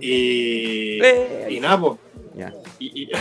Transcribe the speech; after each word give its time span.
Y, 0.00 0.98
Eh, 1.02 1.46
y 1.50 1.60
nada, 1.60 1.80
pues. 1.80 1.92
Ya. 2.36 2.52
Y, 2.78 3.02
y- 3.02 3.04
¡Eh! 3.12 3.16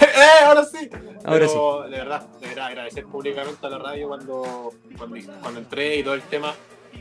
Ahora 0.45 0.63
sí. 0.65 0.89
Ahora 1.23 1.47
Pero, 1.47 1.83
de 1.89 1.97
verdad, 1.97 2.27
de 2.39 2.47
verdad, 2.47 2.65
agradecer 2.67 3.05
públicamente 3.05 3.65
a 3.65 3.69
la 3.69 3.79
radio 3.79 4.07
cuando, 4.09 4.73
cuando, 4.97 5.17
cuando 5.41 5.59
entré 5.59 5.97
y 5.97 6.03
todo 6.03 6.13
el 6.13 6.21
tema. 6.23 6.53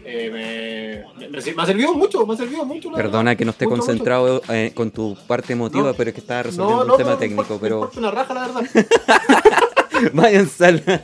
eh, 0.04 1.04
me, 1.18 1.28
me, 1.28 1.54
me 1.54 1.62
ha 1.62 1.66
servido 1.66 1.92
mucho, 1.94 2.26
me 2.26 2.34
ha 2.34 2.36
servido 2.36 2.64
mucho. 2.64 2.90
Perdona 2.92 3.34
que 3.36 3.44
no 3.44 3.50
esté 3.50 3.66
Mucho, 3.66 3.76
concentrado 3.78 4.40
eh, 4.48 4.72
con 4.74 4.90
tu 4.90 5.16
parte 5.26 5.52
emotiva, 5.52 5.88
No. 5.88 5.94
pero 5.94 6.10
es 6.10 6.14
que 6.14 6.20
estaba 6.20 6.44
resolviendo 6.44 6.76
No, 6.78 6.84
no, 6.84 6.92
un 6.94 6.98
tema 6.98 7.10
no, 7.12 7.18
técnico, 7.18 7.54
me 7.54 7.60
pero 7.60 7.90
una 7.96 8.10
raja, 8.10 8.34
la 8.34 8.46
verdad. 8.48 8.70
váyanse 10.12 10.66
a 10.66 10.70
la... 10.72 11.02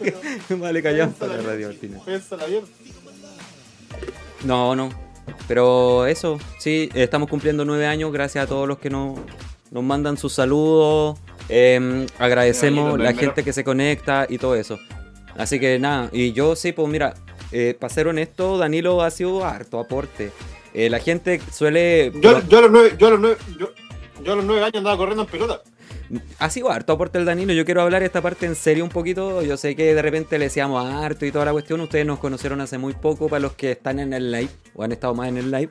Vale, 0.57 0.83
callamos 0.83 1.19
la 1.21 1.37
radio 1.43 1.69
al 1.69 1.75
final. 1.75 2.01
Váyanse 2.07 2.35
a 2.35 2.39
la 2.39 2.47
mierda. 2.47 2.67
No, 4.45 4.75
no. 4.77 4.91
Pero 5.49 6.07
eso, 6.07 6.39
sí, 6.59 6.89
estamos 6.95 7.29
cumpliendo 7.29 7.65
nueve 7.65 7.87
años 7.87 8.13
gracias 8.13 8.45
a 8.45 8.47
todos 8.47 8.67
los 8.67 8.79
que 8.79 8.91
nos, 8.91 9.19
nos 9.71 9.83
mandan 9.83 10.17
sus 10.17 10.33
saludos. 10.33 11.19
eh, 11.49 12.07
agradecemos 12.19 12.99
la 12.99 13.13
gente 13.13 13.45
que 13.45 13.53
se 13.53 13.65
conecta 13.65 14.27
y 14.29 14.39
todo 14.39 14.55
eso. 14.55 14.79
Así 15.37 15.59
que 15.59 15.79
nada, 15.79 16.09
y 16.13 16.33
yo 16.33 16.57
sí, 16.57 16.73
pues 16.73 16.89
mira, 16.89 17.15
eh, 17.53 17.77
para 17.79 17.93
ser 17.93 18.09
honesto, 18.09 18.59
Danilo 18.59 19.03
ha 19.03 19.11
sido 19.11 19.45
harto 19.45 19.79
aporte. 19.81 20.31
Eh, 20.75 20.89
la 20.89 20.99
gente 20.99 21.41
suele... 21.51 22.13
Yo, 22.21 22.41
yo, 22.49 22.59
a 22.59 22.61
los 22.63 22.71
nueve, 22.71 22.95
yo, 22.99 23.07
a 23.07 23.11
los 23.11 23.21
nueve, 23.21 23.37
yo, 23.59 23.69
yo 24.23 24.33
a 24.33 24.37
los 24.37 24.45
nueve 24.45 24.63
años 24.63 24.77
andaba 24.77 24.97
corriendo 24.97 25.23
en 25.23 25.29
pelota. 25.29 25.63
Ha 26.39 26.51
sido 26.51 26.71
harto 26.71 26.93
aporte 26.93 27.19
el 27.19 27.25
Danilo. 27.25 27.53
Yo 27.53 27.65
quiero 27.65 27.83
hablar 27.83 28.03
esta 28.03 28.21
parte 28.21 28.47
en 28.47 28.55
serio 28.55 28.85
un 28.85 28.91
poquito. 28.91 29.43
Yo 29.43 29.57
sé 29.57 29.75
que 29.75 29.95
de 29.95 30.03
repente 30.03 30.39
le 30.39 30.47
decíamos 30.47 30.85
harto 30.85 31.25
y 31.25 31.33
toda 31.33 31.45
la 31.45 31.53
cuestión. 31.53 31.81
Ustedes 31.81 32.05
nos 32.05 32.19
conocieron 32.19 32.61
hace 32.61 32.79
muy 32.79 32.93
poco 32.93 33.29
para 33.29 33.41
los 33.41 33.53
que 33.53 33.73
están 33.73 33.99
en 33.99 34.13
el 34.13 34.31
live 34.31 34.51
o 34.75 34.83
han 34.83 34.93
estado 34.93 35.15
más 35.15 35.29
en 35.29 35.39
el 35.39 35.51
live. 35.51 35.71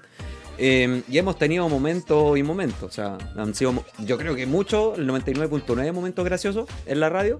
Eh, 0.57 1.03
y 1.07 1.17
hemos 1.17 1.37
tenido 1.37 1.67
momentos 1.69 2.37
y 2.37 2.43
momentos. 2.43 2.83
O 2.83 2.91
sea, 2.91 3.17
han 3.35 3.53
sido, 3.53 3.83
yo 3.99 4.17
creo 4.17 4.35
que 4.35 4.45
muchos, 4.45 4.97
el 4.97 5.07
99.9 5.07 5.93
momentos 5.93 6.25
graciosos 6.25 6.67
en 6.85 6.99
la 6.99 7.09
radio. 7.09 7.39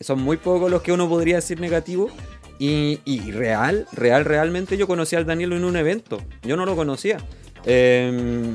Son 0.00 0.20
muy 0.20 0.38
pocos 0.38 0.70
los 0.70 0.80
que 0.80 0.92
uno 0.92 1.08
podría 1.08 1.36
decir 1.36 1.60
negativo. 1.60 2.10
Y, 2.58 2.98
real, 3.30 3.86
real, 3.92 4.26
realmente 4.26 4.76
yo 4.76 4.86
conocí 4.86 5.16
al 5.16 5.24
Danilo 5.24 5.56
en 5.56 5.64
un 5.64 5.76
evento. 5.76 6.22
Yo 6.42 6.56
no 6.56 6.66
lo 6.66 6.76
conocía. 6.76 7.16
Eh, 7.64 8.52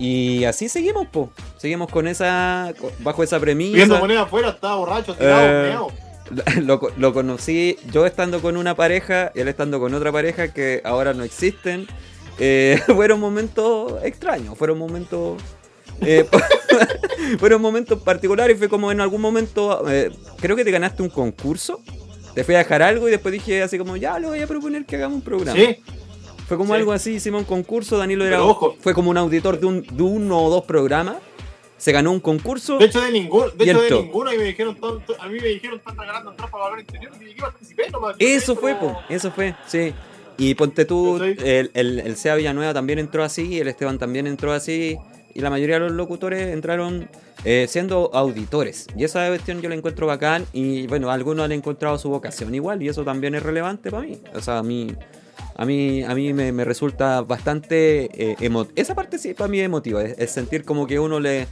y 0.00 0.44
así 0.44 0.68
seguimos, 0.68 1.06
po. 1.08 1.30
Seguimos 1.58 1.90
con 1.90 2.08
esa. 2.08 2.72
bajo 3.00 3.22
esa 3.22 3.38
premisa. 3.38 3.76
Viendo 3.76 3.98
moneda 3.98 4.22
afuera, 4.22 4.48
estaba 4.50 4.76
borracho, 4.76 5.14
tirado, 5.14 5.88
Eh. 5.90 6.00
Lo, 6.62 6.80
lo 6.96 7.12
conocí 7.12 7.76
yo 7.90 8.06
estando 8.06 8.40
con 8.40 8.56
una 8.56 8.76
pareja 8.76 9.32
y 9.34 9.40
él 9.40 9.48
estando 9.48 9.80
con 9.80 9.92
otra 9.94 10.12
pareja 10.12 10.52
que 10.54 10.80
ahora 10.84 11.12
no 11.12 11.24
existen. 11.24 11.86
Eh, 12.38 12.80
fueron 12.86 13.18
momentos 13.20 13.94
extraños, 14.04 14.56
fueron 14.56 14.78
momentos. 14.78 15.42
eh, 16.00 16.24
fueron 17.38 17.60
momentos 17.60 18.00
particulares. 18.02 18.56
Fue 18.58 18.68
como 18.68 18.92
en 18.92 19.00
algún 19.00 19.20
momento. 19.20 19.84
eh, 19.90 20.10
creo 20.40 20.54
que 20.56 20.64
te 20.64 20.70
ganaste 20.70 21.02
un 21.02 21.10
concurso. 21.10 21.80
Te 22.34 22.44
fui 22.44 22.54
a 22.54 22.58
dejar 22.58 22.80
algo 22.82 23.08
y 23.08 23.10
después 23.10 23.32
dije 23.32 23.60
así 23.62 23.76
como, 23.76 23.96
ya 23.96 24.16
le 24.20 24.28
voy 24.28 24.40
a 24.40 24.46
proponer 24.46 24.86
que 24.86 24.94
hagamos 24.96 25.16
un 25.16 25.22
programa. 25.22 25.58
Sí, 25.58 25.82
Fue 26.50 26.56
como 26.56 26.74
Sí. 26.74 26.80
algo 26.80 26.90
así, 26.92 27.12
hicimos 27.12 27.42
un 27.42 27.46
concurso, 27.46 27.96
Danilo 27.96 28.26
era, 28.26 28.42
ojo. 28.42 28.74
fue 28.80 28.92
como 28.92 29.08
un 29.08 29.16
auditor 29.16 29.60
de, 29.60 29.66
un, 29.66 29.82
de 29.82 30.02
uno 30.02 30.36
o 30.42 30.50
dos 30.50 30.64
programas. 30.64 31.18
Se 31.78 31.92
ganó 31.92 32.10
un 32.10 32.18
concurso. 32.18 32.76
de 32.76 32.86
hecho 32.86 33.00
de 33.00 33.12
ninguno, 33.12 33.50
de 33.50 33.64
Y 33.64 33.70
hecho 33.70 33.82
de 33.82 33.90
ninguno 34.02 34.34
y 34.34 34.36
me 34.38 34.42
dijeron 34.42 34.74
todo, 34.74 35.00
a 35.20 35.28
mí 35.28 35.38
me 35.40 35.46
dijeron 35.46 35.78
están 35.78 35.96
regalando 35.96 36.30
entradas 36.32 36.50
para 36.50 36.64
valor 36.64 36.80
interior 36.80 37.12
y 37.22 37.34
yo 37.34 37.44
participé 37.44 37.88
nomás. 37.90 38.16
Eso 38.18 38.56
fue, 38.56 38.74
po, 38.74 38.98
eso 39.08 39.30
fue, 39.30 39.54
sí. 39.68 39.94
Y 40.38 40.56
ponte 40.56 40.84
tú, 40.84 41.18
el, 41.22 41.70
el, 41.72 42.00
el 42.00 42.16
Sea 42.16 42.34
Villanueva 42.34 42.74
también 42.74 42.98
entró 42.98 43.22
así, 43.22 43.60
el 43.60 43.68
Esteban 43.68 44.00
también 44.00 44.26
entró 44.26 44.52
así, 44.52 44.98
y 45.34 45.40
la 45.40 45.50
mayoría 45.50 45.76
de 45.76 45.82
los 45.82 45.92
locutores 45.92 46.48
entraron 46.52 47.08
eh, 47.44 47.66
siendo 47.68 48.10
auditores. 48.12 48.88
Y 48.96 49.04
esa 49.04 49.28
cuestión 49.28 49.62
yo 49.62 49.68
la 49.68 49.76
encuentro 49.76 50.08
bacán, 50.08 50.46
y 50.52 50.88
bueno, 50.88 51.12
algunos 51.12 51.44
han 51.44 51.52
encontrado 51.52 51.96
su 51.96 52.08
vocación 52.10 52.52
igual, 52.56 52.82
y 52.82 52.88
eso 52.88 53.04
también 53.04 53.36
es 53.36 53.42
relevante 53.44 53.88
para 53.92 54.02
mí. 54.02 54.18
O 54.34 54.40
sea, 54.40 54.58
a 54.58 54.62
mí, 54.64 54.88
a 55.60 55.66
mí, 55.66 56.02
a 56.02 56.14
mí 56.14 56.32
me, 56.32 56.52
me 56.52 56.64
resulta 56.64 57.20
bastante 57.20 58.08
eh, 58.14 58.66
Esa 58.76 58.94
parte 58.94 59.18
sí 59.18 59.34
para 59.34 59.48
mí 59.48 59.60
emotiva, 59.60 60.02
es, 60.02 60.18
es 60.18 60.30
sentir 60.30 60.64
como 60.64 60.86
que 60.86 60.98
uno 60.98 61.20
le 61.20 61.46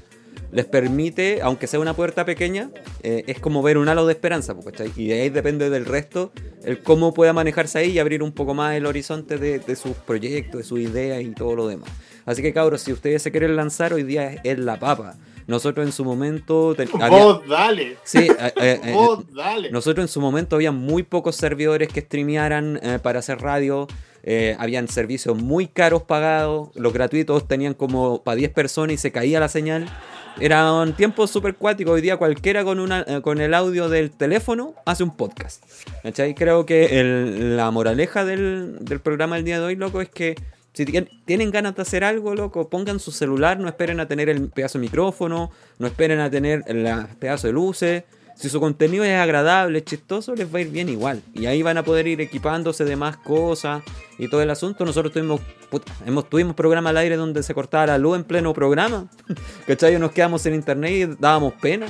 les 0.51 0.65
permite, 0.65 1.41
aunque 1.43 1.67
sea 1.67 1.79
una 1.79 1.93
puerta 1.93 2.25
pequeña, 2.25 2.71
eh, 3.03 3.25
es 3.27 3.39
como 3.39 3.63
ver 3.63 3.77
un 3.77 3.87
halo 3.87 4.07
de 4.07 4.15
esperanza. 4.15 4.57
Y 4.97 5.09
de 5.09 5.21
ahí 5.21 5.29
depende 5.29 5.69
del 5.69 5.85
resto, 5.85 6.33
el 6.65 6.83
cómo 6.83 7.13
pueda 7.13 7.35
manejarse 7.35 7.81
ahí 7.81 7.91
y 7.91 7.99
abrir 7.99 8.23
un 8.23 8.33
poco 8.33 8.55
más 8.55 8.75
el 8.75 8.87
horizonte 8.87 9.37
de, 9.37 9.59
de 9.59 9.77
sus 9.77 9.93
proyectos, 9.93 10.59
de 10.63 10.65
sus 10.65 10.81
ideas 10.81 11.21
y 11.23 11.33
todo 11.33 11.55
lo 11.55 11.69
demás. 11.69 11.91
Así 12.25 12.41
que 12.41 12.55
cabros, 12.55 12.81
si 12.81 12.93
ustedes 12.93 13.21
se 13.21 13.31
quieren 13.31 13.57
lanzar, 13.57 13.93
hoy 13.93 14.05
día 14.05 14.41
es 14.43 14.59
la 14.59 14.79
papa. 14.79 15.19
Nosotros 15.49 15.85
en 15.87 15.93
su 15.93 16.05
momento... 16.05 16.77
había- 17.01 17.09
Vos 17.09 17.43
dale, 17.49 17.97
sí, 18.05 18.19
eh, 18.29 18.53
eh, 18.61 18.81
eh, 18.85 18.93
vos 18.93 19.25
dale. 19.35 19.71
nosotros 19.73 20.05
en 20.05 20.09
su 20.09 20.21
momento 20.21 20.55
había 20.57 20.71
muy 20.73 21.03
pocos 21.03 21.35
servidores 21.35 21.89
que 21.89 22.03
streamearan 22.03 22.79
eh, 22.83 22.99
para 23.03 23.19
hacer 23.19 23.41
radio. 23.41 23.89
eh, 24.23 24.55
habían 24.59 24.89
servicios 24.89 25.37
muy 25.41 25.67
caros 25.67 26.03
pagados. 26.03 26.69
Los 26.77 26.93
gratuitos 26.93 27.49
tenían 27.49 27.73
como 27.75 28.23
para 28.23 28.37
10 28.37 28.51
personas 28.53 28.95
y 28.95 28.99
se 28.99 29.11
caía 29.11 29.41
la 29.41 29.49
señal. 29.49 29.89
Eran 30.41 30.93
tiempos 30.95 31.31
súper 31.31 31.55
cuáticos. 31.57 31.95
Hoy 31.95 32.01
día 32.03 32.17
cualquiera 32.19 32.63
con, 32.63 32.79
una, 32.79 33.05
eh, 33.09 33.23
con 33.23 33.41
el 33.41 33.55
audio 33.55 33.89
del 33.89 34.11
teléfono 34.11 34.75
hace 34.85 35.03
un 35.03 35.17
podcast. 35.17 35.65
¿Cachai? 36.03 36.35
Creo 36.35 36.67
que 36.67 37.01
el- 37.01 37.57
la 37.57 37.71
moraleja 37.71 38.25
del, 38.25 38.77
del 38.81 39.01
programa 39.01 39.37
del 39.37 39.45
día 39.47 39.59
de 39.61 39.65
hoy, 39.65 39.77
loco, 39.77 40.01
es 40.03 40.11
que 40.11 40.35
si 40.75 40.85
tien- 40.85 41.09
tienen 41.25 41.51
ganas 41.51 41.75
de 41.77 41.83
hacer 41.83 42.05
algo, 42.05 42.35
loco, 42.35 42.69
pongan 42.69 43.01
su 43.01 43.11
celular, 43.11 43.59
no 43.59 43.69
esperen 43.69 44.01
a 44.01 44.07
tener 44.07 44.29
el 44.29 44.49
pedazo 44.49 44.79
de 44.79 44.83
micrófono, 44.83 45.51
no 45.79 45.87
esperen 45.87 46.21
a 46.21 46.31
tener 46.31 46.63
el 46.67 46.87
pedazo 47.19 47.47
de 47.49 47.53
luces. 47.53 48.05
Si 48.37 48.49
su 48.49 48.61
contenido 48.61 49.03
es 49.03 49.19
agradable, 49.19 49.83
chistoso, 49.83 50.37
les 50.37 50.47
va 50.55 50.59
a 50.59 50.63
ir 50.63 50.69
bien 50.69 50.89
igual. 50.89 51.21
Y 51.35 51.47
ahí 51.47 51.61
van 51.63 51.77
a 51.77 51.83
poder 51.83 52.07
ir 52.07 52.21
equipándose 52.21 52.85
de 52.85 52.95
más 52.95 53.17
cosas 53.17 53.83
y 54.17 54.29
todo 54.29 54.41
el 54.43 54.51
asunto. 54.51 54.85
Nosotros 54.85 55.13
tuvimos, 55.13 55.41
hemos, 56.07 56.31
tuvimos 56.31 56.55
programa 56.55 56.91
al 56.91 56.99
aire 56.99 57.17
donde 57.17 57.43
se 57.43 57.53
cortaba 57.53 57.87
la 57.89 57.99
luz 57.99 58.15
en 58.17 58.23
pleno 58.23 58.55
programa. 58.55 59.09
¿Cachai? 59.67 59.99
Nos 59.99 60.13
quedamos 60.13 60.47
en 60.47 60.55
internet 60.55 60.93
y 60.93 61.17
dábamos 61.21 61.55
pena. 61.55 61.87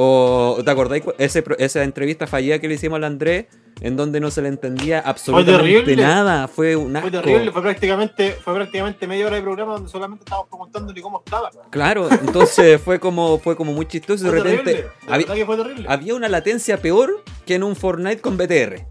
O 0.00 0.58
¿te 0.64 0.70
acordáis 0.70 1.02
ese, 1.18 1.42
esa 1.58 1.82
entrevista 1.82 2.28
fallida 2.28 2.60
que 2.60 2.68
le 2.68 2.74
hicimos 2.74 2.98
al 2.98 3.04
Andrés? 3.04 3.46
En 3.80 3.96
donde 3.96 4.20
no 4.20 4.30
se 4.30 4.42
le 4.42 4.48
entendía 4.48 5.00
absolutamente 5.00 5.96
nada. 5.96 6.46
Fue 6.46 6.76
un 6.76 6.94
Fue 7.00 7.10
terrible, 7.10 7.50
fue 7.50 7.62
prácticamente, 7.62 8.30
fue 8.44 8.54
prácticamente 8.54 9.08
media 9.08 9.26
hora 9.26 9.34
de 9.36 9.42
programa 9.42 9.72
donde 9.72 9.88
solamente 9.88 10.22
estábamos 10.24 10.48
preguntándole 10.50 11.02
cómo 11.02 11.20
estaba. 11.24 11.50
Claro, 11.70 12.08
entonces 12.12 12.80
fue 12.80 13.00
como, 13.00 13.40
fue 13.40 13.56
como 13.56 13.72
muy 13.72 13.86
chistoso. 13.86 14.24
Fue 14.26 14.36
De 14.36 14.40
repente 14.44 14.72
terrible, 14.72 14.90
había, 15.08 15.46
fue 15.46 15.56
terrible. 15.56 15.86
había 15.88 16.14
una 16.14 16.28
latencia 16.28 16.76
peor 16.80 17.24
que 17.44 17.56
en 17.56 17.64
un 17.64 17.74
Fortnite 17.74 18.20
con 18.20 18.36
BTR. 18.36 18.86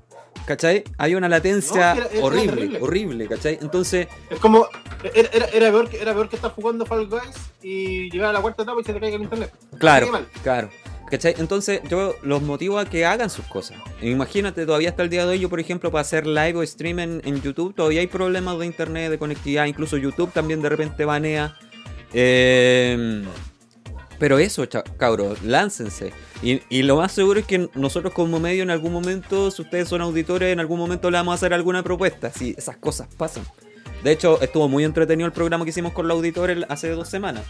¿Cachai? 0.45 0.83
Había 0.97 1.17
una 1.17 1.29
latencia 1.29 1.93
No, 1.95 2.01
era- 2.01 2.09
era 2.11 2.23
horrible, 2.25 2.77
horrible, 2.81 3.27
¿cachai? 3.27 3.59
Entonces, 3.61 4.07
Es 4.29 4.39
como, 4.39 4.65
era, 5.13 5.71
peor 5.71 5.89
que, 5.89 6.01
era 6.01 6.13
peor 6.13 6.27
que 6.29 6.35
estar 6.37 6.51
jugando 6.51 6.85
Fall 6.85 7.07
Guys 7.07 7.35
y 7.61 8.09
llegar 8.11 8.29
a 8.29 8.33
la 8.33 8.41
cuarta 8.41 8.63
etapa 8.63 8.79
y 8.81 8.83
se 8.83 8.93
te 8.93 8.99
caiga 8.99 9.15
el 9.17 9.23
internet. 9.23 9.53
claro, 9.77 10.09
claro. 10.43 10.69
¿Cachai? 11.09 11.35
Entonces 11.37 11.81
yo 11.89 12.15
los 12.21 12.41
motivo 12.41 12.79
a 12.79 12.85
que 12.85 13.05
hagan 13.05 13.29
sus 13.29 13.45
cosas. 13.45 13.77
Imagínate, 14.01 14.65
todavía 14.65 14.89
hasta 14.89 15.03
el 15.03 15.09
día 15.09 15.25
de 15.25 15.31
hoy, 15.31 15.39
yo 15.39 15.49
por 15.49 15.59
ejemplo, 15.59 15.91
para 15.91 16.01
hacer 16.01 16.27
live 16.27 16.55
o 16.55 16.65
stream 16.65 16.99
en, 16.99 17.41
YouTube, 17.41 17.73
todavía 17.73 18.01
hay 18.01 18.07
problemas 18.07 18.59
de 18.59 18.65
internet, 18.65 19.09
de 19.09 19.17
conectividad, 19.17 19.65
incluso 19.65 19.97
YouTube 19.97 20.31
también 20.33 20.61
de 20.61 20.69
repente 20.69 21.05
banea. 21.05 21.57
Eh, 22.13 23.23
pero 24.19 24.39
eso, 24.39 24.67
cabros, 24.97 25.43
láncense. 25.43 26.11
Y, 26.41 26.61
y 26.69 26.83
lo 26.83 26.97
más 26.97 27.11
seguro 27.11 27.39
es 27.39 27.45
que 27.45 27.69
nosotros 27.75 28.13
como 28.13 28.39
medio 28.39 28.63
en 28.63 28.71
algún 28.71 28.91
momento, 28.91 29.51
si 29.51 29.61
ustedes 29.61 29.87
son 29.87 30.01
auditores, 30.01 30.51
en 30.51 30.59
algún 30.59 30.79
momento 30.79 31.11
le 31.11 31.17
vamos 31.17 31.33
a 31.33 31.35
hacer 31.35 31.53
alguna 31.53 31.83
propuesta. 31.83 32.31
Si 32.31 32.55
esas 32.57 32.77
cosas 32.77 33.07
pasan. 33.15 33.43
De 34.03 34.11
hecho, 34.11 34.41
estuvo 34.41 34.67
muy 34.67 34.83
entretenido 34.83 35.27
el 35.27 35.33
programa 35.33 35.65
que 35.65 35.69
hicimos 35.69 35.93
con 35.93 36.07
los 36.07 36.17
auditores 36.17 36.65
hace 36.69 36.89
dos 36.89 37.09
semanas. 37.09 37.45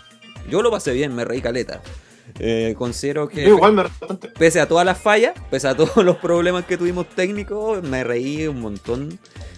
Yo 0.50 0.62
lo 0.62 0.72
pasé 0.72 0.94
bien, 0.94 1.14
me 1.16 1.26
reí 1.26 1.42
caleta. 1.42 1.82
Eh, 2.40 2.76
considero 2.78 3.28
que 3.28 3.44
igual 3.48 3.74
me 3.74 3.84
pese 4.38 4.60
a 4.60 4.68
todas 4.68 4.86
las 4.86 4.98
fallas, 5.00 5.34
pese 5.50 5.68
a 5.68 5.76
todos 5.76 6.04
los 6.06 6.18
problemas 6.18 6.66
que 6.66 6.78
tuvimos 6.78 7.08
técnicos, 7.10 7.82
me 7.84 8.04
reí 8.04 8.48
un 8.48 8.62
montón 8.62 9.18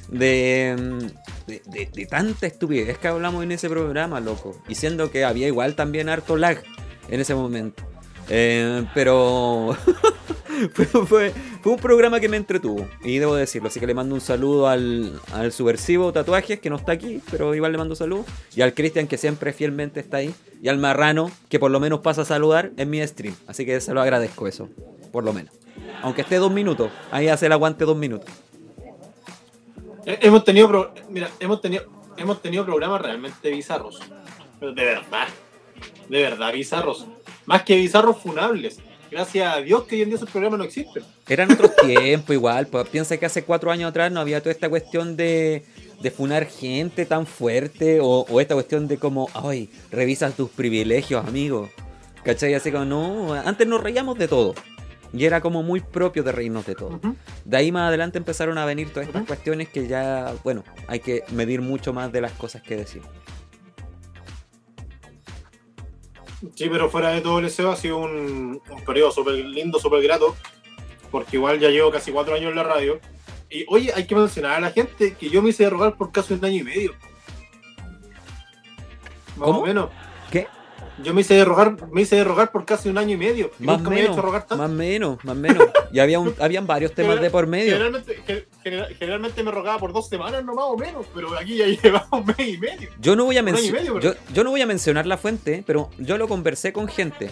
de, 0.10 1.10
de, 1.48 1.62
de- 1.66 1.90
de 1.94 2.06
tanta 2.06 2.48
estupidez 2.48 2.98
que 2.98 3.08
hablamos 3.08 3.44
en 3.44 3.52
ese 3.52 3.70
programa, 3.70 4.20
loco. 4.20 4.60
Y 4.68 4.76
siendo 4.76 5.12
que 5.12 5.26
había 5.26 5.48
igual 5.48 5.76
también 5.76 6.10
harto 6.10 6.38
lag 6.38 6.62
en 7.10 7.20
ese 7.20 7.36
momento. 7.36 7.84
Eh, 8.30 8.86
pero 8.94 9.76
fue, 11.08 11.34
un 11.66 11.78
programa 11.78 12.20
que 12.20 12.30
me 12.30 12.38
entretuvo, 12.38 12.88
y 13.04 13.18
debo 13.18 13.36
decirlo. 13.36 13.70
Así 13.70 13.80
que 13.80 13.88
le 13.88 13.94
mando 13.94 14.14
un 14.16 14.22
saludo 14.22 14.68
al, 14.68 15.20
al 15.34 15.52
subversivo 15.52 16.12
tatuajes, 16.14 16.60
que 16.60 16.70
no 16.70 16.76
está 16.76 16.92
aquí, 16.92 17.22
pero 17.32 17.56
igual 17.56 17.72
le 17.72 17.78
mando 17.78 17.96
saludos. 17.96 18.26
Y 18.56 18.62
al 18.62 18.74
Cristian, 18.74 19.08
que 19.08 19.18
siempre 19.18 19.54
fielmente 19.54 20.00
está 20.00 20.18
ahí. 20.18 20.34
Y 20.62 20.68
al 20.70 20.78
Marrano, 20.78 21.32
que 21.50 21.60
por 21.60 21.72
lo 21.72 21.80
menos 21.80 22.00
pasa 22.02 22.22
a 22.22 22.26
saludar 22.26 22.72
en 22.78 22.90
mi 22.90 23.06
stream. 23.08 23.36
Así 23.48 23.66
que 23.66 23.80
se 23.82 23.94
lo 23.94 24.02
agradezco 24.02 24.48
eso, 24.48 24.70
por 25.12 25.24
lo 25.24 25.34
menos. 25.34 25.54
Aunque 26.02 26.22
esté 26.22 26.36
dos 26.38 26.52
minutos, 26.52 26.92
ahí 27.12 27.28
hace 27.30 27.46
el 27.48 27.52
aguante 27.54 27.86
dos 27.86 27.98
minutos. 27.98 28.30
Eh, 30.06 30.20
Hemos 30.22 30.44
tenido, 30.44 30.68
pro- 30.68 30.94
mira, 31.10 31.30
hemos 31.40 31.62
tenido, 31.62 31.84
hemos 32.18 32.42
tenido 32.42 32.66
programas 32.66 33.02
realmente 33.02 33.50
bizarros. 33.50 34.00
De 34.62 34.72
verdad. 34.74 35.28
De 36.10 36.22
verdad, 36.22 36.52
bizarros. 36.54 37.06
Más 37.50 37.64
que 37.64 37.78
bizarros 37.78 38.18
funables. 38.18 38.78
Gracias 39.10 39.56
a 39.56 39.60
Dios 39.60 39.86
que 39.86 39.96
hoy 39.96 40.04
en 40.04 40.10
día 40.10 40.18
esos 40.18 40.30
programas 40.30 40.60
no 40.60 40.66
existen. 40.66 41.02
Eran 41.28 41.52
otros 41.52 41.76
tiempos 41.84 42.36
igual, 42.36 42.68
pues 42.68 42.88
piensa 42.90 43.18
que 43.18 43.26
hace 43.26 43.44
cuatro 43.44 43.72
años 43.72 43.90
atrás 43.90 44.12
no 44.12 44.20
había 44.20 44.40
toda 44.40 44.52
esta 44.52 44.70
cuestión 44.70 45.18
de, 45.18 45.66
de 46.00 46.12
funar 46.12 46.46
gente 46.46 47.08
tan 47.08 47.26
fuerte 47.26 48.02
o, 48.02 48.24
o 48.30 48.40
esta 48.40 48.54
cuestión 48.54 48.88
de 48.88 49.00
como, 49.00 49.30
ay, 49.34 49.72
revisas 49.90 50.36
tus 50.36 50.52
privilegios, 50.52 51.26
amigo. 51.26 51.72
¿Cachai? 52.24 52.54
Así 52.54 52.72
como, 52.72 52.86
no, 52.86 53.34
antes 53.34 53.66
nos 53.66 53.82
reíamos 53.82 54.20
de 54.20 54.28
todo. 54.28 54.54
Y 55.12 55.26
era 55.26 55.42
como 55.42 55.64
muy 55.64 55.80
propio 55.80 56.22
de 56.22 56.32
reírnos 56.32 56.68
de 56.68 56.76
todo. 56.76 57.00
De 57.46 57.58
ahí 57.58 57.72
más 57.72 57.88
adelante 57.88 58.20
empezaron 58.20 58.60
a 58.60 58.66
venir 58.66 58.92
todas 58.94 59.08
estas 59.08 59.26
cuestiones 59.26 59.70
que 59.70 59.88
ya, 59.88 60.36
bueno, 60.44 60.64
hay 60.86 61.00
que 61.00 61.24
medir 61.32 61.62
mucho 61.62 61.94
más 61.94 62.12
de 62.12 62.22
las 62.22 62.34
cosas 62.34 62.62
que 62.62 62.76
decir. 62.76 63.02
Sí, 66.56 66.70
pero 66.70 66.90
fuera 66.90 67.10
de 67.10 67.22
todo 67.22 67.40
el 67.40 67.50
SEO 67.50 67.72
ha 67.72 67.76
sido 67.76 67.98
un, 67.98 68.62
un 68.70 68.86
periodo 68.86 69.12
súper 69.12 69.36
lindo, 69.36 69.80
súper 69.80 70.02
grato, 70.02 70.36
porque 71.12 71.38
igual 71.38 71.60
ya 71.60 71.70
llevo 71.70 71.92
casi 71.92 72.12
cuatro 72.12 72.36
años 72.36 72.50
en 72.50 72.56
la 72.56 72.64
radio. 72.64 73.00
Y 73.50 73.66
oye, 73.68 73.92
hay 73.94 74.06
que 74.06 74.16
mencionar 74.16 74.54
a 74.54 74.60
la 74.60 74.72
gente 74.72 75.16
que 75.16 75.30
yo 75.30 75.42
me 75.42 75.50
hice 75.50 75.70
rogar 75.70 75.98
por 75.98 76.12
casi 76.12 76.34
un 76.34 76.46
año 76.46 76.58
y 76.58 76.64
medio. 76.64 76.94
Más 79.36 79.48
¿Cómo? 79.48 79.60
o 79.60 79.66
menos. 79.66 79.90
¿Qué? 80.32 80.48
Yo 81.04 81.14
me 81.14 81.22
hice 81.22 81.34
de 81.36 81.46
rogar, 81.46 81.76
me 81.92 82.02
hice 82.02 82.16
de 82.18 82.24
rogar 82.24 82.52
por 82.52 82.66
casi 82.66 82.90
un 82.90 82.98
año 82.98 83.14
y 83.14 83.18
medio. 83.18 83.52
Y 83.60 83.64
Más 83.64 83.78
nunca 83.78 83.90
me 83.90 83.96
había 83.98 84.04
menos, 84.10 84.18
hecho 84.18 84.26
rogar 84.26 84.42
tanto. 84.46 84.58
más 84.64 84.70
menos, 84.72 85.24
más 85.24 85.36
menos. 85.36 85.68
Y 85.92 86.00
había 86.00 86.20
un- 86.20 86.34
habían 86.40 86.68
varios 86.68 86.94
temas 86.94 87.20
de 87.22 87.30
por 87.30 87.48
medio. 87.48 87.72
Generalmente, 87.74 88.22
ge- 88.28 88.48
genera- 88.64 88.88
generalmente 88.98 89.44
me 89.44 89.52
rogaba 89.52 89.80
por 89.80 89.94
dos 89.94 90.10
semanas, 90.10 90.44
no 90.44 90.54
más 90.56 90.66
o 90.68 90.78
menos, 90.78 91.06
pero 91.14 91.38
aquí 91.38 91.58
ya 91.58 91.66
llevaba 91.84 92.08
un 92.12 92.26
mes 92.26 92.40
y 92.40 92.58
medio. 92.58 92.90
Yo 93.00 93.16
no 93.16 93.26
voy 93.26 93.38
a 93.38 93.44
mencionar. 93.44 93.84
Yo, 94.02 94.14
yo 94.34 94.44
no 94.44 94.50
voy 94.52 94.62
a 94.62 94.66
mencionar 94.66 95.06
la 95.06 95.18
fuente, 95.18 95.64
pero 95.66 95.90
yo 95.98 96.18
lo 96.18 96.28
conversé 96.28 96.74
con 96.74 96.88
gente. 96.88 97.30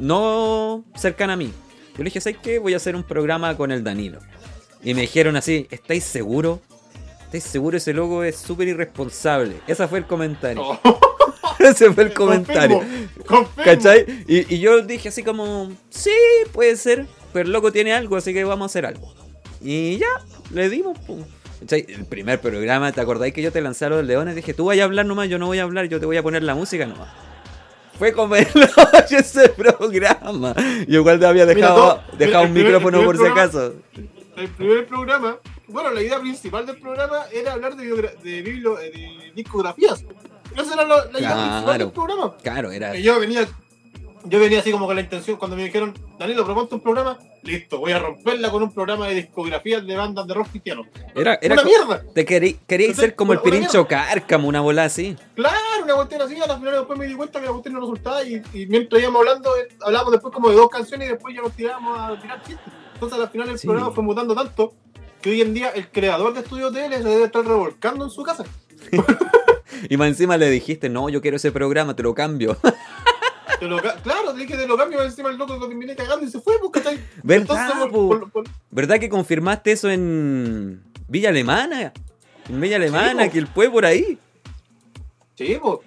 No 0.00 0.84
cercana 0.94 1.34
a 1.34 1.36
mí. 1.36 1.52
Yo 1.92 1.98
le 1.98 2.04
dije, 2.04 2.20
¿sabes 2.20 2.38
qué? 2.42 2.58
Voy 2.58 2.74
a 2.74 2.76
hacer 2.76 2.94
un 2.94 3.02
programa 3.02 3.56
con 3.56 3.72
el 3.72 3.82
Danilo. 3.82 4.18
Y 4.82 4.94
me 4.94 5.00
dijeron 5.02 5.36
así, 5.36 5.66
¿estáis 5.70 6.04
seguros? 6.04 6.60
¿Estáis 7.24 7.44
seguros? 7.44 7.82
Ese 7.82 7.92
logo 7.94 8.22
es 8.22 8.36
súper 8.36 8.68
irresponsable. 8.68 9.56
Ese 9.66 9.88
fue 9.88 9.98
el 9.98 10.06
comentario. 10.06 10.62
Oh, 11.25 11.25
Ese 11.58 11.92
fue 11.92 12.04
el 12.04 12.14
comentario. 12.14 12.78
confirmo, 12.78 13.08
confirmo. 13.26 13.64
¿Cachai? 13.64 14.06
Y, 14.26 14.54
y 14.54 14.58
yo 14.58 14.80
dije 14.82 15.08
así 15.08 15.22
como, 15.22 15.72
sí, 15.90 16.10
puede 16.52 16.76
ser, 16.76 17.06
pero 17.32 17.46
el 17.46 17.52
loco 17.52 17.72
tiene 17.72 17.92
algo, 17.92 18.16
así 18.16 18.32
que 18.32 18.44
vamos 18.44 18.64
a 18.64 18.70
hacer 18.72 18.86
algo. 18.86 19.12
Y 19.60 19.98
ya, 19.98 20.08
le 20.52 20.68
dimos. 20.68 20.98
pum. 21.00 21.22
¿Cachai? 21.60 21.86
El 21.88 22.04
primer 22.04 22.40
programa, 22.40 22.92
¿te 22.92 23.00
acordáis 23.00 23.32
que 23.32 23.42
yo 23.42 23.50
te 23.50 23.60
a 23.60 23.88
los 23.88 24.04
leones? 24.04 24.34
Dije, 24.36 24.52
tú 24.54 24.66
vayas 24.66 24.82
a 24.82 24.84
hablar 24.86 25.06
nomás, 25.06 25.28
yo 25.28 25.38
no 25.38 25.46
voy 25.46 25.58
a 25.58 25.62
hablar, 25.62 25.86
yo 25.86 25.98
te 25.98 26.06
voy 26.06 26.16
a 26.16 26.22
poner 26.22 26.42
la 26.42 26.54
música 26.54 26.84
nomás. 26.86 27.08
Fue 27.98 28.12
como 28.12 28.36
el 28.36 28.46
ese 29.10 29.48
programa. 29.50 30.54
Yo 30.86 31.00
igual 31.00 31.18
te 31.18 31.26
había 31.26 31.46
Mira, 31.46 31.54
dejado, 31.68 32.02
dejado 32.18 32.44
un 32.44 32.52
primer- 32.52 32.72
micrófono 32.72 33.02
por 33.04 33.16
si 33.16 33.24
acaso. 33.24 33.74
El 34.36 34.48
primer 34.48 34.86
programa, 34.86 35.38
bueno, 35.66 35.90
la 35.90 36.02
idea 36.02 36.20
principal 36.20 36.66
del 36.66 36.76
programa 36.76 37.22
era 37.32 37.54
hablar 37.54 37.74
de, 37.74 37.86
de, 38.22 38.38
eh, 38.38 38.42
de 38.42 39.32
discografías. 39.34 40.04
Esa 40.56 40.74
era 40.74 40.84
la, 40.84 41.04
la 41.12 41.18
idea 41.18 41.62
Claro. 41.64 41.78
del 41.84 41.90
programa. 41.92 42.36
Claro, 42.42 42.70
era. 42.70 42.96
Y 42.96 43.02
yo 43.02 43.18
venía, 43.20 43.46
yo 44.24 44.40
venía 44.40 44.60
así 44.60 44.70
como 44.72 44.86
con 44.86 44.96
la 44.96 45.02
intención, 45.02 45.36
cuando 45.36 45.56
me 45.56 45.64
dijeron, 45.64 45.94
Danilo, 46.18 46.44
proponte 46.44 46.74
un 46.74 46.80
programa, 46.80 47.18
listo, 47.42 47.78
voy 47.78 47.92
a 47.92 47.98
romperla 47.98 48.50
con 48.50 48.62
un 48.62 48.72
programa 48.72 49.06
de 49.06 49.14
discografías 49.14 49.86
de 49.86 49.94
bandas 49.96 50.26
de 50.26 50.34
rock 50.34 50.48
cristiano. 50.50 50.82
Era, 51.14 51.38
era 51.40 51.54
¡Una 51.54 51.62
mierda! 51.64 52.02
te 52.14 52.24
querí- 52.24 52.58
Entonces, 52.68 52.96
ser 52.96 53.14
como 53.14 53.32
el 53.32 53.38
una- 53.38 53.44
Pirincho 53.50 53.86
Cárcamo, 53.86 54.48
una 54.48 54.60
bola 54.62 54.84
así. 54.84 55.16
Claro, 55.34 55.56
una 55.84 55.94
cuestión 55.94 56.22
así, 56.22 56.40
a 56.40 56.46
la 56.46 56.56
final 56.58 56.74
después 56.74 56.98
me 56.98 57.06
di 57.06 57.14
cuenta 57.14 57.38
que 57.40 57.46
la 57.46 57.52
cuestión 57.52 57.74
no 57.74 57.80
resultaba 57.80 58.22
y, 58.24 58.42
y 58.52 58.66
mientras 58.66 59.00
íbamos 59.00 59.20
hablando, 59.20 59.56
eh, 59.56 59.68
hablábamos 59.84 60.12
después 60.12 60.34
como 60.34 60.48
de 60.48 60.56
dos 60.56 60.68
canciones 60.70 61.08
y 61.08 61.12
después 61.12 61.34
ya 61.34 61.42
nos 61.42 61.52
tirábamos 61.52 61.98
a 61.98 62.20
tirar 62.20 62.42
chistes. 62.42 62.72
Entonces 62.94 63.18
al 63.20 63.28
final 63.28 63.48
el 63.50 63.58
Sí. 63.58 63.66
programa 63.66 63.92
fue 63.92 64.02
mutando 64.02 64.34
tanto 64.34 64.72
que 65.20 65.30
hoy 65.30 65.40
en 65.42 65.54
día 65.54 65.68
el 65.70 65.88
creador 65.90 66.32
de 66.34 66.40
Estudio 66.40 66.70
TL 66.72 66.94
se 67.02 67.08
debe 67.08 67.24
estar 67.24 67.44
revolcando 67.44 68.04
en 68.04 68.10
su 68.10 68.22
casa. 68.22 68.44
Y 69.90 69.96
más 69.98 70.08
encima 70.08 70.36
le 70.38 70.48
dijiste, 70.50 70.88
no, 70.88 71.08
yo 71.10 71.20
quiero 71.20 71.36
ese 71.36 71.52
programa, 71.52 71.94
te 71.94 72.02
lo 72.02 72.14
cambio. 72.14 72.56
Te 73.60 73.66
lo 73.66 73.78
claro, 73.78 74.34
te 74.34 74.40
dije 74.40 74.54
te 74.54 74.66
lo 74.68 74.76
cambio 74.76 75.02
encima 75.02 75.30
el 75.30 75.38
loco 75.38 75.58
que 75.58 75.66
terminé 75.68 75.96
cagando 75.96 76.26
y 76.26 76.30
se 76.30 76.40
fue, 76.42 76.56
¿cachai? 76.70 77.00
¿Verdad, 77.22 77.56
Entonces, 77.70 77.90
po? 77.90 78.08
por- 78.08 78.20
por- 78.20 78.30
por- 78.30 78.44
¿Verdad 78.70 79.00
que 79.00 79.08
confirmaste 79.08 79.72
eso 79.72 79.88
en 79.88 80.82
Villa 81.08 81.30
Alemana? 81.30 81.94
En 82.50 82.60
Villa 82.60 82.76
Alemana, 82.76 83.30
que 83.30 83.38
el 83.38 83.46
pueblo 83.46 83.72
por 83.72 83.86
ahí. 83.86 84.18
Sí, 85.36 85.56
pues, 85.62 85.78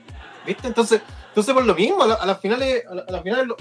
¿viste? 0.47 0.67
Entonces, 0.67 1.01
entonces 1.27 1.53
por 1.53 1.63
lo 1.63 1.75
mismo, 1.75 2.01
a, 2.01 2.07
la- 2.07 2.15
a 2.15 2.25
las 2.25 2.39
finales, 2.41 2.83
a, 2.89 2.95
la- 2.95 3.01
a 3.03 3.11
las 3.11 3.21
finales 3.21 3.45
lo- 3.45 3.57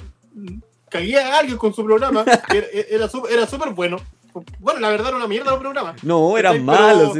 cagué 0.89 1.19
a 1.21 1.39
alguien 1.41 1.59
con 1.59 1.75
su 1.75 1.85
programa, 1.85 2.25
era, 2.55 2.67
era 2.89 3.09
súper 3.11 3.33
era 3.33 3.47
súper 3.47 3.75
bueno. 3.75 3.99
Bueno, 4.59 4.81
la 4.81 4.89
verdad 4.91 5.09
era 5.09 5.17
una 5.17 5.27
mierda 5.27 5.53
el 5.55 5.59
programa. 5.61 5.95
No, 6.03 6.37
eran 6.39 6.53
Pero- 6.55 6.65
malos. 6.65 7.17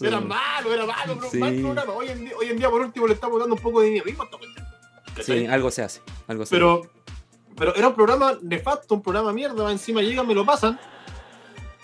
Era 0.00 0.20
malo, 0.20 0.72
era 0.74 0.86
malo, 0.86 1.14
pero 1.18 1.30
Sí. 1.30 1.38
mal 1.38 1.54
programa. 1.60 1.92
Hoy 1.94 2.08
en, 2.08 2.24
día, 2.24 2.32
hoy 2.38 2.46
en 2.48 2.56
día, 2.58 2.70
por 2.70 2.80
último, 2.80 3.06
le 3.06 3.14
estamos 3.14 3.38
dando 3.40 3.54
un 3.54 3.60
poco 3.60 3.80
de. 3.80 4.02
¿Cachai? 5.14 5.38
Sí, 5.40 5.46
algo 5.46 5.70
se 5.70 5.82
hace. 5.82 6.00
Algo 6.26 6.46
se 6.46 6.54
pero, 6.54 6.82
pero 7.56 7.74
era 7.74 7.88
un 7.88 7.94
programa 7.94 8.38
nefasto, 8.42 8.94
un 8.94 9.02
programa 9.02 9.32
mierda. 9.32 9.70
Encima 9.72 10.00
llegan, 10.02 10.26
me 10.26 10.34
lo 10.34 10.44
pasan 10.46 10.78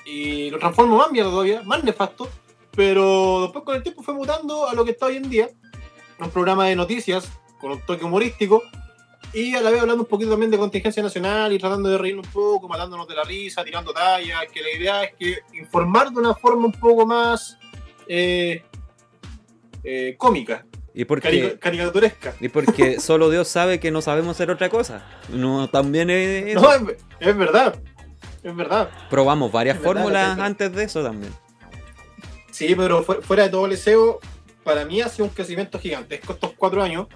y 0.04 0.50
lo 0.50 0.58
transformo 0.58 0.98
más 0.98 1.10
mierda 1.10 1.30
todavía, 1.30 1.62
más 1.62 1.82
nefasto. 1.82 2.28
Pero 2.76 3.42
después 3.42 3.64
con 3.64 3.76
el 3.76 3.82
tiempo 3.82 4.02
fue 4.02 4.14
mutando 4.14 4.68
a 4.68 4.74
lo 4.74 4.84
que 4.84 4.90
está 4.92 5.06
hoy 5.06 5.16
en 5.16 5.30
día. 5.30 5.48
Un 6.18 6.30
programa 6.30 6.66
de 6.66 6.76
noticias 6.76 7.28
con 7.60 7.72
un 7.72 7.80
toque 7.80 8.04
humorístico 8.04 8.62
y 9.34 9.54
a 9.54 9.60
la 9.60 9.70
vez 9.70 9.80
hablando 9.80 10.02
un 10.04 10.08
poquito 10.08 10.30
también 10.30 10.50
de 10.50 10.58
contingencia 10.58 11.02
nacional 11.02 11.52
y 11.52 11.58
tratando 11.58 11.88
de 11.88 11.98
reírnos 11.98 12.26
un 12.26 12.32
poco, 12.32 12.68
matándonos 12.68 13.06
de 13.08 13.14
la 13.14 13.24
risa, 13.24 13.64
tirando 13.64 13.92
tallas. 13.92 14.44
Que 14.52 14.62
la 14.62 14.70
idea 14.70 15.02
es 15.04 15.14
que 15.14 15.38
informar 15.58 16.10
de 16.10 16.20
una 16.20 16.34
forma 16.34 16.66
un 16.66 16.72
poco 16.72 17.04
más 17.06 17.58
eh, 18.06 18.62
eh, 19.82 20.14
cómica, 20.16 20.64
Y 20.94 21.04
porque, 21.04 21.28
carica- 21.28 21.58
caricaturesca. 21.58 22.34
y 22.40 22.48
porque 22.48 23.00
solo 23.00 23.28
Dios 23.30 23.48
sabe 23.48 23.80
que 23.80 23.90
no 23.90 24.00
sabemos 24.02 24.36
hacer 24.36 24.50
otra 24.50 24.68
cosa. 24.68 25.04
No, 25.30 25.68
también 25.68 26.10
es 26.10 26.46
eso. 26.56 26.60
No, 26.60 26.72
es, 26.90 26.96
es 27.20 27.36
verdad. 27.36 27.80
Es 28.42 28.54
verdad. 28.54 28.90
Probamos 29.10 29.50
varias 29.50 29.78
verdad, 29.80 29.92
fórmulas 29.94 30.38
antes 30.38 30.72
de 30.72 30.84
eso 30.84 31.02
también. 31.02 31.32
Sí, 32.50 32.74
pero 32.76 33.02
fu- 33.02 33.20
fuera 33.22 33.44
de 33.44 33.48
todo 33.48 33.66
el 33.66 33.76
SEO, 33.76 34.20
para 34.62 34.84
mí 34.84 35.00
ha 35.00 35.08
sido 35.08 35.24
un 35.26 35.34
crecimiento 35.34 35.78
gigantesco 35.78 36.34
estos 36.34 36.52
cuatro 36.56 36.82
años, 36.82 37.08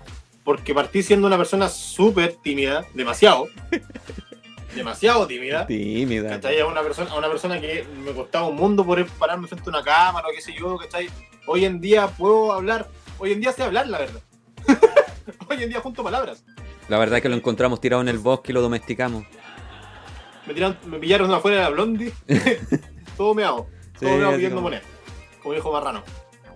porque 0.48 0.72
partí 0.72 1.02
siendo 1.02 1.26
una 1.26 1.36
persona 1.36 1.68
súper 1.68 2.36
tímida, 2.36 2.86
demasiado. 2.94 3.48
demasiado 4.74 5.26
tímida. 5.26 5.66
Tímida. 5.66 6.30
¿Cachai? 6.30 6.58
A 6.60 6.64
una, 6.64 6.80
persona, 6.80 7.10
a 7.10 7.18
una 7.18 7.28
persona 7.28 7.60
que 7.60 7.84
me 8.02 8.12
costaba 8.12 8.46
un 8.46 8.56
mundo 8.56 8.82
poder 8.82 9.04
pararme 9.18 9.46
frente 9.46 9.68
a 9.68 9.72
una 9.74 9.82
cámara 9.82 10.26
o 10.26 10.30
qué 10.34 10.40
sé 10.40 10.54
yo, 10.58 10.78
¿cachai? 10.78 11.10
Hoy 11.46 11.66
en 11.66 11.82
día 11.82 12.06
puedo 12.06 12.50
hablar, 12.50 12.88
hoy 13.18 13.32
en 13.32 13.42
día 13.42 13.52
sé 13.52 13.62
hablar, 13.62 13.88
la 13.88 13.98
verdad. 13.98 14.22
hoy 15.50 15.64
en 15.64 15.68
día 15.68 15.80
junto 15.80 16.02
palabras. 16.02 16.42
La 16.88 16.96
verdad 16.96 17.20
que 17.20 17.28
lo 17.28 17.36
encontramos 17.36 17.78
tirado 17.82 18.00
en 18.00 18.08
el 18.08 18.18
bosque 18.18 18.52
y 18.52 18.54
lo 18.54 18.62
domesticamos. 18.62 19.26
Me, 20.46 20.54
tiraron, 20.54 20.78
me 20.86 20.98
pillaron 20.98 21.30
afuera 21.30 21.58
de 21.58 21.62
la 21.64 21.68
blondie, 21.68 22.10
todo 23.18 23.34
meado, 23.34 23.66
Sí, 24.00 24.06
todo 24.06 24.12
meado 24.16 24.28
así 24.28 24.36
pidiendo 24.36 24.56
como- 24.56 24.68
moneda, 24.70 24.82
como 25.42 25.54
dijo 25.54 25.70
Marrano. 25.70 26.02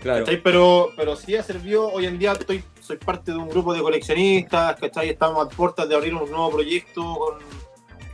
Claro. 0.00 0.24
¿Cachai? 0.24 0.42
Pero, 0.42 0.92
pero 0.96 1.14
sí 1.14 1.36
ha 1.36 1.42
servido, 1.42 1.92
hoy 1.92 2.06
en 2.06 2.18
día 2.18 2.32
estoy, 2.32 2.64
soy 2.92 2.98
parte 2.98 3.32
de 3.32 3.38
un 3.38 3.48
grupo 3.48 3.72
de 3.72 3.80
coleccionistas, 3.80 4.78
¿cachai? 4.78 5.08
Estamos 5.08 5.46
a 5.46 5.48
puertas 5.48 5.88
de 5.88 5.94
abrir 5.94 6.14
un 6.14 6.30
nuevo 6.30 6.50
proyecto 6.50 7.02
con, 7.02 7.38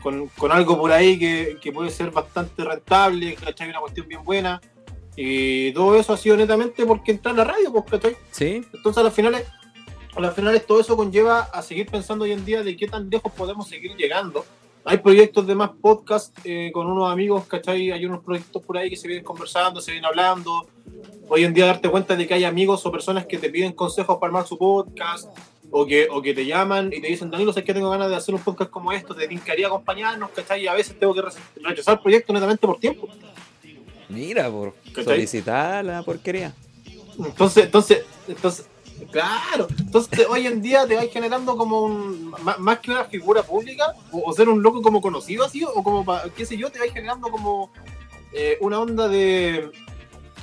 con, 0.01 0.29
con 0.29 0.53
algo 0.53 0.79
por 0.79 0.93
ahí 0.93 1.19
que, 1.19 1.59
que 1.61 1.73
puede 1.73 1.91
ser 1.91 2.13
bastante 2.13 2.63
rentable, 2.63 3.35
¿cachai? 3.35 3.71
Una 3.71 3.81
cuestión 3.81 4.07
bien 4.07 4.23
buena. 4.23 4.61
Y 5.17 5.73
todo 5.73 5.99
eso 5.99 6.13
ha 6.13 6.17
sido 6.17 6.37
netamente 6.37 6.87
porque 6.87 7.11
entra 7.11 7.33
en 7.33 7.39
la 7.39 7.45
radio, 7.45 7.73
pues, 7.73 7.87
¿cachai? 7.91 8.17
Sí, 8.31 8.65
Entonces 8.73 8.99
a 8.99 9.03
las 9.03 9.13
finales, 9.13 9.47
a 10.15 10.21
las 10.21 10.33
finales 10.33 10.65
todo 10.65 10.81
eso 10.81 10.97
conlleva 10.97 11.41
a 11.41 11.61
seguir 11.61 11.87
pensando 11.87 12.25
hoy 12.25 12.31
en 12.31 12.45
día 12.45 12.63
de 12.63 12.77
qué 12.77 12.87
tan 12.87 13.11
lejos 13.11 13.33
podemos 13.33 13.69
seguir 13.69 13.97
llegando. 13.97 14.45
Hay 14.91 14.97
proyectos 14.99 15.47
de 15.47 15.55
más 15.55 15.71
podcast 15.83 16.35
eh, 16.45 16.71
con 16.73 16.87
unos 16.87 17.13
amigos, 17.13 17.45
¿cachai? 17.47 17.91
Hay 17.93 18.07
unos 18.07 18.25
proyectos 18.25 18.63
por 18.63 18.79
ahí 18.79 18.89
que 18.89 18.97
se 18.97 19.07
vienen 19.07 19.23
conversando, 19.23 19.83
se 19.83 19.91
vienen 19.91 20.07
hablando. 20.07 20.67
Hoy 21.29 21.45
en 21.45 21.53
día 21.53 21.67
darte 21.67 21.91
cuenta 21.91 22.17
de 22.17 22.27
que 22.27 22.33
hay 22.33 22.45
amigos 22.45 22.87
o 22.87 22.91
personas 22.91 23.27
que 23.27 23.37
te 23.37 23.51
piden 23.51 23.73
consejos 23.73 24.17
para 24.17 24.29
armar 24.31 24.47
su 24.47 24.57
podcast 24.57 25.29
o 25.71 25.85
que, 25.85 26.09
o 26.11 26.23
que 26.23 26.33
te 26.33 26.47
llaman 26.47 26.91
y 26.91 27.03
te 27.03 27.09
dicen, 27.09 27.31
Danilo, 27.31 27.53
sé 27.53 27.63
que 27.65 27.75
tengo 27.75 27.91
ganas 27.91 28.09
de 28.09 28.17
hacer 28.17 28.35
un 28.35 28.41
podcast 28.41 28.71
como 28.71 28.91
esto, 28.91 29.15
te 29.15 29.29
tincaría 29.29 29.67
acompañarnos, 29.67 30.31
¿cachai? 30.31 30.63
Y 30.63 30.69
a 30.69 30.73
veces 30.73 30.99
tengo 30.99 31.13
que 31.15 31.21
re- 31.21 31.31
rechazar 31.63 32.01
proyectos 32.01 32.33
netamente 32.33 32.67
por 32.67 32.81
tiempo. 32.81 33.09
mira, 34.09 34.51
por 34.51 34.73
¿Cachai? 34.87 35.05
solicitar 35.05 35.85
la 35.85 36.03
porquería. 36.03 36.55
Entonces, 37.19 37.65
entonces, 37.67 38.05
entonces, 38.27 38.67
claro, 39.11 39.69
entonces 39.79 40.27
hoy 40.29 40.47
en 40.47 40.61
día 40.63 40.87
te 40.87 40.97
vais 40.97 41.13
generando 41.13 41.57
como 41.57 41.83
un, 41.83 42.35
más, 42.59 42.79
que 42.81 42.91
una 42.91 43.05
figura 43.05 43.43
pública, 43.43 43.95
o, 44.13 44.33
ser 44.33 44.49
un 44.49 44.63
loco 44.63 44.83
como 44.83 45.01
conocido 45.01 45.45
así, 45.45 45.65
o 45.65 45.83
como, 45.83 46.05
pa- 46.05 46.25
qué 46.37 46.45
sé 46.45 46.57
yo, 46.57 46.71
te 46.71 46.79
vais 46.79 46.93
generando 46.93 47.31
como 47.31 47.71
eh, 48.33 48.59
una 48.61 48.81
onda 48.81 49.09
de, 49.09 49.71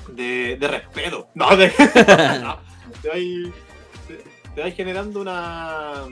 de, 0.09 0.57
de 0.59 0.67
respeto. 0.67 1.27
No, 1.35 1.55
de, 1.55 1.69
te 3.01 3.09
vais, 3.09 3.49
te, 4.07 4.23
te 4.55 4.61
vas 4.61 4.73
generando 4.73 5.21
una, 5.21 6.03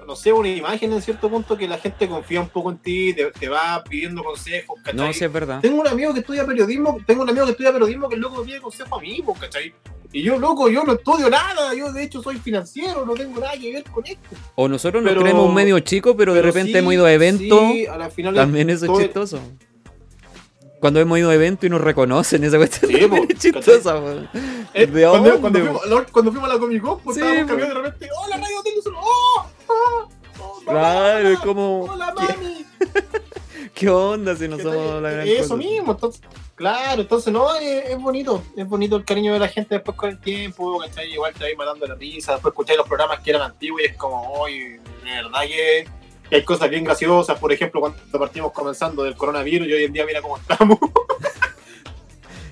no, 0.00 0.04
no 0.06 0.16
sé, 0.16 0.32
una 0.32 0.48
imagen 0.48 0.92
en 0.92 1.02
cierto 1.02 1.28
punto 1.30 1.56
que 1.56 1.66
la 1.68 1.78
gente 1.78 2.08
confía 2.08 2.40
un 2.40 2.48
poco 2.48 2.70
en 2.70 2.78
ti, 2.78 3.14
te, 3.14 3.30
te 3.32 3.48
va 3.48 3.82
pidiendo 3.88 4.22
consejos, 4.22 4.78
¿cachai? 4.82 4.94
No, 5.06 5.12
sí 5.12 5.24
es 5.24 5.32
verdad. 5.32 5.60
Tengo 5.60 5.80
un 5.80 5.88
amigo 5.88 6.12
que 6.12 6.20
estudia 6.20 6.44
periodismo, 6.46 6.98
tengo 7.06 7.22
un 7.22 7.30
amigo 7.30 7.44
que 7.46 7.52
estudia 7.52 7.72
periodismo 7.72 8.08
que 8.08 8.14
el 8.16 8.20
loco 8.20 8.40
me 8.40 8.46
pide 8.46 8.60
consejos 8.60 8.98
a 8.98 9.02
mí, 9.02 9.22
pues, 9.24 9.38
¿cachai? 9.38 9.74
Y 10.12 10.22
yo, 10.22 10.38
loco, 10.38 10.68
yo 10.70 10.84
no 10.84 10.94
estudio 10.94 11.28
nada, 11.28 11.74
yo 11.74 11.92
de 11.92 12.02
hecho 12.04 12.22
soy 12.22 12.36
financiero, 12.38 13.04
no 13.04 13.14
tengo 13.14 13.38
nada 13.40 13.52
que 13.58 13.72
ver 13.72 13.84
con 13.84 14.06
esto. 14.06 14.28
O 14.54 14.68
nosotros 14.68 15.02
nos 15.02 15.14
creemos 15.14 15.46
un 15.48 15.54
medio 15.54 15.78
chico, 15.80 16.16
pero, 16.16 16.32
de 16.32 16.42
repente 16.42 16.72
sí, 16.72 16.78
hemos 16.78 16.94
ido 16.94 17.04
a 17.06 17.12
eventos. 17.12 17.60
sí, 17.72 17.86
a 17.86 17.96
la 17.96 18.08
final 18.10 18.34
También 18.34 18.70
eso 18.70 18.86
es 18.86 18.98
chistoso. 19.04 19.40
Cuando 20.80 21.00
hemos 21.00 21.18
ido 21.18 21.30
a 21.30 21.34
eventos 21.34 21.64
y 21.66 21.70
nos 21.70 21.80
reconocen, 21.80 22.44
esa 22.44 22.58
cuestión 22.58 22.90
Sí, 22.90 23.08
es 23.30 23.38
chistosa. 23.38 23.96
Eh, 24.74 24.86
¿De 24.86 25.06
cuando, 25.08 25.30
dónde, 25.30 25.40
cuando 25.40 25.58
fuimos, 25.60 25.86
la- 25.88 26.04
cuando 26.12 26.32
fuimos 26.32 26.50
a 26.50 26.52
la 26.54 26.60
Comic 26.60 26.82
Con, 26.82 27.00
pues 27.00 27.16
Sí, 27.16 27.22
estábamos 27.22 27.56
de 27.56 27.74
repente, 27.74 28.08
¡Hola, 28.24 28.36
Radio 28.36 28.62
¡Oh! 29.68 30.08
¡Oh! 30.08 30.08
¡Oh! 30.40 30.60
Claro, 30.64 31.28
es 31.30 31.38
como- 31.40 31.84
¡Hola, 31.84 32.12
mami! 32.14 32.64
¿Qué 33.74 33.88
onda 33.90 34.34
si 34.36 34.48
no 34.48 34.56
¿Qué 34.56 34.62
somos 34.62 35.02
la 35.02 35.10
gran 35.10 35.28
Eso 35.28 35.42
cosa? 35.42 35.56
mismo, 35.56 35.92
entonces, 35.92 36.22
claro, 36.54 37.02
entonces 37.02 37.30
no, 37.32 37.54
es, 37.56 37.90
es 37.90 37.98
bonito, 38.00 38.42
es 38.56 38.66
bonito 38.66 38.96
el 38.96 39.04
cariño 39.04 39.34
de 39.34 39.38
la 39.38 39.48
gente 39.48 39.74
después 39.74 39.96
con 39.98 40.08
el 40.10 40.18
tiempo, 40.18 40.78
¿cachai? 40.78 41.12
Igual 41.12 41.34
te 41.34 41.44
vais 41.44 41.56
matando 41.58 41.86
la 41.86 41.94
risa, 41.94 42.32
después 42.32 42.52
escucháis 42.52 42.78
los 42.78 42.88
programas 42.88 43.20
que 43.20 43.30
eran 43.30 43.42
antiguos 43.42 43.82
y 43.82 43.84
es 43.84 43.96
como, 43.96 44.32
oye, 44.32 44.80
de 45.04 45.10
verdad 45.10 45.42
que, 45.42 45.86
que 46.30 46.36
hay 46.36 46.42
cosas 46.44 46.70
bien 46.70 46.84
graciosas, 46.84 47.38
por 47.38 47.52
ejemplo, 47.52 47.80
cuando 47.80 47.98
partimos 48.18 48.52
comenzando 48.52 49.02
del 49.02 49.14
coronavirus 49.14 49.68
y 49.68 49.72
hoy 49.74 49.84
en 49.84 49.92
día 49.92 50.06
mira 50.06 50.22
cómo 50.22 50.38
estamos, 50.38 50.78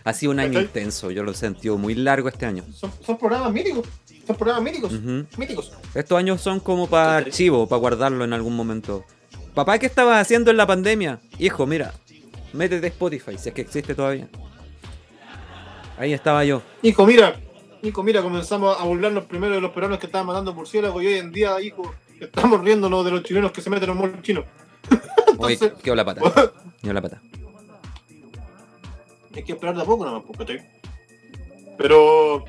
Ha 0.04 0.12
sido 0.12 0.32
un 0.32 0.38
año 0.38 0.60
intenso, 0.60 1.10
yo 1.10 1.22
lo 1.22 1.32
he 1.32 1.34
sentido 1.34 1.78
muy 1.78 1.94
largo 1.94 2.28
este 2.28 2.44
año. 2.44 2.62
son, 2.74 2.92
son 3.04 3.16
programas 3.16 3.50
míticos, 3.52 3.86
son 4.26 4.36
programas 4.36 4.62
míticos, 4.62 4.92
míticos. 5.38 5.72
Estos 5.94 6.18
años 6.18 6.42
son 6.42 6.60
como 6.60 6.86
para 6.86 7.16
archivo, 7.16 7.66
para 7.66 7.80
guardarlo 7.80 8.22
en 8.22 8.34
algún 8.34 8.54
momento. 8.54 9.04
Papá, 9.54 9.78
¿qué 9.78 9.86
estabas 9.86 10.20
haciendo 10.20 10.50
en 10.50 10.58
la 10.58 10.66
pandemia? 10.66 11.20
Hijo, 11.38 11.66
mira, 11.66 11.94
métete 12.52 12.88
Spotify, 12.88 13.38
si 13.38 13.48
es 13.48 13.54
que 13.54 13.62
existe 13.62 13.94
todavía. 13.94 14.28
Ahí 15.96 16.12
estaba 16.12 16.44
yo. 16.44 16.60
Hijo, 16.82 17.06
mira, 17.06 17.40
hijo, 17.82 18.02
mira, 18.02 18.20
comenzamos 18.20 18.78
a 18.78 18.84
burlarnos 18.84 19.24
primero 19.24 19.54
de 19.54 19.62
los 19.62 19.70
peruanos 19.70 19.98
que 19.98 20.06
estaban 20.06 20.26
matando 20.26 20.52
murciélagos 20.52 21.02
y 21.02 21.06
hoy 21.06 21.14
en 21.14 21.32
día, 21.32 21.58
hijo, 21.62 21.94
estamos 22.20 22.60
riéndonos 22.62 23.04
de 23.06 23.10
los 23.10 23.22
chilenos 23.22 23.52
que 23.52 23.62
se 23.62 23.70
meten 23.70 23.90
en 23.90 23.96
un 23.96 24.02
mall 24.02 24.22
chino. 24.22 24.44
Oye, 25.38 25.58
quedó 25.82 25.94
la 25.94 26.04
pata. 26.04 26.20
Quedó 26.82 26.92
la 26.92 27.00
pata. 27.00 27.22
Hay 29.34 29.42
que 29.44 29.52
esperar 29.52 29.74
de 29.76 29.82
a 29.82 29.84
poco 29.84 30.04
nomás, 30.04 30.22
pues, 30.26 30.38
¿cachai? 30.38 30.68
Pero. 31.78 32.44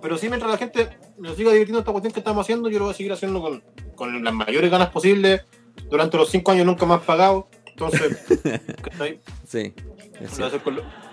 Pero 0.00 0.16
sí, 0.16 0.28
mientras 0.28 0.50
la 0.50 0.58
gente 0.58 0.88
nos 1.18 1.36
siga 1.36 1.50
divirtiendo 1.50 1.80
esta 1.80 1.90
cuestión 1.92 2.12
que 2.12 2.20
estamos 2.20 2.44
haciendo, 2.46 2.68
yo 2.68 2.78
lo 2.78 2.84
voy 2.86 2.94
a 2.94 2.96
seguir 2.96 3.12
haciendo 3.12 3.40
con, 3.40 3.62
con 3.96 4.22
las 4.22 4.32
mayores 4.34 4.70
ganas 4.70 4.90
posibles. 4.90 5.42
Durante 5.90 6.16
los 6.16 6.28
cinco 6.30 6.52
años 6.52 6.66
nunca 6.66 6.86
más 6.86 7.00
pagado. 7.02 7.48
Entonces, 7.66 8.24
¿cachai? 8.82 9.20
Sí. 9.46 9.72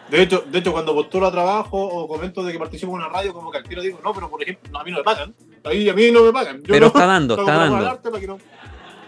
De 0.10 0.22
hecho, 0.22 0.44
de 0.48 0.60
hecho, 0.60 0.72
cuando 0.72 0.94
postulo 0.94 1.28
a 1.28 1.32
trabajo 1.32 1.78
o 1.82 2.08
comento 2.08 2.44
de 2.44 2.52
que 2.54 2.60
participo 2.60 2.92
en 2.92 2.98
una 3.00 3.10
radio, 3.10 3.34
como 3.34 3.50
que 3.52 3.58
al 3.58 3.64
tiro 3.64 3.82
digo, 3.82 4.00
no, 4.04 4.14
pero 4.14 4.30
por 4.30 4.42
ejemplo, 4.42 4.70
no, 4.72 4.80
a 4.80 4.84
mí 4.84 4.92
no 4.92 4.98
me 4.98 5.04
pagan. 5.04 5.34
Ahí 5.64 5.90
a 5.90 5.94
mí 5.96 6.12
no 6.12 6.24
me 6.24 6.32
pagan. 6.32 6.58
Yo 6.58 6.68
Pero 6.68 6.80
no- 6.82 6.88
está 6.88 7.06
dando, 7.08 7.40
está 7.40 7.56
dando. 7.56 8.00
no- 8.28 8.38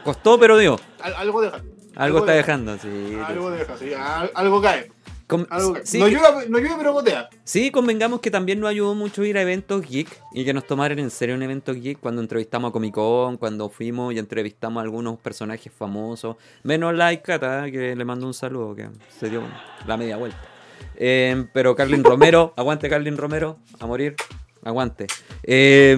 Costó, 0.03 0.39
pero 0.39 0.57
dio. 0.57 0.79
al- 1.01 1.13
algo 1.15 1.41
deja. 1.41 1.61
Algo 1.95 2.19
está 2.19 2.31
deja. 2.31 2.45
dejando, 2.45 2.77
sí. 2.79 3.17
Algo 3.25 3.51
deja, 3.51 3.77
sí. 3.77 3.93
al- 3.93 4.31
Algo 4.33 4.61
cae. 4.61 4.91
Cae. 5.27 5.37
sí, 5.83 5.99
No, 5.99 6.07
llueve, 6.07 6.47
no 6.49 6.57
llueve, 6.57 6.75
pero 6.77 6.93
gotea. 6.93 7.29
sí, 7.43 7.69
convengamos 7.69 8.21
que 8.21 8.31
también 8.31 8.59
nos 8.61 8.69
ayudó 8.69 8.95
mucho 8.95 9.23
ir 9.25 9.37
a 9.37 9.41
eventos 9.41 9.85
geek 9.87 10.07
y 10.33 10.45
que 10.45 10.53
nos 10.53 10.65
tomaran 10.65 10.99
en 10.99 11.09
serio 11.09 11.35
un 11.35 11.43
evento 11.43 11.73
geek 11.73 11.99
cuando 11.99 12.21
entrevistamos 12.21 12.69
a 12.69 12.71
Comic 12.71 12.93
Con, 12.93 13.37
cuando 13.37 13.69
fuimos 13.69 14.13
y 14.13 14.19
entrevistamos 14.19 14.79
a 14.79 14.83
algunos 14.83 15.19
personajes 15.19 15.71
famosos. 15.71 16.37
Menos 16.63 16.93
Like 16.95 17.23
Cata, 17.23 17.69
que 17.69 17.95
le 17.95 18.05
mando 18.05 18.25
un 18.25 18.33
saludo, 18.33 18.73
que 18.75 18.87
se 19.19 19.29
dio 19.29 19.41
la 19.85 19.97
media 19.97 20.15
vuelta. 20.17 20.39
Eh, 20.95 21.45
pero 21.53 21.75
Carlin 21.75 22.03
Romero, 22.03 22.53
aguante 22.57 22.89
Carlin 22.89 23.17
Romero, 23.17 23.57
a 23.79 23.85
morir. 23.85 24.15
Aguante. 24.63 25.07
Eh, 25.43 25.95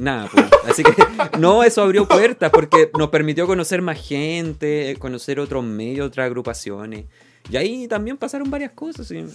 nada, 0.00 0.28
pues. 0.32 0.46
Así 0.68 0.82
que 0.82 0.92
no, 1.38 1.62
eso 1.64 1.82
abrió 1.82 2.06
puertas 2.08 2.50
porque 2.50 2.90
nos 2.98 3.10
permitió 3.10 3.46
conocer 3.46 3.82
más 3.82 4.00
gente, 4.00 4.96
conocer 4.98 5.40
otros 5.40 5.64
medios, 5.64 6.06
otras 6.06 6.26
agrupaciones. 6.26 7.06
Y 7.50 7.56
ahí 7.56 7.88
también 7.88 8.16
pasaron 8.16 8.50
varias 8.50 8.72
cosas. 8.72 9.10
y, 9.10 9.22
no, 9.22 9.30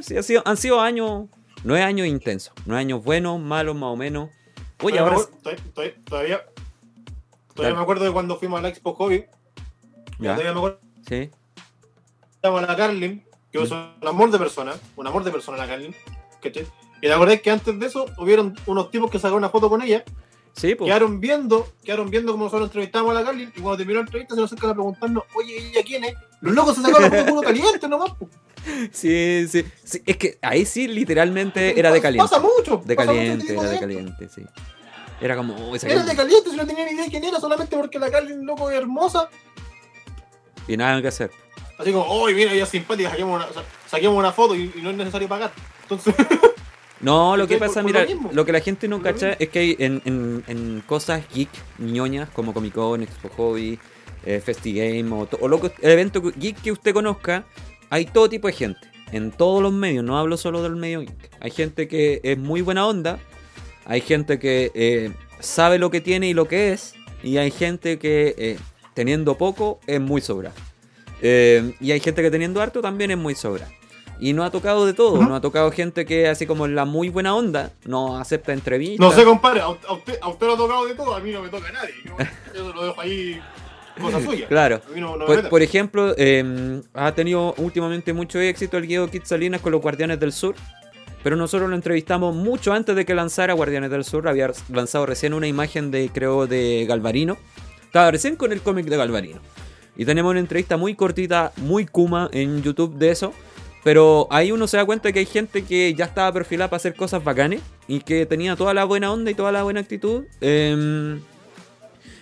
sí, 0.00 0.16
ha 0.16 0.22
sido- 0.22 0.42
han 0.44 0.56
sido 0.56 0.80
años, 0.80 1.26
nueve 1.64 1.82
años 1.82 2.06
intensos, 2.06 2.52
nueve 2.66 2.80
años 2.80 3.02
buenos, 3.02 3.40
malos 3.40 3.74
más 3.74 3.90
o 3.90 3.96
menos. 3.96 4.30
Oye, 4.82 4.98
ahora 4.98 5.16
todavía, 6.04 6.44
todavía, 7.54 7.74
me 7.74 7.80
acuerdo 7.80 8.04
de 8.04 8.12
cuando 8.12 8.36
fuimos 8.36 8.58
a 8.58 8.62
la 8.62 8.68
Expo 8.68 8.94
Hobby. 8.94 9.24
Ya. 10.18 10.34
Todavía 10.34 10.52
me 10.52 10.58
acuerdo 10.58 10.78
sí, 11.08 11.30
que 12.42 12.48
a 12.48 12.50
la 12.50 12.76
Carlin, 12.76 13.24
que 13.50 13.62
es 13.62 13.70
un 13.70 13.94
amor 14.02 14.30
de 14.30 14.38
persona, 14.38 14.74
un 14.96 15.06
amor 15.06 15.24
de 15.24 15.30
persona 15.30 15.56
la 15.56 15.66
Carlin. 15.66 15.94
Y 16.42 16.50
te 17.00 17.12
acordás 17.12 17.40
que 17.40 17.50
antes 17.50 17.78
de 17.78 17.86
eso 17.86 18.06
hubieron 18.18 18.54
unos 18.66 18.90
tipos 18.90 19.10
que 19.10 19.18
sacaron 19.18 19.38
una 19.38 19.48
foto 19.48 19.68
con 19.68 19.82
ella, 19.82 20.04
sí, 20.56 20.74
pues. 20.74 20.88
quedaron 20.88 21.20
viendo, 21.20 21.68
quedaron 21.84 22.10
viendo 22.10 22.32
cómo 22.32 22.44
nosotros 22.44 22.68
entrevistamos 22.68 23.10
a 23.10 23.14
la 23.20 23.24
Carlin, 23.24 23.52
y 23.54 23.60
cuando 23.60 23.76
terminó 23.78 24.00
la 24.00 24.06
entrevista 24.06 24.34
se 24.34 24.40
nos 24.40 24.50
acercan 24.52 24.70
a 24.70 24.74
preguntarnos, 24.74 25.24
oye, 25.36 25.56
¿ella 25.70 25.80
quién 25.84 26.04
es? 26.04 26.14
Los 26.40 26.54
locos 26.54 26.76
se 26.76 26.82
sacaron 26.82 27.10
foto 27.10 27.26
puro 27.26 27.42
caliente 27.42 27.88
nomás. 27.88 28.12
po. 28.14 28.28
Sí, 28.92 29.46
sí, 29.48 29.64
sí. 29.84 30.02
Es 30.04 30.16
que 30.16 30.38
ahí 30.42 30.64
sí, 30.66 30.88
literalmente 30.88 31.78
era 31.78 31.92
de 31.92 32.00
caliente. 32.00 32.28
Pasa 32.28 32.40
mucho. 32.42 32.82
De 32.84 32.96
pasa 32.96 33.06
caliente, 33.12 33.52
era 33.52 33.62
de 33.62 33.78
caliente, 33.78 34.28
sí. 34.34 34.42
Era 35.20 35.36
como, 35.36 35.54
oh, 35.54 35.76
esa 35.76 35.86
Era 35.88 36.02
de 36.02 36.14
caliente. 36.16 36.50
si 36.50 36.56
no 36.56 36.66
tenía 36.66 36.84
ni 36.84 36.90
idea 36.92 37.04
de 37.04 37.10
quién 37.10 37.24
era, 37.24 37.38
solamente 37.40 37.76
porque 37.76 37.98
la 37.98 38.10
Carlin, 38.10 38.44
loco, 38.44 38.70
es 38.70 38.76
hermosa. 38.76 39.28
Y 40.68 40.76
nada 40.76 41.00
que 41.00 41.08
hacer. 41.08 41.30
Así 41.78 41.92
como, 41.92 42.06
oye, 42.06 42.34
mira, 42.34 42.52
ella 42.52 42.64
es 42.64 42.68
simpática, 42.70 43.10
saquemos 43.10 43.36
una, 43.36 43.52
sa- 43.52 43.64
saquemos 43.88 44.18
una 44.18 44.32
foto 44.32 44.54
y, 44.56 44.72
y 44.74 44.80
no 44.82 44.90
es 44.90 44.96
necesario 44.96 45.28
pagar. 45.28 45.52
Entonces, 45.82 46.14
No, 47.00 47.36
lo 47.36 47.46
que 47.46 47.58
pasa, 47.58 47.82
Por- 47.82 47.92
por 47.92 48.06
mira, 48.06 48.30
lo 48.32 48.44
que 48.46 48.52
la 48.52 48.60
gente 48.60 48.88
no 48.88 49.02
cacha 49.02 49.32
es 49.38 49.48
que 49.50 49.58
hay 49.58 49.76
en, 49.78 50.00
en- 50.06 50.44
en 50.46 50.82
cosas 50.86 51.22
geek, 51.34 51.50
ñoñas, 51.78 52.28
como 52.30 52.54
Comic 52.54 52.72
Con, 52.74 53.02
Expo 53.02 53.28
Hobby, 53.36 53.78
eh, 54.24 54.40
FestiGame, 54.42 55.04
o, 55.12 55.28
o 55.40 55.48
lo 55.48 55.60
que- 55.60 55.72
el 55.82 55.90
evento 55.90 56.22
geek 56.22 56.60
que 56.62 56.72
usted 56.72 56.94
conozca, 56.94 57.44
hay 57.90 58.06
todo 58.06 58.28
tipo 58.30 58.46
de 58.46 58.54
gente. 58.54 58.80
En 59.12 59.30
todos 59.30 59.62
los 59.62 59.72
medios, 59.72 60.02
no 60.04 60.18
hablo 60.18 60.36
solo 60.36 60.62
del 60.62 60.74
medio 60.76 61.00
geek. 61.00 61.30
Hay 61.40 61.50
gente 61.50 61.86
que 61.86 62.20
es 62.24 62.38
muy 62.38 62.60
buena 62.62 62.86
onda, 62.86 63.18
hay 63.84 64.00
gente 64.00 64.38
que 64.38 64.72
eh, 64.74 65.12
sabe 65.38 65.78
lo 65.78 65.90
que 65.90 66.00
tiene 66.00 66.28
y 66.28 66.34
lo 66.34 66.48
que 66.48 66.72
es, 66.72 66.94
y 67.22 67.36
hay 67.36 67.50
gente 67.50 67.98
que 67.98 68.34
eh, 68.38 68.58
teniendo 68.94 69.36
poco 69.36 69.80
es 69.86 70.00
muy 70.00 70.20
sobra. 70.22 70.50
Eh, 71.22 71.74
y 71.80 71.92
hay 71.92 72.00
gente 72.00 72.22
que 72.22 72.30
teniendo 72.30 72.60
harto 72.62 72.80
también 72.80 73.10
es 73.10 73.18
muy 73.18 73.34
sobra. 73.34 73.68
Y 74.18 74.32
no 74.32 74.44
ha 74.44 74.50
tocado 74.50 74.86
de 74.86 74.94
todo, 74.94 75.22
no 75.22 75.34
ha 75.34 75.40
tocado 75.40 75.70
gente 75.70 76.06
que 76.06 76.28
así 76.28 76.46
como 76.46 76.64
en 76.64 76.74
la 76.74 76.84
muy 76.84 77.10
buena 77.10 77.34
onda, 77.34 77.72
no 77.84 78.18
acepta 78.18 78.52
entrevistas. 78.52 79.06
no 79.06 79.12
sé, 79.12 79.24
compadre, 79.24 79.60
a, 79.60 79.68
usted, 79.68 80.18
a 80.20 80.28
usted 80.28 80.46
lo 80.46 80.54
ha 80.54 80.56
tocado 80.56 80.86
de 80.86 80.94
todo, 80.94 81.14
a 81.14 81.20
mí 81.20 81.32
no 81.32 81.42
me 81.42 81.48
toca 81.48 81.68
a 81.68 81.72
nadie. 81.72 81.94
Yo, 82.54 82.72
lo 82.72 82.86
dejo 82.86 83.00
ahí, 83.00 83.40
cosa 84.00 84.20
suya. 84.20 84.46
Claro. 84.48 84.80
No, 84.94 85.16
no 85.16 85.26
Por, 85.26 85.62
ejemplo, 85.62 86.14
eh, 86.16 86.80
ha 86.94 87.12
tenido 87.12 87.54
últimamente 87.58 88.12
mucho 88.12 88.40
éxito 88.40 88.78
el 88.78 88.86
Guido 88.86 89.10
Kid 89.10 89.22
Salinas 89.24 89.60
con 89.60 89.72
los 89.72 89.82
Guardianes 89.82 90.18
del 90.18 90.32
Sur. 90.32 90.54
Pero 91.22 91.34
nosotros 91.34 91.68
lo 91.68 91.74
entrevistamos 91.74 92.36
mucho 92.36 92.72
antes 92.72 92.94
de 92.94 93.04
que 93.04 93.12
lanzara 93.12 93.52
Guardianes 93.52 93.90
del 93.90 94.04
Sur. 94.04 94.28
Había 94.28 94.52
lanzado 94.72 95.06
recién 95.06 95.34
una 95.34 95.48
imagen 95.48 95.90
de, 95.90 96.08
creo, 96.08 96.46
de 96.46 96.86
Galvarino. 96.88 97.36
Estaba 97.84 98.12
recién 98.12 98.36
con 98.36 98.52
el 98.52 98.62
cómic 98.62 98.86
de 98.86 98.96
Galvarino. 98.96 99.40
Y 99.96 100.04
tenemos 100.04 100.30
una 100.30 100.40
entrevista 100.40 100.76
muy 100.76 100.94
cortita, 100.94 101.52
muy 101.56 101.86
kuma 101.86 102.28
en 102.32 102.62
YouTube 102.62 102.94
de 102.94 103.10
eso. 103.10 103.32
Pero 103.86 104.26
ahí 104.30 104.50
uno 104.50 104.66
se 104.66 104.76
da 104.78 104.84
cuenta 104.84 105.12
que 105.12 105.20
hay 105.20 105.26
gente 105.26 105.62
que 105.62 105.94
ya 105.94 106.06
estaba 106.06 106.32
perfilada 106.32 106.68
para 106.68 106.78
hacer 106.78 106.94
cosas 106.96 107.22
bacanes. 107.22 107.60
Y 107.86 108.00
que 108.00 108.26
tenía 108.26 108.56
toda 108.56 108.74
la 108.74 108.84
buena 108.84 109.12
onda 109.12 109.30
y 109.30 109.34
toda 109.34 109.52
la 109.52 109.62
buena 109.62 109.78
actitud. 109.78 110.24
em, 110.40 111.20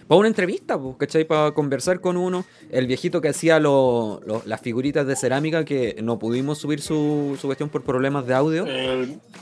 para 0.06 0.18
una 0.18 0.28
entrevista, 0.28 0.78
pues, 0.78 0.96
¿cachai? 0.98 1.24
Para 1.24 1.52
conversar 1.52 2.02
con 2.02 2.18
uno. 2.18 2.44
El 2.70 2.86
viejito 2.86 3.22
que 3.22 3.28
hacía 3.30 3.58
lo- 3.60 4.20
lo- 4.26 4.42
las 4.44 4.60
figuritas 4.60 5.06
de 5.06 5.16
cerámica 5.16 5.64
que 5.64 5.96
no 6.02 6.18
pudimos 6.18 6.58
subir 6.58 6.82
su, 6.82 7.38
su 7.40 7.46
cuestión 7.48 7.70
por 7.70 7.82
problemas 7.82 8.26
de 8.26 8.34
audio. 8.34 8.66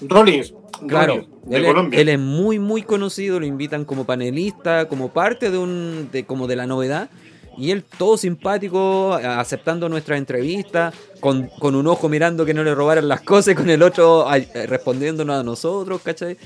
Rollins, 0.03 0.55
Claro, 0.87 1.15
Rollins, 1.15 1.29
de 1.47 1.57
él, 1.57 1.65
Colombia. 1.67 2.01
él 2.01 2.09
es 2.09 2.19
muy 2.21 2.61
muy 2.61 2.83
conocido, 2.83 3.41
lo 3.41 3.47
invitan 3.47 3.85
como 3.85 4.05
panelista, 4.05 4.87
como 4.87 5.13
parte 5.13 5.51
de 5.51 5.59
un 5.59 6.09
de 6.13 6.25
como 6.25 6.47
de 6.47 6.55
la 6.55 6.69
novedad 6.69 7.11
y 7.59 7.71
él 7.71 7.85
todo 7.99 8.17
simpático, 8.17 9.13
a- 9.15 9.41
aceptando 9.41 9.89
nuestra 9.89 10.17
entrevista, 10.17 10.93
con, 11.21 11.49
con 11.59 11.75
un 11.75 11.87
ojo 11.87 12.09
mirando 12.09 12.45
que 12.45 12.55
no 12.55 12.63
le 12.65 12.75
robaran 12.75 13.09
las 13.09 13.21
cosas 13.23 13.53
y 13.53 13.55
con 13.57 13.71
el 13.71 13.83
otro 13.83 14.29
ay, 14.29 14.49
eh, 14.55 14.67
respondiéndonos 14.67 15.41
a 15.41 15.43
nosotros, 15.43 16.01
¿cachai? 16.03 16.37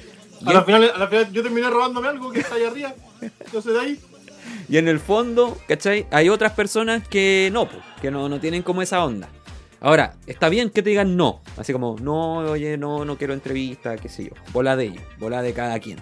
Y 0.41 0.51
a, 0.51 0.53
la 0.53 0.65
final, 0.65 0.91
a 0.95 0.99
la 0.99 1.09
final 1.09 1.33
yo 1.33 1.43
terminé 1.43 1.71
robándome 1.71 2.09
algo 2.09 2.31
que 2.31 2.41
está 2.41 2.57
ahí 2.57 2.65
arriba. 2.65 2.95
Entonces 3.21 3.73
de 3.73 3.81
ahí. 3.81 4.01
Y 4.69 4.79
en 4.79 4.87
el 4.87 5.01
fondo, 5.01 5.57
¿cachai? 5.67 6.07
Hay 6.13 6.29
otras 6.29 6.53
personas 6.53 7.07
que 7.09 7.51
no, 7.53 7.69
po, 7.69 7.77
que 8.01 8.11
no, 8.13 8.29
no 8.29 8.39
tienen 8.39 8.63
como 8.63 8.81
esa 8.83 9.05
onda. 9.05 9.29
Ahora, 9.81 10.15
está 10.27 10.49
bien 10.49 10.71
que 10.71 10.83
te 10.83 10.91
digan 10.91 11.17
no. 11.17 11.41
Así 11.57 11.73
como, 11.73 11.97
no, 12.01 12.39
oye, 12.39 12.77
no, 12.77 13.05
no 13.05 13.17
quiero 13.19 13.35
entrevista, 13.35 13.97
qué 13.97 14.09
sé 14.09 14.25
yo. 14.25 14.31
Bola 14.53 14.77
de 14.77 14.85
ellos, 14.87 15.03
bola 15.19 15.43
de 15.43 15.53
cada 15.53 15.79
quien. 15.81 15.99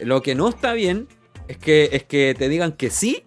Lo 0.00 0.22
que 0.22 0.34
no 0.34 0.48
está 0.48 0.72
bien 0.72 1.08
es 1.46 1.58
que, 1.58 1.90
es 1.92 2.04
que 2.04 2.34
te 2.38 2.48
digan 2.48 2.72
que 2.72 2.88
sí, 2.90 3.24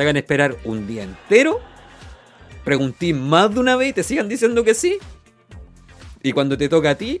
te 0.00 0.04
hagan 0.04 0.16
esperar 0.16 0.56
un 0.64 0.86
día 0.86 1.02
entero, 1.02 1.60
preguntí 2.64 3.12
más 3.12 3.52
de 3.52 3.60
una 3.60 3.76
vez 3.76 3.90
y 3.90 3.92
te 3.92 4.02
sigan 4.02 4.30
diciendo 4.30 4.64
que 4.64 4.72
sí. 4.74 4.96
Y 6.22 6.32
cuando 6.32 6.56
te 6.56 6.70
toca 6.70 6.88
a 6.90 6.94
ti, 6.94 7.20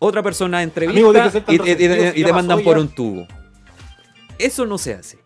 otra 0.00 0.20
persona 0.24 0.64
entrevista 0.64 1.30
y, 1.46 1.56
te- 1.60 2.12
y 2.14 2.18
y 2.18 2.20
ya 2.22 2.26
te 2.26 2.32
mandan 2.32 2.64
por 2.64 2.76
ya. 2.78 2.82
un 2.82 2.88
tubo. 2.88 3.28
Eso 4.40 4.66
no 4.66 4.76
se 4.76 4.94
hace. 4.94 5.20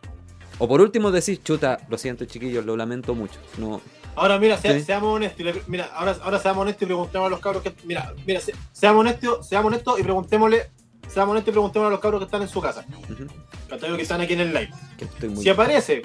O 0.58 0.68
por 0.68 0.82
último 0.82 1.10
decís, 1.10 1.42
chuta, 1.42 1.78
lo 1.88 1.96
siento 1.96 2.26
chiquillos, 2.26 2.66
lo 2.66 2.76
lamento 2.76 3.14
mucho. 3.14 3.40
No, 3.56 3.80
Ahora, 4.14 4.38
mira, 4.38 4.58
Sí. 4.58 4.82
seamos 4.82 5.16
honestos. 5.16 5.40
y 5.40 5.44
le- 5.44 5.62
Mira, 5.68 5.86
ahora, 5.94 6.18
ahora 6.22 6.38
seamos 6.38 6.60
honestos 6.64 6.82
y 6.82 6.84
preguntemos 6.86 7.28
a 7.28 7.30
los 7.30 7.40
cabros 7.40 7.62
que. 7.62 7.72
Mira, 7.84 8.12
mira, 8.26 8.40
se- 8.40 8.52
seamos 8.72 9.00
honestos, 9.00 9.48
seamos 9.48 9.68
honestos 9.68 9.98
y 9.98 10.02
preguntémosle. 10.02 10.70
Seamos 11.08 11.32
honestos 11.32 11.50
y 11.50 11.52
preguntémosle 11.52 11.88
a 11.88 11.90
los 11.92 12.00
cabros 12.00 12.20
que 12.20 12.24
están 12.26 12.42
en 12.42 12.48
su 12.48 12.60
casa. 12.60 12.84
ujú, 13.10 13.26
¿Cachai? 13.70 13.96
Que 13.96 14.02
están 14.02 14.20
aquí 14.20 14.34
en 14.34 14.40
el 14.40 14.48
live. 14.52 14.70
que 14.98 15.04
estoy 15.06 15.28
muy... 15.30 15.42
Si 15.42 15.48
aparece 15.48 16.02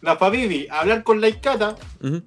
la 0.00 0.16
Fabibi 0.16 0.66
a 0.68 0.80
hablar 0.80 1.02
con 1.04 1.20
la 1.20 1.28
Icata, 1.28 1.76
Ujú. 2.02 2.22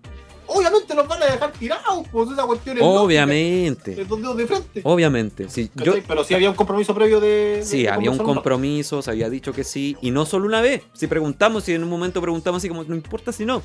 obviamente 0.48 0.94
los 0.96 1.08
van 1.08 1.24
a 1.24 1.26
dejar 1.26 1.52
tirados, 1.54 2.08
pues 2.12 2.30
esa 2.32 2.44
cuestión 2.46 2.78
es 2.78 2.82
lógica, 2.84 3.02
Obviamente, 3.02 3.96
de 3.96 4.06
dos 4.06 4.20
dedos 4.22 4.38
de 4.38 4.48
frente. 4.48 4.82
obviamente. 4.84 5.50
Sí. 5.50 5.72
Pero 6.08 6.24
sí 6.24 6.34
había 6.34 6.50
un 6.50 6.56
compromiso 6.56 6.94
previo 6.94 7.20
de. 7.20 7.28
de- 7.58 7.66
Sí, 7.66 7.84
de 7.84 7.90
había 7.90 8.12
un 8.12 8.18
compromiso, 8.20 9.02
se 9.02 9.12
había 9.12 9.30
dicho 9.30 9.54
que 9.54 9.64
sí, 9.64 9.98
y 10.02 10.12
no 10.12 10.26
solo 10.26 10.46
una 10.46 10.62
vez. 10.62 10.84
Si 10.94 11.08
preguntamos, 11.08 11.64
si 11.64 11.74
en 11.74 11.84
un 11.84 11.90
momento 11.90 12.22
preguntamos 12.22 12.60
así 12.62 12.70
como, 12.70 12.84
no 12.84 12.96
importa 12.96 13.32
si 13.32 13.46
no. 13.46 13.62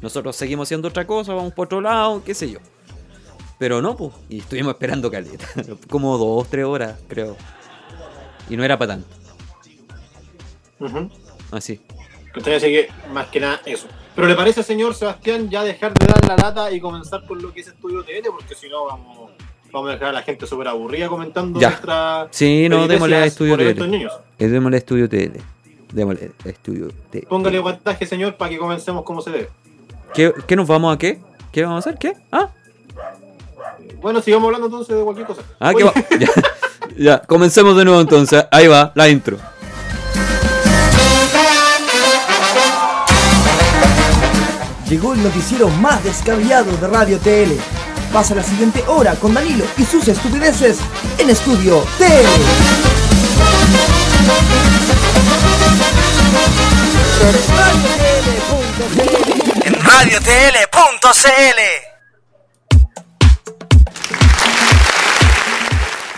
Nosotros 0.00 0.36
seguimos 0.36 0.68
haciendo 0.68 0.86
otra 0.88 1.06
cosa, 1.06 1.34
vamos 1.34 1.52
por 1.54 1.66
otro 1.66 1.80
lado, 1.80 2.22
qué 2.24 2.32
sé 2.34 2.48
yo. 2.50 2.60
Pero 3.58 3.82
no, 3.82 3.96
pues, 3.96 4.12
y 4.28 4.38
estuvimos 4.38 4.74
esperando 4.74 5.10
caleta. 5.10 5.44
como 5.90 6.16
dos, 6.16 6.46
tres 6.48 6.64
horas, 6.64 6.96
creo. 7.08 7.36
Y 8.48 8.56
no 8.56 8.62
era 8.64 8.78
para 8.78 8.94
tanto, 8.94 9.08
así. 11.50 11.80
Así 12.34 12.66
que, 12.66 12.88
más 13.12 13.26
que 13.28 13.40
nada, 13.40 13.60
eso. 13.64 13.86
Pero 14.14 14.26
le 14.28 14.34
parece, 14.34 14.62
señor 14.62 14.94
Sebastián, 14.94 15.48
ya 15.48 15.62
dejar 15.64 15.94
de 15.94 16.06
dar 16.06 16.24
la 16.26 16.36
lata 16.36 16.70
y 16.72 16.80
comenzar 16.80 17.24
con 17.26 17.40
lo 17.40 17.52
que 17.52 17.60
es 17.60 17.68
Estudio 17.68 18.02
TN, 18.04 18.30
porque 18.32 18.54
si 18.54 18.68
no, 18.68 18.84
vamos, 18.86 19.30
vamos 19.72 19.90
a 19.90 19.92
dejar 19.94 20.08
a 20.08 20.12
la 20.12 20.22
gente 20.22 20.46
súper 20.46 20.68
aburrida 20.68 21.08
comentando 21.08 21.58
Ya. 21.60 21.70
nuestra. 21.70 22.28
Sí, 22.30 22.68
no, 22.68 22.86
démosle 22.88 23.16
a 23.16 23.24
Estudio. 23.26 23.54
Eh, 23.58 23.74
Démosle 24.38 24.76
a 24.76 24.78
Estudio 24.78 25.08
TL. 25.08 25.40
Démosle 25.92 26.32
a 26.44 26.48
Estudio 26.48 26.88
TL. 27.10 27.26
Póngale 27.28 27.58
guantaje, 27.60 28.06
señor, 28.06 28.36
para 28.36 28.50
que 28.50 28.58
comencemos 28.58 29.04
como 29.04 29.20
se 29.20 29.30
debe. 29.30 29.48
¿Qué, 30.14 30.32
¿Qué 30.46 30.56
nos 30.56 30.66
vamos 30.66 30.94
a 30.94 30.98
qué? 30.98 31.18
¿Qué 31.52 31.62
vamos 31.62 31.76
a 31.86 31.90
hacer? 31.90 31.98
¿Qué? 31.98 32.12
Ah, 32.32 32.50
Bueno, 34.00 34.20
sigamos 34.20 34.46
hablando 34.46 34.66
entonces 34.66 34.96
de 34.96 35.02
cualquier 35.02 35.26
cosa. 35.26 35.42
ah, 35.60 35.72
Oye, 35.74 35.78
¿qué 35.78 35.84
va? 35.84 35.92
Ya, 36.18 36.28
ya, 36.96 37.18
comencemos 37.20 37.76
de 37.76 37.84
nuevo 37.84 38.00
entonces. 38.00 38.44
Ahí 38.50 38.66
va, 38.66 38.92
la 38.94 39.08
intro. 39.08 39.38
Llegó 44.88 45.12
el 45.12 45.22
noticiero 45.22 45.68
más 45.68 46.02
descabellado 46.02 46.74
de 46.78 46.86
Radio 46.86 47.18
TL. 47.18 47.60
Pasa 48.10 48.34
la 48.34 48.42
siguiente 48.42 48.82
hora 48.86 49.14
con 49.16 49.34
Danilo 49.34 49.66
y 49.76 49.84
sus 49.84 50.08
estupideces 50.08 50.78
en 51.18 51.28
Estudio 51.28 51.84
TL. 51.98 52.26
en 59.66 59.74
radiotl.cl. 59.74 61.60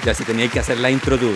Ya, 0.05 0.15
si 0.15 0.25
teníais 0.25 0.53
que 0.53 0.61
hacer 0.61 0.79
la 0.79 0.91
intro 0.91 1.19
tú. 1.19 1.29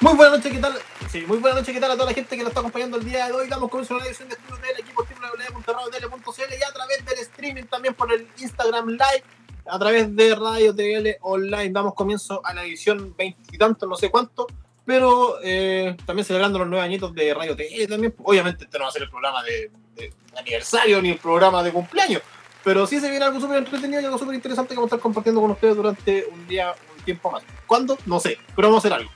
Muy 0.00 0.14
buenas 0.14 0.38
noches, 0.38 0.50
¿qué 0.50 0.58
tal? 0.58 0.78
Sí, 1.10 1.24
muy 1.26 1.38
buenas 1.38 1.60
noches, 1.60 1.74
¿qué 1.74 1.80
tal 1.80 1.90
a 1.90 1.94
toda 1.94 2.06
la 2.06 2.14
gente 2.14 2.36
que 2.36 2.42
nos 2.42 2.50
está 2.50 2.60
acompañando 2.60 2.96
el 2.96 3.04
día 3.04 3.26
de 3.26 3.32
hoy? 3.32 3.48
Damos 3.48 3.68
comienzo 3.68 3.96
a 3.96 3.98
la 3.98 4.06
edición 4.06 4.28
de 4.28 4.36
Estudio 4.36 4.56
TL 4.56 4.82
aquí 4.82 4.92
por 5.30 5.64
www.radiotl.cl 5.64 6.54
y 6.58 6.62
a 6.62 6.72
través 6.72 7.04
del 7.04 7.18
streaming 7.18 7.64
también 7.64 7.94
por 7.94 8.12
el 8.12 8.26
Instagram 8.38 8.88
Live, 8.88 9.24
a 9.66 9.78
través 9.78 10.14
de 10.14 10.34
Radio 10.34 10.74
TL 10.74 11.16
Online. 11.20 11.70
Damos 11.70 11.94
comienzo 11.94 12.40
a 12.44 12.54
la 12.54 12.64
edición 12.64 13.14
veintitantos, 13.16 13.88
no 13.88 13.96
sé 13.96 14.10
cuánto, 14.10 14.46
pero 14.84 15.36
eh, 15.42 15.96
también 16.06 16.24
celebrando 16.24 16.58
los 16.58 16.68
nueve 16.68 16.84
añitos 16.84 17.14
de 17.14 17.34
Radio 17.34 17.56
TL 17.56 17.88
también. 17.88 18.14
Obviamente 18.22 18.64
este 18.64 18.78
no 18.78 18.84
va 18.84 18.88
a 18.88 18.92
ser 18.92 19.02
el 19.02 19.10
programa 19.10 19.42
de, 19.42 19.70
de 19.96 20.12
aniversario 20.36 21.02
ni 21.02 21.10
el 21.10 21.18
programa 21.18 21.62
de 21.62 21.72
cumpleaños, 21.72 22.22
pero 22.64 22.86
sí 22.86 23.00
se 23.00 23.10
viene 23.10 23.24
algo 23.24 23.40
súper 23.40 23.58
entretenido 23.58 24.00
y 24.00 24.04
algo 24.04 24.18
súper 24.18 24.34
interesante 24.34 24.70
que 24.70 24.76
vamos 24.76 24.92
a 24.92 24.96
estar 24.96 25.02
compartiendo 25.02 25.40
con 25.40 25.50
ustedes 25.50 25.76
durante 25.76 26.26
un 26.26 26.46
día, 26.46 26.74
un 26.96 27.04
tiempo 27.04 27.30
más. 27.30 27.42
¿Cuándo? 27.66 27.98
No 28.06 28.18
sé, 28.20 28.38
pero 28.56 28.68
vamos 28.68 28.84
a 28.84 28.88
hacer 28.88 28.98
algo. 28.98 29.10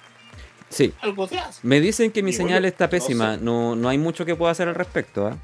Sí. 0.69 0.93
Algo 1.03 1.29
se 1.29 1.39
hace. 1.39 1.61
Me 1.63 1.81
dicen 1.81 2.11
que 2.11 2.23
mi 2.23 2.31
Y 2.31 2.35
bueno, 2.35 2.49
señal 2.49 2.65
está 2.65 2.87
no 2.87 2.91
pésima. 2.91 3.35
sé. 3.35 3.43
No, 3.43 3.77
no 3.77 3.91
hay 3.91 3.99
mucho 3.99 4.25
que 4.25 4.35
pueda 4.35 4.53
hacer 4.53 4.69
al 4.69 4.75
respecto. 4.75 5.27
¿ah? 5.27 5.37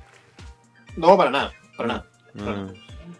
No, 0.99 1.17
para 1.17 1.31
nada, 1.31 1.53
para 1.77 1.87
nada. 1.89 2.07
Ah. 2.41 2.67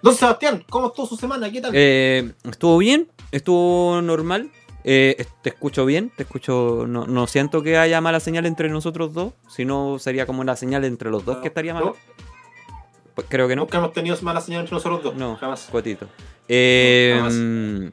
Don 0.03 0.15
Sebastián, 0.15 0.65
¿cómo 0.69 0.89
estuvo 0.89 1.07
su 1.07 1.17
semana? 1.17 1.51
¿Qué 1.51 1.61
tal? 1.61 1.71
Eh, 1.75 2.33
estuvo 2.45 2.77
bien, 2.79 3.09
estuvo 3.33 4.03
normal. 4.03 4.51
Eh, 4.85 5.25
te 5.43 5.51
escucho 5.51 5.85
bien, 5.87 6.11
te 6.17 6.25
escucho. 6.25 6.85
No, 6.89 7.07
no 7.07 7.27
siento 7.27 7.63
que 7.63 7.79
haya 7.79 8.01
mala 8.01 8.21
señal 8.21 8.47
entre 8.47 8.69
nosotros 8.69 9.13
dos. 9.15 9.33
Si 9.49 9.65
no, 9.65 9.99
sería 9.99 10.27
como 10.27 10.45
la 10.45 10.57
señal 10.57 10.85
entre 10.85 11.11
los 11.11 11.25
dos 11.25 11.39
que 11.39 11.49
estaría 11.49 11.73
No, 11.75 11.81
mal. 11.85 11.95
Pues 13.15 13.27
creo 13.31 13.49
que 13.49 13.57
no. 13.57 13.63
Nunca 13.63 13.79
hemos 13.79 13.93
tenido 13.93 14.17
mala 14.23 14.41
señal 14.41 14.61
entre 14.63 14.75
nosotros 14.75 15.03
dos. 15.03 15.15
No, 15.17 15.37
jamás. 15.37 15.69
Eh, 16.49 17.15
jamás. 17.17 17.35
mm, 17.35 17.87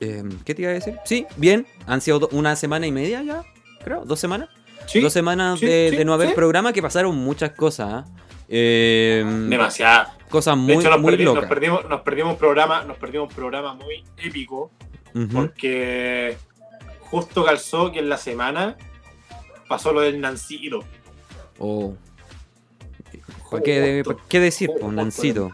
eh, 0.00 0.24
¿Qué 0.44 0.54
te 0.54 0.62
iba 0.62 0.70
a 0.70 0.74
decir? 0.74 0.96
Sí, 1.04 1.26
bien. 1.36 1.66
Han 1.86 2.00
sido 2.00 2.20
do- 2.20 2.28
una 2.32 2.56
semana 2.56 2.86
y 2.86 2.92
media 2.92 3.22
ya, 3.22 3.44
creo. 3.84 4.04
¿Dos 4.04 4.18
semanas? 4.20 4.48
Sí, 4.86 5.00
Dos 5.00 5.12
semanas 5.12 5.60
sí, 5.60 5.66
de, 5.66 5.88
sí, 5.90 5.96
de 5.96 6.04
no 6.04 6.14
haber 6.14 6.34
programa 6.34 6.72
que 6.72 6.80
pasaron 6.82 7.16
muchas 7.16 7.50
cosas. 7.52 7.92
¿ah? 7.92 8.04
Eh, 8.52 9.22
demasiado. 9.48 10.10
cosas 10.28 10.56
De 10.56 10.60
muy, 10.62 10.74
hecho, 10.82 10.90
nos, 10.90 11.00
muy 11.00 11.12
perdi- 11.14 11.24
nos 11.24 11.34
locas. 11.36 11.48
perdimos, 11.48 11.88
nos 11.88 12.00
perdimos 12.00 12.32
un 12.32 12.38
programa, 12.38 12.82
nos 12.84 12.96
perdimos 12.98 13.28
un 13.28 13.34
programa 13.34 13.74
muy 13.74 14.04
épico 14.18 14.70
porque 15.32 16.36
justo 17.00 17.44
calzó 17.44 17.90
que 17.92 18.00
en 18.00 18.08
la 18.08 18.16
semana 18.16 18.76
pasó 19.68 19.92
lo 19.92 20.00
del 20.00 20.20
Nancito. 20.20 20.80
Oh. 21.58 21.94
¿Para 23.50 23.62
qué, 23.62 24.02
qué 24.28 24.40
decir, 24.40 24.70
pues, 24.80 24.92
Nancito? 24.92 25.52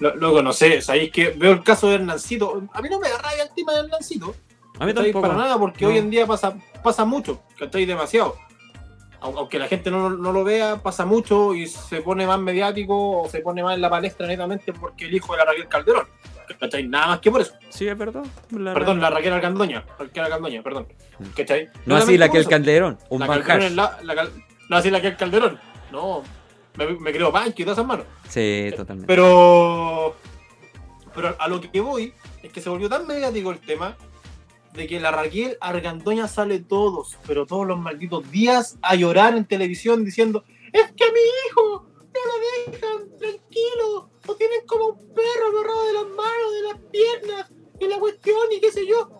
Luego, 0.00 0.42
no 0.42 0.52
sé, 0.52 0.82
sabéis 0.82 1.10
que 1.12 1.30
veo 1.30 1.52
el 1.52 1.62
caso 1.62 1.88
del 1.88 2.04
Nancito. 2.04 2.62
A 2.72 2.82
mí 2.82 2.88
no 2.90 2.98
me 2.98 3.08
da 3.08 3.18
rabia 3.18 3.44
el 3.44 3.50
tema 3.54 3.72
del 3.74 3.88
Nancito. 3.88 4.34
A 4.78 4.84
mí 4.86 4.92
tampoco. 4.92 5.22
Para 5.22 5.34
nada, 5.34 5.58
porque 5.58 5.84
No. 5.84 5.90
hoy 5.90 5.98
en 5.98 6.10
día 6.10 6.26
pasa, 6.26 6.56
pasa 6.82 7.04
mucho, 7.04 7.40
¿cachai? 7.58 7.86
Demasiado. 7.86 8.36
Au- 9.24 9.38
Aunque 9.38 9.58
la 9.58 9.66
gente 9.68 9.90
no, 9.90 10.10
no 10.10 10.32
lo 10.32 10.44
vea, 10.44 10.76
pasa 10.76 11.04
mucho 11.06 11.54
y 11.54 11.66
se 11.66 12.02
pone 12.02 12.26
más 12.26 12.38
mediático 12.38 13.22
o 13.22 13.28
se 13.28 13.40
pone 13.40 13.62
más 13.62 13.74
en 13.74 13.80
la 13.80 13.88
palestra 13.88 14.26
netamente 14.26 14.72
porque 14.72 15.06
el 15.06 15.14
hijo 15.14 15.32
de 15.32 15.38
la 15.38 15.44
Raquel 15.46 15.66
Calderón. 15.68 16.06
¿Cachai? 16.60 16.86
Nada 16.86 17.06
más 17.06 17.20
que 17.20 17.30
por 17.30 17.40
eso. 17.40 17.54
Sí, 17.70 17.88
es 17.88 17.96
verdad. 17.96 18.22
La- 18.50 18.74
Perdón, 18.74 19.00
la 19.00 19.08
Raquel 19.08 19.32
Alcandoña. 19.32 19.84
Raquel 19.98 20.24
Alcandoña, 20.24 20.62
perdón. 20.62 20.86
¿Cachai? 21.34 21.70
No 21.86 21.96
así 21.96 22.18
la 22.18 22.28
que 22.28 22.36
el. 22.38 22.46
Calderón. 22.46 22.98
Un 23.08 23.20
La 23.20 23.26
manjar. 23.26 23.46
Calderón 23.60 23.76
la, 23.76 23.98
la 24.02 24.14
cal- 24.14 24.30
No 24.68 24.76
así 24.76 24.90
la 24.90 25.00
que 25.00 25.06
el 25.08 25.16
Calderón. 25.16 25.58
No. 25.90 26.22
Me, 26.76 26.86
me 26.88 27.12
creo 27.12 27.32
pancho 27.32 27.62
y 27.62 27.64
todas 27.64 27.78
esas 27.78 27.86
manos. 27.86 28.04
Sí, 28.28 28.70
totalmente. 28.76 29.06
Pero. 29.06 30.14
Pero 31.14 31.34
a 31.38 31.48
lo 31.48 31.60
que 31.60 31.80
voy 31.80 32.12
es 32.42 32.52
que 32.52 32.60
se 32.60 32.68
volvió 32.68 32.88
tan 32.90 33.06
mediático 33.06 33.50
el 33.52 33.60
tema 33.60 33.96
de 34.74 34.86
que 34.86 35.00
la 35.00 35.10
Raquel 35.10 35.56
Argandoña 35.60 36.26
sale 36.28 36.58
todos, 36.60 37.16
pero 37.26 37.46
todos 37.46 37.66
los 37.66 37.78
malditos 37.78 38.30
días 38.30 38.76
a 38.82 38.94
llorar 38.96 39.36
en 39.36 39.44
televisión 39.44 40.04
diciendo: 40.04 40.44
Es 40.72 40.92
que 40.92 41.04
a 41.04 41.12
mi 41.12 41.20
hijo 41.48 41.86
no 42.12 42.20
lo 42.26 42.72
dejan 42.72 43.18
tranquilo, 43.18 44.10
lo 44.26 44.34
tienen 44.36 44.66
como 44.66 44.86
un 44.88 44.96
perro 45.14 45.48
agarrado 45.52 45.86
de 45.86 45.92
las 45.92 46.06
manos, 46.06 46.52
de 46.52 46.62
las 46.72 46.78
piernas, 46.90 47.50
y 47.80 47.86
la 47.88 47.98
cuestión, 47.98 48.36
y 48.56 48.60
qué 48.60 48.72
sé 48.72 48.86
yo. 48.86 49.10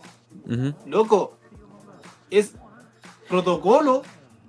Ujú. 0.46 0.74
Loco, 0.86 1.36
es 2.30 2.54
protocolo 3.28 4.02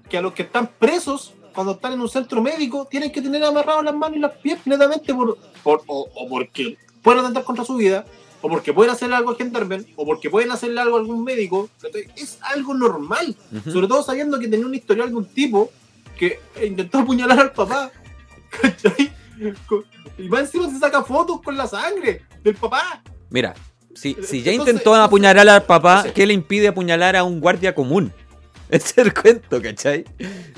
que 0.10 0.18
a 0.18 0.22
los 0.22 0.34
que 0.34 0.44
están 0.44 0.68
presos, 0.68 1.34
cuando 1.54 1.74
están 1.74 1.94
en 1.94 2.02
un 2.02 2.10
centro 2.10 2.42
médico, 2.42 2.86
tienen 2.86 3.12
que 3.12 3.22
tener 3.22 3.44
amarrados 3.44 3.84
las 3.84 3.96
manos 3.96 4.18
y 4.18 4.20
las 4.20 4.34
pies 4.38 4.60
netamente 4.66 5.14
por, 5.14 5.38
por- 5.64 5.84
o, 5.88 6.08
o 6.16 6.28
porque 6.30 6.78
pueden 7.02 7.22
atentar 7.22 7.44
contra 7.44 7.64
su 7.64 7.76
vida, 7.76 8.06
o 8.46 8.50
porque 8.50 8.74
pueden 8.74 8.92
hacerle 8.94 9.16
algo 9.16 9.32
al 9.32 9.38
gendarme, 9.38 9.84
o 9.96 10.06
porque 10.06 10.30
pueden 10.30 10.52
hacerle 10.52 10.80
algo 10.80 10.98
a 10.98 11.00
algún 11.00 11.24
médico. 11.24 11.68
Es 12.16 12.38
algo 12.42 12.76
normal, 12.76 13.36
sobre 13.72 13.88
todo 13.88 14.04
sabiendo 14.04 14.38
que 14.40 14.48
tenía 14.48 14.68
un 14.68 14.76
historial 14.76 15.10
de 15.10 15.16
un 15.16 15.26
tipo 15.26 15.72
que 16.16 16.40
intentó 16.64 17.00
apuñalar 17.00 17.40
al 17.40 17.52
papá. 17.54 17.92
¿cachai? 18.62 19.12
Y 20.20 20.30
más 20.30 20.42
encima 20.42 20.70
se 20.70 20.78
saca 20.78 21.02
fotos 21.04 21.42
con 21.42 21.58
la 21.58 21.66
sangre 21.66 22.22
del 22.44 22.54
papá. 22.54 23.02
Mira, 23.32 23.56
si, 23.96 24.02
si 24.02 24.10
Entonces- 24.10 24.44
ya 24.44 24.54
intentó 24.54 24.94
apuñalar 24.94 25.50
al 25.50 25.64
papá, 25.64 25.94
entonces- 25.94 26.14
¿qué 26.14 26.28
le 26.28 26.34
impide 26.36 26.68
apuñalar 26.68 27.16
a 27.16 27.24
un 27.24 27.40
guardia 27.40 27.74
común? 27.74 28.14
Ese 28.70 28.86
es 28.90 28.98
el 29.00 29.14
cuento, 29.16 29.60
¿cachai? 29.60 30.06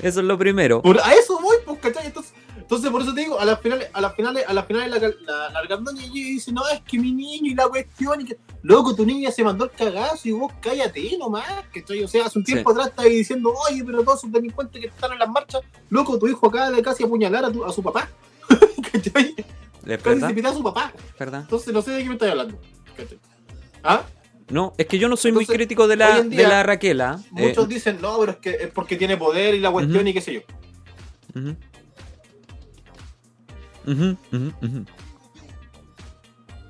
Eso 0.02 0.20
es 0.20 0.26
lo 0.26 0.36
primero. 0.36 0.82
Por- 0.82 1.00
a 1.00 1.14
eso 1.14 1.40
voy, 1.40 1.56
pues, 1.64 1.78
¿cachai? 1.78 2.06
Entonces, 2.08 2.34
Entonces, 2.70 2.90
por 2.90 3.00
eso 3.00 3.14
te 3.14 3.22
digo, 3.22 3.40
a 3.40 3.46
las 3.46 3.62
finales, 3.62 3.88
a 3.94 4.00
las 4.02 4.14
finales, 4.14 4.44
a 4.46 4.52
las 4.52 4.66
finales 4.66 4.90
la, 4.90 5.08
la, 5.22 5.48
la 5.50 5.58
Argandoña 5.58 6.04
y 6.04 6.10
dice, 6.34 6.52
no, 6.52 6.68
es 6.68 6.82
que 6.82 6.98
mi 6.98 7.12
niño 7.12 7.50
y 7.50 7.54
la 7.54 7.66
cuestión, 7.66 8.20
y 8.20 8.26
que, 8.26 8.36
loco, 8.60 8.94
tu 8.94 9.06
niña 9.06 9.30
se 9.30 9.42
mandó 9.42 9.64
el 9.64 9.70
cagazo 9.70 10.28
y 10.28 10.32
vos 10.32 10.52
cállate 10.60 11.16
nomás, 11.18 11.46
¿cachai? 11.72 12.04
O 12.04 12.08
sea, 12.08 12.26
hace 12.26 12.38
un 12.38 12.44
Sí. 12.44 12.52
tiempo 12.52 12.70
atrás 12.72 12.88
estabas 12.88 13.10
diciendo, 13.10 13.54
oye, 13.70 13.82
pero 13.82 14.02
todos 14.04 14.18
esos 14.18 14.30
delincuentes 14.30 14.82
que 14.82 14.88
están 14.88 15.12
en 15.12 15.18
las 15.18 15.30
marchas, 15.30 15.62
loco, 15.88 16.18
tu 16.18 16.28
hijo 16.28 16.46
acaba 16.46 16.70
de 16.70 16.82
casi 16.82 17.04
apuñalar 17.04 17.46
a, 17.46 17.50
tu- 17.50 17.64
a 17.64 17.72
su 17.72 17.82
papá, 17.82 18.06
¿cachai? 18.92 19.34
¿Es 19.86 20.02
Casi 20.02 20.20
se 20.20 20.34
pita 20.34 20.50
a 20.50 20.52
su 20.52 20.62
papá. 20.62 20.92
¿Verdad? 21.18 21.40
Entonces, 21.40 21.72
no 21.72 21.80
sé 21.80 21.92
de 21.92 22.02
qué 22.02 22.08
me 22.08 22.14
estás 22.16 22.28
hablando, 22.30 22.60
¿cachai? 22.94 23.18
¿Ah? 23.82 24.02
No, 24.50 24.74
es 24.76 24.86
que 24.86 24.98
yo 24.98 25.08
no 25.08 25.16
soy 25.16 25.32
muy 25.32 25.46
crítico 25.46 25.88
de 25.88 25.96
la, 25.96 26.20
día, 26.20 26.42
de 26.42 26.48
la 26.48 26.62
Raquela. 26.62 27.18
eh, 27.34 27.48
Muchos 27.48 27.66
dicen, 27.66 27.98
no, 28.02 28.18
pero 28.18 28.32
es 28.32 28.38
que 28.38 28.50
es 28.50 28.70
porque 28.72 28.96
tiene 28.96 29.16
poder 29.16 29.54
y 29.54 29.60
la 29.60 29.70
cuestión 29.70 30.06
y 30.06 30.12
qué 30.12 30.20
sé 30.20 30.34
yo. 30.34 30.40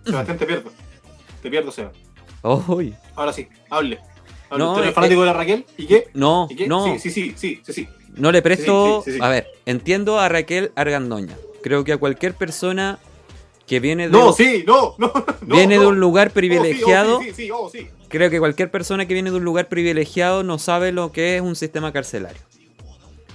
Sebastián, 0.04 0.38
te 0.38 0.46
pierdo. 0.46 0.70
Te 1.42 1.50
pierdo, 1.50 1.70
Seba. 1.70 1.92
Uy. 2.42 2.94
Ahora 3.14 3.32
sí, 3.32 3.48
hable. 3.70 3.98
hable. 4.50 4.64
No, 4.64 4.72
¿Tú 4.74 4.78
eres 4.80 4.90
eh, 4.90 4.94
fanático 4.94 5.20
de 5.20 5.26
la 5.26 5.32
Raquel? 5.32 5.66
¿Y 5.76 5.86
qué? 5.86 6.08
No, 6.14 6.46
¿Y 6.50 6.56
qué? 6.56 6.66
no, 6.66 6.84
Sí, 6.94 6.98
sí, 6.98 7.10
sí, 7.10 7.34
sí, 7.36 7.60
sí, 7.64 7.72
sí. 7.72 7.88
no 8.14 8.32
le 8.32 8.40
presto. 8.42 9.02
Sí, 9.04 9.12
sí. 9.12 9.18
A 9.20 9.28
ver, 9.28 9.46
entiendo 9.66 10.18
a 10.18 10.28
Raquel 10.28 10.72
Argandoña. 10.76 11.36
Creo 11.62 11.84
que 11.84 11.92
a 11.92 11.98
cualquier 11.98 12.34
persona 12.34 12.98
que 13.66 13.80
viene 13.80 14.08
de, 14.08 14.12
No, 14.12 14.32
sí, 14.32 14.64
no, 14.66 14.94
no. 14.98 15.12
viene 15.42 15.76
no. 15.76 15.82
de 15.82 15.86
un 15.88 16.00
lugar 16.00 16.28
Oh, 16.28 16.30
oh, 16.30 16.34
privilegiado, 16.34 17.20
sí, 17.20 17.26
sí, 17.26 17.34
sí, 17.34 17.50
oh, 17.52 17.68
sí. 17.70 17.88
creo 18.08 18.30
que 18.30 18.38
cualquier 18.38 18.70
persona 18.70 19.06
que 19.06 19.12
viene 19.14 19.30
de 19.30 19.36
un 19.36 19.44
lugar 19.44 19.68
privilegiado 19.68 20.42
no 20.42 20.58
sabe 20.58 20.92
lo 20.92 21.12
que 21.12 21.36
es 21.36 21.42
un 21.42 21.54
sistema 21.54 21.92
carcelario. 21.92 22.40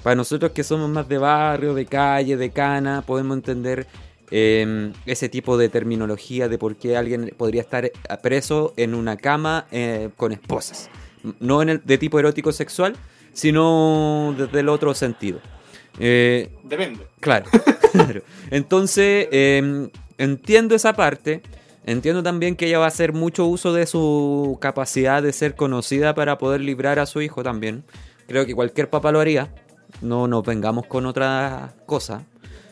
Para 0.03 0.15
nosotros 0.15 0.51
que 0.51 0.63
somos 0.63 0.89
más 0.89 1.07
de 1.07 1.17
barrio, 1.17 1.73
de 1.73 1.85
calle, 1.85 2.35
de 2.35 2.49
cana, 2.49 3.03
podemos 3.05 3.37
entender 3.37 3.87
eh, 4.31 4.91
ese 5.05 5.29
tipo 5.29 5.57
de 5.57 5.69
terminología 5.69 6.49
de 6.49 6.57
por 6.57 6.75
qué 6.75 6.97
alguien 6.97 7.33
podría 7.37 7.61
estar 7.61 7.89
preso 8.21 8.73
en 8.75 8.95
una 8.95 9.15
cama 9.15 9.65
eh, 9.71 10.09
con 10.17 10.33
esposas. 10.33 10.89
No 11.39 11.61
en 11.61 11.69
el, 11.69 11.81
de 11.85 11.97
tipo 11.97 12.19
erótico 12.19 12.51
sexual, 12.51 12.95
sino 13.31 14.35
desde 14.37 14.59
el 14.59 14.69
otro 14.69 14.93
sentido. 14.93 15.39
Eh, 15.99 16.49
Depende. 16.63 17.07
Claro, 17.19 17.45
claro. 17.91 18.21
Entonces, 18.51 19.27
eh, 19.31 19.89
entiendo 20.17 20.75
esa 20.75 20.93
parte. 20.93 21.41
Entiendo 21.85 22.23
también 22.23 22.55
que 22.55 22.67
ella 22.67 22.79
va 22.79 22.85
a 22.85 22.87
hacer 22.87 23.11
mucho 23.11 23.45
uso 23.45 23.73
de 23.73 23.85
su 23.85 24.57
capacidad 24.61 25.21
de 25.21 25.33
ser 25.33 25.55
conocida 25.55 26.15
para 26.15 26.37
poder 26.37 26.61
librar 26.61 26.97
a 26.97 27.05
su 27.05 27.21
hijo 27.21 27.43
también. 27.43 27.83
Creo 28.27 28.45
que 28.45 28.55
cualquier 28.55 28.89
papá 28.89 29.11
lo 29.11 29.19
haría. 29.19 29.53
No 30.01 30.27
nos 30.27 30.43
vengamos 30.43 30.85
con 30.87 31.05
otra 31.05 31.73
cosa. 31.85 32.25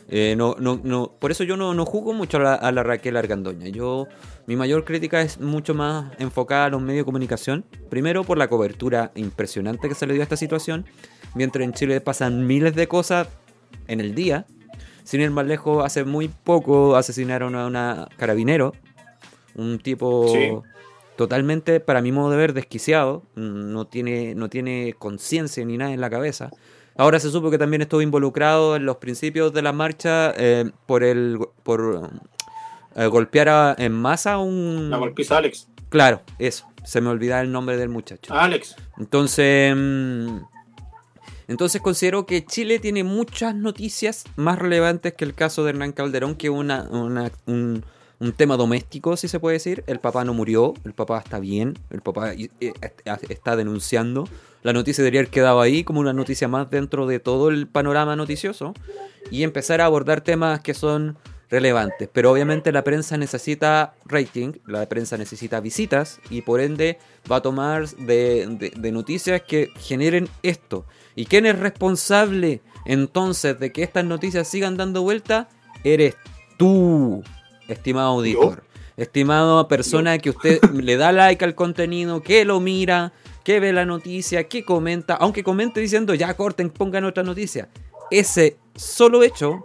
Eh, 0.08 0.34
no, 0.36 0.56
no, 0.58 0.78
no, 0.82 1.12
por 1.18 1.30
eso 1.30 1.42
yo 1.44 1.56
no, 1.56 1.72
no 1.72 1.86
juzgo 1.86 2.12
mucho 2.12 2.36
a 2.36 2.40
la, 2.40 2.54
a 2.54 2.70
la 2.72 2.82
Raquel 2.82 3.16
Argandoña. 3.16 3.68
Yo, 3.68 4.06
mi 4.46 4.56
mayor 4.56 4.84
crítica 4.84 5.22
es 5.22 5.40
mucho 5.40 5.72
más 5.74 6.12
enfocada 6.18 6.66
a 6.66 6.68
los 6.68 6.82
medios 6.82 7.02
de 7.02 7.04
comunicación. 7.06 7.64
Primero 7.88 8.22
por 8.24 8.36
la 8.36 8.48
cobertura 8.48 9.10
impresionante 9.14 9.88
que 9.88 9.94
se 9.94 10.06
le 10.06 10.12
dio 10.12 10.22
a 10.22 10.24
esta 10.24 10.36
situación. 10.36 10.84
Mientras 11.34 11.64
en 11.64 11.72
Chile 11.72 12.00
pasan 12.02 12.46
miles 12.46 12.74
de 12.74 12.88
cosas 12.88 13.28
en 13.86 14.00
el 14.00 14.14
día. 14.14 14.44
Sin 15.04 15.20
ir 15.22 15.30
más 15.30 15.46
lejos, 15.46 15.82
hace 15.84 16.04
muy 16.04 16.28
poco 16.28 16.94
asesinaron 16.96 17.54
a 17.54 17.66
una 17.66 18.08
carabinero. 18.18 18.74
Un 19.54 19.78
tipo 19.78 20.28
Sí. 20.28 20.50
totalmente, 21.16 21.80
para 21.80 22.02
mi 22.02 22.12
modo 22.12 22.30
de 22.30 22.36
ver, 22.36 22.52
desquiciado. 22.52 23.22
No 23.34 23.86
tiene, 23.86 24.34
no 24.34 24.50
tiene 24.50 24.94
conciencia 24.98 25.64
ni 25.64 25.78
nada 25.78 25.92
en 25.94 26.00
la 26.02 26.10
cabeza. 26.10 26.50
Ahora 26.96 27.18
se 27.20 27.30
supo 27.30 27.50
que 27.50 27.58
también 27.58 27.82
estuvo 27.82 28.02
involucrado 28.02 28.76
en 28.76 28.84
los 28.84 28.96
principios 28.98 29.52
de 29.52 29.62
la 29.62 29.72
marcha 29.72 30.32
eh, 30.36 30.70
por 30.86 31.02
el 31.02 31.38
por 31.62 32.10
eh, 32.96 33.06
golpear 33.06 33.48
a- 33.48 33.74
en 33.78 33.92
masa 33.92 34.34
a 34.34 34.38
un... 34.38 34.90
La 34.90 34.98
golpiza 34.98 35.38
Alex. 35.38 35.68
Claro, 35.88 36.20
eso. 36.38 36.66
Se 36.84 37.00
me 37.00 37.08
olvidaba 37.08 37.40
el 37.42 37.50
nombre 37.52 37.76
del 37.76 37.88
muchacho. 37.88 38.34
Alex. 38.34 38.76
Entonces, 38.98 39.74
mm, 39.76 40.38
entonces 41.48 41.80
considero 41.80 42.26
que 42.26 42.44
Chile 42.44 42.78
tiene 42.78 43.04
muchas 43.04 43.54
noticias 43.54 44.24
más 44.36 44.58
relevantes 44.58 45.14
que 45.14 45.24
el 45.24 45.34
caso 45.34 45.64
de 45.64 45.70
Hernán 45.70 45.92
Calderón, 45.92 46.34
que 46.34 46.50
una, 46.50 46.82
una- 46.90 47.30
un, 47.46 47.84
un 48.22 48.32
tema 48.32 48.56
doméstico, 48.56 49.16
si 49.16 49.26
se 49.28 49.40
puede 49.40 49.54
decir. 49.54 49.82
El 49.86 49.98
papá 49.98 50.24
no 50.24 50.32
murió, 50.32 50.74
el 50.84 50.92
papá 50.94 51.18
está 51.18 51.38
bien, 51.40 51.76
el 51.90 52.00
papá 52.02 52.32
eh, 52.34 52.48
está 53.28 53.56
denunciando. 53.56 54.28
La 54.62 54.72
noticia 54.72 55.02
debería 55.02 55.20
haber 55.20 55.30
quedado 55.30 55.60
ahí 55.60 55.82
como 55.82 55.98
una 56.00 56.12
noticia 56.12 56.46
más 56.46 56.70
dentro 56.70 57.06
de 57.06 57.18
todo 57.18 57.48
el 57.50 57.66
panorama 57.66 58.14
noticioso 58.14 58.74
y 59.30 59.42
empezar 59.42 59.80
a 59.80 59.86
abordar 59.86 60.20
temas 60.20 60.60
que 60.60 60.72
son 60.72 61.16
relevantes. 61.50 62.08
Pero 62.12 62.30
obviamente 62.30 62.70
la 62.70 62.84
prensa 62.84 63.16
necesita 63.16 63.94
rating, 64.06 64.52
la 64.66 64.88
prensa 64.88 65.18
necesita 65.18 65.58
visitas 65.60 66.20
y 66.30 66.42
por 66.42 66.60
ende 66.60 66.98
va 67.30 67.36
a 67.36 67.42
tomar 67.42 67.88
de- 67.88 68.72
de 68.76 68.92
noticias 68.92 69.42
que 69.42 69.68
generen 69.78 70.28
esto. 70.44 70.86
¿Y 71.16 71.26
quién 71.26 71.44
es 71.44 71.58
responsable 71.58 72.62
entonces 72.86 73.58
de 73.58 73.72
que 73.72 73.82
estas 73.82 74.04
noticias 74.04 74.46
sigan 74.46 74.76
dando 74.76 75.02
vuelta? 75.02 75.48
Eres 75.84 76.14
tú, 76.56 77.22
estimado 77.68 78.08
auditor. 78.08 78.64
Estimado 78.96 79.66
persona 79.68 80.18
que 80.18 80.30
usted 80.30 80.62
le 80.72 80.96
da 80.96 81.12
like 81.12 81.44
al 81.44 81.54
contenido, 81.54 82.22
que 82.22 82.44
lo 82.44 82.60
mira, 82.60 83.12
que 83.44 83.60
ve 83.60 83.72
la 83.72 83.84
noticia, 83.84 84.44
que 84.44 84.64
comenta, 84.64 85.14
aunque 85.14 85.42
comente 85.42 85.80
diciendo 85.80 86.14
ya 86.14 86.34
corten, 86.34 86.70
pongan 86.70 87.04
otra 87.04 87.22
noticia. 87.22 87.68
Ese 88.10 88.58
solo 88.76 89.22
hecho 89.22 89.64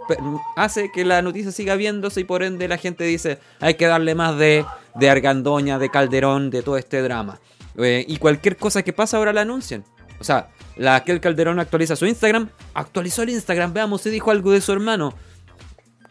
hace 0.55 0.91
que 0.93 1.03
la 1.03 1.21
noticia 1.21 1.51
siga 1.51 1.75
viéndose 1.75 2.21
y 2.21 2.23
por 2.23 2.43
ende 2.43 2.67
la 2.67 2.77
gente 2.77 3.03
dice 3.03 3.39
hay 3.59 3.75
que 3.75 3.87
darle 3.87 4.15
más 4.15 4.37
de, 4.37 4.65
de 4.95 5.09
Argandoña, 5.09 5.79
de 5.79 5.89
Calderón, 5.89 6.49
de 6.49 6.61
todo 6.61 6.77
este 6.77 7.01
drama. 7.01 7.39
Eh, 7.77 8.05
y 8.07 8.17
cualquier 8.17 8.57
cosa 8.57 8.83
que 8.83 8.93
pasa 8.93 9.17
ahora 9.17 9.33
la 9.33 9.41
anuncian. 9.41 9.83
O 10.19 10.23
sea, 10.23 10.49
la 10.77 10.95
aquel 10.95 11.19
Calderón 11.19 11.59
actualiza 11.59 11.95
su 11.95 12.05
Instagram, 12.05 12.49
actualizó 12.73 13.23
el 13.23 13.29
Instagram, 13.29 13.73
veamos 13.73 14.01
si 14.01 14.09
dijo 14.09 14.31
algo 14.31 14.51
de 14.51 14.61
su 14.61 14.71
hermano. 14.71 15.13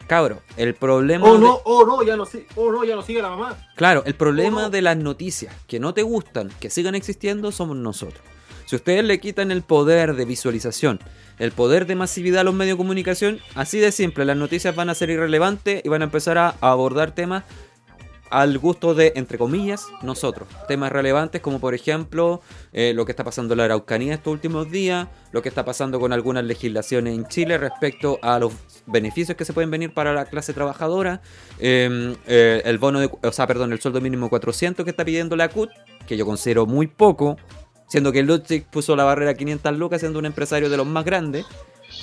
Cabro, 0.07 0.41
el 0.55 0.73
problema... 0.73 1.27
Oh 1.29 1.33
de- 1.33 1.39
no, 1.39 1.59
oh 1.65 1.85
no, 1.85 2.01
ya 2.03 2.15
no, 2.15 2.23
oh, 2.55 2.71
no, 2.71 2.83
ya 2.85 2.95
no 2.95 3.01
sigue 3.01 3.21
la 3.21 3.29
mamá. 3.29 3.57
Claro, 3.75 4.03
el 4.05 4.15
problema 4.15 4.57
Oh, 4.61 4.63
no. 4.63 4.69
de 4.69 4.81
las 4.81 4.95
noticias 4.97 5.53
que 5.67 5.79
no 5.79 5.93
te 5.93 6.01
gustan, 6.03 6.49
que 6.59 6.69
sigan 6.69 6.95
existiendo, 6.95 7.51
somos 7.51 7.75
nosotros. 7.77 8.21
Si 8.65 8.75
ustedes 8.75 9.03
le 9.03 9.19
quitan 9.19 9.51
el 9.51 9.61
poder 9.61 10.15
de 10.15 10.25
visualización, 10.25 10.99
el 11.39 11.51
poder 11.51 11.85
de 11.87 11.95
masividad 11.95 12.41
a 12.41 12.43
los 12.43 12.53
medios 12.53 12.75
de 12.77 12.83
comunicación, 12.83 13.39
así 13.55 13.79
de 13.79 13.91
simple, 13.91 14.25
las 14.25 14.35
noticias 14.37 14.75
van 14.75 14.89
a 14.89 14.95
ser 14.95 15.09
irrelevantes 15.09 15.81
y 15.85 15.89
van 15.89 16.01
a 16.01 16.05
empezar 16.05 16.37
a 16.37 16.55
abordar 16.61 17.11
temas 17.11 17.43
al 18.29 18.57
gusto 18.57 18.93
de, 18.93 19.13
entre 19.15 19.37
comillas, 19.37 19.87
nosotros. 20.01 20.47
Temas 20.67 20.91
relevantes 20.91 21.41
como 21.41 21.59
por 21.59 21.73
ejemplo 21.73 22.41
eh, 22.73 22.93
lo 22.95 23.05
que 23.05 23.11
está 23.11 23.23
pasando 23.23 23.53
en 23.53 23.59
la 23.59 23.65
Araucanía 23.65 24.13
estos 24.13 24.33
últimos 24.33 24.69
días, 24.71 25.07
lo 25.31 25.41
que 25.41 25.49
está 25.49 25.65
pasando 25.65 25.99
con 25.99 26.13
algunas 26.13 26.43
legislaciones 26.43 27.15
en 27.15 27.27
Chile 27.27 27.57
respecto 27.57 28.19
a 28.21 28.39
los 28.39 28.53
beneficios 28.85 29.37
que 29.37 29.45
se 29.45 29.53
pueden 29.53 29.71
venir 29.71 29.93
para 29.93 30.13
la 30.13 30.25
clase 30.25 30.53
trabajadora, 30.53 31.21
eh, 31.59 32.15
eh, 32.27 32.61
el 32.65 32.77
bono 32.77 32.99
o 33.21 33.31
sea, 33.31 33.47
perdón, 33.47 33.73
el 33.73 33.79
sueldo 33.79 34.01
mínimo 34.01 34.29
400 34.29 34.83
que 34.83 34.91
está 34.91 35.05
pidiendo 35.05 35.35
la 35.35 35.49
CUT, 35.49 35.69
que 36.07 36.17
yo 36.17 36.25
considero 36.25 36.65
muy 36.65 36.87
poco, 36.87 37.37
siendo 37.87 38.11
que 38.11 38.23
Ludwig 38.23 38.65
puso 38.69 38.95
la 38.95 39.03
barrera 39.03 39.31
a 39.31 39.33
500 39.35 39.77
lucas 39.77 39.99
siendo 40.01 40.19
un 40.19 40.25
empresario 40.25 40.69
de 40.69 40.77
los 40.77 40.85
más 40.85 41.05
grandes. 41.05 41.45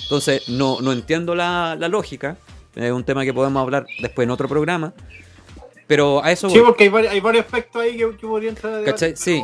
Entonces, 0.03 0.49
no, 0.49 0.81
no 0.81 0.91
entiendo 0.91 1.35
la, 1.35 1.75
la 1.79 1.87
lógica. 1.87 2.37
Es 2.75 2.91
un 2.91 3.03
tema 3.03 3.23
que 3.23 3.33
podemos 3.33 3.61
hablar 3.61 3.85
después 4.01 4.25
en 4.25 4.31
otro 4.31 4.47
programa. 4.47 4.93
Pero 5.87 6.23
a 6.23 6.31
eso 6.31 6.49
Sí, 6.49 6.57
voy. 6.57 6.67
porque 6.67 6.85
hay, 6.85 6.89
vari- 6.89 7.09
hay 7.09 7.19
varios 7.19 7.45
aspectos 7.45 7.81
ahí 7.81 7.97
que, 7.97 8.09
que 8.17 8.27
podrían 8.27 8.55
entrar 8.55 9.15
Sí. 9.15 9.43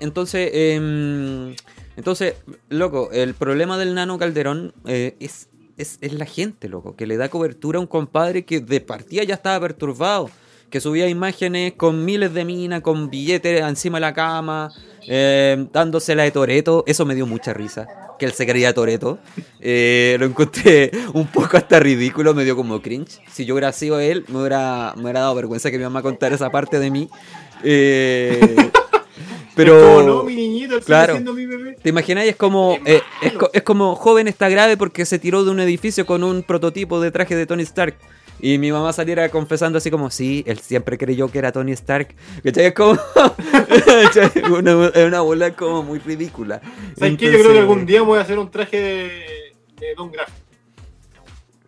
Entonces, 0.00 0.50
em, 0.52 1.54
entonces, 1.96 2.34
loco, 2.68 3.10
el 3.12 3.34
problema 3.34 3.78
del 3.78 3.94
nano 3.94 4.18
Calderón 4.18 4.74
eh, 4.86 5.16
es, 5.20 5.48
es, 5.76 5.98
es 6.00 6.12
la 6.12 6.26
gente, 6.26 6.68
loco, 6.68 6.96
que 6.96 7.06
le 7.06 7.16
da 7.16 7.28
cobertura 7.28 7.78
a 7.78 7.80
un 7.80 7.86
compadre 7.86 8.44
que 8.44 8.60
de 8.60 8.80
partida 8.80 9.22
ya 9.22 9.34
estaba 9.34 9.60
perturbado, 9.60 10.28
que 10.70 10.80
subía 10.80 11.08
imágenes 11.08 11.74
con 11.74 12.04
miles 12.04 12.34
de 12.34 12.44
minas, 12.44 12.80
con 12.82 13.08
billetes 13.10 13.60
encima 13.62 13.98
de 13.98 14.00
la 14.02 14.12
cama, 14.12 14.70
eh, 15.06 15.66
dándosela 15.72 16.24
de 16.24 16.30
Toreto. 16.32 16.82
Eso 16.86 17.06
me 17.06 17.14
dio 17.14 17.26
mucha 17.26 17.54
risa, 17.54 17.86
que 18.18 18.26
él 18.26 18.32
se 18.32 18.46
creía 18.46 18.74
Toreto. 18.74 19.18
Eh, 19.60 20.16
lo 20.18 20.26
encontré 20.26 20.90
un 21.14 21.26
poco 21.26 21.56
hasta 21.56 21.80
ridículo, 21.80 22.34
me 22.34 22.44
dio 22.44 22.56
como 22.56 22.80
cringe. 22.80 23.20
Si 23.32 23.44
yo 23.44 23.54
hubiera 23.54 23.72
sido 23.72 24.00
él, 24.00 24.24
me 24.28 24.40
hubiera, 24.40 24.92
me 24.96 25.02
hubiera 25.02 25.20
dado 25.20 25.34
vergüenza 25.34 25.70
que 25.70 25.78
mi 25.78 25.84
mamá 25.84 26.02
contara 26.02 26.34
esa 26.34 26.50
parte 26.50 26.78
de 26.78 26.90
mí. 26.90 27.08
Eh, 27.62 28.70
pero... 29.54 30.02
No, 30.02 30.22
mi 30.24 30.34
niñito, 30.34 30.74
sigue 30.74 30.86
claro. 30.86 31.14
siendo 31.14 31.32
mi 31.32 31.46
bebé. 31.46 31.76
¿Te 31.82 31.88
imagináis? 31.88 32.30
Es 32.30 32.36
como, 32.36 32.78
eh, 32.84 33.02
es 33.52 33.62
como 33.62 33.94
joven 33.96 34.28
está 34.28 34.48
grave 34.48 34.76
porque 34.76 35.04
se 35.06 35.18
tiró 35.18 35.44
de 35.44 35.50
un 35.50 35.60
edificio 35.60 36.06
con 36.06 36.24
un 36.24 36.42
prototipo 36.42 37.00
de 37.00 37.10
traje 37.10 37.36
de 37.36 37.46
Tony 37.46 37.62
Stark. 37.62 37.96
Y 38.40 38.58
mi 38.58 38.72
mamá 38.72 38.92
saliera 38.92 39.28
confesando 39.30 39.78
así 39.78 39.90
como, 39.90 40.10
sí, 40.10 40.44
él 40.46 40.58
siempre 40.58 40.98
creyó 40.98 41.30
que 41.30 41.38
era 41.38 41.52
Tony 41.52 41.72
Stark. 41.72 42.14
¿Cachai? 42.42 42.66
Es 42.66 42.74
como... 42.74 42.94
es 44.94 45.06
una 45.06 45.20
bola 45.22 45.52
como 45.54 45.82
muy 45.82 45.98
ridícula. 45.98 46.60
¿Sabes 46.98 47.16
qué? 47.16 47.32
Yo 47.32 47.38
creo 47.40 47.52
que 47.52 47.58
algún 47.60 47.86
día 47.86 48.02
voy 48.02 48.18
a 48.18 48.22
hacer 48.22 48.38
un 48.38 48.50
traje 48.50 48.80
de, 48.80 49.08
de 49.80 49.94
Don 49.96 50.10
Graff. 50.12 50.28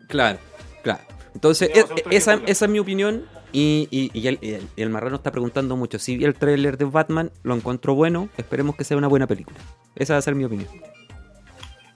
Claro, 0.09 0.39
claro. 0.83 1.01
Entonces, 1.35 1.71
es- 1.75 1.87
traje 1.87 2.03
esa, 2.17 2.41
es 2.47 2.69
mi 2.69 2.79
opinión. 2.79 3.25
Y, 3.53 3.89
y- 3.91 4.11
y 4.13 4.27
el, 4.29 4.39
y 4.43 4.51
el- 4.55 4.69
y 4.77 4.83
el 4.83 4.91
marrano 4.91 5.17
está 5.17 5.31
preguntando 5.33 5.77
mucho. 5.77 5.99
Si 5.99 6.17
vi 6.17 6.25
el 6.25 6.35
tráiler 6.35 6.77
de 6.77 6.85
Batman, 6.85 7.31
lo 7.43 7.55
encuentro 7.55 7.95
bueno. 7.95 8.29
Esperemos 8.37 8.77
que 8.77 8.85
sea 8.85 8.97
una 8.99 9.09
buena 9.09 9.27
película. 9.27 9.57
Esa 9.95 10.13
va 10.15 10.19
a 10.19 10.23
ser 10.23 10.35
mi 10.35 10.45
opinión. 10.45 10.69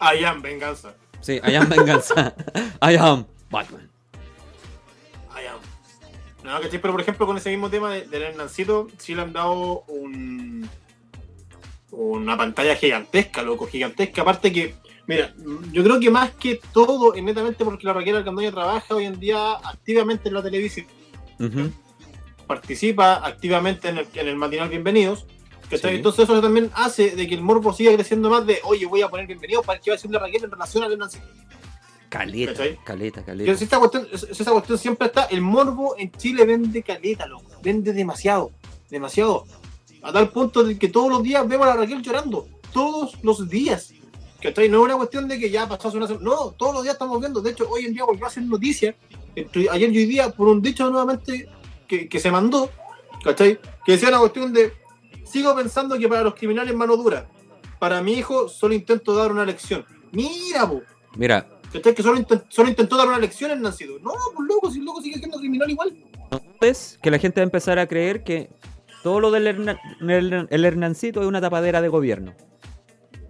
I 0.01 0.25
am 0.25 0.41
venganza. 0.41 0.95
Sí, 1.21 1.39
I 1.47 1.55
am 1.57 1.69
venganza. 1.69 2.35
I 2.81 2.97
am 2.97 3.27
Batman. 3.51 3.90
No, 6.45 6.61
¿cachai? 6.61 6.81
Pero 6.81 6.93
por 6.95 7.01
ejemplo, 7.03 7.27
con 7.27 7.37
ese 7.37 7.51
mismo 7.51 7.69
tema 7.69 7.93
de- 7.93 8.07
del 8.07 8.23
Hernancito, 8.23 8.89
sí 8.99 9.15
le 9.15 9.23
han 9.23 9.33
dado 9.33 9.85
un, 9.89 10.69
una 11.91 12.37
pantalla 12.37 12.77
gigantesca, 12.77 13.43
loco, 13.43 13.67
gigantesca. 13.67 14.23
Aparte 14.23 14.51
que, 14.53 14.75
mira, 15.07 15.35
yo 15.73 15.85
creo 15.85 16.01
que 16.01 16.11
más 16.11 16.31
que 16.33 16.59
todo, 16.73 17.15
es 17.15 17.23
netamente 17.23 17.65
porque 17.65 17.87
la 17.87 17.93
Raquel 17.93 18.17
Alcandoña 18.17 18.51
trabaja 18.53 18.95
hoy 18.95 19.05
en 19.05 19.21
día 19.21 19.53
activamente 19.53 20.29
en 20.29 20.35
la 20.35 20.43
televisión, 20.43 20.87
participa 22.47 23.15
activamente 23.27 23.89
en 23.89 23.99
el, 23.99 24.07
en 24.15 24.29
el 24.29 24.37
matinal 24.37 24.69
Bienvenidos. 24.69 25.27
Entonces 25.99 26.25
eso 26.25 26.41
también 26.41 26.71
hace 26.75 27.15
de 27.15 27.29
que 27.29 27.35
el 27.37 27.43
morbo 27.43 27.73
siga 27.73 27.93
creciendo 27.95 28.29
más 28.29 28.45
de, 28.45 28.59
oye, 28.65 28.87
voy 28.87 29.03
a 29.03 29.09
poner 29.09 29.27
bienvenidos 29.29 29.65
para 29.65 29.79
que 29.79 29.91
va 29.91 29.95
a 29.95 29.97
decir 29.99 30.11
la 30.11 30.19
Raquel 30.19 30.43
en 30.45 30.51
relación 30.51 30.83
al 30.83 30.93
Hernancito. 30.93 31.27
Caleta, 32.11 32.53
¿Cachai? 32.53 32.79
caleta, 32.85 33.25
caleta. 33.25 33.55
si 33.55 33.65
esta, 33.65 33.79
cuestión, 33.79 34.09
si 34.13 34.43
esa 34.43 34.51
cuestión 34.51 34.77
siempre 34.79 35.07
está, 35.07 35.25
el 35.27 35.41
morbo 35.41 35.95
en 35.97 36.11
Chile 36.11 36.45
vende 36.45 36.83
caleta, 36.83 37.25
loco. 37.27 37.49
Vende 37.63 37.93
demasiado, 37.93 38.51
demasiado. 38.91 39.47
A 40.03 40.13
tal 40.13 40.29
punto 40.31 40.65
de 40.65 40.77
que 40.77 40.89
todos 40.89 41.09
los 41.09 41.23
días 41.23 41.47
vemos 41.47 41.69
a 41.69 41.71
la 41.71 41.77
Raquel 41.77 42.03
llorando. 42.03 42.49
Todos 42.73 43.17
los 43.23 43.49
días. 43.49 43.95
¿Cachai? 44.43 44.69
No 44.69 44.79
es 44.79 44.85
una 44.87 44.97
cuestión 44.97 45.29
de 45.29 45.39
que 45.39 45.51
ya 45.51 45.69
pasó 45.69 45.89
hace 45.89 45.99
una 45.99 46.09
semana. 46.09 46.25
No, 46.25 46.51
todos 46.51 46.75
los 46.75 46.83
días 46.83 46.95
estamos 46.95 47.21
viendo. 47.21 47.41
De 47.41 47.51
hecho, 47.51 47.69
hoy 47.71 47.87
en 47.87 47.93
día 47.93 48.05
volvió 48.05 48.25
a 48.25 48.29
hacer 48.29 48.43
noticia. 48.43 48.97
entre 49.37 49.71
Ayer 49.71 49.93
y 49.93 49.99
hoy 49.99 50.07
día, 50.07 50.31
por 50.31 50.49
un 50.49 50.61
dicho 50.61 50.91
nuevamente 50.91 51.49
que, 51.87 52.09
que 52.09 52.19
se 52.19 52.33
mandó. 52.33 52.71
¿Cachai? 53.23 53.61
Que 53.85 53.93
decía 53.93 54.09
una 54.09 54.19
cuestión 54.19 54.53
de. 54.53 54.73
Sigo 55.25 55.55
pensando 55.55 55.97
que 55.97 56.09
para 56.09 56.23
los 56.23 56.35
criminales 56.35 56.75
mano 56.75 56.97
dura. 56.97 57.29
Para 57.79 58.03
mi 58.03 58.15
hijo 58.15 58.49
solo 58.49 58.75
intento 58.75 59.15
dar 59.15 59.31
una 59.31 59.45
lección. 59.45 59.85
Mira, 60.11 60.69
po. 60.69 60.83
Mira, 61.17 61.47
¿Cachai? 61.73 61.95
Que 61.95 62.03
solo, 62.03 62.19
intent- 62.19 62.45
solo 62.49 62.69
intentó 62.69 62.97
dar 62.97 63.07
una 63.09 63.19
lección 63.19 63.51
en 63.51 63.63
nacido. 63.63 63.99
No, 64.01 64.11
pues 64.35 64.49
loco, 64.49 64.71
si 64.71 64.79
el 64.81 64.85
loco 64.85 65.01
sigue 65.03 65.19
siendo 65.19 65.39
criminal 65.39 65.71
igual. 65.71 65.95
es 66.61 66.99
que 67.03 67.11
la 67.11 67.19
gente 67.19 67.41
va 67.41 67.43
a 67.43 67.45
empezar 67.45 67.79
a 67.79 67.87
creer 67.87 68.23
que 68.25 68.51
todo 69.03 69.21
lo 69.21 69.31
del 69.31 69.47
Herna- 69.47 69.79
el, 70.01 70.47
el 70.51 70.65
Hernancito 70.65 71.21
es 71.21 71.27
una 71.27 71.41
tapadera 71.41 71.81
de 71.81 71.89
gobierno. 71.89 72.35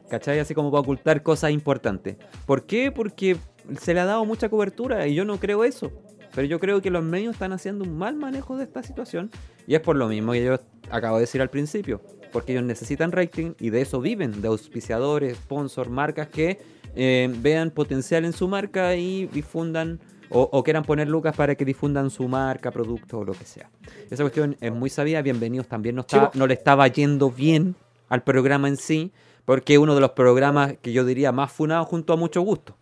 ¿Cachai? 0.09 0.39
Así 0.41 0.55
como 0.55 0.71
para 0.71 0.81
ocultar 0.81 1.23
cosas 1.23 1.51
importantes. 1.53 2.17
¿Por 2.47 2.65
qué? 2.67 2.91
Porque 2.91 3.37
se 3.81 3.95
le 3.95 4.01
ha 4.01 4.05
dado 4.05 4.25
mucha 4.25 4.49
cobertura 4.49 5.07
y 5.07 5.15
yo 5.15 5.25
no 5.25 5.39
creo 5.39 5.63
eso. 5.65 5.93
Pero 6.35 6.47
yo 6.47 6.59
creo 6.61 6.81
que 6.83 6.91
los 6.91 7.03
medios 7.05 7.35
están 7.35 7.53
haciendo 7.53 7.85
un 7.85 7.97
mal 7.97 8.17
manejo 8.17 8.57
de 8.57 8.65
esta 8.65 8.83
situación. 8.83 9.31
Y 9.67 9.75
es 9.75 9.81
por 9.81 9.97
lo 9.97 10.09
mismo 10.09 10.33
que 10.33 10.45
yo 10.45 10.59
acabo 10.91 11.17
de 11.17 11.23
decir 11.23 11.41
al 11.43 11.51
principio. 11.51 12.01
Porque 12.33 12.53
ellos 12.53 12.65
necesitan 12.65 13.13
rating 13.13 13.53
y 13.61 13.71
de 13.71 13.83
eso 13.83 14.01
viven. 14.01 14.41
De 14.41 14.49
auspiciadores, 14.49 15.37
sponsors, 15.37 15.91
marcas 15.91 16.29
que 16.29 16.59
eh, 16.95 17.33
vean 17.39 17.71
potencial 17.71 18.25
en 18.25 18.33
su 18.33 18.49
marca 18.49 18.97
y 18.97 19.27
difundan 19.27 20.01
o, 20.31 20.49
o 20.53 20.63
quieran 20.63 20.85
poner 20.85 21.09
lucas 21.09 21.35
para 21.35 21.55
que 21.55 21.65
difundan 21.65 22.11
su 22.11 22.29
marca, 22.29 22.71
producto 22.71 23.19
o 23.19 23.25
lo 23.25 23.33
que 23.33 23.45
sea. 23.45 23.69
Esa 24.11 24.23
cuestión 24.23 24.57
es 24.61 24.73
muy 24.73 24.89
sabia. 24.91 25.23
Bienvenidos 25.23 25.67
también 25.67 25.97
no, 25.97 26.07
po. 26.07 26.31
no 26.35 26.47
le 26.47 26.55
estaba 26.55 26.87
yendo 26.89 27.31
bien 27.31 27.75
al 28.09 28.23
programa 28.23 28.69
en 28.69 28.77
sí, 28.77 29.13
porque 29.45 29.75
es 29.75 29.79
uno 29.79 29.95
de 29.95 30.01
los 30.01 30.11
programas 30.11 30.75
que 30.81 30.93
yo 30.93 31.05
diría 31.05 31.33
más 31.33 31.53
funados 31.53 31.89
junto 31.89 32.13
a 32.13 32.17
mucho 32.17 32.43
gusto. 32.43 32.77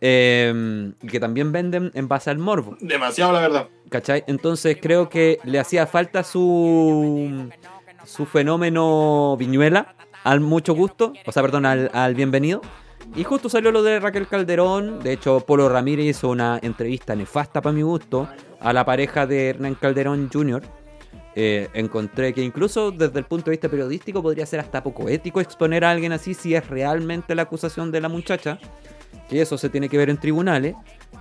Eh, 0.00 0.92
y 1.02 1.06
que 1.06 1.18
también 1.18 1.50
venden 1.50 1.90
en 1.94 2.08
base 2.08 2.28
al 2.28 2.38
morbo. 2.38 2.76
Demasiado, 2.80 3.32
la 3.32 3.40
verdad. 3.40 3.68
¿Cachai? 3.88 4.22
Entonces 4.26 4.76
creo 4.80 5.08
que 5.08 5.38
le 5.44 5.58
hacía 5.58 5.86
falta 5.86 6.22
su, 6.24 7.48
su 8.04 8.26
fenómeno 8.26 9.36
viñuela 9.38 9.94
al 10.24 10.40
mucho 10.40 10.74
gusto, 10.74 11.12
o 11.26 11.32
sea, 11.32 11.42
perdón, 11.42 11.66
al, 11.66 11.90
al 11.94 12.14
bienvenido. 12.14 12.60
Y 13.16 13.24
justo 13.24 13.48
salió 13.48 13.70
lo 13.70 13.82
de 13.82 14.00
Raquel 14.00 14.26
Calderón. 14.26 15.00
De 15.00 15.12
hecho, 15.12 15.40
Polo 15.40 15.68
Ramírez 15.68 16.06
hizo 16.06 16.30
una 16.30 16.58
entrevista 16.62 17.14
nefasta 17.14 17.60
para 17.60 17.72
mi 17.72 17.82
gusto 17.82 18.28
a 18.60 18.72
la 18.72 18.84
pareja 18.84 19.26
de 19.26 19.50
Hernán 19.50 19.74
Calderón 19.74 20.30
Jr. 20.32 20.62
Eh, 21.36 21.68
encontré 21.74 22.32
que 22.32 22.42
incluso 22.42 22.92
desde 22.92 23.18
el 23.18 23.24
punto 23.24 23.46
de 23.46 23.52
vista 23.52 23.68
periodístico 23.68 24.22
podría 24.22 24.46
ser 24.46 24.60
hasta 24.60 24.84
poco 24.84 25.08
ético 25.08 25.40
exponer 25.40 25.84
a 25.84 25.90
alguien 25.90 26.12
así 26.12 26.32
si 26.32 26.54
es 26.54 26.68
realmente 26.68 27.34
la 27.34 27.42
acusación 27.42 27.90
de 27.90 28.00
la 28.00 28.08
muchacha. 28.08 28.58
Que 29.28 29.40
eso 29.40 29.58
se 29.58 29.68
tiene 29.68 29.88
que 29.88 29.96
ver 29.96 30.10
en 30.10 30.18
tribunales. 30.18 30.74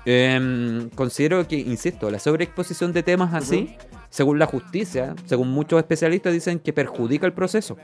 Em, 0.06 0.89
considero 0.89 1.48
que, 1.48 1.56
insisto, 1.58 2.10
la 2.10 2.19
sobreexposición 2.19 2.91
de 2.91 3.04
temas 3.04 3.34
así, 3.34 3.76
según 4.10 4.39
la 4.39 4.46
justicia, 4.46 5.15
según 5.26 5.50
muchos 5.50 5.80
especialistas, 5.80 6.34
dicen 6.34 6.60
que 6.60 6.74
perjudica 6.74 7.26
el 7.26 7.34
proceso, 7.34 7.78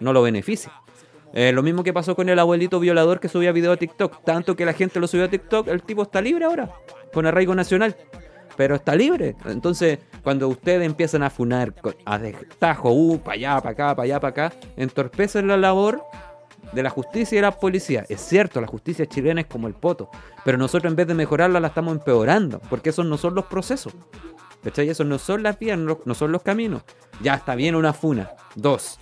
no 0.00 0.12
lo 0.12 0.22
beneficia. 0.22 0.72
Eh, 1.36 1.50
lo 1.50 1.64
mismo 1.64 1.82
que 1.82 1.92
pasó 1.92 2.14
con 2.14 2.28
el 2.28 2.38
abuelito 2.38 2.78
violador 2.78 3.18
que 3.18 3.28
subía 3.28 3.50
video 3.50 3.72
a 3.72 3.76
TikTok. 3.76 4.22
Tanto 4.24 4.54
que 4.54 4.64
la 4.64 4.72
gente 4.72 5.00
lo 5.00 5.08
subió 5.08 5.24
a 5.24 5.28
TikTok, 5.28 5.66
el 5.66 5.82
tipo 5.82 6.02
está 6.02 6.20
libre 6.20 6.44
ahora, 6.44 6.70
con 7.12 7.26
arraigo 7.26 7.54
nacional. 7.54 7.96
Pero 8.56 8.76
está 8.76 8.94
libre. 8.94 9.34
Entonces, 9.46 9.98
cuando 10.22 10.46
ustedes 10.46 10.86
empiezan 10.86 11.24
a 11.24 11.30
funar 11.30 11.74
a 12.04 12.18
destajo, 12.20 12.92
uh, 12.92 13.18
para 13.18 13.34
allá, 13.34 13.60
para 13.60 13.70
acá, 13.70 13.96
para 13.96 14.04
allá, 14.04 14.20
para 14.20 14.30
acá, 14.30 14.56
entorpecen 14.76 15.48
la 15.48 15.56
labor 15.56 16.04
de 16.70 16.84
la 16.84 16.90
justicia 16.90 17.34
y 17.34 17.38
de 17.38 17.42
la 17.42 17.58
policía. 17.58 18.06
Es 18.08 18.20
cierto, 18.20 18.60
la 18.60 18.68
justicia 18.68 19.06
chilena 19.06 19.40
es 19.40 19.48
como 19.48 19.66
el 19.66 19.74
poto. 19.74 20.08
Pero 20.44 20.56
nosotros 20.56 20.88
en 20.92 20.96
vez 20.96 21.08
de 21.08 21.14
mejorarla 21.14 21.58
la 21.58 21.68
estamos 21.68 21.96
empeorando. 21.96 22.60
Porque 22.70 22.90
esos 22.90 23.06
no 23.06 23.18
son 23.18 23.34
los 23.34 23.46
procesos. 23.46 23.92
¿Cachai? 24.62 24.88
Esos 24.88 25.04
no 25.04 25.18
son 25.18 25.42
las 25.42 25.58
vías, 25.58 25.76
no, 25.76 25.98
no 26.04 26.14
son 26.14 26.30
los 26.30 26.42
caminos. 26.42 26.82
Ya 27.20 27.34
está 27.34 27.56
bien 27.56 27.74
una 27.74 27.92
funa. 27.92 28.30
Dos. 28.54 29.00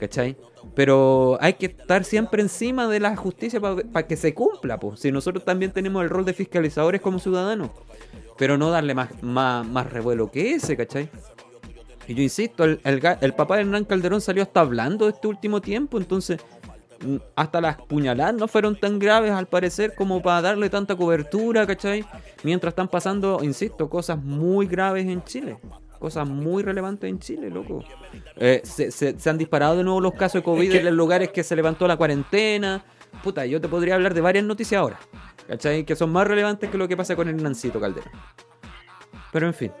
¿Cachai? 0.00 0.34
Pero 0.74 1.38
hay 1.40 1.54
que 1.54 1.66
estar 1.66 2.04
siempre 2.04 2.42
encima 2.42 2.88
de 2.88 3.00
la 3.00 3.16
justicia 3.16 3.60
para 3.60 4.06
que 4.06 4.16
se 4.16 4.34
cumpla. 4.34 4.78
Pues. 4.78 5.00
Si 5.00 5.12
nosotros 5.12 5.44
también 5.44 5.72
tenemos 5.72 6.02
el 6.02 6.10
rol 6.10 6.24
de 6.24 6.34
fiscalizadores 6.34 7.00
como 7.00 7.18
ciudadanos. 7.18 7.70
Pero 8.36 8.58
no 8.58 8.70
darle 8.70 8.94
más, 8.94 9.22
más, 9.22 9.66
más 9.66 9.92
revuelo 9.92 10.30
que 10.30 10.54
ese, 10.54 10.76
¿cachai? 10.76 11.08
Y 12.06 12.14
yo 12.14 12.22
insisto, 12.22 12.64
el, 12.64 12.80
el, 12.82 13.32
papá 13.34 13.56
de 13.56 13.62
Hernán 13.62 13.84
Calderón 13.84 14.20
salió 14.20 14.42
hasta 14.42 14.60
hablando 14.60 15.08
este 15.08 15.26
último 15.26 15.60
tiempo, 15.60 15.96
entonces 15.96 16.38
mm, 17.00 17.16
hasta 17.34 17.60
las 17.60 17.76
puñaladas 17.76 18.34
no 18.34 18.46
fueron 18.46 18.78
tan 18.78 18.98
graves 18.98 19.30
al 19.30 19.46
parecer 19.46 19.94
como 19.94 20.20
para 20.20 20.42
darle 20.42 20.68
tanta 20.68 20.96
cobertura, 20.96 21.66
¿cachai? 21.66 22.04
Mientras 22.42 22.72
están 22.72 22.88
pasando, 22.88 23.42
insisto, 23.42 23.88
cosas 23.88 24.22
muy 24.22 24.66
graves 24.66 25.06
en 25.06 25.22
Chile. 25.24 25.56
Cosas 26.04 26.28
muy 26.28 26.62
relevantes 26.62 27.08
en 27.08 27.18
Chile, 27.18 27.48
loco. 27.48 27.82
Eh, 28.36 28.60
se, 28.62 28.90
se- 28.90 29.18
se 29.18 29.30
han 29.30 29.38
disparado 29.38 29.74
de 29.78 29.84
nuevo 29.84 30.02
los 30.02 30.12
casos 30.12 30.40
de 30.40 30.42
COVID 30.42 30.64
Es 30.66 30.70
que- 30.70 30.78
en 30.80 30.84
los 30.84 30.92
lugares 30.92 31.30
que 31.30 31.42
se 31.42 31.56
levantó 31.56 31.88
la 31.88 31.96
cuarentena. 31.96 32.84
Puta, 33.22 33.46
yo 33.46 33.58
te 33.58 33.68
podría 33.68 33.94
hablar 33.94 34.12
de 34.12 34.20
varias 34.20 34.44
noticias 34.44 34.78
ahora. 34.78 34.98
¿Cachai? 35.48 35.84
Que 35.86 35.96
son 35.96 36.12
más 36.12 36.26
relevantes 36.26 36.68
que 36.68 36.76
lo 36.76 36.86
que 36.86 36.94
pasa 36.94 37.16
con 37.16 37.26
el 37.28 37.42
Nancito 37.42 37.80
Calderón. 37.80 38.10
Pero 39.32 39.46
en 39.46 39.54
fin. 39.54 39.72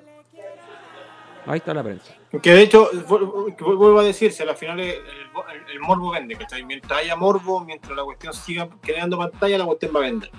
Ahí 1.44 1.58
está 1.58 1.74
la 1.74 1.82
prensa. 1.82 2.14
Que 2.42 2.54
de 2.54 2.62
hecho, 2.62 2.90
vu- 3.06 3.54
vu- 3.58 3.76
vuelvo 3.76 4.00
a 4.00 4.04
decir, 4.04 4.32
si 4.32 4.42
al 4.42 4.56
final 4.56 4.80
el, 4.80 4.88
el- 4.88 5.72
el 5.74 5.80
morbo 5.80 6.12
vende, 6.12 6.36
¿cachai? 6.36 6.64
Mientras 6.64 7.00
haya 7.00 7.16
morbo, 7.16 7.60
mientras 7.66 7.94
la 7.94 8.02
cuestión 8.02 8.32
siga 8.32 8.66
creando 8.80 9.18
pantalla, 9.18 9.58
la 9.58 9.66
cuestión 9.66 9.92
va 9.94 9.98
a 9.98 10.02
vender. 10.04 10.30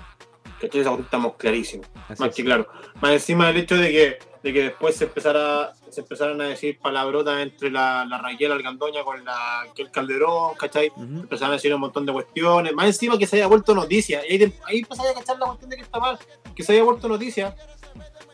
¿Cachai? 0.60 0.80
Esa 0.80 0.94
estamos 0.94 1.34
clarísimos. 1.36 1.86
Así 2.08 2.20
más 2.20 2.30
es. 2.30 2.34
que 2.34 2.44
claro. 2.44 2.66
Más 3.00 3.12
encima 3.12 3.46
del 3.46 3.58
hecho 3.58 3.76
de 3.76 3.90
que, 3.92 4.18
de 4.46 4.52
que 4.52 4.62
después 4.62 4.94
se 4.94 5.04
empezara, 5.06 5.72
se 5.90 6.02
empezaran 6.02 6.40
a 6.40 6.44
decir 6.44 6.78
palabrotas 6.78 7.40
entre 7.40 7.68
la, 7.68 8.04
la 8.04 8.18
Raquel 8.18 8.52
Algandoña 8.52 9.02
con 9.02 9.24
la 9.24 9.66
el 9.76 9.90
Calderón, 9.90 10.54
¿cachai? 10.54 10.88
Ujú. 10.94 11.02
Empezaron 11.02 11.50
a 11.50 11.56
decir 11.56 11.74
un 11.74 11.80
montón 11.80 12.06
de 12.06 12.12
cuestiones. 12.12 12.72
Más 12.72 12.86
encima 12.86 13.18
que 13.18 13.26
se 13.26 13.36
haya 13.36 13.48
vuelto 13.48 13.74
noticia. 13.74 14.22
Y 14.24 14.40
ahí, 14.40 14.52
ahí 14.66 14.78
empezáis 14.78 15.10
a 15.10 15.14
cachar 15.14 15.36
la 15.40 15.46
cuestión 15.46 15.70
de 15.70 15.76
que 15.76 15.82
está 15.82 15.98
mal. 15.98 16.16
Que 16.54 16.62
se 16.62 16.72
haya 16.74 16.84
vuelto 16.84 17.08
noticia 17.08 17.56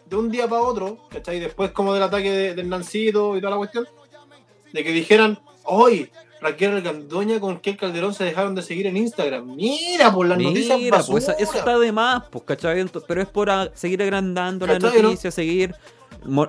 de 0.04 0.16
un 0.16 0.30
día 0.30 0.46
para 0.46 0.60
otro, 0.60 0.98
¿cachai? 1.08 1.40
Después 1.40 1.70
como 1.70 1.94
del 1.94 2.02
ataque 2.02 2.30
de- 2.30 2.54
del 2.54 2.68
Nancito 2.68 3.34
y 3.34 3.40
toda 3.40 3.52
la 3.52 3.56
cuestión. 3.56 3.88
De 4.70 4.84
que 4.84 4.92
dijeran, 4.92 5.38
hoy 5.64 6.10
Raquel 6.42 6.72
Algandoña 6.72 7.40
con 7.40 7.58
Kel 7.60 7.78
Calderón 7.78 8.12
se 8.12 8.24
dejaron 8.24 8.54
de 8.54 8.60
seguir 8.62 8.86
en 8.86 8.98
Instagram. 8.98 9.46
Mira, 9.56 10.12
por 10.12 10.26
las 10.26 10.36
noticias 10.38 10.76
Mira, 10.78 10.98
basura. 10.98 11.12
pues 11.12 11.28
eso, 11.40 11.54
está 11.56 11.78
de 11.78 11.90
más, 11.90 12.24
pues, 12.30 12.44
¿cachai? 12.44 12.84
Pero 13.08 13.22
es 13.22 13.28
por 13.28 13.48
seguir 13.74 14.02
agrandando 14.02 14.66
la 14.66 14.74
¿Cachai, 14.78 15.00
no? 15.00 15.08
noticia, 15.08 15.30
seguir 15.30 15.74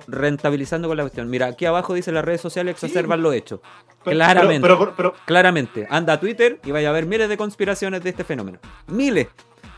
rentabilizando 0.06 0.88
con 0.88 0.96
la 0.96 1.02
cuestión. 1.02 1.28
Mira, 1.30 1.46
aquí 1.46 1.64
abajo 1.66 1.94
dice 1.94 2.12
las 2.12 2.24
redes 2.24 2.40
sociales 2.40 2.72
exacerban 2.74 3.22
los 3.22 3.34
hechos. 3.34 3.60
Pero- 4.04 4.16
claramente. 4.16 4.60
Pero, 4.62 4.78
pero, 4.78 4.94
pero, 4.96 5.14
Claramente. 5.24 5.86
Anda 5.90 6.14
a 6.14 6.20
Twitter 6.20 6.60
y 6.64 6.70
vaya 6.70 6.90
a 6.90 6.92
ver 6.92 7.06
miles 7.06 7.28
de 7.28 7.36
conspiraciones 7.36 8.02
de 8.04 8.10
este 8.10 8.24
fenómeno. 8.24 8.58
Miles. 8.86 9.28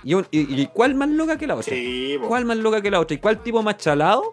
¿Y, 0.03 0.15
un- 0.15 0.27
y- 0.31 0.61
y 0.63 0.67
cuál 0.69 0.95
más 0.95 1.09
loca 1.11 1.37
que 1.39 1.47
la 1.47 1.55
otra? 1.55 1.73
sí. 1.75 2.19
¿Cuál 2.27 2.45
más 2.45 2.57
loca 2.59 2.81
que 2.81 2.91
la 2.91 3.01
otra? 3.01 3.15
¿Y 3.15 3.19
cuál 3.19 3.43
tipo 3.43 3.63
más 3.63 3.77
chalado? 3.77 4.33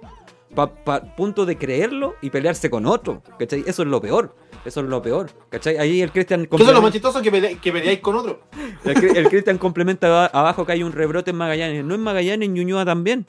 Pa, 0.55 0.67
pa- 0.71 1.01
punto 1.15 1.45
de 1.47 1.57
creerlo 1.57 2.15
y 2.21 2.29
pelearse 2.29 2.69
con 2.69 2.85
otro. 2.85 3.23
¿Cachai? 3.39 3.63
Eso 3.65 3.81
es 3.81 3.87
lo 3.87 3.99
peor. 4.01 4.35
Eso 4.65 4.81
es 4.81 4.87
lo 4.87 5.01
peor. 5.01 5.29
¿Cachai? 5.49 5.77
Ahí 5.77 6.01
el 6.01 6.11
Cristian 6.11 6.41
Eso 6.41 6.55
es 6.55 6.59
lo 6.59 6.65
más 6.81 6.91
complementa, 6.91 6.91
chistoso 6.93 7.21
que, 7.23 7.31
pele- 7.31 7.59
que 7.59 7.71
peleáis 7.71 7.99
con 8.01 8.15
otro. 8.15 8.41
el, 8.85 9.17
el 9.17 9.29
Cristian 9.29 9.57
complementa 9.57 10.07
aba- 10.07 10.25
abajo 10.27 10.65
que 10.65 10.73
hay 10.73 10.83
un 10.83 10.91
rebrote 10.91 11.31
en 11.31 11.37
Magallanes. 11.37 11.83
No 11.83 11.95
en 11.95 12.01
Magallanes, 12.01 12.47
en 12.47 12.53
Ñuñoa 12.53 12.85
también. 12.85 13.25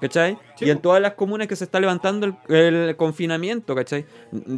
¿Cachai? 0.00 0.38
Sí, 0.56 0.66
y 0.66 0.70
en 0.70 0.80
todas 0.80 1.00
las 1.00 1.14
comunas 1.14 1.48
que 1.48 1.56
se 1.56 1.64
está 1.64 1.80
levantando 1.80 2.26
el, 2.26 2.54
el 2.54 2.96
confinamiento, 2.96 3.74
¿cachai? 3.74 4.04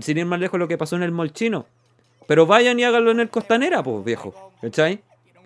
Sin 0.01 0.19
ir 0.19 0.27
más 0.27 0.41
lejos 0.41 0.59
lo 0.59 0.69
que 0.69 0.79
pasó 0.79 0.97
en 0.97 1.03
el 1.03 1.13
Molchino. 1.13 1.67
Pero 2.27 2.45
vayan 2.47 2.79
y 2.79 2.85
háganlo 2.85 3.11
en 3.11 3.21
el 3.21 3.31
Costanera, 3.31 3.83
pues, 3.83 4.05
viejo. 4.05 4.53
¿Cachai? 4.61 5.01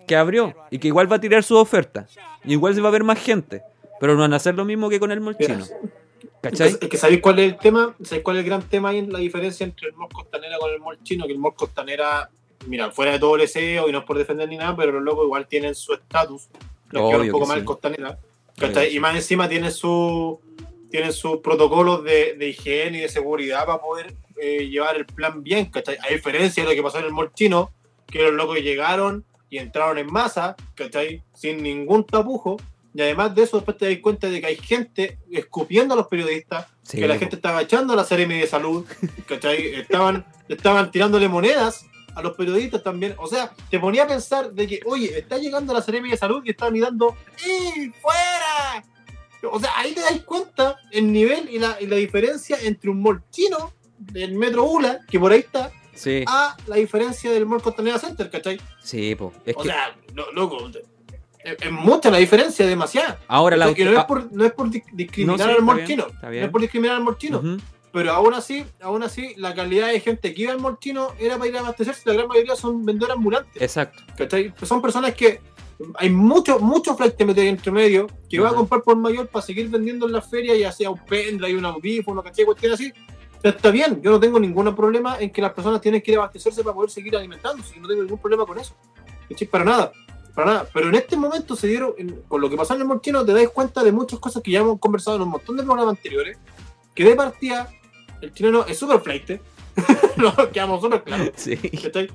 Que 0.07 0.17
abrió 0.17 0.55
y 0.71 0.79
que 0.79 0.89
igual 0.89 1.11
va 1.11 1.17
a 1.17 1.21
tirar 1.21 1.45
su 1.45 1.57
oferta. 1.57 2.07
Igual 2.45 2.75
se 2.75 2.81
va 2.81 2.89
a 2.89 2.93
ver 2.93 3.05
más 3.05 3.23
gente. 3.23 3.63
Pero 4.01 4.15
no 4.15 4.23
van 4.23 4.33
a 4.33 4.37
hacer 4.37 4.57
lo 4.57 4.65
mismo 4.65 4.91
que 4.91 4.99
con 4.99 5.13
el 5.13 5.21
Molchino. 5.21 5.65
¿Cachai? 6.41 6.71
Es 6.81 6.89
que 6.89 6.97
sabéis 6.97 7.21
cuál 7.21 7.39
es 7.39 7.53
el 7.53 7.59
tema, 7.59 7.95
sabéis 8.03 8.25
cuál 8.25 8.37
es 8.37 8.41
el 8.43 8.47
gran 8.47 8.63
tema 8.63 8.89
ahí 8.89 8.99
en 8.99 9.13
la 9.13 9.21
diferencia 9.21 9.63
entre 9.63 9.89
el 9.89 9.95
mall 9.95 10.09
costanera 10.13 10.59
con 10.59 10.73
el 10.73 10.81
mall 10.81 10.99
chino, 11.05 11.25
que 11.25 11.33
el 11.33 11.39
mall 11.39 11.55
costanera, 11.55 12.29
mira, 12.67 12.91
fuera 12.91 13.13
de 13.13 13.21
todo 13.21 13.37
el 13.37 13.47
SEO 13.47 13.89
y 13.89 13.93
no 13.93 14.01
es 14.01 14.05
por 14.05 14.19
defender 14.19 14.49
ni 14.49 14.57
nada, 14.57 14.75
pero 14.75 14.91
los 14.91 15.05
locos 15.05 15.27
igual 15.27 15.47
tienen 15.47 15.77
su 15.77 15.95
estatus, 15.95 16.49
los 16.91 17.11
que 17.11 17.17
un 17.17 17.31
poco 17.31 17.45
que 17.45 17.49
más 17.49 17.55
sí. 17.55 17.61
el 17.61 17.65
costanera, 17.65 18.19
¿cachai? 18.69 18.91
sí. 18.91 18.97
Y 18.97 19.01
más 19.01 19.15
encima 19.15 19.49
tienen 19.49 19.73
su 19.73 20.41
tienen 20.91 21.13
sus 21.13 21.39
protocolos 21.39 22.05
de, 22.05 22.35
de 22.35 22.49
higiene 22.51 22.99
y 22.99 23.01
de 23.01 23.09
seguridad 23.09 23.65
para 23.65 23.81
poder 23.81 24.15
eh, 24.37 24.69
llevar 24.69 24.97
el 24.97 25.07
plan 25.07 25.43
bien, 25.43 25.67
¿cachai? 25.67 25.97
A 26.07 26.13
diferencia 26.13 26.63
de 26.63 26.69
lo 26.69 26.75
que 26.75 26.83
pasó 26.83 26.99
en 26.99 27.07
el 27.07 27.13
mall 27.13 27.33
chino, 27.33 27.73
que 28.07 28.23
los 28.23 28.33
locos 28.33 28.59
llegaron 28.59 29.25
y 29.49 29.59
entraron 29.59 29.99
en 29.99 30.07
masa, 30.13 30.55
¿cachai? 30.75 31.23
Sin 31.33 31.63
ningún 31.63 32.05
tapujo. 32.05 32.59
Y 32.95 33.01
además 33.01 33.35
de 33.35 33.45
eso, 33.45 33.57
después 33.57 33.79
te 33.79 33.89
das 33.89 33.99
cuenta 34.03 34.29
de 34.29 34.41
que 34.41 34.47
hay 34.47 34.57
gente 34.57 35.19
escupiendo 35.31 35.95
a 35.95 35.97
los 35.97 36.09
periodistas, 36.09 36.67
Sí, 36.83 36.99
que 36.99 37.07
la 37.09 37.19
gente 37.19 37.37
estaba 37.37 37.63
echando 37.63 37.95
a 37.95 37.97
la 37.97 38.05
Seremi 38.05 38.39
de 38.39 38.47
salud, 38.47 38.85
¿cachai? 39.27 39.75
Estaban, 39.77 40.27
estaban 40.49 40.91
tirándole 40.91 41.29
monedas 41.29 41.87
a 42.15 42.23
los 42.23 42.37
periodistas 42.37 42.83
también. 42.83 43.15
O 43.19 43.27
sea, 43.27 43.53
te 43.71 43.79
ponía 43.79 44.05
a 44.05 44.07
pensar 44.07 44.53
de 44.53 44.67
que, 44.67 44.81
oye, 44.87 45.19
está 45.19 45.39
llegando 45.39 45.73
la 45.73 45.83
Seremi 45.83 46.11
de 46.11 46.17
salud 46.17 46.43
y 46.45 46.51
están 46.51 46.73
mirando, 46.73 47.17
¡y 47.47 47.91
fuera! 48.01 48.85
O 49.51 49.59
sea, 49.59 49.71
ahí 49.77 49.93
te 49.93 50.01
das 50.01 50.21
cuenta 50.25 50.77
el 50.93 51.13
nivel 51.13 51.49
y 51.51 51.59
la, 51.59 51.77
y 51.81 51.87
la 51.87 51.97
diferencia 51.97 52.57
entre 52.63 52.91
un 52.91 53.03
mall 53.03 53.23
chino 53.31 53.73
del 53.99 54.35
metro 54.35 54.65
Ula, 54.65 55.01
que 55.09 55.19
por 55.19 55.33
ahí 55.33 55.41
está, 55.41 55.71
Sí, 55.95 56.25
a 56.27 56.57
la 56.69 56.77
diferencia 56.77 57.31
del 57.33 57.45
mall 57.45 57.61
Costanera 57.61 57.99
Center, 57.99 58.31
¿cachai? 58.31 58.59
sí, 58.83 59.15
po. 59.15 59.33
Es 59.45 59.55
O 59.57 59.63
que 59.63 59.69
sea, 59.69 59.95
lo- 60.15 60.33
loco, 60.33 60.71
es, 61.45 61.71
mucha 61.73 62.09
la 62.11 62.19
diferencia, 62.19 62.67
demasiada. 62.67 63.19
ahora 63.29 63.57
la 63.57 63.67
O 63.67 63.69
sea, 63.69 63.77
que 63.77 63.85
no, 63.85 63.91
es 63.93 63.99
ah, 63.99 64.07
por, 64.07 64.33
no 64.33 64.45
es 64.45 64.53
por 64.53 64.69
dis- 64.71 64.85
discriminar 64.93 65.39
No, 65.39 65.45
sí, 65.45 65.51
al 65.51 65.51
está 65.57 65.65
mall 65.65 65.77
bien, 65.77 65.87
chino, 65.89 66.07
está 66.07 66.31
no 66.31 66.33
es 66.37 66.49
por 66.51 66.61
discriminar 66.61 66.97
al 66.97 67.03
mall 67.03 67.19
chino, 67.19 67.39
ujú. 67.41 67.59
Pero 67.93 68.13
aún 68.13 68.33
así, 68.35 68.65
aún 68.81 69.03
así, 69.03 69.35
la 69.37 69.55
calidad 69.55 69.89
de 69.89 70.01
gente 70.01 70.33
que 70.33 70.43
iba 70.43 70.53
al 70.53 70.61
mall 70.61 70.79
chino 70.79 71.09
era 71.19 71.37
para 71.37 71.49
ir 71.51 71.57
a 71.57 71.61
abastecerse, 71.61 72.03
la 72.07 72.15
gran 72.15 72.29
mayoría 72.29 72.57
son 72.57 72.85
vendedores 72.85 73.17
ambulantes, 73.17 73.61
Exacto. 73.61 74.03
¿cachai? 74.17 74.53
Son 74.63 74.81
personas 74.81 75.15
que 75.15 75.41
hay 75.97 76.11
mucho, 76.11 76.59
mucho 76.61 76.97
flight 76.97 77.21
meter 77.23 77.47
entre 77.47 77.73
medio 77.73 78.07
que 78.31 78.39
va 78.39 78.51
a 78.51 78.55
comprar 78.55 78.83
por 78.83 78.97
mayor 78.97 79.27
para 79.29 79.45
seguir 79.45 79.69
vendiendo 79.69 80.07
en 80.07 80.13
la 80.13 80.23
feria, 80.23 80.57
ya 80.57 80.71
sea 80.73 80.91
un 80.91 80.99
pendrive, 81.05 81.59
un 81.59 81.65
audífono, 81.65 82.23
¿cachai? 82.23 82.45
Cuestión 82.45 82.73
así. 82.73 82.93
Está 83.43 83.71
bien, 83.73 84.01
yo 84.01 84.13
no 84.13 84.21
tengo 84.21 84.39
ningún 84.39 84.73
problema 84.77 85.19
en 85.19 85.31
que 85.31 85.43
las 85.43 85.53
personas 85.53 85.81
tienen 85.81 86.01
que 86.01 86.13
ir 86.13 86.17
a 86.19 86.21
abastecerse 86.21 86.63
para 86.63 86.75
poder 86.75 86.91
seguir 86.91 87.17
alimentándose, 87.17 87.75
yo 87.75 87.81
no 87.83 87.89
tengo 87.89 88.03
ningún 88.03 88.19
problema 88.19 88.47
con 88.47 88.59
eso. 88.59 88.75
¿Cachai? 89.29 89.49
Para 89.49 89.65
nada, 89.65 89.93
para 90.35 90.47
nada. 90.53 90.69
Pero 90.73 90.89
en 90.89 90.95
este 90.95 91.17
momento 91.17 91.57
se 91.57 91.67
dieron, 91.67 91.93
en- 91.99 92.23
con 92.29 92.41
lo 92.41 92.49
que 92.49 92.57
pasó 92.57 92.75
en 92.75 92.83
el 92.83 92.87
Molchino, 92.87 93.25
te 93.25 93.33
das 93.33 93.49
cuenta 93.49 93.83
de 93.83 93.91
muchas 93.91 94.21
cosas 94.21 94.41
que 94.43 94.53
ya 94.53 94.61
hemos 94.61 94.79
conversado 94.79 95.17
en 95.17 95.23
un 95.25 95.31
montón 95.31 95.57
de 95.57 95.65
programas 95.65 95.97
anteriores, 95.97 96.39
que 96.95 97.05
de 97.05 97.17
partida 97.17 97.69
el 98.23 98.33
chileno 98.33 98.65
es 98.67 98.79
súper 98.79 99.01
flight, 99.01 99.41
no, 100.17 100.35
quedamos 100.51 100.81
súper. 100.81 101.03
Sí. 101.37 101.57
¿cachai? 101.57 102.11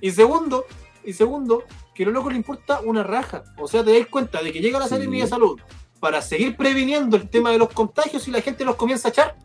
Y 0.00 0.10
segundo, 0.12 0.66
y 1.04 1.12
segundo, 1.12 1.64
que 1.94 2.04
a 2.04 2.06
lo 2.06 2.12
loco 2.12 2.30
le 2.30 2.36
importa 2.36 2.80
una 2.80 3.02
raja. 3.02 3.42
O 3.58 3.68
sea, 3.68 3.84
te 3.84 3.98
das 3.98 4.06
cuenta 4.08 4.42
de 4.42 4.52
que 4.52 4.60
llega 4.60 4.78
la 4.78 4.86
Sí. 4.86 4.94
Seremi 4.94 5.20
de 5.20 5.26
Salud 5.26 5.60
para 6.00 6.20
seguir 6.22 6.56
previniendo 6.56 7.16
el 7.16 7.28
tema 7.28 7.50
de 7.50 7.58
los 7.58 7.70
contagios 7.70 8.28
y 8.28 8.30
la 8.30 8.40
gente 8.40 8.64
los 8.64 8.76
comienza 8.76 9.08
a 9.08 9.10
echar. 9.10 9.36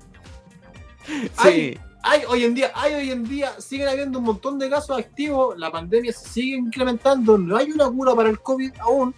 Sí. 1.43 1.77
Hay 2.01 2.21
hoy 2.27 2.43
en 2.43 2.53
día, 2.53 2.71
hay 2.75 2.93
hoy 2.93 3.11
en 3.11 3.27
día, 3.27 3.59
siguen 3.59 3.89
habiendo 3.89 4.19
un 4.19 4.25
montón 4.25 4.57
de 4.57 4.69
casos 4.69 4.97
activos, 4.97 5.57
la 5.57 5.69
pandemia 5.69 6.13
se 6.13 6.29
sigue 6.29 6.55
incrementando, 6.55 7.37
no 7.37 7.57
hay 7.57 7.71
una 7.71 7.89
cura 7.89 8.15
para 8.15 8.29
el 8.29 8.39
COVID 8.39 8.71
aún. 8.79 9.13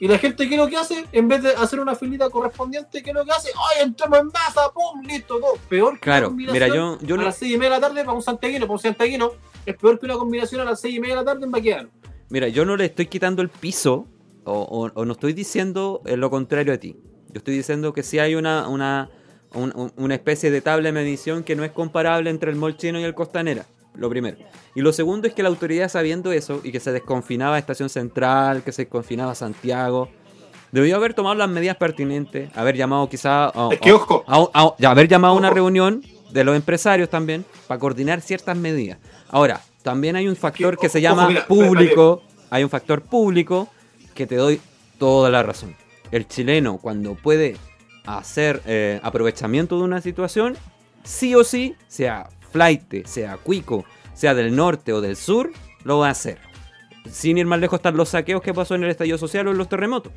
Y 0.00 0.06
la 0.08 0.18
gente, 0.18 0.48
¿qué 0.48 0.54
es 0.54 0.60
lo 0.60 0.68
que 0.68 0.76
hace? 0.76 1.06
En 1.12 1.26
vez 1.28 1.42
de 1.42 1.50
hacer 1.50 1.80
una 1.80 1.94
filita 1.96 2.30
correspondiente, 2.30 3.02
¿qué 3.02 3.10
es 3.10 3.16
lo 3.16 3.24
que 3.24 3.32
hace? 3.32 3.48
¡Ay, 3.74 3.84
entramos 3.84 4.20
en 4.20 4.26
masa! 4.26 4.70
¡Pum! 4.72 5.02
¡Listo! 5.04 5.38
Todo. 5.40 5.54
Peor 5.68 5.94
que 5.94 6.00
Claro, 6.00 6.26
una 6.28 6.30
combinación 6.30 6.62
mira, 6.70 6.74
yo, 6.74 6.98
yo 7.06 7.14
a 7.16 7.18
no- 7.18 7.24
las 7.24 7.36
6 7.36 7.52
y 7.52 7.56
media 7.58 7.74
de 7.74 7.80
la 7.80 7.88
tarde 7.88 8.04
para 8.04 8.12
un 8.16 8.22
santiaguino, 8.22 8.66
para 8.66 8.74
un 8.74 8.78
santiaguino, 8.78 9.32
es 9.66 9.76
peor 9.76 9.98
que 9.98 10.06
una 10.06 10.14
combinación 10.14 10.60
a 10.60 10.64
las 10.64 10.80
6 10.80 10.94
y 10.94 11.00
media 11.00 11.16
de 11.16 11.20
la 11.22 11.24
tarde 11.32 11.44
en 11.44 11.50
Baqueano. 11.50 11.88
Mira, 12.30 12.46
yo 12.48 12.64
no 12.64 12.76
le 12.76 12.84
estoy 12.84 13.06
quitando 13.06 13.42
el 13.42 13.48
piso 13.48 14.06
o, 14.44 14.52
o- 14.52 14.90
o 14.94 15.04
no 15.04 15.12
estoy 15.12 15.32
diciendo 15.32 16.00
eh, 16.06 16.16
lo 16.16 16.30
contrario 16.30 16.72
a 16.72 16.76
ti. 16.78 16.96
Yo 17.30 17.38
estoy 17.38 17.56
diciendo 17.56 17.92
que 17.92 18.02
sí 18.02 18.18
hay 18.18 18.34
una, 18.36 18.68
una, 18.68 19.10
un- 19.54 19.72
un- 19.74 19.92
una 19.96 20.14
especie 20.14 20.50
de 20.50 20.60
tabla 20.60 20.88
de 20.88 20.92
medición 20.92 21.42
que 21.42 21.56
no 21.56 21.64
es 21.64 21.72
comparable 21.72 22.30
entre 22.30 22.50
el 22.50 22.56
mall 22.56 22.76
chino 22.76 23.00
y 23.00 23.02
el 23.04 23.14
costanera. 23.14 23.66
Lo 23.98 24.08
primero. 24.08 24.36
Y 24.76 24.80
lo 24.80 24.92
segundo 24.92 25.26
es 25.26 25.34
que 25.34 25.42
la 25.42 25.48
autoridad 25.48 25.88
sabiendo 25.88 26.30
eso 26.30 26.60
y 26.62 26.70
que 26.70 26.78
se 26.80 26.92
desconfinaba 26.92 27.58
Estación 27.58 27.88
Central, 27.88 28.62
que 28.62 28.70
se 28.70 28.82
desconfinaba 28.82 29.34
Santiago, 29.34 30.08
debió 30.70 30.94
haber 30.96 31.14
tomado 31.14 31.34
las 31.34 31.48
medidas 31.48 31.76
pertinentes, 31.76 32.56
haber 32.56 32.76
llamado 32.76 33.08
quizá 33.08 33.46
a, 33.46 33.68
Es 33.72 33.80
que, 33.80 33.92
ojo, 33.92 34.22
a- 34.28 34.48
a- 34.54 34.74
ya 34.78 34.90
haber 34.92 35.08
llamado 35.08 35.34
a 35.34 35.36
una 35.36 35.50
reunión 35.50 36.02
de 36.30 36.44
los 36.44 36.54
empresarios 36.54 37.08
también 37.10 37.44
para 37.66 37.80
coordinar 37.80 38.20
ciertas 38.20 38.56
medidas. 38.56 38.98
Ahora, 39.30 39.60
también 39.82 40.14
hay 40.14 40.28
un 40.28 40.36
factor 40.36 40.78
que, 40.78 40.88
se 40.88 41.00
llama 41.00 41.26
mira, 41.26 41.46
público, 41.46 42.22
hay 42.50 42.62
un 42.62 42.70
factor 42.70 43.02
público 43.02 43.68
que 44.14 44.26
te 44.28 44.36
doy 44.36 44.60
toda 44.98 45.28
la 45.28 45.42
razón. 45.42 45.74
El 46.12 46.28
chileno 46.28 46.78
cuando 46.78 47.14
puede 47.16 47.56
hacer 48.06 48.62
eh, 48.64 49.00
aprovechamiento 49.02 49.76
de 49.76 49.82
una 49.84 50.00
situación, 50.00 50.56
sí 51.02 51.34
o 51.34 51.42
sí, 51.44 51.74
sea 51.88 52.28
flight, 52.52 53.06
sea 53.06 53.36
cuico, 53.36 53.84
sea 54.14 54.34
del 54.34 54.54
norte 54.54 54.92
o 54.92 55.00
del 55.00 55.16
sur, 55.16 55.50
lo 55.84 55.98
va 55.98 56.08
a 56.08 56.10
hacer. 56.12 56.38
Sin 57.10 57.38
ir 57.38 57.46
más 57.46 57.60
lejos 57.60 57.78
están 57.78 57.96
los 57.96 58.10
saqueos 58.10 58.42
que 58.42 58.52
pasó 58.52 58.74
en 58.74 58.84
el 58.84 58.90
estallido 58.90 59.18
social 59.18 59.46
o 59.48 59.50
en 59.52 59.58
los 59.58 59.68
terremotos. 59.68 60.12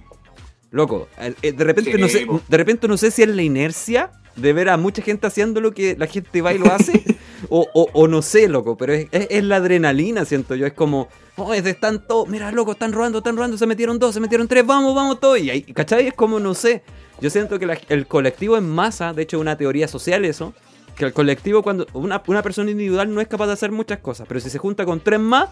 Loco, 0.72 1.10
eh, 1.42 1.52
de 1.52 1.64
repente 1.66 1.92
Sí, 1.92 1.98
no 2.02 2.08
sé, 2.08 2.26
de 2.48 2.58
repente 2.58 2.88
no 2.88 2.98
sé 2.98 3.12
si 3.12 3.24
es 3.24 3.28
la 3.28 3.42
inercia 3.42 4.12
de 4.38 4.54
ver 4.54 4.70
a 4.70 4.78
mucha 4.78 5.02
gente 5.02 5.28
haciendo 5.28 5.60
lo 5.60 5.74
que 5.74 5.98
la 5.98 6.08
gente 6.08 6.42
va 6.42 6.54
y 6.54 6.58
lo 6.58 6.72
hace, 6.72 7.04
o, 7.50 7.68
o- 7.74 7.90
o 7.92 8.08
no 8.08 8.22
sé, 8.22 8.48
loco, 8.48 8.78
pero 8.78 8.94
es, 8.94 9.08
es- 9.12 9.28
es 9.30 9.44
la 9.44 9.58
adrenalina, 9.58 10.24
siento 10.24 10.56
yo, 10.56 10.66
es 10.66 10.72
como, 10.72 11.10
oh, 11.36 11.54
es 11.54 11.66
de 11.66 11.74
todos, 11.74 12.30
mira, 12.30 12.50
loco, 12.54 12.72
están 12.72 12.94
robando, 12.94 13.18
están 13.18 13.36
robando, 13.36 13.58
se 13.58 13.68
metieron 13.68 14.00
dos, 14.00 14.14
se 14.14 14.22
metieron 14.22 14.48
tres, 14.48 14.66
vamos, 14.66 14.96
vamos 14.96 15.20
todos, 15.20 15.40
y 15.40 15.50
ahí, 15.50 15.62
¿cachai? 15.64 16.08
Es 16.08 16.14
como, 16.14 16.40
no 16.40 16.54
sé, 16.54 16.84
yo 17.20 17.30
siento 17.30 17.60
que 17.60 17.66
la- 17.66 17.78
el 17.90 18.08
colectivo 18.08 18.56
en 18.56 18.70
masa, 18.70 19.12
de 19.12 19.24
hecho 19.24 19.36
es 19.38 19.42
una 19.42 19.58
teoría 19.58 19.90
social 19.90 20.24
eso, 20.24 20.54
que 20.96 21.06
el 21.06 21.14
colectivo 21.14 21.64
cuando 21.64 21.88
una, 21.94 22.22
una 22.28 22.42
persona 22.42 22.72
individual 22.72 23.14
no 23.14 23.22
es 23.22 23.28
capaz 23.28 23.48
de 23.48 23.54
hacer 23.54 23.72
muchas 23.72 24.00
cosas, 24.00 24.28
pero 24.28 24.40
si 24.40 24.50
se 24.50 24.58
junta 24.58 24.86
con 24.86 25.00
tres 25.00 25.20
más, 25.20 25.50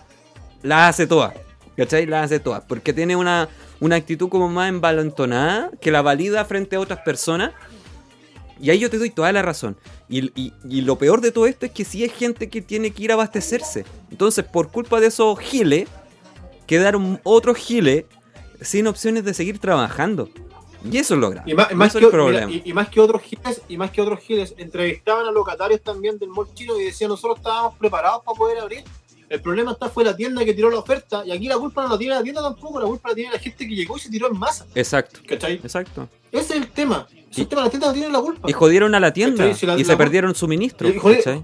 las 0.62 0.90
hace 0.90 1.08
todas. 1.08 1.34
¿Cachai? 1.78 2.06
Las 2.06 2.26
hace 2.26 2.40
todas. 2.42 2.64
Porque 2.68 2.92
tiene 2.92 3.16
una, 3.16 3.48
una 3.80 3.96
actitud 3.96 4.28
como 4.28 4.50
más 4.50 4.68
envalentonada 4.68 5.72
que 5.80 5.92
la 5.92 6.02
valida 6.02 6.44
frente 6.44 6.76
a 6.76 6.80
otras 6.82 7.00
personas. 7.00 7.52
Y 8.60 8.70
ahí 8.70 8.80
yo 8.80 8.90
te 8.90 8.98
doy 8.98 9.10
toda 9.10 9.32
la 9.32 9.42
razón. 9.42 9.78
Y, 10.10 10.34
y- 10.36 10.82
lo 10.82 10.98
peor 10.98 11.22
de 11.22 11.32
todo 11.32 11.48
esto 11.48 11.66
es 11.66 11.72
que 11.72 11.86
si 11.86 12.04
hay 12.04 12.10
gente 12.10 12.50
que 12.50 12.62
tiene 12.62 12.92
que 12.92 13.04
ir 13.04 13.12
a 13.12 13.14
abastecerse. 13.14 13.86
Entonces, 14.12 14.44
por 14.44 14.70
culpa 14.72 15.00
de 15.00 15.08
esos 15.08 15.40
giles, 15.40 15.88
quedaron 16.68 17.22
otros 17.24 17.56
giles 17.56 18.04
sin 18.62 18.88
opciones 18.88 19.24
de 19.24 19.34
seguir 19.34 19.60
trabajando. 19.60 20.30
Y 20.90 20.98
eso 20.98 21.14
es 21.16 21.20
lo 21.20 21.30
grave. 21.30 21.52
y 21.52 21.54
más, 21.56 21.68
que, 21.68 21.74
es 21.74 21.96
el 21.96 22.02
mira, 22.02 22.12
problema. 22.12 22.52
y, 22.52 22.62
y 22.66 22.74
más 22.74 22.90
que 22.90 23.00
otros 23.00 23.22
giles, 23.22 23.62
y 23.68 23.78
más 23.78 23.92
que 23.92 24.02
otros 24.02 24.20
giles, 24.20 24.54
entrevistaban 24.58 25.26
a 25.26 25.32
locatarios 25.32 25.82
también 25.82 26.18
del 26.18 26.30
mall 26.30 26.48
chino 26.54 26.80
y 26.80 26.86
decían 26.86 27.10
nosotros 27.10 27.38
estábamos 27.38 27.76
preparados 27.78 28.24
para 28.24 28.38
poder 28.38 28.60
abrir. 28.60 28.84
El 29.28 29.42
problema 29.42 29.74
está 29.74 29.90
fue 29.90 30.04
la 30.04 30.16
tienda 30.16 30.44
que 30.44 30.54
tiró 30.54 30.70
la 30.72 30.80
oferta, 30.80 31.24
y 31.26 31.32
aquí 31.32 31.48
la 31.48 31.58
culpa 31.58 31.84
no 31.84 31.90
la 31.90 31.98
tiene 31.98 32.16
la 32.16 32.24
tienda 32.24 32.42
tampoco, 32.42 32.80
la 32.80 32.86
culpa 32.88 33.10
la 33.10 33.16
tiene 33.16 33.32
la 33.32 33.38
gente 33.40 33.68
que 33.68 33.76
llegó 33.76 33.96
y 33.98 34.00
se 34.00 34.10
tiró 34.10 34.28
en 34.28 34.40
masa. 34.40 34.66
Exacto, 34.74 35.20
¿Cachai? 35.28 35.56
exacto. 35.56 36.10
Ese 36.32 36.44
es 36.56 36.62
el 36.62 36.70
tema. 36.72 37.08
Ese 37.30 37.42
Y- 37.42 37.46
tema, 37.46 37.64
la 37.64 37.70
tienda 37.70 37.88
no 37.88 37.94
tiene 37.94 38.10
la 38.10 38.22
culpa. 38.22 38.50
Y 38.50 38.54
jodieron 38.54 38.96
a 38.96 39.00
la 39.00 39.14
tienda. 39.14 39.44
¿Cachai? 39.44 39.56
Si 39.60 39.66
la- 39.68 39.76
y 39.76 39.84
la- 39.84 39.86
se 39.86 39.98
perdieron 39.98 40.34
suministro. 40.34 40.88
Y 40.90 40.94
jodi- 40.94 41.18
¿cachai? 41.18 41.44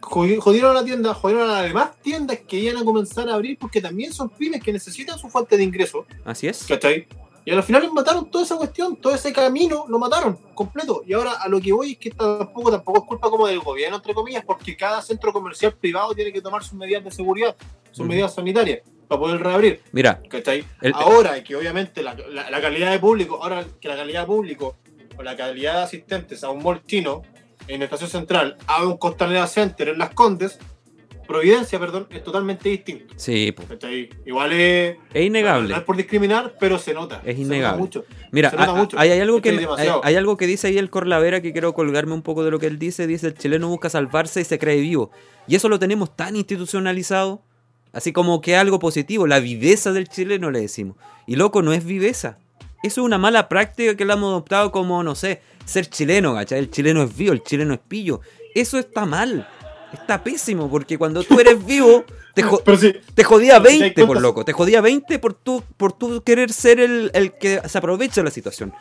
Jodi- 0.00 0.38
Jodieron 0.38 0.70
a 0.70 0.74
la 0.80 0.84
tienda, 0.84 1.12
jodieron 1.14 1.50
a 1.50 1.52
las 1.54 1.62
demás 1.64 1.90
tiendas 2.02 2.38
que 2.46 2.56
iban 2.58 2.76
a 2.76 2.84
comenzar 2.84 3.28
a 3.28 3.34
abrir 3.34 3.58
porque 3.58 3.80
también 3.80 4.12
son 4.12 4.28
pymes 4.30 4.62
que 4.62 4.72
necesitan 4.72 5.18
su 5.18 5.28
fuente 5.28 5.56
de 5.56 5.62
ingreso. 5.64 6.06
Así 6.24 6.46
es. 6.46 6.64
¿Cachai? 6.66 7.06
Y 7.46 7.50
al 7.52 7.62
final 7.62 7.82
les 7.82 7.92
mataron 7.92 8.30
toda 8.30 8.42
esa 8.44 8.56
cuestión, 8.56 8.96
todo 8.96 9.14
ese 9.14 9.32
camino 9.32 9.84
lo 9.88 9.98
mataron 9.98 10.38
completo. 10.54 11.02
Y 11.06 11.12
ahora 11.12 11.32
a 11.32 11.48
lo 11.48 11.60
que 11.60 11.72
voy 11.72 11.92
es 11.92 11.98
que 11.98 12.10
tampoco, 12.10 12.70
tampoco 12.70 13.00
es 13.00 13.04
culpa 13.06 13.28
como 13.28 13.46
del 13.46 13.60
gobierno, 13.60 13.96
entre 13.96 14.14
comillas, 14.14 14.44
porque 14.46 14.76
cada 14.76 15.02
centro 15.02 15.32
comercial 15.32 15.74
privado 15.74 16.14
tiene 16.14 16.32
que 16.32 16.40
tomar 16.40 16.62
sus 16.64 16.72
medidas 16.74 17.04
de 17.04 17.10
seguridad, 17.10 17.54
sus 17.90 18.06
medidas 18.06 18.34
sanitarias 18.34 18.80
para 19.06 19.20
poder 19.20 19.42
reabrir. 19.42 19.82
Mira, 19.92 20.22
¿Cachai? 20.30 20.64
El- 20.80 20.94
ahora 20.94 21.44
que 21.44 21.54
obviamente 21.54 22.02
la, 22.02 22.14
la- 22.14 22.48
la 22.50 22.60
calidad 22.62 22.90
de 22.90 22.98
público, 22.98 23.38
ahora 23.42 23.64
que 23.78 23.88
la 23.88 23.96
calidad 23.96 24.22
de 24.22 24.26
público 24.26 24.76
o 25.18 25.22
la 25.22 25.36
calidad 25.36 25.74
de 25.74 25.82
asistentes 25.82 26.42
a 26.44 26.50
un 26.50 26.62
mall 26.62 26.82
chino 26.86 27.20
en 27.68 27.82
Estación 27.82 28.08
Central 28.08 28.56
a 28.66 28.82
un 28.84 28.96
Costanera 28.96 29.46
Center 29.46 29.90
en 29.90 29.98
Las 29.98 30.10
Condes, 30.14 30.58
Providencia, 31.26 31.78
perdón, 31.78 32.06
es 32.10 32.22
totalmente 32.22 32.68
distinto. 32.68 33.14
Sí. 33.16 33.54
¿cachai? 33.68 34.10
Igual 34.26 34.52
es. 34.52 34.96
es 35.12 35.24
innegable. 35.26 35.70
No 35.70 35.76
es 35.76 35.82
por 35.82 35.96
discriminar, 35.96 36.54
pero 36.60 36.78
se 36.78 36.92
nota. 36.94 37.22
Es 37.24 37.36
se 37.36 37.42
innegable. 37.42 37.62
nota 37.68 37.76
mucho. 37.78 38.04
Mira, 38.30 38.50
Se 38.50 38.56
nota 38.56 38.74
mucho. 38.74 38.98
hay- 38.98 39.10
hay 39.10 39.20
algo 39.20 39.40
que 39.40 39.66
hay, 40.04 40.14
algo 40.16 40.36
que 40.36 40.46
dice 40.46 40.66
ahí 40.68 40.78
el 40.78 40.90
Corlavera 40.90 41.40
que 41.40 41.52
quiero 41.52 41.72
colgarme 41.74 42.12
un 42.12 42.22
poco 42.22 42.44
de 42.44 42.50
lo 42.50 42.58
que 42.58 42.66
él 42.66 42.78
dice. 42.78 43.06
Dice 43.06 43.26
el 43.28 43.34
chileno 43.34 43.68
busca 43.68 43.88
salvarse 43.90 44.40
y 44.40 44.44
se 44.44 44.58
cree 44.58 44.80
vivo. 44.80 45.10
Y 45.46 45.54
eso 45.56 45.68
lo 45.68 45.78
tenemos 45.78 46.14
tan 46.16 46.36
institucionalizado, 46.36 47.42
así 47.92 48.12
como 48.12 48.40
que 48.40 48.56
algo 48.56 48.78
positivo, 48.78 49.26
la 49.26 49.40
viveza 49.40 49.92
del 49.92 50.08
chileno 50.08 50.50
le 50.50 50.60
decimos. 50.60 50.96
Y 51.26 51.36
loco, 51.36 51.62
no 51.62 51.72
es 51.72 51.84
viveza. 51.84 52.38
Eso 52.82 53.00
es 53.00 53.04
una 53.06 53.16
mala 53.18 53.48
práctica 53.48 53.96
que 53.96 54.04
la 54.04 54.12
hemos 54.14 54.28
adoptado 54.30 54.70
como, 54.70 55.02
no 55.02 55.14
sé, 55.14 55.40
ser 55.64 55.86
chileno, 55.88 56.34
¿cachai? 56.34 56.58
El 56.58 56.70
chileno 56.70 57.02
es 57.02 57.16
vivo, 57.16 57.32
el 57.32 57.42
chileno 57.42 57.72
es 57.72 57.80
pillo. 57.80 58.20
Eso 58.54 58.78
está 58.78 59.06
mal. 59.06 59.48
Está 59.94 60.22
pésimo, 60.22 60.70
porque 60.70 60.98
cuando 60.98 61.22
tú 61.24 61.38
eres 61.40 61.64
vivo, 61.64 62.04
te, 62.34 62.42
jo- 62.42 62.62
te 63.14 63.24
jodía 63.24 63.60
Pero 63.60 63.70
si 63.70 63.78
te 63.78 63.82
20 63.84 64.00
das 64.00 64.06
por 64.06 64.16
loco, 64.22 64.44
te 64.44 64.52
jodía 64.52 64.80
20 64.80 65.18
por 65.18 65.34
tu, 65.34 65.62
por 65.76 65.92
tu 65.92 66.22
querer 66.22 66.52
ser 66.52 66.80
el, 66.80 67.10
el 67.14 67.32
que 67.32 67.60
se 67.66 67.78
aprovecha 67.78 68.20
de 68.20 68.24
la 68.24 68.30
situación. 68.30 68.72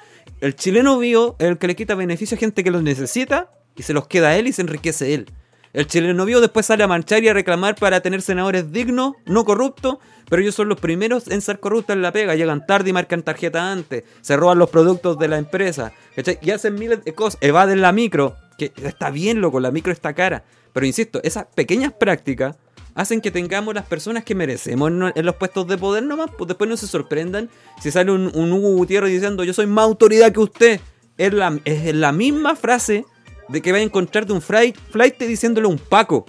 El 0.41 0.55
chileno 0.55 0.97
vivo 0.97 1.36
es 1.39 1.47
el 1.47 1.57
que 1.57 1.68
le 1.68 1.76
quita 1.76 1.95
beneficio 1.95 2.36
a 2.36 2.39
gente 2.39 2.64
que 2.64 2.72
los 2.72 2.84
necesita 2.84 3.49
y 3.76 3.84
se 3.84 3.93
los 3.93 4.07
queda 4.07 4.30
a 4.30 4.38
él 4.38 4.47
y 4.47 4.53
se 4.53 4.61
enriquece 4.61 5.14
él. 5.14 5.30
El 5.74 5.88
chileno 5.88 6.26
vivo 6.26 6.39
después 6.39 6.68
sale 6.68 6.84
a 6.84 6.88
marchar 6.88 7.24
y 7.24 7.30
a 7.30 7.34
reclamar 7.34 7.74
para 7.76 8.01
tener 8.01 8.22
senadores 8.22 8.72
dignos, 8.72 9.14
no 9.26 9.43
corruptos, 9.43 9.97
pero 10.30 10.41
ellos 10.41 10.53
son 10.53 10.70
los 10.70 10.80
primeros 10.80 11.28
en 11.30 11.41
ser 11.41 11.59
corruptos 11.59 11.95
en 11.95 12.03
la 12.03 12.11
pega. 12.11 12.36
Llegan 12.36 12.66
tarde 12.68 12.91
y 12.91 12.93
marcan 12.93 13.24
tarjeta 13.24 13.72
antes, 13.72 14.03
se 14.22 14.38
roban 14.38 14.59
los 14.59 14.70
productos 14.70 15.18
de 15.18 15.28
la 15.28 15.39
empresa, 15.39 15.91
¿cachai? 16.16 16.38
y 16.43 16.51
hacen 16.51 16.76
miles 16.76 17.03
de 17.03 17.14
cosas, 17.16 17.39
evaden 17.41 17.82
la 17.82 17.91
micro, 17.91 18.36
que 18.57 18.72
está 18.84 19.09
bien, 19.09 19.41
loco, 19.41 19.59
la 19.59 19.72
micro 19.72 19.91
está 19.91 20.14
cara. 20.14 20.43
Pero 20.74 20.86
insisto, 20.86 21.21
esas 21.24 21.45
pequeñas 21.55 21.93
prácticas 21.93 22.57
hacen 22.95 23.21
que 23.21 23.32
tengamos 23.32 23.74
las 23.74 23.86
personas 23.86 24.24
que 24.24 24.36
merecemos 24.36 24.89
en, 24.89 25.26
los 25.26 25.36
puestos 25.36 25.67
de 25.67 25.78
poder 25.78 26.03
nomás, 26.03 26.30
pues 26.38 26.47
después 26.47 26.69
no 26.69 26.78
se 26.78 26.88
sorprendan 26.88 27.49
si 27.82 27.91
sale 27.91 28.11
un, 28.11 28.51
Hugo 28.51 28.76
Gutiérrez 28.76 29.11
diciendo 29.11 29.43
yo 29.43 29.53
soy 29.53 29.67
más 29.67 29.86
autoridad 29.86 30.32
que 30.32 30.39
usted. 30.39 30.80
Es 31.17 31.32
la, 31.34 32.11
misma 32.11 32.55
frase 32.55 33.05
de 33.49 33.61
que 33.61 33.71
va 33.71 33.78
a 33.78 33.82
encontrar 33.82 34.26
de 34.26 34.34
un 34.34 34.41
flight, 34.41 34.76
diciéndole 35.19 35.67
un 35.67 35.78
Paco, 35.78 36.26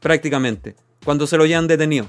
prácticamente, 0.00 0.76
cuando 1.04 1.26
se 1.26 1.36
lo 1.36 1.44
hayan 1.44 1.66
detenido. 1.66 2.06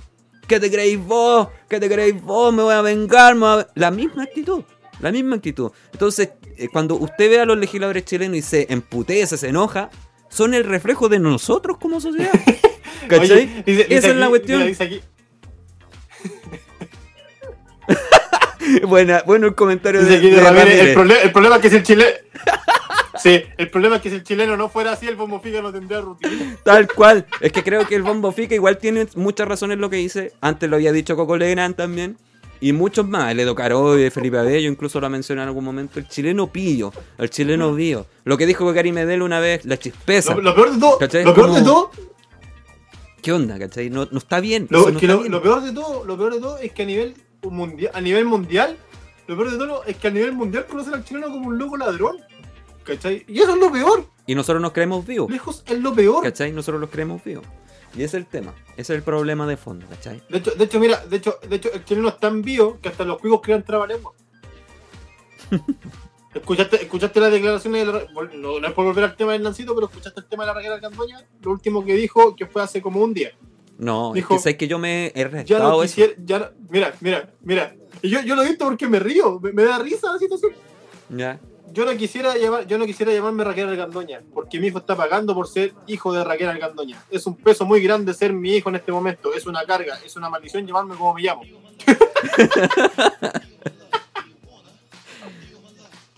¿Qué 0.48 0.60
te 0.60 0.70
creéis 0.72 1.00
vos? 1.00 1.48
¿Qué 1.68 1.80
te 1.80 1.88
creéis 1.90 2.22
vos? 2.22 2.54
Me 2.54 2.64
voy 2.64 2.74
a 2.74 2.82
vengar. 2.82 3.36
me 3.36 3.42
voy 3.42 3.62
a-". 3.62 3.68
La 3.76 3.92
misma 3.92 4.24
actitud. 4.24 4.64
La 5.00 5.12
misma 5.12 5.36
actitud. 5.38 5.72
Entonces, 5.94 6.32
eh, 6.58 6.68
cuando 6.72 6.96
usted 6.96 7.30
ve 7.30 7.40
a 7.40 7.46
los 7.46 7.58
legisladores 7.58 8.04
chilenos 8.06 8.38
y 8.38 8.42
se 8.42 8.68
emputece, 8.70 9.38
se 9.38 9.50
enoja, 9.50 9.90
son 10.30 10.54
el 10.54 10.64
reflejo 10.64 11.10
de 11.10 11.20
nosotros 11.20 11.78
como 11.78 12.00
sociedad. 12.00 12.32
¿Cachai? 13.08 13.32
Oye, 13.32 13.64
dice- 13.66 13.84
dice 13.84 13.96
Esa 13.96 14.08
es 14.10 14.16
la 14.16 14.30
cuestión. 14.30 14.60
mira, 14.60 14.70
dice 14.70 14.84
aquí- 14.84 15.02
Buena, 18.88 19.24
bueno 19.26 19.48
el 19.48 19.56
comentario 19.56 20.04
de, 20.04 20.18
aquí 20.18 20.30
de 20.30 20.36
de 20.36 20.42
Ramírez, 20.44 20.66
Ramírez. 20.68 20.88
el, 20.90 20.96
proble- 20.98 21.24
el 21.24 21.32
problema 21.32 21.56
es 21.56 21.62
que 21.62 21.70
si 21.70 21.76
el 21.78 21.84
chileno. 21.84 22.10
Sí, 23.22 23.44
el 23.58 23.70
problema 23.70 23.98
es 23.98 24.02
que 24.02 24.10
si 24.10 24.16
el 24.16 24.24
chileno 24.24 24.56
no 24.56 24.70
fuera 24.70 24.94
así, 24.94 25.06
el 25.06 25.18
bombo 25.18 25.42
fica 25.42 25.62
no 25.62 25.74
tendría 25.74 26.00
rutina. 26.00 26.56
Tal 26.64 26.88
cual. 26.88 27.26
Es 27.42 27.52
que 27.52 27.64
creo 27.64 27.86
que 27.86 27.96
el 27.96 28.02
Bombo 28.02 28.32
Fica 28.32 28.56
igual 28.56 28.78
tiene 28.78 29.08
muchas 29.16 29.46
razones 29.46 29.76
en 29.76 29.82
lo 29.82 29.90
que 29.90 29.98
dice. 29.98 30.32
Antes 30.40 30.70
lo 30.70 30.78
había 30.78 30.94
dicho 30.94 31.18
Coco 31.18 31.36
Legrand 31.36 31.76
también. 31.76 32.16
Y 32.62 32.74
muchos 32.74 33.08
más. 33.08 33.32
El 33.32 33.40
Edo 33.40 33.56
Caroy, 33.56 34.10
Felipe 34.10 34.38
Abello, 34.38 34.70
incluso 34.70 35.00
lo 35.00 35.08
ha 35.08 35.10
mencionado 35.10 35.44
en 35.44 35.48
algún 35.50 35.64
momento. 35.64 35.98
El 36.00 36.08
chileno 36.10 36.48
pillo. 36.52 36.92
El 37.18 37.30
chileno 37.30 37.74
bio. 37.74 38.06
Lo 38.26 38.38
que 38.38 38.46
dijo 38.46 38.72
Gary 38.74 38.92
Medel 38.92 39.22
una 39.22 39.40
vez, 39.40 39.64
la 39.66 39.78
chispeza. 39.78 40.36
Lo, 40.36 40.42
lo 40.42 40.56
peor 40.56 40.72
de 40.74 40.80
todo, 40.80 40.98
¿Cachai? 40.98 41.24
lo 41.24 41.34
peor 41.34 41.48
Como- 41.48 41.60
de 41.60 41.66
todo, 41.66 41.92
¿Qué 43.22 43.34
onda, 43.34 43.60
cachai? 43.60 43.90
No, 43.90 44.08
no 44.12 44.18
está 44.18 44.40
bien. 44.40 44.68
lo, 44.70 44.80
no 44.80 44.86
que 44.98 45.06
está 45.06 45.08
lo, 45.08 45.20
bien. 45.20 45.32
lo 45.32 45.42
peor 45.42 45.62
de 45.62 45.74
todo, 45.74 46.06
lo 46.06 46.18
peor 46.18 46.34
de 46.34 46.40
todo 46.40 46.58
es 46.58 46.72
que 46.72 46.84
a 46.84 46.86
nivel 46.86 47.16
mundial, 47.44 47.92
a 47.94 48.00
nivel 48.02 48.26
mundial, 48.26 48.78
lo 49.28 49.36
peor 49.36 49.52
de 49.52 49.58
todo 49.58 49.84
es 49.86 49.98
que 49.98 50.08
a 50.08 50.12
nivel 50.12 50.32
mundial 50.34 50.66
conocen 50.68 50.94
al 50.94 51.04
chileno 51.04 51.28
como 51.30 51.48
un 51.50 51.58
loco 51.58 51.76
ladrón. 51.78 52.18
¿Cachai? 52.84 53.26
Y 53.28 53.40
eso 53.40 53.54
es 53.54 53.60
lo 53.60 53.72
peor. 53.72 54.06
Y 54.26 54.36
nosotros 54.36 54.62
nos 54.62 54.72
creemos 54.72 55.06
vivos. 55.06 55.30
Lejos 55.30 55.64
es 55.68 55.80
lo 55.80 55.94
peor. 55.94 56.24
¿Cachai? 56.24 56.52
Nosotros 56.54 56.80
los 56.80 56.90
creemos 56.90 57.22
vivos. 57.24 57.46
Y 57.96 58.04
ese 58.04 58.06
es 58.06 58.14
el 58.16 58.26
tema. 58.28 58.54
Ese 58.74 58.94
es 58.94 58.98
el 58.98 59.04
problema 59.04 59.46
de 59.48 59.58
fondo, 59.58 59.86
¿cachai? 59.90 60.22
De 60.30 60.38
hecho, 60.38 60.52
de 60.52 60.64
hecho, 60.66 60.80
mira, 60.80 61.06
de 61.06 61.18
hecho, 61.18 61.40
de 61.50 61.56
hecho, 61.56 61.72
el 61.74 61.84
chileno 61.86 62.10
es 62.10 62.20
tan 62.20 62.42
vivo 62.42 62.78
que 62.82 62.90
hasta 62.90 63.04
los 63.04 63.20
cuicos 63.20 63.42
crean 63.42 63.64
trabalengua. 63.64 64.14
¿Escuchaste, 66.34 66.76
¿Escuchaste 66.84 67.20
las 67.20 67.32
declaraciones 67.32 67.88
de 67.88 67.92
la, 67.94 68.04
no, 68.36 68.60
no 68.60 68.68
es 68.68 68.74
por 68.74 68.86
volver 68.86 69.04
al 69.04 69.16
tema 69.16 69.32
del 69.34 69.42
Nancito, 69.42 69.74
pero 69.74 69.88
escuchaste 69.88 70.20
el 70.20 70.28
tema 70.28 70.44
de 70.44 70.48
la 70.48 70.54
Raquel 70.54 70.74
Alcandoña? 70.74 71.26
Lo 71.42 71.52
último 71.52 71.84
que 71.84 71.96
dijo, 71.96 72.36
que 72.36 72.46
fue 72.46 72.62
hace 72.62 72.82
como 72.82 73.02
un 73.02 73.14
día. 73.14 73.32
No, 73.80 74.14
Dijo, 74.14 74.36
es 74.36 74.44
que 74.44 74.50
sé 74.52 74.58
que 74.58 74.68
yo 74.68 74.78
me 74.78 75.08
he 75.16 75.46
Ya 75.46 75.58
no 75.60 75.82
eso. 75.82 75.96
quisiera, 75.96 76.14
ya 76.24 76.40
no- 76.40 76.48
mira, 76.70 76.94
mira, 77.00 77.34
mira. 77.42 77.76
Y 78.02 78.10
yo, 78.10 78.22
yo 78.22 78.36
lo 78.36 78.44
he 78.44 78.50
visto 78.50 78.66
porque 78.66 78.88
me 78.88 79.00
río, 79.00 79.40
me, 79.40 79.52
me 79.54 79.64
da 79.64 79.80
risa 79.80 80.12
la 80.14 80.20
situación. 80.20 80.52
Ya. 81.10 81.40
Yo 81.74 81.86
no 81.86 81.96
quisiera 81.96 82.36
llamar, 82.38 82.68
yo 82.68 82.78
no 82.78 82.86
quisiera 82.86 83.14
llamarme 83.14 83.44
Raquel 83.44 83.70
Alcandoña, 83.70 84.22
porque 84.34 84.60
mi 84.60 84.68
hijo 84.68 84.80
está 84.80 84.96
pagando 84.96 85.34
por 85.34 85.48
ser 85.48 85.74
hijo 85.88 86.14
de 86.14 86.24
Raquel 86.24 86.50
Alcandoña. 86.50 87.02
Es 87.10 87.26
un 87.28 87.36
peso 87.36 87.66
muy 87.66 87.82
grande 87.82 88.14
ser 88.14 88.34
mi 88.34 88.56
hijo 88.56 88.70
en 88.70 88.76
este 88.76 88.92
momento, 88.92 89.34
es 89.34 89.46
una 89.46 89.64
carga, 89.66 90.00
es 90.06 90.16
una 90.16 90.30
maldición 90.30 90.66
llamarme 90.66 90.96
como 90.96 91.14
me 91.14 91.22
llamo. 91.22 91.44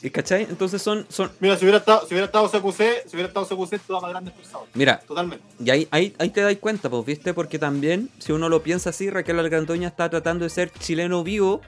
¿Y 0.03 0.09
¿Cachai? 0.09 0.43
Entonces 0.43 0.81
son, 0.81 1.05
son. 1.09 1.31
Mira, 1.39 1.55
si 1.57 1.63
hubiera 1.63 1.77
estado, 1.77 2.07
si 2.07 2.15
hubiera 2.15 2.25
estado 2.25 2.49
CQC, 2.49 3.07
si 3.07 3.15
hubiera 3.15 3.27
estado 3.27 3.45
CQC, 3.45 3.73
estaba 3.73 4.01
más 4.01 4.09
grande 4.09 4.31
expulsado. 4.31 4.65
Mira, 4.73 4.99
Totalmente. 4.99 5.45
Y 5.63 5.69
ahí, 5.69 5.87
ahí, 5.91 6.15
ahí 6.17 6.31
te 6.31 6.41
das 6.41 6.55
cuenta, 6.55 6.89
pues, 6.89 7.05
¿viste? 7.05 7.35
Porque 7.35 7.59
también, 7.59 8.09
si 8.17 8.31
uno 8.31 8.49
lo 8.49 8.63
piensa 8.63 8.89
así, 8.89 9.11
Raquel 9.11 9.37
Algandoña 9.37 9.89
está 9.89 10.09
tratando 10.09 10.43
de 10.43 10.49
ser 10.49 10.71
chileno 10.71 11.23
vivo 11.23 11.61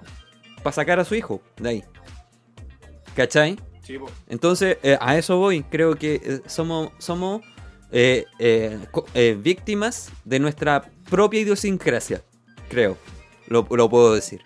para 0.64 0.74
sacar 0.74 1.00
a 1.00 1.06
su 1.06 1.14
hijo 1.14 1.44
de 1.58 1.70
ahí. 1.70 1.84
¿Cachai? 3.16 3.60
Sí. 3.84 3.98
Entonces, 4.30 4.78
eh, 4.84 4.98
a 5.00 5.18
eso 5.18 5.38
voy. 5.38 5.64
Creo 5.64 5.96
que 5.96 6.16
eh, 6.24 6.42
somos, 6.48 6.92
somos 6.98 7.42
eh, 7.92 9.38
víctimas 9.42 10.10
de 10.26 10.40
nuestra 10.40 10.90
propia 11.10 11.42
idiosincrasia. 11.42 12.22
Creo. 12.70 12.98
Lo, 13.48 13.68
lo 13.70 13.90
puedo 13.90 14.16
decir. 14.16 14.42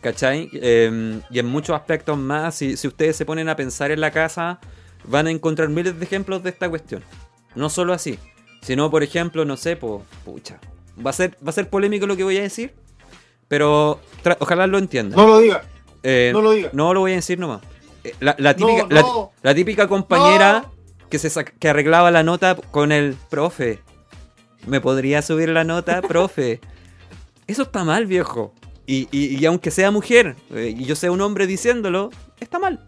¿Cachai? 0.00 0.48
Eh, 0.54 1.20
y 1.30 1.38
en 1.38 1.46
muchos 1.46 1.74
aspectos 1.76 2.16
más, 2.16 2.54
si, 2.54 2.76
si 2.76 2.86
ustedes 2.88 3.16
se 3.16 3.24
ponen 3.26 3.48
a 3.48 3.56
pensar 3.56 3.90
en 3.90 4.00
la 4.00 4.10
casa, 4.10 4.60
van 5.04 5.26
a 5.26 5.30
encontrar 5.30 5.68
miles 5.68 5.98
de 5.98 6.04
ejemplos 6.04 6.42
de 6.42 6.50
esta 6.50 6.68
cuestión. 6.68 7.02
No 7.54 7.68
solo 7.68 7.92
así, 7.92 8.18
sino, 8.62 8.90
por 8.90 9.02
ejemplo, 9.02 9.44
no 9.44 9.56
sé, 9.56 9.76
po, 9.76 10.04
pucha. 10.24 10.60
Va 11.04 11.10
a, 11.10 11.12
ser, 11.12 11.36
va 11.44 11.50
a 11.50 11.52
ser 11.52 11.68
polémico 11.68 12.06
lo 12.06 12.16
que 12.16 12.22
voy 12.24 12.36
a 12.38 12.42
decir, 12.42 12.74
pero 13.48 14.00
ojalá 14.38 14.66
lo 14.66 14.78
entiendan. 14.78 15.16
No 15.16 15.26
lo 15.26 15.38
diga, 15.40 15.62
Eh, 16.04 16.30
no 16.32 16.42
lo 16.42 16.52
diga. 16.52 16.70
no 16.72 16.94
lo 16.94 17.00
voy 17.00 17.12
a 17.12 17.16
decir 17.16 17.38
nomás. 17.38 17.62
La, 18.20 18.34
la 18.38 18.54
típica, 18.54 18.82
No, 18.82 18.88
la- 18.94 19.00
no. 19.02 19.32
la 19.42 19.54
típica 19.54 19.88
compañera 19.88 20.60
No. 20.66 21.08
que, 21.10 21.18
se 21.18 21.44
que 21.44 21.68
arreglaba 21.68 22.10
la 22.10 22.22
nota 22.22 22.54
con 22.56 22.92
el 22.92 23.16
profe. 23.30 23.80
¿Me 24.66 24.80
podría 24.80 25.22
subir 25.22 25.48
la 25.50 25.64
nota, 25.64 26.02
profe? 26.08 26.60
Eso 27.46 27.62
está 27.62 27.84
mal, 27.84 28.06
viejo. 28.06 28.52
Y, 28.86 29.08
y- 29.10 29.36
y 29.38 29.46
aunque 29.46 29.70
sea 29.70 29.90
mujer 29.90 30.36
eh, 30.54 30.74
y 30.76 30.84
yo 30.84 30.96
sea 30.96 31.10
un 31.12 31.20
hombre 31.20 31.46
diciéndolo, 31.46 32.10
está 32.40 32.58
mal. 32.58 32.80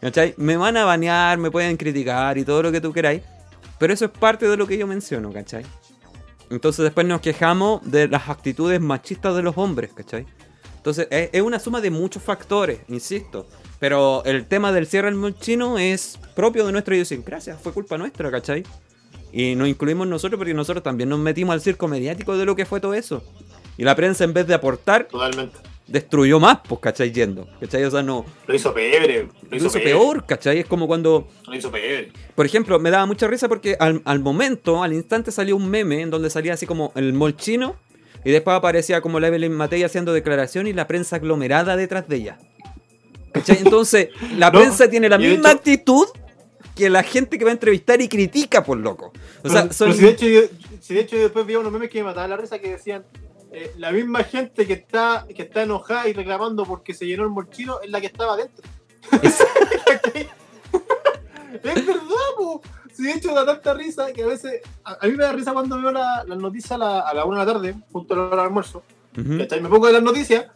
¿Cachai? 0.00 0.34
Me 0.38 0.56
van 0.56 0.76
a 0.78 0.84
banear, 0.84 1.36
me 1.38 1.50
pueden 1.50 1.76
criticar 1.76 2.38
y 2.38 2.44
todo 2.44 2.62
lo 2.62 2.72
que 2.72 2.80
tú 2.80 2.92
queráis. 2.92 3.22
Pero 3.78 3.92
eso 3.92 4.06
es 4.06 4.10
parte 4.10 4.48
de 4.48 4.56
lo 4.56 4.66
que 4.66 4.76
yo 4.78 4.86
menciono, 4.86 5.32
¿cachai? 5.32 5.64
Entonces 6.50 6.82
después 6.84 7.06
nos 7.06 7.20
quejamos 7.20 7.80
de 7.90 8.08
las 8.08 8.28
actitudes 8.28 8.80
machistas 8.80 9.34
de 9.36 9.42
los 9.42 9.56
hombres, 9.58 9.90
¿cachai? 9.94 10.26
Entonces 10.76 11.06
es, 11.10 11.30
es 11.32 11.42
una 11.42 11.58
suma 11.58 11.80
de 11.80 11.90
muchos 11.90 12.22
factores, 12.22 12.80
insisto. 12.88 13.46
Pero 13.80 14.22
el 14.26 14.46
tema 14.46 14.72
del 14.72 14.86
cierre 14.86 15.06
del 15.08 15.16
molchino 15.16 15.78
es 15.78 16.18
propio 16.36 16.66
de 16.66 16.72
nuestra 16.72 16.94
idiosincrasia, 16.94 17.56
fue 17.56 17.72
culpa 17.72 17.96
nuestra, 17.98 18.30
¿cachai? 18.30 18.62
Y 19.32 19.54
nos 19.54 19.68
incluimos 19.68 20.06
nosotros 20.06 20.38
porque 20.38 20.54
nosotros 20.54 20.82
también 20.82 21.08
nos 21.08 21.18
metimos 21.18 21.54
al 21.54 21.60
circo 21.60 21.88
mediático 21.88 22.36
de 22.36 22.44
lo 22.44 22.54
que 22.56 22.66
fue 22.66 22.80
todo 22.80 22.94
eso. 22.94 23.22
Y 23.78 23.84
la 23.84 23.96
prensa 23.96 24.24
en 24.24 24.34
vez 24.34 24.46
de 24.46 24.52
aportar, 24.54 25.04
Totalmente. 25.04 25.56
destruyó 25.86 26.38
más, 26.38 26.58
pues, 26.68 26.80
¿cachai? 26.80 27.10
Yendo, 27.10 27.48
¿cachai? 27.58 27.82
O 27.84 27.90
sea, 27.90 28.02
no... 28.02 28.26
Lo 28.46 28.54
hizo 28.54 28.74
pebre, 28.74 29.22
lo 29.22 29.30
Lo 29.50 29.56
hizo, 29.56 29.72
peor, 29.72 30.26
¿cachai? 30.26 30.58
Es 30.58 30.66
como 30.66 30.86
cuando 30.86 31.28
Lo 31.46 31.54
hizo 31.56 31.70
pebre. 31.70 32.12
por 32.34 32.44
ejemplo, 32.44 32.78
me 32.78 32.90
daba 32.90 33.06
mucha 33.06 33.28
risa 33.28 33.48
porque 33.48 33.76
al, 33.80 34.02
al 34.04 34.20
momento, 34.20 34.82
al 34.82 34.92
instante 34.92 35.32
salió 35.32 35.56
un 35.56 35.70
meme 35.70 36.02
en 36.02 36.10
donde 36.10 36.28
salía 36.28 36.52
así 36.52 36.66
como 36.66 36.92
el 36.96 37.14
molchino 37.14 37.76
y 38.26 38.30
después 38.32 38.54
aparecía 38.56 39.00
como 39.00 39.20
la 39.20 39.28
Evelyn 39.28 39.52
Matei 39.54 39.84
haciendo 39.84 40.12
declaración 40.12 40.66
y 40.66 40.74
la 40.74 40.86
prensa 40.86 41.16
aglomerada 41.16 41.76
detrás 41.76 42.06
de 42.08 42.16
ella. 42.16 42.38
¿Cachai? 43.32 43.58
Entonces, 43.58 44.08
la 44.36 44.50
No, 44.50 44.58
prensa 44.58 44.88
tiene 44.88 45.08
la 45.08 45.18
misma 45.18 45.50
hecho- 45.50 45.58
actitud 45.58 46.06
que 46.74 46.88
la 46.90 47.02
gente 47.02 47.38
que 47.38 47.44
va 47.44 47.50
a 47.50 47.54
entrevistar 47.54 48.00
y 48.00 48.08
critica 48.08 48.64
por 48.64 48.78
loco. 48.78 49.12
O 49.44 49.48
sea, 49.48 49.62
pero, 49.62 49.72
son... 49.74 49.88
pero 49.90 49.98
si, 49.98 50.02
de 50.04 50.08
hecho, 50.10 50.26
yo, 50.26 50.40
si 50.80 50.94
de 50.94 51.00
hecho 51.00 51.16
después 51.16 51.44
vi 51.46 51.56
unos 51.56 51.70
memes 51.72 51.90
que 51.90 51.98
me 51.98 52.04
mataban 52.04 52.30
la 52.30 52.36
risa 52.36 52.58
que 52.58 52.70
decían 52.70 53.04
eh, 53.52 53.72
la 53.78 53.90
misma 53.92 54.22
gente 54.24 54.66
que 54.66 54.72
está, 54.74 55.26
que 55.34 55.42
está 55.42 55.62
enojada 55.62 56.08
y 56.08 56.12
reclamando 56.12 56.64
porque 56.64 56.94
se 56.94 57.06
llenó 57.06 57.24
el 57.24 57.30
molchino 57.30 57.80
es 57.82 57.90
la 57.90 58.00
que 58.00 58.06
estaba 58.06 58.34
adentro. 58.34 58.62
Es- 59.22 59.40
es 61.52 61.86
verdad, 61.86 62.30
po. 62.36 62.62
Si 62.92 63.02
de 63.04 63.12
hecho 63.12 63.34
da 63.34 63.46
tanta 63.46 63.74
risa 63.74 64.12
que 64.12 64.22
a 64.22 64.26
veces. 64.26 64.60
A, 64.84 64.98
a 65.00 65.06
mí 65.06 65.12
me 65.16 65.24
da 65.24 65.32
risa 65.32 65.52
cuando 65.52 65.80
veo 65.80 65.92
la- 65.92 66.24
las 66.26 66.38
noticias 66.38 66.72
a 66.72 66.78
la, 66.78 67.00
a 67.00 67.14
la 67.14 67.24
una 67.24 67.40
de 67.40 67.46
la 67.46 67.52
tarde, 67.52 67.74
junto 67.92 68.14
a 68.14 68.16
la 68.16 68.22
hora 68.24 68.36
del 68.36 68.46
almuerzo. 68.46 68.82
Ujú. 69.18 69.38
¿cachai? 69.38 69.60
Me 69.60 69.68
pongo 69.68 69.86
de 69.86 69.92
las 69.94 70.02
noticias 70.02 70.46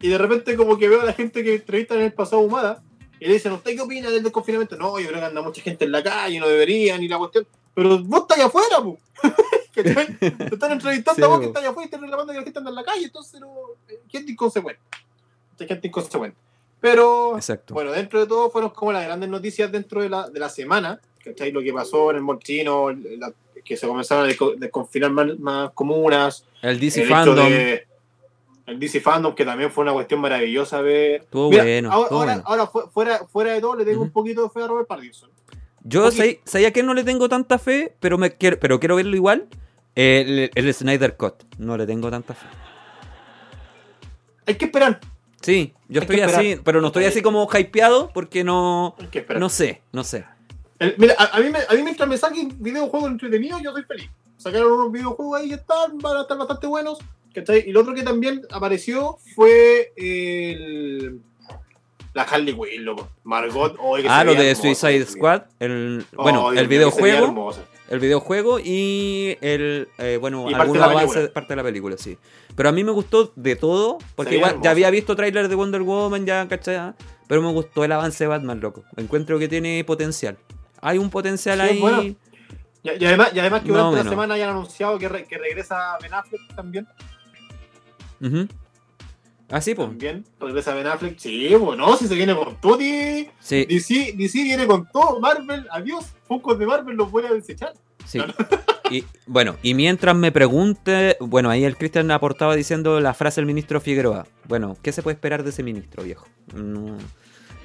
y 0.00 0.08
de 0.08 0.18
repente, 0.18 0.56
como 0.56 0.76
que 0.78 0.88
veo 0.88 1.00
a 1.00 1.04
la 1.04 1.12
gente 1.12 1.42
que 1.42 1.54
entrevistan 1.54 1.98
en 1.98 2.04
el 2.04 2.12
pasado 2.12 2.40
Humada 2.42 2.82
y 3.18 3.26
le 3.26 3.34
dicen, 3.34 3.52
¿usted 3.52 3.74
qué 3.74 3.80
opina 3.80 4.10
del 4.10 4.22
desconfinamiento? 4.22 4.76
No, 4.76 4.98
yo 4.98 5.08
creo 5.08 5.20
que 5.20 5.26
anda 5.26 5.40
mucha 5.42 5.62
gente 5.62 5.84
en 5.86 5.92
la 5.92 6.02
calle, 6.02 6.38
no 6.38 6.48
debería, 6.48 6.98
ni 6.98 7.08
la 7.08 7.18
cuestión. 7.18 7.46
Pero 7.74 7.98
vos 8.04 8.20
estás 8.22 8.38
allá 8.38 8.46
afuera, 8.46 8.80
po. 8.82 8.98
¿Cachai? 9.74 10.16
Te 10.18 10.54
están 10.54 10.72
entrevistando 10.72 11.16
Sí, 11.16 11.22
a 11.22 11.26
vos 11.28 11.40
que 11.40 11.46
estás 11.46 11.62
allá 11.62 11.70
afuera 11.70 11.84
y 11.84 11.88
estás 11.88 12.00
reclamando 12.00 12.32
que 12.32 12.38
la 12.38 12.44
gente 12.44 12.58
anda 12.58 12.70
en 12.70 12.74
la 12.76 12.84
calle, 12.84 13.04
entonces 13.04 13.40
no. 13.40 13.48
eh, 13.88 14.00
Gente 14.08 14.32
inconsecuente. 14.32 14.80
Gente 15.58 15.88
inconsecuente. 15.88 16.36
Pero. 16.80 17.36
Exacto. 17.36 17.74
Bueno, 17.74 17.92
dentro 17.92 18.20
de 18.20 18.26
todo 18.26 18.50
fueron 18.50 18.70
como 18.70 18.92
las 18.92 19.04
grandes 19.04 19.28
noticias 19.30 19.72
dentro 19.72 20.02
de 20.02 20.10
la, 20.10 20.28
de 20.28 20.38
la 20.38 20.48
semana, 20.50 21.00
¿cachai? 21.24 21.50
Lo 21.52 21.62
que 21.62 21.72
pasó 21.72 22.10
en 22.10 22.16
el 22.16 22.22
Molchino, 22.22 22.90
la- 22.92 23.32
que 23.64 23.76
se 23.76 23.86
comenzaron 23.88 24.26
a 24.26 24.32
desco- 24.32 24.54
desconfinar 24.56 25.10
más, 25.10 25.38
más 25.40 25.70
comunas, 25.72 26.44
el 26.62 26.78
DC 26.78 27.02
el 27.02 27.08
Fandom. 27.08 27.48
de- 27.48 27.86
el 28.66 28.78
DC 28.80 29.00
Fandom, 29.00 29.34
que 29.34 29.44
también 29.44 29.70
fue 29.70 29.82
una 29.82 29.92
cuestión 29.92 30.20
maravillosa 30.20 30.80
ver. 30.80 31.22
Estuvo 31.22 31.50
Mira, 31.50 31.62
bueno, 31.64 31.92
ahora, 31.92 32.08
ahora, 32.10 32.24
bueno. 32.34 32.42
ahora 32.46 32.66
fu- 32.66 32.90
fuera, 32.90 33.26
fuera 33.26 33.52
de 33.52 33.60
todo, 33.60 33.76
le 33.76 33.84
tengo 33.84 34.02
un 34.02 34.10
poquito 34.10 34.42
de 34.42 34.50
fe 34.50 34.62
a 34.62 34.66
Robert 34.66 34.88
Pattinson. 34.88 35.30
Yo 35.84 36.10
sé, 36.10 36.40
sabía 36.44 36.72
que 36.72 36.82
no 36.82 36.94
le 36.94 37.04
tengo 37.04 37.28
tanta 37.28 37.58
fe, 37.58 37.94
pero 38.00 38.18
me 38.18 38.32
quiero, 38.32 38.58
pero 38.58 38.80
quiero 38.80 38.96
verlo 38.96 39.14
igual. 39.14 39.46
El, 39.94 40.50
el 40.54 40.74
Snyder 40.74 41.16
Cut. 41.16 41.44
No 41.58 41.76
le 41.76 41.86
tengo 41.86 42.10
tanta 42.10 42.34
fe. 42.34 42.46
Hay 44.46 44.54
que 44.56 44.66
esperar. 44.66 45.00
Sí, 45.40 45.74
yo 45.88 46.00
Hay 46.00 46.06
estoy 46.06 46.20
así, 46.20 46.60
pero 46.64 46.80
no 46.80 46.88
estoy 46.88 47.04
así 47.04 47.22
como 47.22 47.48
hypeado 47.56 48.10
porque 48.12 48.42
no. 48.44 48.94
Hay 48.98 49.06
que 49.06 49.20
esperar. 49.20 49.40
No 49.40 49.48
sé, 49.48 49.82
no 49.92 50.02
sé. 50.04 50.24
El- 50.78 50.94
mira, 50.98 51.14
a, 51.18 51.36
a 51.36 51.40
mí 51.40 51.50
me, 51.50 51.58
a 51.68 51.72
mí 51.74 51.82
mientras 51.82 52.08
me 52.08 52.16
saquen 52.18 52.54
videojuegos 52.60 53.10
entretenidos, 53.10 53.62
yo 53.62 53.72
soy 53.72 53.84
feliz. 53.84 54.10
Sacaron 54.36 54.72
unos 54.72 54.92
videojuegos 54.92 55.40
ahí 55.40 55.50
y 55.50 55.52
están, 55.54 55.98
van 55.98 56.16
a 56.18 56.22
estar 56.22 56.36
bastante 56.36 56.66
buenos. 56.66 56.98
¿Cachai? 57.36 57.64
Y 57.68 57.72
lo 57.72 57.80
otro 57.82 57.94
que 57.94 58.02
también 58.02 58.42
apareció 58.50 59.18
fue 59.36 59.92
el, 59.96 61.20
la 62.14 62.22
Harley 62.22 62.54
Quinn, 62.54 62.84
loco. 62.84 63.08
Margot. 63.24 63.76
oh, 63.78 63.96
que 63.96 64.06
Ah, 64.08 64.24
lo 64.24 64.34
de 64.34 64.50
hermosa, 64.50 64.62
Suicide. 64.88 65.06
Squad. 65.06 65.42
El, 65.60 66.04
Oh, 66.16 66.22
bueno, 66.24 66.52
el 66.52 66.66
videojuego. 66.66 67.52
El 67.88 68.00
videojuego 68.00 68.58
y 68.58 69.38
el 69.40 69.86
eh, 69.98 70.18
bueno, 70.20 70.50
Y 70.50 70.54
parte 70.54 70.62
algún 70.62 70.74
de 70.74 70.80
la 70.80 70.86
avance 70.86 71.06
película. 71.14 71.32
parte 71.34 71.52
de 71.52 71.56
la 71.56 71.62
película, 71.62 71.96
sí. 71.96 72.18
Pero 72.56 72.68
a 72.68 72.72
mí 72.72 72.82
me 72.82 72.90
gustó 72.90 73.32
de 73.36 73.54
todo, 73.54 73.98
porque 74.16 74.36
igual 74.38 74.58
ya 74.60 74.70
había 74.72 74.90
visto 74.90 75.14
tráiler 75.14 75.46
de 75.48 75.54
Wonder 75.54 75.82
Woman, 75.82 76.26
ya, 76.26 76.48
¿cachai? 76.48 76.94
Pero 77.28 77.42
me 77.42 77.52
gustó 77.52 77.84
el 77.84 77.92
avance 77.92 78.24
de 78.24 78.28
Batman, 78.28 78.58
loco. 78.60 78.82
Encuentro 78.96 79.38
que 79.38 79.46
tiene 79.46 79.84
potencial. 79.84 80.36
Hay 80.80 80.98
un 80.98 81.10
potencial 81.10 81.60
Sí, 81.60 81.64
ahí. 81.64 81.80
bueno. 81.80 82.02
Y, 82.02 82.16
y 82.82 83.04
además, 83.04 83.30
y 83.34 83.38
además 83.38 83.62
que 83.62 83.68
durante 83.68 83.90
la 83.92 83.98
menos. 83.98 84.10
semana 84.10 84.34
hayan 84.34 84.50
anunciado 84.50 84.98
que, 84.98 85.08
re- 85.08 85.24
que 85.24 85.38
regresa 85.38 85.96
Ben 86.02 86.12
Affleck 86.14 86.54
también. 86.56 86.88
Ah, 89.48 89.60
sí, 89.60 89.74
pues. 89.74 89.88
También 89.88 90.24
regresa 90.40 90.74
Ben 90.74 90.86
Affleck. 90.88 91.18
Sí, 91.18 91.54
bueno, 91.54 91.96
si 91.96 92.08
se 92.08 92.14
viene 92.16 92.34
con 92.34 92.56
todo. 92.60 92.80
y- 92.80 93.28
Sí, 93.40 93.64
DC, 93.66 94.14
DC 94.16 94.42
viene 94.42 94.66
con 94.66 94.88
todo. 94.90 95.20
Marvel, 95.20 95.66
adiós. 95.70 96.06
Focos 96.26 96.58
de 96.58 96.66
Marvel 96.66 96.96
los 96.96 97.10
voy 97.10 97.24
a 97.26 97.32
desechar. 97.32 97.72
sí. 98.04 98.18
Y 98.88 99.02
bueno, 99.26 99.56
y 99.64 99.74
mientras 99.74 100.14
me 100.14 100.30
pregunte, 100.30 101.16
bueno, 101.18 101.50
ahí 101.50 101.64
el 101.64 101.76
Cristian 101.76 102.08
aportaba 102.12 102.54
diciendo 102.54 103.00
la 103.00 103.14
frase 103.14 103.40
del 103.40 103.46
ministro 103.46 103.80
Figueroa. 103.80 104.28
Bueno, 104.46 104.76
¿qué 104.80 104.92
se 104.92 105.02
puede 105.02 105.14
esperar 105.14 105.42
de 105.42 105.50
ese 105.50 105.64
ministro, 105.64 106.04
viejo? 106.04 106.24
No, 106.54 106.96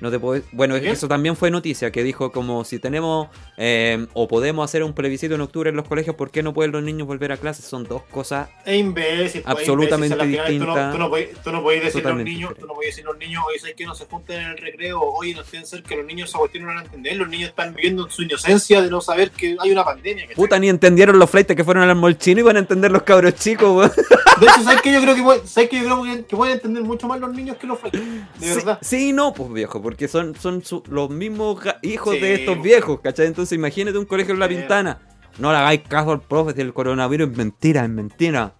no 0.01 0.11
te 0.11 0.19
puedo... 0.19 0.43
Bueno, 0.51 0.79
Bien. 0.79 0.91
eso 0.93 1.07
también 1.07 1.35
fue 1.35 1.51
noticia, 1.51 1.91
que 1.91 2.03
dijo 2.03 2.31
como 2.31 2.63
si 2.63 2.79
tenemos 2.79 3.29
eh, 3.57 4.07
o 4.13 4.27
podemos 4.27 4.65
hacer 4.65 4.83
un 4.83 4.93
plebiscito 4.93 5.35
en 5.35 5.41
octubre 5.41 5.69
en 5.69 5.75
los 5.75 5.87
colegios, 5.87 6.15
¿por 6.15 6.31
qué 6.31 6.43
no 6.43 6.53
pueden 6.53 6.71
los 6.71 6.83
niños 6.83 7.07
volver 7.07 7.31
a 7.31 7.37
clases? 7.37 7.65
Son 7.65 7.83
dos 7.83 8.03
cosas 8.11 8.49
Es 8.65 8.79
imbécil. 8.79 9.43
pues, 9.43 9.57
Absolutamente 9.57 10.15
imbécil, 10.15 10.35
si 10.35 10.37
a 10.37 10.43
la 10.43 10.45
final 10.47 10.47
distinta. 10.47 10.91
Tú 10.91 10.97
no, 10.97 11.09
tú 11.43 11.51
no 11.51 11.61
podés, 11.61 11.83
decirle 11.83 12.09
a 12.09 12.13
los 12.13 12.23
niños, 12.23 12.53
tú 12.59 12.65
no 12.67 12.73
podés 12.73 12.89
decirle 12.89 13.09
a 13.09 13.13
los 13.13 13.19
niños, 13.19 13.43
oye, 13.47 13.59
¿sabes 13.59 13.75
que 13.75 13.85
no 13.85 13.95
se 13.95 14.05
junten 14.05 14.41
en 14.41 14.47
el 14.49 14.57
recreo? 14.57 14.99
Oye, 15.01 15.35
no 15.35 15.41
estén 15.41 15.65
cerca, 15.65 15.89
que 15.89 15.97
los 15.97 16.05
niños 16.05 16.29
esa 16.29 16.39
cuestión 16.39 16.63
no 16.63 16.69
van 16.69 16.79
a 16.79 16.81
entender. 16.81 17.15
Los 17.17 17.29
niños 17.29 17.49
están 17.49 17.73
viviendo 17.75 18.09
su 18.09 18.23
inocencia 18.23 18.81
de 18.81 18.89
no 18.89 19.01
saber 19.01 19.31
que 19.31 19.55
hay 19.59 19.71
una 19.71 19.83
pandemia. 19.83 20.27
Puta, 20.35 20.57
ni 20.59 20.69
entendieron 20.69 21.19
los 21.19 21.29
flights 21.29 21.55
que 21.55 21.63
fueron 21.63 21.87
al 21.87 21.95
molchino 21.95 22.39
y 22.39 22.43
van 22.43 22.55
a 22.55 22.59
entender 22.59 22.91
los 22.91 23.03
cabros 23.03 23.35
chicos, 23.35 23.69
weón. 23.75 23.91
De 24.39 24.47
hecho, 24.47 24.63
¿sabes 24.63 24.81
que 24.81 24.91
Yo 24.91 25.01
creo 25.01 25.15
que, 25.15 25.47
¿sabes 25.47 25.69
que, 25.69 25.77
yo 25.77 25.83
creo 25.83 26.25
que, 26.25 26.35
pueden 26.35 26.55
entender 26.55 26.83
mucho 26.83 27.07
más 27.07 27.19
los 27.19 27.31
niños 27.33 27.57
que 27.57 27.67
los 27.67 27.79
flights. 27.79 27.99
De 28.39 28.47
Sí, 28.47 28.55
verdad. 28.55 28.79
Sí, 28.81 29.13
no, 29.13 29.33
pues 29.33 29.51
viejo, 29.53 29.81
porque 29.91 30.07
son, 30.07 30.33
son 30.35 30.63
su- 30.63 30.83
los 30.89 31.09
mismos 31.09 31.59
hijos 31.81 32.13
Sí, 32.15 32.21
de 32.21 32.33
estos 32.35 32.61
viejos, 32.61 33.01
¿cachai? 33.01 33.27
Entonces 33.27 33.57
imagínate 33.57 33.97
un 33.97 34.05
colegio 34.05 34.33
en 34.33 34.39
la 34.39 34.47
pintana. 34.47 34.99
No 35.37 35.51
le 35.51 35.57
hagáis 35.57 35.81
caso 35.81 36.11
al 36.13 36.21
profe, 36.21 36.53
si 36.53 36.61
el 36.61 36.73
coronavirus 36.73 37.29
es 37.29 37.37
mentira, 37.37 37.83
es 37.83 37.89
mentira. 37.89 38.53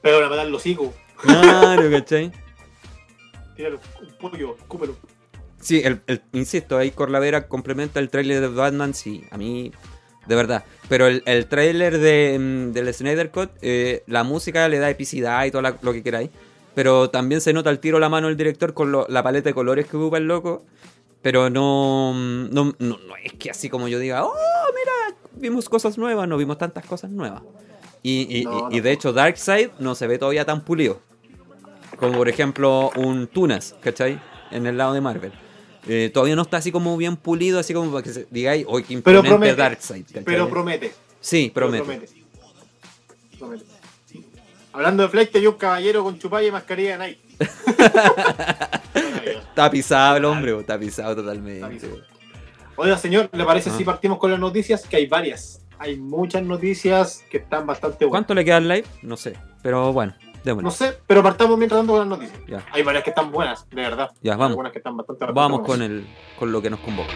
Pero 0.00 0.24
a 0.24 0.30
matar 0.30 0.46
los 0.46 0.64
hijos. 0.66 0.94
Claro, 1.20 1.90
¿cachai? 1.90 2.32
Tíralo, 3.54 3.78
un 4.00 4.30
pollo, 4.30 4.56
escúpelo. 4.56 4.96
Sí, 5.60 5.82
el, 5.84 6.00
el- 6.06 6.22
insisto, 6.32 6.78
ahí 6.78 6.90
Corlavera 6.90 7.46
complementa 7.46 8.00
el 8.00 8.08
tráiler 8.08 8.40
de 8.40 8.48
Batman, 8.48 8.94
sí, 8.94 9.24
a 9.30 9.36
mí, 9.36 9.72
de 10.26 10.34
verdad. 10.36 10.64
Pero 10.88 11.06
el, 11.06 11.22
el 11.26 11.48
tráiler 11.48 11.98
de, 11.98 12.38
mm, 12.40 12.72
del 12.72 12.94
Snyder 12.94 13.30
Cut, 13.30 13.50
eh, 13.60 14.04
la 14.06 14.24
música 14.24 14.66
le 14.70 14.78
da 14.78 14.88
epicidad 14.88 15.44
y 15.44 15.50
todo 15.50 15.60
la- 15.60 15.76
lo 15.82 15.92
que 15.92 16.02
queráis. 16.02 16.30
Pero 16.74 17.10
también 17.10 17.40
se 17.40 17.52
nota 17.52 17.70
al 17.70 17.80
tiro 17.80 17.98
la 17.98 18.08
mano 18.08 18.28
del 18.28 18.36
director 18.36 18.74
con 18.74 18.92
lo- 18.92 19.06
la 19.08 19.22
paleta 19.22 19.48
de 19.50 19.54
colores 19.54 19.86
que 19.86 19.96
ocupa 19.96 20.18
el 20.18 20.24
loco. 20.28 20.64
Pero 21.22 21.50
no, 21.50 22.12
mm, 22.14 22.54
no, 22.54 22.64
no, 22.78 22.96
no 22.98 23.16
es 23.22 23.32
que 23.34 23.50
así 23.50 23.68
como 23.68 23.88
yo 23.88 23.98
diga, 23.98 24.24
oh, 24.24 24.32
mira, 24.74 25.16
vimos 25.34 25.68
cosas 25.68 25.98
nuevas, 25.98 26.26
no 26.28 26.36
vimos 26.38 26.56
tantas 26.58 26.86
cosas 26.86 27.10
nuevas. 27.10 27.42
Y, 28.02 28.38
y- 28.40 28.44
No, 28.44 28.68
y- 28.70 28.80
de 28.80 28.92
hecho 28.92 29.12
Darkseid 29.12 29.70
no 29.78 29.94
se 29.94 30.06
ve 30.06 30.18
todavía 30.18 30.44
tan 30.46 30.64
pulido. 30.64 31.00
Como 31.98 32.16
por 32.16 32.28
ejemplo 32.30 32.90
un 32.96 33.26
Tunas, 33.26 33.74
¿cachai? 33.82 34.18
En 34.50 34.66
el 34.66 34.78
lado 34.78 34.94
de 34.94 35.02
Marvel. 35.02 35.32
Eh, 35.86 36.10
todavía 36.12 36.36
no 36.36 36.42
está 36.42 36.56
así 36.58 36.72
como 36.72 36.96
bien 36.96 37.16
pulido, 37.16 37.58
así 37.58 37.74
como 37.74 37.90
para 37.92 38.02
que 38.02 38.26
digáis, 38.30 38.64
hoy 38.68 38.82
que 38.84 38.88
Pero 39.02 39.18
imponente 39.18 39.28
promete. 39.28 39.56
Darkseid. 39.56 40.04
¿cachai? 40.06 40.24
Pero 40.24 40.48
promete. 40.48 40.92
sí, 41.20 41.50
pero 41.54 41.66
promete. 41.70 42.08
Promete. 43.38 43.64
Hablando 44.72 45.02
de 45.02 45.08
flight, 45.08 45.34
hay 45.36 45.46
un 45.46 45.54
caballero 45.54 46.04
con 46.04 46.18
chupalla 46.18 46.48
y 46.48 46.52
mascarilla 46.52 46.98
de 46.98 47.06
Nike. 47.08 47.20
Pisado 49.70 50.16
el 50.16 50.24
hombre, 50.24 50.52
bo, 50.52 50.60
está 50.60 50.78
pisado 50.78 51.14
totalmente. 51.16 51.88
Oiga, 52.76 52.96
señor, 52.96 53.28
¿le 53.32 53.44
parece 53.44 53.70
Ah. 53.70 53.74
si 53.76 53.84
partimos 53.84 54.18
con 54.18 54.30
las 54.30 54.40
noticias? 54.40 54.86
Que 54.86 54.96
hay 54.96 55.06
varias. 55.06 55.60
Hay 55.78 55.96
muchas 55.98 56.42
noticias 56.42 57.24
que 57.30 57.38
están 57.38 57.66
bastante 57.66 58.04
buenas. 58.04 58.10
¿Cuánto 58.10 58.34
le 58.34 58.44
queda 58.44 58.56
al 58.56 58.68
live? 58.68 58.84
No 59.02 59.16
sé. 59.16 59.36
Pero 59.62 59.92
bueno, 59.92 60.14
démosle. 60.44 60.64
No 60.64 60.70
sé, 60.70 60.98
pero 61.06 61.22
partamos 61.22 61.58
mientras 61.58 61.80
tanto 61.80 61.92
con 61.92 62.08
las 62.08 62.18
noticias. 62.18 62.40
Ya. 62.48 62.64
Hay 62.72 62.82
varias 62.82 63.04
que 63.04 63.10
están 63.10 63.30
buenas, 63.30 63.68
de 63.68 63.82
verdad. 63.82 64.10
Ya, 64.22 64.32
Hay 64.32 64.38
vamos. 64.38 64.52
Algunas 64.52 64.72
que 64.72 64.78
están 64.78 64.96
bastante, 64.96 65.24
bastante 65.26 65.40
Vamos 65.40 65.60
con, 65.66 65.82
el, 65.82 66.06
con 66.38 66.52
lo 66.52 66.62
que 66.62 66.70
nos 66.70 66.80
convoca. 66.80 67.12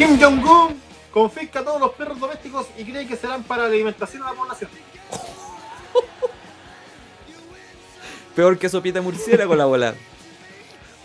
Kim 0.00 0.18
Jong-un 0.18 0.80
confisca 1.12 1.62
todos 1.62 1.78
los 1.78 1.92
perros 1.92 2.18
domésticos 2.18 2.66
y 2.78 2.84
cree 2.84 3.06
que 3.06 3.16
serán 3.16 3.42
para 3.42 3.64
la 3.64 3.68
alimentación 3.68 4.22
de 4.22 4.28
la 4.30 4.34
población. 4.34 4.70
Peor 8.34 8.58
que 8.58 8.70
sopita 8.70 9.02
murciélago 9.02 9.54
la 9.54 9.66
bola. 9.66 9.94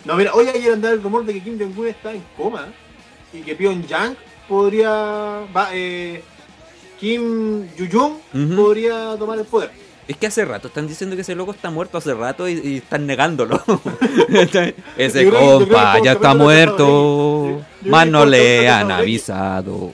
No, 0.06 0.16
mira, 0.16 0.32
hoy 0.32 0.48
ayer 0.48 0.72
andaba 0.72 0.94
el 0.94 1.02
rumor 1.02 1.26
de 1.26 1.34
que 1.34 1.42
Kim 1.42 1.58
Jong-un 1.58 1.88
está 1.88 2.14
en 2.14 2.24
coma 2.38 2.68
y 3.34 3.42
que 3.42 3.54
Pyongyang 3.54 4.16
podría. 4.48 4.88
Va, 5.54 5.68
eh, 5.74 6.24
Kim 6.98 7.68
Ujú. 7.68 8.22
podría 8.56 9.14
tomar 9.18 9.38
el 9.38 9.44
poder. 9.44 9.72
Es 10.08 10.16
que 10.16 10.26
hace 10.28 10.44
rato 10.44 10.68
están 10.68 10.86
diciendo 10.86 11.16
que 11.16 11.22
ese 11.22 11.34
loco 11.34 11.50
está 11.52 11.68
muerto 11.70 11.98
hace 11.98 12.14
rato 12.14 12.48
y, 12.48 12.52
y 12.62 12.76
están 12.76 13.06
negándolo. 13.06 13.60
ese 14.96 15.24
que 15.24 15.30
compa 15.30 15.98
ya 16.02 16.12
está 16.12 16.28
de 16.32 16.34
muerto. 16.36 17.60
Más 17.82 18.06
no 18.06 18.20
que 18.24 18.30
le 18.30 18.38
de 18.60 18.68
han 18.68 18.90
avisado. 18.90 19.92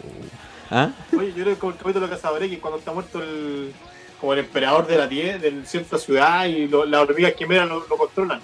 ¿Ah? 0.71 0.91
Oye, 1.17 1.29
yo 1.37 1.43
creo 1.45 1.55
que 1.55 1.61
como 1.61 1.73
el 1.73 1.79
capítulo 1.79 2.07
de 2.07 2.13
Cazador 2.15 2.43
X, 2.43 2.59
cuando 2.61 2.79
está 2.79 2.93
muerto 2.93 3.23
el. 3.23 3.73
como 4.21 4.33
el 4.35 4.41
emperador 4.41 4.87
de 4.87 4.97
la 4.99 5.09
tierra, 5.09 5.39
de 5.39 5.65
cierta 5.67 5.99
ciudad 5.99 6.47
y 6.47 6.67
lo- 6.69 6.85
las 6.85 7.01
hormigas 7.03 7.33
quimeras 7.35 7.69
lo, 7.69 7.87
lo 7.89 7.97
controlan. 7.97 8.41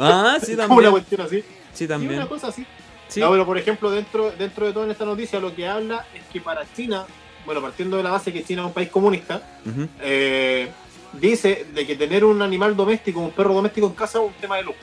Ah, 0.00 0.38
sí, 0.42 0.56
como 0.56 0.74
una 0.78 0.88
también. 0.88 0.90
cuestión 0.92 1.20
así. 1.22 1.44
Sí, 1.72 1.86
también. 1.88 2.14
una 2.14 2.28
cosa 2.28 2.48
así. 2.48 2.64
Sí. 3.08 3.20
No, 3.20 3.30
pero 3.30 3.44
por 3.46 3.58
ejemplo, 3.58 3.90
dentro, 3.90 4.32
dentro 4.38 4.66
de 4.66 4.72
toda 4.72 4.90
esta 4.90 5.04
noticia, 5.04 5.38
lo 5.40 5.54
que 5.54 5.66
habla 5.68 6.04
es 6.14 6.22
que 6.32 6.40
para 6.40 6.64
China, 6.74 7.04
bueno, 7.44 7.60
partiendo 7.60 7.96
de 7.96 8.02
la 8.02 8.10
base 8.10 8.32
que 8.32 8.42
China 8.44 8.62
es 8.62 8.66
un 8.68 8.72
país 8.72 8.88
comunista, 8.88 9.42
eh, 10.00 10.68
dice 11.20 11.66
de 11.74 11.86
que 11.86 11.96
tener 11.96 12.24
un 12.24 12.42
animal 12.42 12.76
doméstico, 12.76 13.20
un 13.20 13.30
perro 13.32 13.54
doméstico 13.54 13.86
en 13.86 13.92
casa 13.94 14.18
es 14.18 14.24
un 14.26 14.32
tema 14.34 14.56
de 14.56 14.64
luz. 14.64 14.74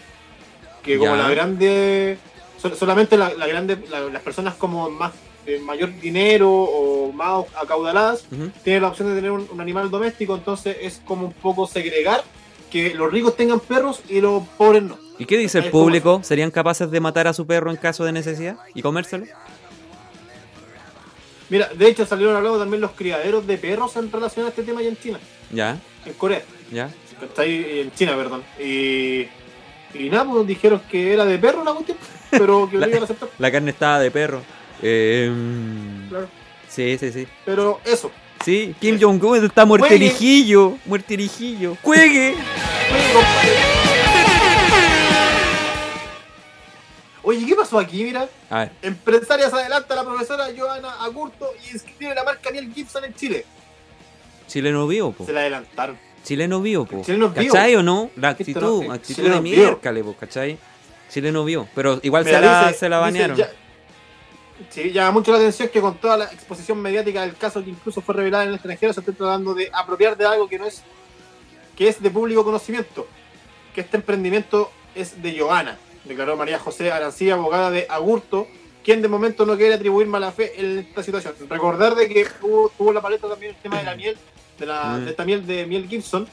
Que 0.83 0.97
como 0.97 1.15
Ya. 1.15 1.23
la 1.23 1.29
grande, 1.29 2.17
sol- 2.57 2.75
solamente 2.75 3.17
la, 3.17 3.33
la 3.33 3.47
grande, 3.47 3.77
la- 3.89 4.01
las 4.01 4.21
personas 4.21 4.55
como 4.55 4.89
más 4.89 5.11
de 5.45 5.59
mayor 5.59 5.91
dinero 5.99 6.51
o 6.51 7.11
más 7.11 7.45
acaudaladas 7.61 8.25
tienen 8.63 8.81
la 8.83 8.89
opción 8.89 9.09
de 9.09 9.15
tener 9.15 9.31
un, 9.31 9.47
un 9.51 9.59
animal 9.61 9.89
doméstico, 9.89 10.35
entonces 10.35 10.77
es 10.81 11.01
como 11.05 11.27
un 11.27 11.33
poco 11.33 11.65
segregar 11.67 12.23
que 12.69 12.93
los 12.93 13.11
ricos 13.11 13.35
tengan 13.35 13.59
perros 13.59 14.01
y 14.07 14.21
los 14.21 14.43
pobres 14.57 14.83
no. 14.83 14.97
¿Y 15.19 15.25
qué 15.25 15.37
dice 15.37 15.59
el 15.59 15.69
público? 15.69 16.21
¿Serían 16.23 16.49
capaces 16.51 16.89
de 16.89 16.99
matar 16.99 17.27
a 17.27 17.33
su 17.33 17.45
perro 17.45 17.69
en 17.69 17.77
caso 17.77 18.03
de 18.05 18.11
necesidad 18.11 18.57
y 18.73 18.81
comérselo? 18.81 19.25
Mira, 21.51 21.69
de 21.75 21.87
hecho 21.87 22.05
salieron 22.07 22.35
hablando 22.35 22.57
también 22.57 22.81
los 22.81 22.91
criaderos 22.91 23.45
de 23.45 23.57
perros 23.59 23.95
en 23.97 24.11
relación 24.11 24.47
a 24.47 24.49
este 24.49 24.63
tema 24.63 24.79
allá 24.79 24.89
en 24.89 24.97
China, 24.97 25.19
Ya, 25.51 25.77
en 26.05 26.13
Corea. 26.13 26.41
ya. 26.71 26.89
Está 27.21 27.43
ahí 27.43 27.81
en 27.81 27.93
China, 27.93 28.15
perdón. 28.15 28.41
Y, 28.59 29.27
y 29.93 30.09
nada, 30.09 30.25
pues 30.25 30.47
dijeron 30.47 30.81
que 30.89 31.13
era 31.13 31.23
de 31.25 31.37
perro 31.37 31.63
la 31.63 31.73
cuestión, 31.73 31.97
pero 32.31 32.67
que 32.67 32.77
lo 32.79 32.87
iban 32.87 33.01
a 33.01 33.03
aceptar. 33.03 33.29
La 33.37 33.51
carne 33.51 33.69
estaba 33.69 33.99
de 33.99 34.09
perro. 34.09 34.41
Eh, 34.81 35.29
Claro. 36.09 36.27
Sí, 36.67 36.97
sí, 36.97 37.11
sí. 37.11 37.27
Pero 37.45 37.79
eso. 37.85 38.09
Sí, 38.43 38.73
Kim 38.79 38.97
Jong-un 38.99 39.45
está 39.45 39.67
Juegue. 39.67 39.67
muerterijillo. 39.67 40.77
Muerterijillo. 40.85 41.77
¡Juegue! 41.83 42.33
Compadre. 43.13 43.80
Pasó 47.71 47.79
aquí? 47.79 48.03
Mira, 48.03 48.27
A 48.49 48.59
ver, 48.59 48.71
empresarias 48.81 49.53
adelanta 49.53 49.93
a 49.93 49.97
la 49.97 50.03
profesora 50.03 50.47
Joana 50.55 51.01
Agurto 51.03 51.49
y 51.65 51.73
inscribe 51.73 52.13
la 52.13 52.23
marca 52.23 52.51
Miel 52.51 52.71
Gibson 52.73 53.05
en 53.05 53.13
Chile. 53.15 53.45
chileno 54.47 54.85
vivo, 54.87 55.13
po. 55.13 55.25
Se 55.25 55.31
la 55.33 55.41
adelantaron. 55.41 55.97
Chileno 56.23 56.61
vivo, 56.61 56.85
po. 56.85 57.01
Chileno. 57.03 57.33
¿Cachai 57.33 57.75
o 57.75 57.83
no? 57.83 58.11
La 58.17 58.29
actitud, 58.29 58.83
no- 58.83 58.91
actitud 58.91 59.23
de 59.23 59.41
miércoles, 59.41 60.03
po, 60.03 60.15
¿cachai? 60.19 60.57
Chileno 61.09 61.45
vivo. 61.45 61.67
Pero 61.73 61.99
igual 62.03 62.25
se, 62.25 62.31
la, 62.33 62.67
dice- 62.67 62.79
se 62.79 62.89
la 62.89 62.97
dice, 62.97 63.01
banearon. 63.01 63.37
ya- 63.37 63.51
sí, 64.69 64.91
llama 64.91 65.11
mucho 65.11 65.31
la 65.31 65.37
atención 65.37 65.69
que 65.69 65.79
con 65.79 65.95
toda 65.97 66.17
la 66.17 66.25
exposición 66.25 66.79
mediática 66.81 67.21
del 67.21 67.35
caso 67.37 67.63
que 67.63 67.69
incluso 67.69 68.01
fue 68.01 68.13
revelada 68.15 68.43
en 68.43 68.49
el 68.49 68.55
extranjero, 68.55 68.91
se 68.93 68.99
está 68.99 69.11
tratando 69.13 69.53
de 69.53 69.69
apropiar 69.73 70.17
de 70.17 70.25
algo 70.25 70.47
que 70.49 70.59
no 70.59 70.65
es 70.65 70.83
que 71.77 71.87
es 71.87 72.01
de 72.01 72.11
público 72.11 72.43
conocimiento. 72.43 73.07
Que 73.73 73.81
este 73.81 73.95
emprendimiento 73.95 74.69
es 74.93 75.21
de 75.21 75.39
Joana, 75.39 75.77
declaró 76.05 76.37
María 76.37 76.59
José 76.59 76.91
Arancía, 76.91 77.33
abogada 77.33 77.71
de 77.71 77.85
Agurto, 77.89 78.47
quien 78.83 79.01
de 79.01 79.07
momento 79.07 79.45
no 79.45 79.57
quiere 79.57 79.75
atribuir 79.75 80.07
mala 80.07 80.31
fe 80.31 80.53
en 80.57 80.79
esta 80.79 81.03
situación. 81.03 81.33
Recordar 81.49 81.95
de 81.95 82.07
que 82.07 82.25
tuvo, 82.39 82.71
tuvo 82.77 82.93
la 82.93 83.01
paleta 83.01 83.27
también 83.27 83.55
el 83.55 83.61
tema 83.61 83.77
de 83.77 83.83
la 83.83 83.95
miel, 83.95 84.17
de, 84.59 84.65
la, 84.65 84.99
de 84.99 85.11
esta 85.11 85.25
miel 85.25 85.45
de 85.45 85.65
Miel 85.65 85.87
Gibson, 85.87 86.27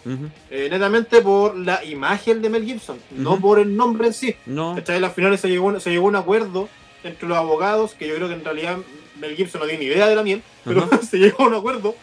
eh, 0.50 0.68
netamente 0.70 1.20
por 1.20 1.56
la 1.56 1.84
imagen 1.84 2.42
de 2.42 2.48
Mel 2.48 2.64
Gibson, 2.64 2.98
no 3.10 3.38
por 3.38 3.58
el 3.58 3.76
nombre 3.76 4.08
en 4.08 4.14
sí. 4.14 4.36
No, 4.46 4.74
¿Cachai? 4.74 5.02
Al 5.02 5.10
final 5.10 5.36
se 5.38 5.48
llegó, 5.48 5.78
se 5.80 5.90
llegó 5.90 6.06
a 6.06 6.08
un 6.08 6.16
acuerdo 6.16 6.68
entre 7.04 7.28
los 7.28 7.36
abogados, 7.36 7.94
que 7.94 8.08
yo 8.08 8.14
creo 8.14 8.28
que 8.28 8.34
en 8.34 8.44
realidad 8.44 8.78
Mel 9.20 9.36
Gibson 9.36 9.60
no 9.60 9.66
tiene 9.66 9.84
ni 9.84 9.90
idea 9.90 10.08
de 10.08 10.16
la 10.16 10.22
miel, 10.22 10.42
pero 10.64 10.88
se 11.02 11.18
llegó 11.18 11.44
a 11.44 11.48
un 11.48 11.54
acuerdo 11.54 11.94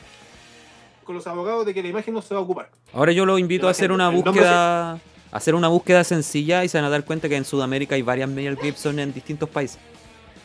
con 1.03 1.15
los 1.15 1.27
abogados 1.27 1.65
de 1.65 1.73
que 1.73 1.83
la 1.83 1.89
imagen 1.89 2.13
no 2.13 2.21
se 2.21 2.33
va 2.33 2.39
a 2.39 2.43
ocupar. 2.43 2.69
Ahora 2.91 3.11
yo 3.11 3.25
los 3.25 3.39
invito 3.39 3.67
a 3.67 3.71
hacer 3.71 3.91
una 3.91 4.05
nombre 4.05 4.31
búsqueda, 4.31 4.99
hacer 5.37 5.53
una 5.55 5.67
búsqueda 5.67 6.03
sencilla 6.03 6.63
y 6.63 6.69
se 6.69 6.77
van 6.77 6.85
a 6.85 6.89
dar 6.89 7.03
cuenta 7.03 7.27
que 7.29 7.35
en 7.35 7.45
Sudamérica 7.45 7.95
hay 7.95 8.01
varias 8.01 8.29
Mel 8.29 8.57
Gibson 8.57 8.99
en 8.99 9.13
distintos 9.13 9.49
países. 9.49 9.77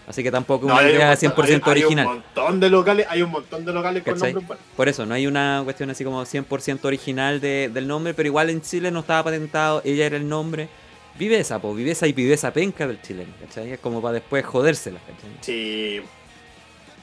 Así 0.09 0.25
que 0.25 0.31
tampoco 0.33 0.67
es 0.67 0.69
No, 0.75 0.81
una 0.81 0.91
idea 0.91 1.07
montón- 1.15 1.17
100% 1.19 1.71
hay- 1.71 1.79
hay 1.79 1.83
original. 1.85 2.07
un 2.09 2.13
montón 2.15 2.59
de 2.61 2.69
locales, 2.71 3.07
hay 3.09 3.23
un 3.23 3.31
montón 3.31 3.65
de 3.65 3.73
locales 3.73 4.03
con 4.03 4.15
nombres 4.19 4.35
buenos. 4.47 4.65
Por 4.77 4.89
eso, 4.89 5.07
no 5.07 5.15
hay 5.15 5.29
una 5.29 5.61
cuestión 5.63 5.89
así 5.91 6.03
como 6.03 6.25
100% 6.27 6.89
original 6.89 7.41
de- 7.41 7.71
del 7.73 7.87
nombre, 7.87 8.13
pero 8.15 8.27
igual 8.27 8.51
en 8.51 8.61
Chile 8.61 8.91
no 8.91 9.01
estaba 9.01 9.23
patentado, 9.25 9.81
ella 9.85 10.07
era 10.07 10.17
el 10.17 10.29
nombre. 10.29 10.69
Viveza, 11.17 11.61
po, 11.61 11.73
viveza 11.75 12.09
y 12.09 12.13
viveza 12.13 12.53
penca 12.53 12.87
del 12.89 13.01
chileno, 13.03 13.33
¿cachai? 13.41 13.73
Es 13.73 13.79
como 13.79 14.03
para 14.03 14.15
después 14.15 14.45
jodérsela, 14.45 14.99
¿cachai? 15.01 15.31
Sí, 15.43 16.01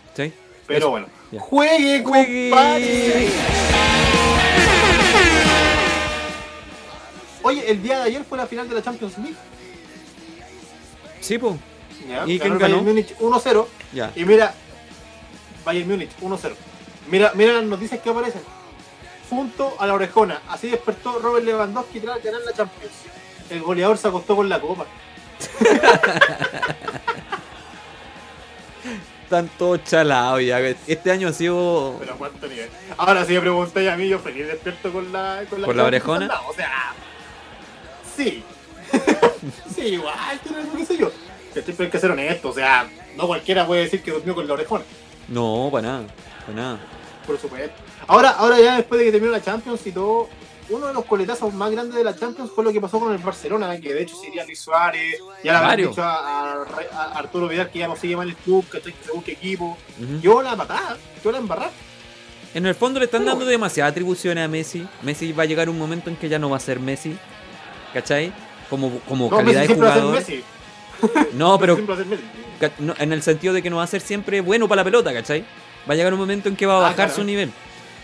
¿Cachai? 0.10 0.34
pero 0.66 0.80
Eso, 0.80 0.90
bueno. 0.90 1.08
ya. 1.32 1.40
Juegue, 1.40 2.04
Juegue. 2.04 2.50
compadre. 2.50 3.28
Oye, 7.44 7.70
el 7.70 7.82
día 7.82 7.98
de 7.98 8.04
ayer 8.04 8.24
fue 8.24 8.38
la 8.38 8.48
final 8.48 8.68
de 8.68 8.76
la 8.76 8.82
Champions 8.82 9.18
League. 9.18 9.36
Sí, 11.22 11.38
po. 11.38 11.58
¿ya? 12.08 12.24
¿Y 12.26 12.40
quién 12.40 12.58
ganó? 12.58 12.78
Bayern 12.78 12.86
Múnich 12.86 13.16
1-0. 13.18 13.66
Ya. 13.94 14.12
Y 14.16 14.26
mira, 14.26 14.54
Bayern 15.66 15.90
Múnich 15.90 16.12
1-0. 16.22 16.54
Mira, 17.10 17.32
mira 17.36 17.54
las 17.54 17.64
noticias 17.64 18.02
que 18.02 18.10
aparecen. 18.10 18.42
Junto 19.30 19.76
a 19.80 19.88
la 19.88 19.94
orejona. 19.94 20.42
Así 20.50 20.70
despertó 20.70 21.20
Robert 21.20 21.46
Lewandowski 21.46 22.00
tras 22.00 22.24
ganar 22.24 22.42
la 22.46 22.54
Champions. 22.54 22.94
El 23.50 23.62
goleador 23.62 23.98
se 23.98 24.08
acostó 24.08 24.36
con 24.36 24.50
la 24.50 24.60
copa. 24.60 24.86
Están 29.24 29.50
todos 29.58 29.84
chalados 29.84 30.42
ya. 30.42 30.60
Este 30.60 31.12
año 31.12 31.28
ha 31.28 31.34
sido. 31.34 31.98
Pero 32.00 32.14
a 32.14 32.16
cuánto 32.16 32.48
nivel. 32.48 32.70
Ahora 32.98 33.26
si 33.26 33.34
me 33.34 33.42
preguntáis 33.42 33.90
a 33.90 33.98
mí, 33.98 34.08
yo 34.08 34.20
feliz 34.20 34.48
despierto 34.48 34.90
con 34.94 35.12
la 35.12 35.44
con 35.50 35.62
¿Con 35.62 35.76
la 35.76 35.84
Champions 35.84 35.88
orejona? 35.88 36.42
O 36.48 36.54
sea, 36.54 36.94
sí. 38.18 38.44
sí, 39.76 39.82
igual, 39.82 40.40
qué 40.78 40.86
sé 40.86 40.98
yo. 40.98 41.12
Siempre 41.54 41.86
hay 41.86 41.92
que 41.92 42.00
ser 42.00 42.12
honesto. 42.12 42.50
O 42.50 42.54
sea, 42.54 42.90
no 43.16 43.28
cualquiera 43.28 43.66
puede 43.66 43.84
decir 43.84 44.02
que 44.02 44.12
durmió 44.12 44.36
con 44.36 44.48
la 44.48 44.54
orejona. 44.54 44.84
No, 45.28 45.70
para 45.72 45.88
nada. 45.88 46.04
Para 46.46 46.54
nada. 46.58 46.80
Por 47.26 47.40
supuesto. 47.40 47.76
Ahora, 48.08 48.30
ahora 48.32 48.60
ya 48.60 48.76
después 48.78 49.00
de 49.00 49.06
que 49.06 49.12
terminó 49.12 49.32
la 49.34 49.42
Champions 49.44 49.86
y 49.86 49.92
todo, 49.92 50.30
uno 50.70 50.88
de 50.88 50.94
los 50.94 51.04
coletazos 51.06 51.54
más 51.54 51.70
grandes 51.72 51.96
de 51.96 52.04
la 52.04 52.16
Champions 52.16 52.52
fue 52.54 52.64
lo 52.64 52.72
que 52.72 52.80
pasó 52.80 53.00
con 53.00 53.12
el 53.12 53.18
Barcelona, 53.18 53.78
que 53.80 53.94
de 53.94 54.04
hecho 54.04 54.16
sería 54.16 54.46
Luis 54.46 54.60
Suárez, 54.60 55.18
ya 55.44 55.52
le 55.54 55.58
habían 55.66 55.90
dicho 55.90 56.02
a, 56.04 56.54
a- 56.54 56.64
a 56.94 57.04
Arturo 57.20 57.48
Vidal 57.50 57.70
que 57.70 57.80
ya 57.80 57.88
no 57.88 57.96
sigue 57.98 58.14
en 58.14 58.22
el 58.22 58.36
club, 58.36 58.66
que 58.70 58.80
se 58.82 59.12
busque 59.14 59.34
equipo. 59.34 59.78
Ujú. 60.02 60.20
Yo 60.22 60.42
la 60.42 60.56
patada, 60.56 60.98
yo 61.24 61.32
la 61.32 61.38
embarrada. 61.40 61.72
En 62.54 62.66
el 62.66 62.76
fondo 62.76 63.00
le 63.00 63.06
están 63.06 63.22
Pero 63.24 63.32
dando 63.32 63.46
demasiadas 63.46 63.92
atribuciones 63.92 64.46
a 64.46 64.48
Messi. 64.48 64.88
Messi 65.02 65.34
va 65.34 65.44
a 65.44 65.46
llegar 65.46 65.70
un 65.70 65.78
momento 65.78 66.10
en 66.10 66.16
que 66.16 66.30
ya 66.30 66.40
no 66.40 66.50
va 66.50 66.58
a 66.58 66.62
ser 66.62 66.80
Messi. 66.80 67.18
¿Cachai? 67.98 68.32
Como, 68.70 69.00
como 69.08 69.30
No, 69.30 69.38
calidad 69.38 69.62
Messi 69.62 69.62
de 69.62 69.66
siempre 69.68 69.88
va 69.88 69.92
a 69.92 69.96
ser 69.96 70.04
jugador. 70.04 70.20
Messi. 70.28 70.44
No, 71.38 71.60
pero 71.60 71.76
Siempre 71.76 71.96
va 71.96 72.02
a 72.02 72.04
ser 72.04 72.12
Messi. 72.12 72.24
ca- 72.60 72.72
no, 72.80 72.94
en 73.00 73.14
el 73.14 73.24
sentido 73.24 73.54
de 73.56 73.62
que 73.64 73.70
no 73.72 73.78
va 73.78 73.84
a 73.84 73.88
ser 73.88 74.02
siempre 74.02 74.42
bueno 74.42 74.68
para 74.68 74.82
la 74.82 74.84
pelota, 74.84 75.12
¿cachai? 75.14 75.44
Va 75.90 75.94
a 75.94 75.98
llegar 75.98 76.14
un 76.14 76.20
momento 76.20 76.48
en 76.50 76.56
que 76.56 76.66
va 76.68 76.74
a 76.76 76.78
Ah, 76.78 76.82
bajar 76.82 76.96
claro. 76.96 77.16
su 77.16 77.24
nivel. 77.24 77.52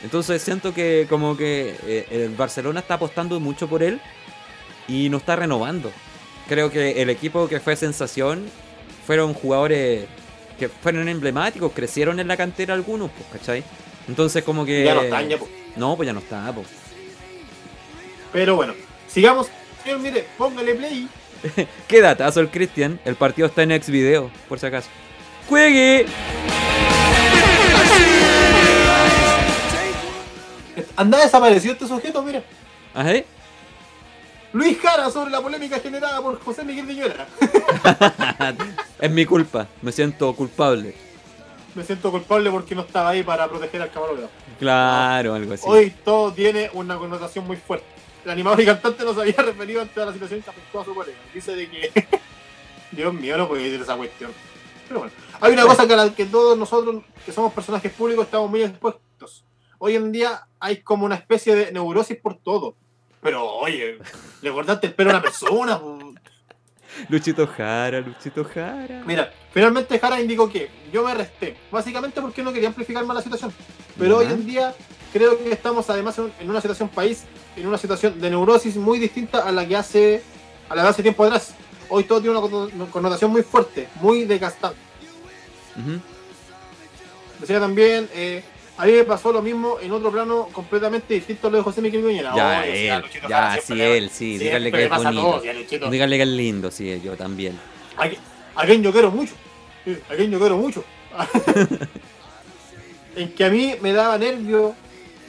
Entonces 0.03 0.41
siento 0.41 0.73
que 0.73 1.05
como 1.09 1.37
que 1.37 1.75
eh, 1.85 2.07
el 2.11 2.29
Barcelona 2.35 2.79
está 2.79 2.95
apostando 2.95 3.39
mucho 3.39 3.67
por 3.67 3.83
él 3.83 4.01
y 4.87 5.09
no 5.09 5.17
está 5.17 5.35
renovando. 5.35 5.91
Creo 6.47 6.71
que 6.71 7.01
el 7.01 7.09
equipo 7.11 7.47
que 7.47 7.59
fue 7.59 7.75
sensación 7.75 8.45
fueron 9.05 9.33
jugadores 9.35 10.05
que 10.59 10.69
fueron 10.69 11.07
emblemáticos, 11.07 11.71
crecieron 11.73 12.19
en 12.19 12.27
la 12.27 12.35
cantera 12.37 12.73
algunos, 12.73 13.11
pues, 13.11 13.27
¿cachai? 13.41 13.63
Entonces 14.07 14.43
como 14.43 14.65
que... 14.65 14.83
Ya 14.85 14.93
no 14.95 15.01
están, 15.03 15.29
ya, 15.29 15.37
po. 15.37 15.47
No, 15.75 15.95
pues 15.95 16.07
ya 16.07 16.13
no 16.13 16.19
está, 16.19 16.51
pues. 16.53 16.67
Pero 18.31 18.55
bueno, 18.55 18.73
sigamos. 19.07 19.47
Señor, 19.83 19.99
mire, 19.99 20.25
póngale 20.37 20.75
play. 20.75 21.09
¿Qué 21.87 22.01
datazo 22.01 22.39
el 22.39 22.49
Cristian? 22.49 22.99
El 23.03 23.15
partido 23.15 23.47
está 23.47 23.63
en 23.63 23.71
ex 23.71 23.89
video, 23.89 24.31
por 24.47 24.59
si 24.59 24.65
acaso. 24.65 24.87
¡Juegue! 25.49 26.05
Anda 30.95 31.19
desaparecido 31.19 31.73
este 31.73 31.87
sujeto, 31.87 32.21
mira. 32.23 32.43
Ajá. 32.93 33.13
Luis 34.53 34.79
Jara 34.79 35.09
sobre 35.09 35.31
la 35.31 35.41
polémica 35.41 35.79
generada 35.79 36.21
por 36.21 36.39
José 36.39 36.63
Miguel 36.63 36.85
Viñuela. 36.85 37.27
es 39.01 39.11
mi 39.11 39.25
culpa, 39.25 39.67
me 39.81 39.91
siento 39.91 40.33
culpable. 40.35 40.95
Me 41.75 41.83
siento 41.83 42.11
culpable 42.11 42.51
porque 42.51 42.75
no 42.75 42.81
estaba 42.81 43.09
ahí 43.09 43.23
para 43.23 43.49
proteger 43.49 43.81
al 43.81 43.89
camarógrafo. 43.89 44.29
Claro, 44.59 45.33
algo 45.33 45.53
así. 45.53 45.63
Hoy 45.67 45.91
todo 46.05 46.31
tiene 46.31 46.69
una 46.73 46.97
connotación 46.97 47.47
muy 47.47 47.57
fuerte. 47.57 47.92
El 48.25 48.31
animador 48.31 48.61
y 48.61 48.65
cantante 48.65 49.03
nos 49.03 49.17
había 49.17 49.33
referido 49.35 49.81
ante 49.81 50.05
la 50.05 50.13
situación 50.13 50.41
que 50.41 50.49
afectó 50.49 50.79
a 50.81 50.85
su 50.85 50.95
colega. 50.95 51.17
Dice 51.33 51.55
de 51.55 51.69
que. 51.69 52.07
Dios 52.91 53.13
mío, 53.13 53.37
no 53.37 53.47
puede 53.47 53.63
decir 53.63 53.81
esa 53.81 53.95
cuestión. 53.97 54.31
Pero 54.87 54.99
bueno, 55.01 55.13
hay 55.41 55.53
una 55.53 55.63
cosa 55.65 55.87
que 55.87 55.93
a 55.93 55.97
la 55.97 56.13
que 56.13 56.25
todos 56.25 56.57
nosotros, 56.57 57.03
que 57.25 57.31
somos 57.31 57.51
personajes 57.53 57.91
públicos, 57.91 58.25
estamos 58.25 58.49
muy 58.49 58.61
expuestos. 58.63 59.43
Hoy 59.79 59.95
en 59.95 60.11
día 60.11 60.47
hay 60.59 60.77
como 60.81 61.05
una 61.05 61.15
especie 61.15 61.55
de 61.55 61.71
neurosis 61.71 62.17
por 62.17 62.37
todo. 62.37 62.75
Pero 63.21 63.45
oye, 63.45 63.97
le 64.41 64.51
cortaste 64.51 64.87
el 64.87 64.93
pelo 64.93 65.09
a 65.09 65.13
una 65.13 65.21
persona. 65.21 65.81
Luchito 67.09 67.47
Jara, 67.47 67.99
Luchito 68.01 68.43
Jara. 68.45 69.01
Mira, 69.05 69.33
finalmente 69.51 69.97
Jara 69.97 70.21
indicó 70.21 70.49
que 70.51 70.69
yo 70.91 71.03
me 71.03 71.13
resté, 71.15 71.57
básicamente 71.71 72.21
porque 72.21 72.43
no 72.43 72.53
quería 72.53 72.67
amplificar 72.69 73.03
más 73.05 73.15
la 73.15 73.23
situación. 73.23 73.51
Pero 73.97 74.21
Ya. 74.21 74.27
hoy 74.27 74.33
en 74.33 74.45
día 74.45 74.75
creo 75.13 75.37
que 75.37 75.51
estamos 75.51 75.89
además 75.89 76.17
en, 76.17 76.49
una 76.49 76.59
situación 76.59 76.89
país, 76.89 77.23
en 77.55 77.67
una 77.67 77.77
situación 77.77 78.19
de 78.19 78.29
neurosis 78.31 78.75
muy 78.75 78.97
distinta 78.99 79.47
a 79.47 79.51
la 79.51 79.65
que 79.65 79.75
hace 79.77 80.23
a 80.67 80.75
la 80.75 80.83
de 80.83 80.89
hace 80.89 81.03
tiempo 81.03 81.23
atrás. 81.23 81.53
Hoy 81.89 82.03
todo 82.05 82.19
tiene 82.19 82.35
una 82.37 82.45
conno- 82.47 82.89
connotación 82.89 83.31
muy 83.31 83.43
fuerte, 83.43 83.87
muy 84.01 84.25
desgastante. 84.25 84.79
Decía 87.39 87.59
también, 87.59 88.09
eh, 88.13 88.43
a 88.77 88.85
mí 88.85 88.93
me 88.93 89.03
pasó 89.03 89.31
lo 89.31 89.41
mismo 89.41 89.77
en 89.79 89.91
otro 89.91 90.11
plano 90.11 90.49
completamente 90.51 91.13
distinto 91.13 91.47
a 91.47 91.51
lo 91.51 91.57
de 91.57 91.63
José 91.63 91.81
Miguel 91.81 92.03
Viñera. 92.03 92.33
Ya, 92.35 92.65
él, 92.65 93.03
ya, 93.29 93.59
sí, 93.63 93.79
él, 93.79 94.09
sí, 94.09 94.37
dígale 94.37 94.71
que 94.71 94.83
es 94.85 94.89
bonito. 94.89 95.21
todo. 95.21 95.41
Dígale 95.91 96.17
que 96.17 96.23
es 96.23 96.29
lindo, 96.29 96.71
sí, 96.71 96.99
yo 97.03 97.15
también. 97.15 97.59
A, 97.97 98.09
a 98.61 98.65
quien 98.65 98.81
yo 98.81 98.91
quiero 98.91 99.11
mucho. 99.11 99.33
A 100.09 100.15
quien 100.15 100.31
yo 100.31 100.39
quiero 100.39 100.57
mucho. 100.57 100.83
en 103.15 103.31
que 103.33 103.45
a 103.45 103.49
mí 103.49 103.75
me 103.81 103.93
daba 103.93 104.17
nervio 104.17 104.73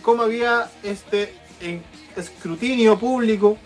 cómo 0.04 0.22
había 0.22 0.70
este 0.84 1.34
en- 1.60 1.82
escrutinio 2.14 2.96
público 2.98 3.58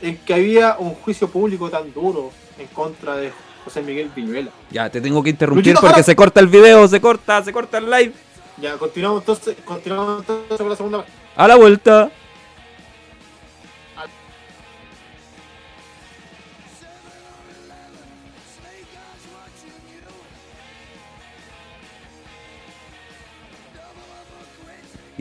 en 0.00 0.16
que 0.18 0.34
había 0.34 0.76
un 0.78 0.94
juicio 0.94 1.28
público 1.28 1.70
tan 1.70 1.92
duro 1.92 2.32
en 2.58 2.66
contra 2.68 3.16
de 3.16 3.32
José 3.64 3.82
Miguel 3.82 4.10
Viñuela. 4.16 4.50
Ya, 4.70 4.90
te 4.90 5.00
tengo 5.00 5.22
que 5.22 5.30
interrumpir 5.30 5.66
Luchito 5.66 5.80
porque 5.80 5.92
Jara. 5.94 6.02
se 6.04 6.16
corta 6.16 6.40
el 6.40 6.48
video, 6.48 6.88
se 6.88 7.00
corta, 7.00 7.44
se 7.44 7.52
corta 7.52 7.78
el 7.78 7.88
live. 7.88 8.12
Ya, 8.56 8.76
continuamos 8.76 9.20
entonces, 9.22 9.56
continuamos 9.64 10.20
entonces 10.20 10.58
con 10.58 10.68
la 10.68 10.76
segunda 10.76 10.98
parte. 10.98 11.12
A 11.36 11.46
la 11.48 11.56
vuelta. 11.56 12.10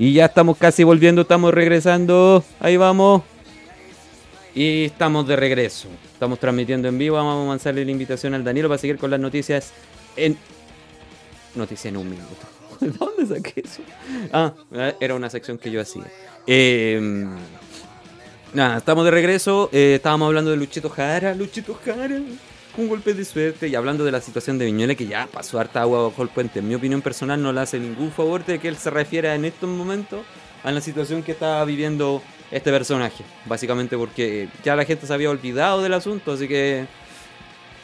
Y 0.02 0.14
ya 0.14 0.26
estamos 0.26 0.58
casi 0.58 0.84
volviendo, 0.84 1.22
estamos 1.22 1.54
regresando. 1.54 2.44
Ahí 2.60 2.76
vamos. 2.76 3.22
Y 4.56 4.86
estamos 4.86 5.28
de 5.28 5.36
regreso. 5.36 5.90
Estamos 6.12 6.40
transmitiendo 6.40 6.88
en 6.88 6.98
vivo. 6.98 7.18
Vamos 7.18 7.46
a 7.46 7.50
lanzarle 7.52 7.86
la 7.86 7.92
invitación 7.92 8.34
al 8.34 8.44
Danilo 8.44 8.68
para 8.68 8.80
seguir 8.80 8.98
con 8.98 9.12
las 9.12 9.20
noticias 9.20 9.72
en. 10.16 10.40
Noticias 11.54 11.86
en 11.86 11.98
un 11.98 12.10
minuto. 12.10 12.48
¿De 12.80 12.90
dónde 13.00 13.28
saqué 13.28 13.62
eso? 13.64 13.84
Ah, 14.34 14.52
era 15.00 15.14
una 15.14 15.30
sección 15.30 15.60
que 15.60 15.70
yo 15.70 15.80
hacía. 15.80 16.06
Eh, 16.48 17.00
nada, 18.56 18.78
estamos 18.80 19.06
de 19.06 19.12
regreso. 19.12 19.70
eh, 19.72 19.94
estábamos 19.98 20.26
hablando 20.26 20.50
de 20.50 20.58
Luchito 20.58 20.90
Jara. 20.90 21.36
Luchito 21.36 21.80
Jara. 21.86 22.20
Un 22.78 22.88
golpe 22.88 23.14
de 23.14 23.26
suerte. 23.26 23.68
Y 23.68 23.76
hablando 23.76 24.04
de 24.06 24.12
la 24.12 24.22
situación 24.22 24.58
de 24.58 24.66
Viñuela, 24.66 24.96
que 24.96 25.06
ya 25.06 25.28
pasó 25.28 25.60
harta 25.60 25.82
agua 25.82 26.04
bajo 26.04 26.24
el 26.24 26.30
puente. 26.30 26.60
En 26.60 26.68
mi 26.68 26.76
opinión 26.76 27.02
personal, 27.02 27.42
no 27.42 27.52
le 27.52 27.60
hace 27.62 27.80
ningún 27.80 28.12
favor 28.12 28.46
de 28.46 28.60
que 28.60 28.68
él 28.70 28.78
se 28.78 28.90
refiera 28.90 29.36
en 29.36 29.46
estos 29.46 29.70
momentos 29.70 30.22
a 30.64 30.72
la 30.72 30.80
situación 30.80 31.22
que 31.24 31.34
está 31.34 31.64
viviendo 31.66 32.22
este 32.50 32.72
personaje. 32.72 33.24
Básicamente 33.46 33.98
porque 33.98 34.48
ya 34.64 34.76
la 34.76 34.86
gente 34.86 35.06
se 35.06 35.14
había 35.14 35.30
olvidado 35.30 35.82
del 35.82 35.94
asunto. 35.94 36.32
Así 36.32 36.48
que 36.48 36.86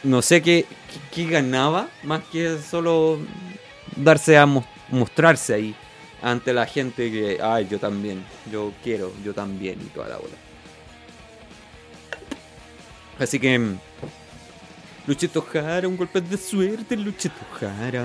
no 0.04 0.22
sé 0.22 0.40
qué, 0.40 0.64
qué, 1.12 1.26
ganaba 1.26 1.88
más 2.02 2.22
que 2.32 2.56
solo 2.58 3.18
darse 3.96 4.38
a 4.38 4.46
mo- 4.46 4.66
mostrarse 4.88 5.52
ahí 5.54 5.74
ante 6.22 6.52
la 6.54 6.66
gente 6.66 7.10
que, 7.12 7.38
ay, 7.42 7.68
yo 7.70 7.78
también, 7.78 8.24
yo 8.50 8.72
quiero, 8.82 9.12
yo 9.22 9.34
también 9.34 9.78
y 9.80 9.88
toda 9.90 10.08
la 10.08 10.16
bola. 10.16 10.34
Así 13.18 13.38
que, 13.38 13.60
Luchito 15.08 15.40
Jara, 15.40 15.88
un 15.88 15.96
golpe 15.96 16.20
de 16.20 16.36
suerte, 16.36 16.94
Luchito 16.94 17.40
Jara. 17.58 18.04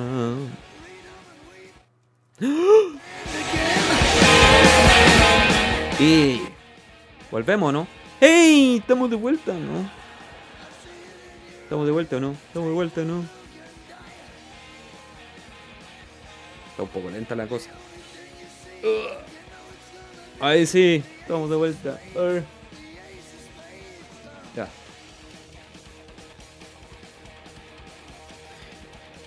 Y 6.00 6.42
volvemos, 7.30 7.74
¿no? 7.74 7.88
¡Hey! 8.20 8.78
Estamos 8.80 9.10
de 9.10 9.18
vuelta, 9.18 9.54
¿no? 9.54 9.90
¿Estamos 11.64 11.86
de 11.86 11.92
vuelta 11.92 12.18
o 12.18 12.20
no? 12.22 12.32
¿Estamos 12.32 12.70
de 12.70 12.74
vuelta 12.74 13.04
no? 13.04 13.26
Está 16.72 16.84
un 16.84 16.90
poco 16.90 17.10
lenta 17.10 17.36
la 17.36 17.48
cosa. 17.48 17.70
Ahí 20.40 20.66
sí, 20.66 21.04
estamos 21.20 21.50
de 21.50 21.56
vuelta. 21.58 22.00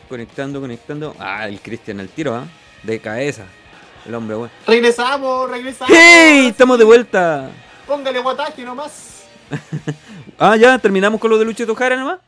Conectando, 0.09 0.61
conectando. 0.61 1.14
Ah, 1.18 1.48
el 1.48 1.61
Cristian 1.61 2.00
al 2.00 2.09
tiro, 2.09 2.34
¿ah? 2.34 2.44
De 2.82 3.00
cabeza. 3.00 3.44
El 4.07 4.14
hombre 4.14 4.36
bueno. 4.36 4.52
Regresamos, 4.66 5.50
regresamos. 5.50 5.92
¡Hey! 5.96 6.46
Estamos 6.48 6.78
de 6.78 6.84
vuelta. 6.84 7.50
Póngale 7.86 8.20
guataje 8.20 8.62
nomás. 8.64 9.24
Ah, 10.38 10.54
ya, 10.54 10.78
terminamos 10.78 11.18
con 11.18 11.30
lo 11.30 11.38
de 11.38 11.46
Luchito 11.46 11.74
Jara 11.74 11.96
nomás. 11.96 12.18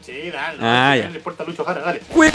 Sí, 0.00 0.30
dale. 0.32 0.58
Ah, 0.60 0.94
no 0.96 1.02
ya. 1.04 1.10
le 1.10 1.16
importa 1.18 1.44
Lucho 1.44 1.64
Jara, 1.64 1.80
dale. 1.80 2.02
Jue- 2.12 2.32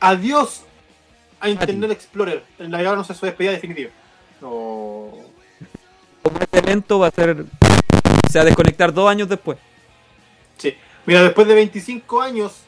Adiós 0.00 0.62
a 1.40 1.48
Internet 1.50 1.90
Explorer. 1.90 2.42
El 2.58 2.70
navegador 2.70 2.96
no 2.98 3.04
se 3.04 3.14
su 3.14 3.26
despedida 3.26 3.52
definitiva. 3.52 3.90
No. 4.40 5.10
Como 6.22 6.38
este 6.40 6.58
evento 6.58 6.98
va 6.98 7.08
a 7.08 7.10
ser. 7.10 7.44
Se 8.30 8.38
va 8.38 8.42
a 8.42 8.46
desconectar 8.46 8.92
dos 8.92 9.10
años 9.10 9.28
después. 9.28 9.58
Mira, 11.06 11.22
después 11.22 11.46
de 11.46 11.54
25 11.54 12.20
años 12.20 12.60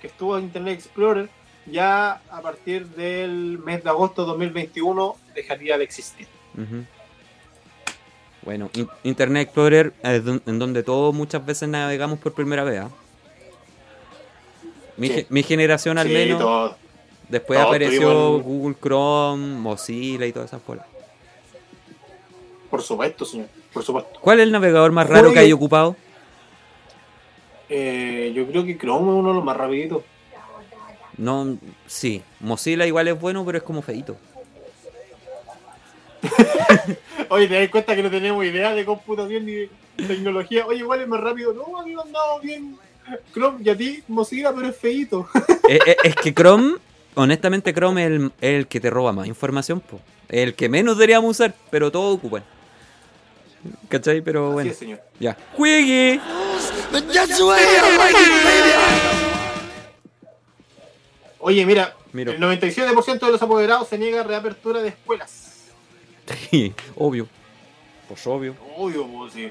que 0.00 0.06
estuvo 0.08 0.36
en 0.38 0.44
Internet 0.44 0.74
Explorer, 0.78 1.28
ya 1.66 2.20
a 2.30 2.40
partir 2.42 2.86
del 2.88 3.58
mes 3.58 3.82
de 3.84 3.90
agosto 3.90 4.22
de 4.22 4.28
2021 4.28 5.16
dejaría 5.34 5.78
de 5.78 5.84
existir. 5.84 6.26
Bueno, 8.42 8.70
in- 8.74 8.88
Internet 9.04 9.44
Explorer 9.44 9.92
es 10.02 10.22
en 10.46 10.58
donde 10.58 10.82
todos 10.82 11.14
muchas 11.14 11.44
veces 11.44 11.68
navegamos 11.68 12.18
por 12.18 12.32
primera 12.32 12.64
vez. 12.64 12.80
¿ah? 12.80 12.90
Mi, 14.96 15.08
Sí. 15.08 15.14
ge- 15.14 15.26
mi 15.28 15.42
generación 15.42 15.98
al 15.98 16.06
Sí, 16.08 16.12
menos, 16.12 16.40
todo. 16.40 16.76
después 17.28 17.58
apareció 17.60 18.38
Google 18.40 18.76
Chrome, 18.82 19.58
Mozilla 19.58 20.26
y 20.26 20.32
todas 20.32 20.50
esas 20.50 20.62
cosas. 20.62 20.86
Por 22.70 22.82
supuesto, 22.82 23.24
señor. 23.24 23.48
Por 23.72 23.82
supuesto. 23.84 24.18
¿Cuál 24.20 24.40
es 24.40 24.44
el 24.44 24.52
navegador 24.52 24.90
más 24.92 25.08
raro 25.08 25.32
que 25.32 25.38
hay 25.38 25.52
ocupado? 25.52 25.96
Eh, 27.70 28.32
yo 28.34 28.46
creo 28.46 28.64
que 28.64 28.76
Chrome 28.76 29.10
es 29.12 29.16
uno 29.18 29.28
de 29.28 29.34
los 29.36 29.44
más 29.44 29.56
rapiditos. 29.56 30.02
No, 31.16 31.56
sí, 31.86 32.22
Mozilla 32.40 32.86
igual 32.86 33.08
es 33.08 33.20
bueno, 33.20 33.44
pero 33.44 33.58
es 33.58 33.64
como 33.64 33.80
feito. 33.82 34.16
Oye, 37.28 37.46
te 37.46 37.60
das 37.60 37.68
cuenta 37.70 37.94
que 37.94 38.02
no 38.02 38.10
tenemos 38.10 38.44
idea 38.44 38.74
de 38.74 38.84
computación 38.84 39.46
ni 39.46 39.52
de 39.52 39.70
tecnología. 40.06 40.66
Oye, 40.66 40.80
igual 40.80 41.00
es 41.00 41.08
más 41.08 41.20
rápido. 41.20 41.52
No, 41.52 41.78
a 41.78 41.84
mí 41.84 41.94
me 41.94 42.02
han 42.02 42.12
dado 42.12 42.40
bien 42.40 42.76
Chrome 43.32 43.58
y 43.64 43.68
a 43.70 43.76
ti 43.76 44.02
Mozilla, 44.08 44.52
pero 44.54 44.68
es 44.68 44.76
feíto. 44.76 45.28
Eh, 45.70 45.78
eh, 45.86 45.96
es 46.02 46.16
que 46.16 46.34
Chrome, 46.34 46.78
honestamente 47.14 47.72
Chrome 47.72 48.04
es 48.04 48.10
el, 48.10 48.32
el 48.40 48.66
que 48.66 48.80
te 48.80 48.90
roba 48.90 49.12
más 49.12 49.28
información, 49.28 49.78
po. 49.78 50.00
El 50.28 50.54
que 50.54 50.68
menos 50.68 50.96
deberíamos 50.96 51.30
usar, 51.30 51.54
pero 51.70 51.92
todos 51.92 52.16
ocupan. 52.16 52.42
¿Cachai? 53.88 54.20
Pero 54.20 54.46
Así 54.46 54.52
bueno, 54.54 54.70
es, 54.72 54.76
señor. 54.78 55.00
ya. 55.20 55.36
¡Juegue! 55.54 56.18
Oye, 61.38 61.64
mira, 61.64 61.94
Miro. 62.12 62.32
el 62.32 62.40
97% 62.40 63.20
de 63.20 63.32
los 63.32 63.42
apoderados 63.42 63.88
se 63.88 63.98
niega 63.98 64.20
a 64.20 64.24
reapertura 64.24 64.82
de 64.82 64.88
escuelas. 64.88 65.68
Sí, 66.50 66.72
obvio. 66.96 67.26
Pues 68.08 68.26
obvio. 68.26 68.54
Obvio, 68.76 69.06
pues 69.06 69.32
sí. 69.32 69.50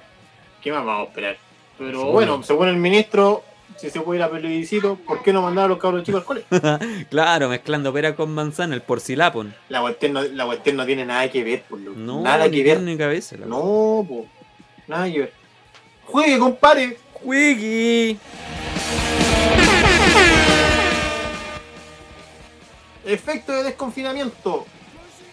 ¿Qué 0.62 0.72
más 0.72 0.86
vamos 0.86 1.08
a 1.08 1.10
esperar? 1.10 1.38
Pero 1.78 2.06
bueno, 2.12 2.44
según 2.44 2.68
el 2.68 2.76
ministro, 2.76 3.44
si 3.78 3.90
se 3.90 4.02
puede 4.02 4.20
ir 4.20 4.24
a 4.24 4.30
plebiscito, 4.30 4.96
¿por 4.98 5.24
qué 5.24 5.34
no 5.34 5.42
mandar 5.42 5.66
a 5.66 5.68
los 5.70 5.78
cabros 5.80 6.04
chicos 6.04 6.22
al 6.22 6.26
cole? 6.26 6.46
claro, 7.10 7.50
mezclando 7.50 7.92
pera 7.94 8.16
con 8.16 8.34
manzana, 8.34 8.76
el 8.76 8.82
porcilapon. 8.82 9.56
La 9.70 9.82
cuestión 9.82 10.14
no, 10.14 10.22
la 10.24 10.46
cuestión 10.46 10.76
no 10.76 10.86
tiene 10.86 11.06
nada 11.06 11.30
que 11.32 11.44
ver, 11.44 11.64
por 11.64 11.80
lo 11.80 11.92
No, 11.94 12.22
Nada 12.22 12.50
que 12.52 12.64
ver. 12.64 12.82
ni 12.82 12.98
cabeza. 12.98 13.38
la 13.38 13.46
No, 13.46 14.06
po. 14.08 14.26
Nada 14.88 15.10
que 15.12 15.20
ver. 15.20 15.34
Juegue, 16.06 16.38
compadre. 16.38 16.98
¡Juegue! 17.24 18.18
Efecto 23.06 23.52
de 23.52 23.64
desconfinamiento. 23.64 24.66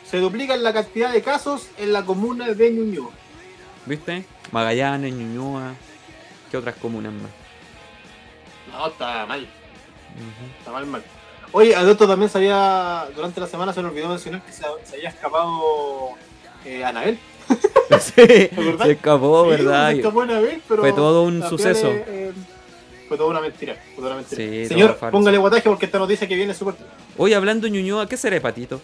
Se 0.04 0.18
duplican 0.18 0.62
la 0.62 0.72
cantidad 0.72 1.12
de 1.12 1.22
casos 1.22 1.68
en 1.78 1.92
la 1.92 2.04
comuna 2.04 2.48
de 2.48 2.70
Ñuñoa. 2.70 3.10
¿Viste? 3.84 4.24
Magallanes, 4.52 5.12
Ñuñoa. 5.12 5.74
¿Qué 6.50 6.56
otras 6.56 6.76
comunas 6.76 7.12
más? 7.12 7.30
No, 8.72 8.88
está 8.88 9.26
mal. 9.26 9.48
Está 10.58 10.72
mal, 10.72 10.86
mal. 10.86 11.04
Oye, 11.52 11.74
Adolfo 11.74 12.06
también 12.06 12.30
se 12.30 12.38
había, 12.38 13.06
durante 13.14 13.40
la 13.40 13.46
semana 13.46 13.72
se 13.72 13.82
me 13.82 13.88
olvidó 13.88 14.08
mencionar 14.08 14.42
que 14.42 14.52
se, 14.52 14.62
se 14.84 14.96
había 14.96 15.08
escapado 15.10 16.10
eh, 16.64 16.84
Anabel. 16.84 17.18
Sí, 18.00 18.12
se 18.22 18.90
escapó, 18.92 19.44
Sí, 19.44 19.50
¿verdad? 19.50 19.90
Se 19.90 19.96
escapó 19.98 20.22
Anabel, 20.22 20.60
pero 20.68 20.82
Fue 20.82 20.92
todo 20.92 21.22
un 21.22 21.42
suceso. 21.48 21.88
eh, 21.92 22.04
eh, 22.08 22.32
fue 23.08 23.16
toda 23.16 23.30
una 23.30 23.40
mentira. 23.40 23.74
Fue 23.94 24.02
toda 24.02 24.08
una 24.08 24.16
mentira. 24.16 24.42
Sí, 24.42 24.66
Señor, 24.66 24.96
póngale 24.96 25.38
guataje 25.38 25.62
porque 25.68 25.86
esta 25.86 25.98
noticia 25.98 26.26
que 26.26 26.34
viene 26.34 26.52
es 26.52 26.58
súper. 26.58 26.74
Hoy 27.16 27.32
hablando 27.34 27.68
Ñuñoa, 27.68 28.08
¿qué 28.08 28.16
será 28.16 28.34
de 28.34 28.40
Patito? 28.40 28.80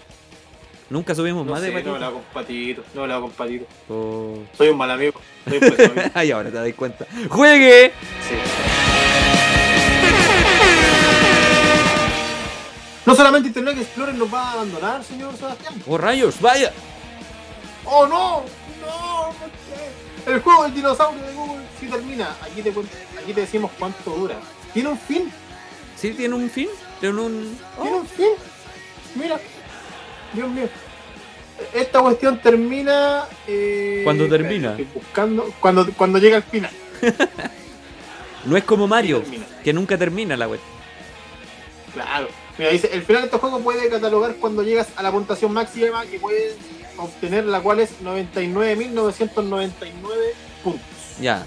Nunca 0.90 1.14
subimos 1.14 1.44
No 1.46 1.52
más 1.52 1.60
sé, 1.62 1.66
de 1.66 1.72
no 1.72 1.78
Patito. 1.78 1.98
la 1.98 2.06
hago 2.06 2.16
con 2.16 2.24
patito. 2.32 2.82
No 2.94 3.00
me 3.02 3.08
la 3.08 3.14
hago 3.14 3.22
con 3.26 3.32
patito. 3.32 3.64
Oh. 3.88 4.34
Soy 4.56 4.68
un 4.68 4.76
mal 4.76 4.90
amigo. 4.90 5.20
Soy 5.48 5.58
un 5.58 5.64
amigo. 5.64 5.92
Ay, 6.14 6.30
ahora 6.30 6.50
te 6.50 6.56
das 6.56 6.74
cuenta. 6.74 7.06
¡Juegue! 7.28 7.92
Sí. 8.28 8.34
No 13.04 13.14
solamente 13.16 13.48
Internet 13.48 13.78
Explorer 13.78 14.14
nos 14.14 14.32
va 14.32 14.42
a 14.50 14.52
abandonar, 14.52 15.02
señor 15.02 15.36
Sebastián. 15.36 15.74
¡Oh, 15.88 15.98
rayos! 15.98 16.40
¡Vaya! 16.40 16.72
¡Oh, 17.85 18.07
no! 18.07 18.45
¡No! 18.80 19.33
¿por 19.39 19.49
qué? 19.51 20.30
El 20.33 20.41
juego 20.41 20.62
del 20.64 20.74
dinosaurio 20.74 21.22
de 21.24 21.33
Google 21.35 21.62
sí 21.80 21.87
termina. 21.89 22.37
Aquí 22.43 22.62
te, 22.62 22.70
aquí 22.70 23.33
te 23.35 23.41
decimos 23.41 23.70
cuánto 23.78 24.11
dura. 24.11 24.37
¿Tiene 24.72 24.89
un 24.91 24.99
fin? 24.99 25.33
¿Sí 25.97 26.12
tiene 26.12 26.35
un 26.35 26.49
fin? 26.49 26.68
¿Tiene 27.01 27.20
un...? 27.20 27.59
¿Tiene 27.80 27.97
un 27.97 28.07
fin? 28.07 28.28
Mira. 29.14 29.39
Dios 30.33 30.49
mío. 30.49 30.68
esta 31.74 32.01
cuestión 32.01 32.41
termina. 32.41 33.24
eh, 33.47 34.03
¿Cuándo 34.05 34.28
termina? 34.28 34.76
Buscando. 34.95 35.53
Cuando, 35.61 35.87
cuando 35.95 36.18
llega 36.18 36.37
al 36.37 36.43
final. 36.45 36.70
No 38.45 38.57
es 38.57 38.64
como 38.64 38.89
Mario, 38.89 39.22
que 39.62 39.72
nunca 39.72 39.97
termina 39.97 40.37
la 40.37 40.49
web. 40.49 40.59
Claro. 41.95 42.26
Mira, 42.59 42.72
dice: 42.72 42.91
el 42.93 43.03
final 43.03 43.22
de 43.22 43.26
este 43.26 43.39
juego 43.39 43.61
puede 43.61 43.89
catalogar 43.89 44.35
cuando 44.35 44.64
llegas 44.64 44.89
a 44.97 45.03
la 45.05 45.12
puntuación 45.12 45.53
máxima 45.53 46.05
que 46.07 46.18
puedes 46.18 46.57
obtener, 46.99 47.45
la 47.45 47.61
cual 47.61 47.80
es 47.80 47.90
99.999 48.03 49.93
puntos. 50.62 50.82
Ya. 51.20 51.45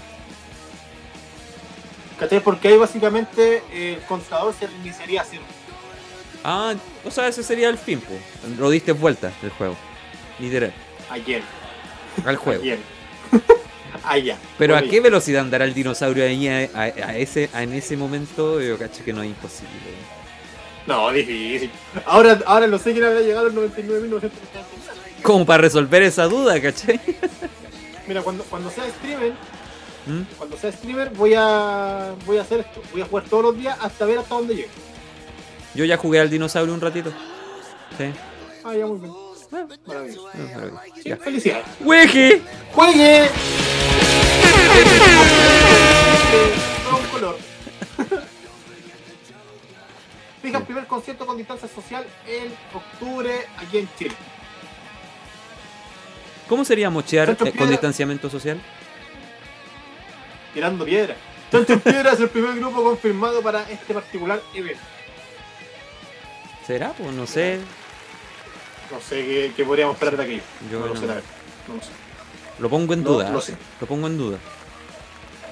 ¿Cachai? 2.18 2.40
Porque 2.40 2.68
ahí 2.68 2.76
básicamente 2.78 3.62
eh, 3.72 3.94
el 4.00 4.02
contador 4.06 4.54
se 4.58 4.66
reiniciaría 4.66 5.20
a 5.22 5.24
cero. 5.24 5.42
Ah, 6.44 6.74
o 7.04 7.10
sea, 7.10 7.28
ese 7.28 7.42
sería 7.42 7.68
el 7.68 7.76
fin, 7.78 8.00
pues. 8.00 8.20
Lo 8.58 8.70
diste 8.70 8.92
vuelta 8.92 9.32
del 9.42 9.50
juego. 9.50 9.76
Literal. 10.38 10.72
Ayer. 11.10 11.42
Al 12.24 12.36
juego. 12.36 12.62
Ayer. 12.62 12.78
Allá. 14.04 14.38
Pero 14.58 14.76
¿a 14.76 14.82
qué 14.82 15.00
velocidad 15.00 15.40
andará 15.42 15.64
el 15.64 15.74
dinosaurio 15.74 16.24
ahí 16.24 16.46
a, 16.48 16.68
a- 16.74 16.82
a 16.84 17.16
ese, 17.16 17.50
a- 17.52 17.62
en 17.62 17.72
ese 17.72 17.96
momento? 17.96 18.60
Yo 18.60 18.78
cacho 18.78 19.04
que 19.04 19.12
no 19.12 19.22
es 19.22 19.28
imposible. 19.30 19.72
No, 20.86 21.10
difícil. 21.10 21.70
Ahora, 22.04 22.38
ahora 22.46 22.66
no 22.68 22.78
sé 22.78 22.92
quién 22.92 23.04
habrá 23.04 23.20
llegado 23.20 23.46
al 23.48 23.54
99.999. 23.54 24.30
Como 25.26 25.44
para 25.44 25.62
resolver 25.62 26.02
esa 26.04 26.24
duda, 26.28 26.60
¿cachai? 26.62 27.00
Mira, 28.06 28.22
cuando, 28.22 28.44
cuando 28.44 28.70
sea 28.70 28.88
streamer, 28.88 29.32
¿Mm? 30.06 30.22
cuando 30.38 30.56
sea 30.56 30.70
streamer 30.70 31.10
voy 31.10 31.34
a 31.36 32.12
voy 32.24 32.38
a 32.38 32.42
hacer 32.42 32.60
esto. 32.60 32.80
Voy 32.92 33.02
a 33.02 33.06
jugar 33.06 33.24
todos 33.24 33.42
los 33.42 33.56
días 33.58 33.76
hasta 33.80 34.04
ver 34.04 34.18
hasta 34.20 34.36
dónde 34.36 34.54
llego. 34.54 34.68
Yo 35.74 35.84
ya 35.84 35.96
jugué 35.96 36.20
al 36.20 36.30
dinosaurio 36.30 36.72
un 36.72 36.80
ratito. 36.80 37.10
Sí. 37.98 38.04
Ah, 38.64 38.74
ya 38.76 38.86
muy 38.86 38.98
bien. 39.00 39.12
Maravilloso. 39.86 40.28
Ah, 40.32 40.38
maravilloso. 40.54 40.80
Sí, 40.94 41.02
Ya. 41.08 41.16
felicidades. 41.16 41.66
¡Weje! 41.80 42.42
¡Juegue! 42.72 43.28
Todo 46.88 46.96
un 46.98 47.06
color. 47.06 47.36
Fija 50.42 50.58
el 50.58 50.64
primer 50.64 50.86
concierto 50.86 51.26
con 51.26 51.36
distancia 51.36 51.68
social 51.68 52.06
en 52.28 52.54
octubre 52.72 53.32
aquí 53.58 53.78
en 53.78 53.88
Chile. 53.98 54.14
¿Cómo 56.48 56.64
sería 56.64 56.90
mochear 56.90 57.30
eh, 57.30 57.52
con 57.56 57.68
distanciamiento 57.68 58.30
social? 58.30 58.60
Tirando 60.54 60.84
piedra. 60.84 61.16
Chancho 61.50 61.74
en 61.74 61.80
Piedra 61.80 62.12
es 62.12 62.20
el 62.20 62.28
primer 62.28 62.56
grupo 62.56 62.82
confirmado 62.82 63.40
para 63.42 63.62
este 63.70 63.94
particular 63.94 64.40
evento. 64.54 64.80
¿Será? 66.66 66.92
Pues 66.92 67.12
no 67.12 67.26
sé. 67.26 67.58
No 68.90 69.00
sé 69.00 69.24
qué, 69.24 69.52
qué 69.56 69.64
podríamos 69.64 69.94
esperar 69.94 70.16
de 70.16 70.22
aquello. 70.24 70.42
Yo 70.70 70.80
no 70.80 70.86
lo 70.86 70.94
no- 70.94 71.00
sé, 71.00 71.06
la 71.06 71.14
verdad. 71.14 71.28
No 71.68 71.74
lo 71.74 71.80
sé. 71.82 71.88
Lo 72.58 72.68
pongo 72.70 72.94
en 72.94 73.02
No, 73.04 73.10
duda. 73.10 73.30
lo 73.30 73.40
sé. 73.40 73.54
Lo 73.80 73.86
pongo 73.86 74.06
en 74.06 74.18
duda. 74.18 74.38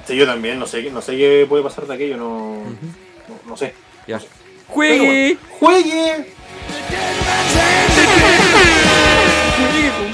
Sí, 0.06 0.16
yo 0.16 0.26
también, 0.26 0.58
no 0.58 0.66
sé, 0.66 0.82
qué- 0.82 0.90
no 0.90 1.00
sé 1.02 1.16
qué 1.16 1.46
puede 1.48 1.62
pasar 1.62 1.86
de 1.86 1.94
aquello, 1.94 2.16
no, 2.16 2.64
no, 2.64 3.38
no 3.46 3.56
sé. 3.56 3.74
Ya. 4.06 4.20
¡Juegue! 4.68 5.36
¡Juegue! 5.60 6.26
¡Juegue, 9.56 10.13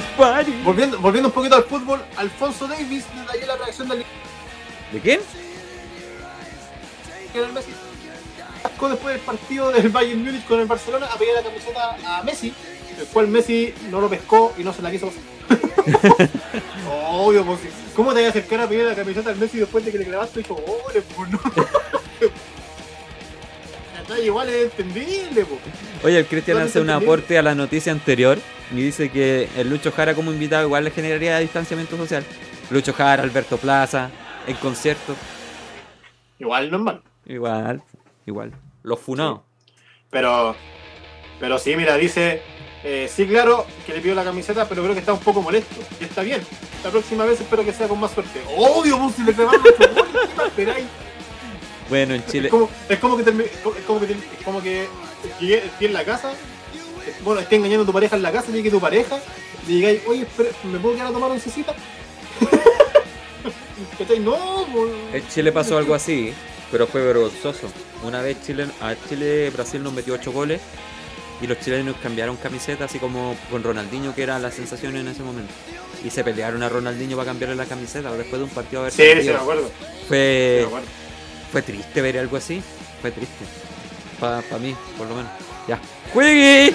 Volviendo, 0.64 0.98
volviendo 0.98 1.28
un 1.30 1.34
poquito 1.34 1.56
al 1.56 1.64
fútbol, 1.64 2.04
Alfonso 2.16 2.68
Davis 2.68 3.06
detalló 3.14 3.46
la 3.46 3.56
reacción 3.56 3.88
del 3.88 4.04
¿De 4.92 5.00
quién? 5.00 5.20
Lionel 7.32 7.52
Messi. 7.54 7.70
Después 8.62 9.14
del 9.14 9.20
partido 9.20 9.70
del 9.72 9.88
Bayern 9.88 10.22
Múnich 10.22 10.44
con 10.44 10.60
el 10.60 10.66
Barcelona 10.66 11.06
a 11.06 11.16
pedir 11.16 11.32
la 11.34 11.42
camiseta 11.42 12.18
a 12.18 12.22
Messi, 12.22 12.52
el 12.98 13.06
cual 13.06 13.28
Messi 13.28 13.72
no 13.90 14.02
lo 14.02 14.10
pescó 14.10 14.52
y 14.58 14.64
no 14.64 14.74
se 14.74 14.82
la 14.82 14.90
quiso. 14.90 15.10
Obvio, 16.90 17.46
pues, 17.46 17.60
¿cómo 17.96 18.12
te 18.12 18.20
vas 18.20 18.26
a 18.26 18.30
acercar 18.30 18.60
a 18.60 18.68
pedir 18.68 18.84
la 18.84 18.94
camiseta 18.94 19.30
al 19.30 19.36
Messi 19.36 19.58
después 19.58 19.86
de 19.86 19.92
que 19.92 19.98
le 19.98 20.04
clavaste? 20.04 20.40
Dijo, 20.40 20.62
¡Oye, 20.86 21.00
pues 21.00 21.30
no! 21.30 21.40
La 23.94 24.02
talla 24.06 24.22
igual 24.22 24.50
es 24.50 24.64
entendible, 24.64 25.46
pues. 25.46 25.60
Oye, 26.02 26.18
el 26.18 26.26
Cristian 26.26 26.56
¿Dónde 26.56 26.70
hace 26.70 26.80
un 26.80 26.88
el 26.88 26.96
aporte 26.96 27.36
a 27.36 27.42
la 27.42 27.54
noticia 27.54 27.92
anterior 27.92 28.38
y 28.72 28.76
dice 28.76 29.10
que 29.10 29.48
el 29.56 29.68
Lucho 29.68 29.92
Jara 29.92 30.14
como 30.14 30.32
invitado 30.32 30.66
igual 30.66 30.84
le 30.84 30.90
generaría 30.90 31.38
distanciamiento 31.38 31.96
social. 31.96 32.24
Lucho 32.70 32.94
Jara, 32.94 33.22
Alberto 33.22 33.58
Plaza, 33.58 34.10
en 34.46 34.56
concierto. 34.56 35.14
Igual 36.38 36.70
no 36.70 36.78
es 36.78 36.82
malo. 36.82 37.02
Igual, 37.26 37.82
igual. 38.26 38.52
Los 38.82 38.98
funados. 38.98 39.40
Pero, 40.08 40.56
pero 41.38 41.58
sí, 41.58 41.76
mira, 41.76 41.96
dice, 41.96 42.40
eh, 42.82 43.10
sí, 43.12 43.26
claro, 43.26 43.66
que 43.86 43.92
le 43.92 44.00
pidió 44.00 44.14
la 44.14 44.24
camiseta, 44.24 44.66
pero 44.66 44.82
creo 44.82 44.94
que 44.94 45.00
está 45.00 45.12
un 45.12 45.20
poco 45.20 45.42
molesto. 45.42 45.76
Y 46.00 46.04
está 46.04 46.22
bien. 46.22 46.40
La 46.82 46.90
próxima 46.90 47.26
vez 47.26 47.40
espero 47.40 47.62
que 47.62 47.74
sea 47.74 47.88
con 47.88 48.00
más 48.00 48.12
suerte. 48.12 48.40
Obvio, 48.56 48.98
pues 48.98 49.16
si 49.16 49.22
le 49.22 49.34
Bueno, 51.90 52.14
en 52.14 52.24
Chile. 52.26 52.46
Es 52.46 52.50
como, 52.50 52.70
es 52.88 52.98
como 52.98 53.16
que 53.18 53.24
termi- 53.24 53.44
es 53.44 53.84
como 53.86 54.00
que, 54.00 54.12
es 54.12 54.44
como 54.44 54.62
que 54.62 54.86
llegué, 55.40 55.62
en 55.80 55.92
la 55.92 56.04
casa, 56.04 56.32
bueno, 57.24 57.40
esté 57.42 57.56
engañando 57.56 57.82
a 57.82 57.86
tu 57.86 57.92
pareja 57.92 58.16
en 58.16 58.22
la 58.22 58.32
casa, 58.32 58.50
llegue 58.52 58.70
tu 58.70 58.80
pareja, 58.80 59.18
y 59.68 59.74
digáis, 59.74 60.00
oye, 60.06 60.24
¿me 60.64 60.78
puedo 60.78 60.94
quedar 60.94 61.08
a 61.08 61.12
tomar 61.12 61.30
un 61.30 61.40
cita? 61.40 61.74
¿Cachai? 63.98 64.20
No, 64.20 64.66
pues. 64.72 64.90
En 65.14 65.28
Chile 65.28 65.52
pasó 65.52 65.76
algo 65.78 65.94
así, 65.94 66.32
pero 66.70 66.86
fue 66.86 67.02
vergonzoso. 67.02 67.68
Una 68.04 68.22
vez 68.22 68.36
Chile, 68.46 68.66
a 68.80 68.94
Chile, 69.08 69.50
Brasil 69.50 69.82
nos 69.82 69.92
metió 69.92 70.14
8 70.14 70.32
goles 70.32 70.60
y 71.42 71.46
los 71.46 71.58
chilenos 71.60 71.96
cambiaron 72.02 72.36
camiseta, 72.36 72.84
así 72.84 72.98
como 72.98 73.34
con 73.50 73.62
Ronaldinho, 73.62 74.14
que 74.14 74.22
era 74.22 74.38
la 74.38 74.50
sensación 74.50 74.96
en 74.96 75.08
ese 75.08 75.22
momento. 75.22 75.52
Y 76.04 76.10
se 76.10 76.22
pelearon 76.24 76.62
a 76.62 76.68
Ronaldinho 76.68 77.16
para 77.16 77.26
cambiarle 77.30 77.56
la 77.56 77.66
camiseta 77.66 78.12
después 78.12 78.38
de 78.38 78.44
un 78.44 78.50
partido 78.50 78.80
haber 78.82 78.92
Sí, 78.92 79.02
sí, 79.02 79.08
perdido. 79.08 79.34
me 79.34 79.40
acuerdo. 79.40 79.70
Fue, 80.08 80.56
sí, 80.58 80.60
me 80.62 80.66
acuerdo. 80.66 80.88
Fue 81.50 81.62
triste 81.62 82.00
ver 82.00 82.18
algo 82.18 82.36
así. 82.36 82.62
Fue 83.00 83.10
triste. 83.10 83.44
Para 84.18 84.42
mí, 84.60 84.76
por 84.96 85.08
lo 85.08 85.16
menos. 85.16 85.30
Ya. 85.66 85.80
¡Juegue! 86.12 86.74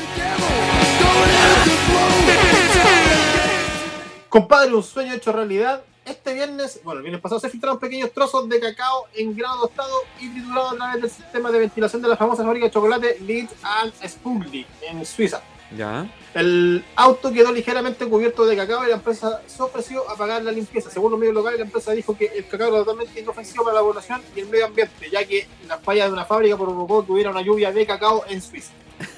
Compadre, 4.29 4.73
un 4.73 4.83
sueño 4.83 5.13
hecho 5.13 5.31
realidad. 5.31 5.83
Este 6.03 6.33
viernes, 6.33 6.81
bueno, 6.83 6.99
el 6.99 7.03
viernes 7.03 7.21
pasado 7.21 7.39
se 7.39 7.49
filtraron 7.49 7.79
pequeños 7.79 8.11
trozos 8.11 8.47
de 8.47 8.59
cacao 8.59 9.07
en 9.15 9.35
grano 9.35 9.61
tostado 9.61 9.95
y 10.19 10.29
triturado 10.29 10.69
a 10.69 10.75
través 10.75 11.01
del 11.01 11.09
sistema 11.09 11.51
de 11.51 11.59
ventilación 11.59 12.01
de 12.01 12.09
la 12.09 12.17
famosa 12.17 12.43
fábrica 12.43 12.65
de 12.65 12.71
chocolate 12.71 13.17
Lindt 13.21 13.51
and 13.63 13.93
Sprüngli 14.07 14.67
en 14.87 15.05
Suiza. 15.05 15.41
Ya. 15.75 16.07
El 16.33 16.83
auto 16.95 17.31
quedó 17.31 17.51
ligeramente 17.51 18.05
cubierto 18.05 18.45
de 18.45 18.55
cacao 18.55 18.85
y 18.85 18.89
la 18.89 18.95
empresa 18.95 19.41
se 19.47 19.63
ofreció 19.63 20.07
a 20.09 20.15
pagar 20.15 20.43
la 20.43 20.51
limpieza. 20.51 20.89
Según 20.89 21.11
los 21.11 21.19
medios 21.19 21.33
locales, 21.33 21.59
la 21.59 21.65
empresa 21.65 21.91
dijo 21.93 22.15
que 22.17 22.25
el 22.25 22.47
cacao 22.47 22.67
era 22.67 22.77
totalmente 22.79 23.19
inofensivo 23.19 23.63
para 23.63 23.77
la 23.77 23.81
población 23.81 24.21
y 24.35 24.41
el 24.41 24.47
medio 24.47 24.65
ambiente, 24.65 25.09
ya 25.09 25.25
que 25.25 25.47
la 25.67 25.77
falla 25.77 26.05
de 26.05 26.13
una 26.13 26.25
fábrica 26.25 26.55
provocó 26.55 27.05
que 27.05 27.11
hubiera 27.11 27.31
una 27.31 27.41
lluvia 27.41 27.71
de 27.71 27.85
cacao 27.85 28.25
en 28.27 28.41
Suiza. 28.41 28.71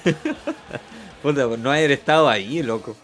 Puta, 1.22 1.48
pues 1.48 1.58
no 1.58 1.70
haber 1.70 1.90
estado 1.90 2.28
ahí, 2.28 2.62
loco. 2.62 2.96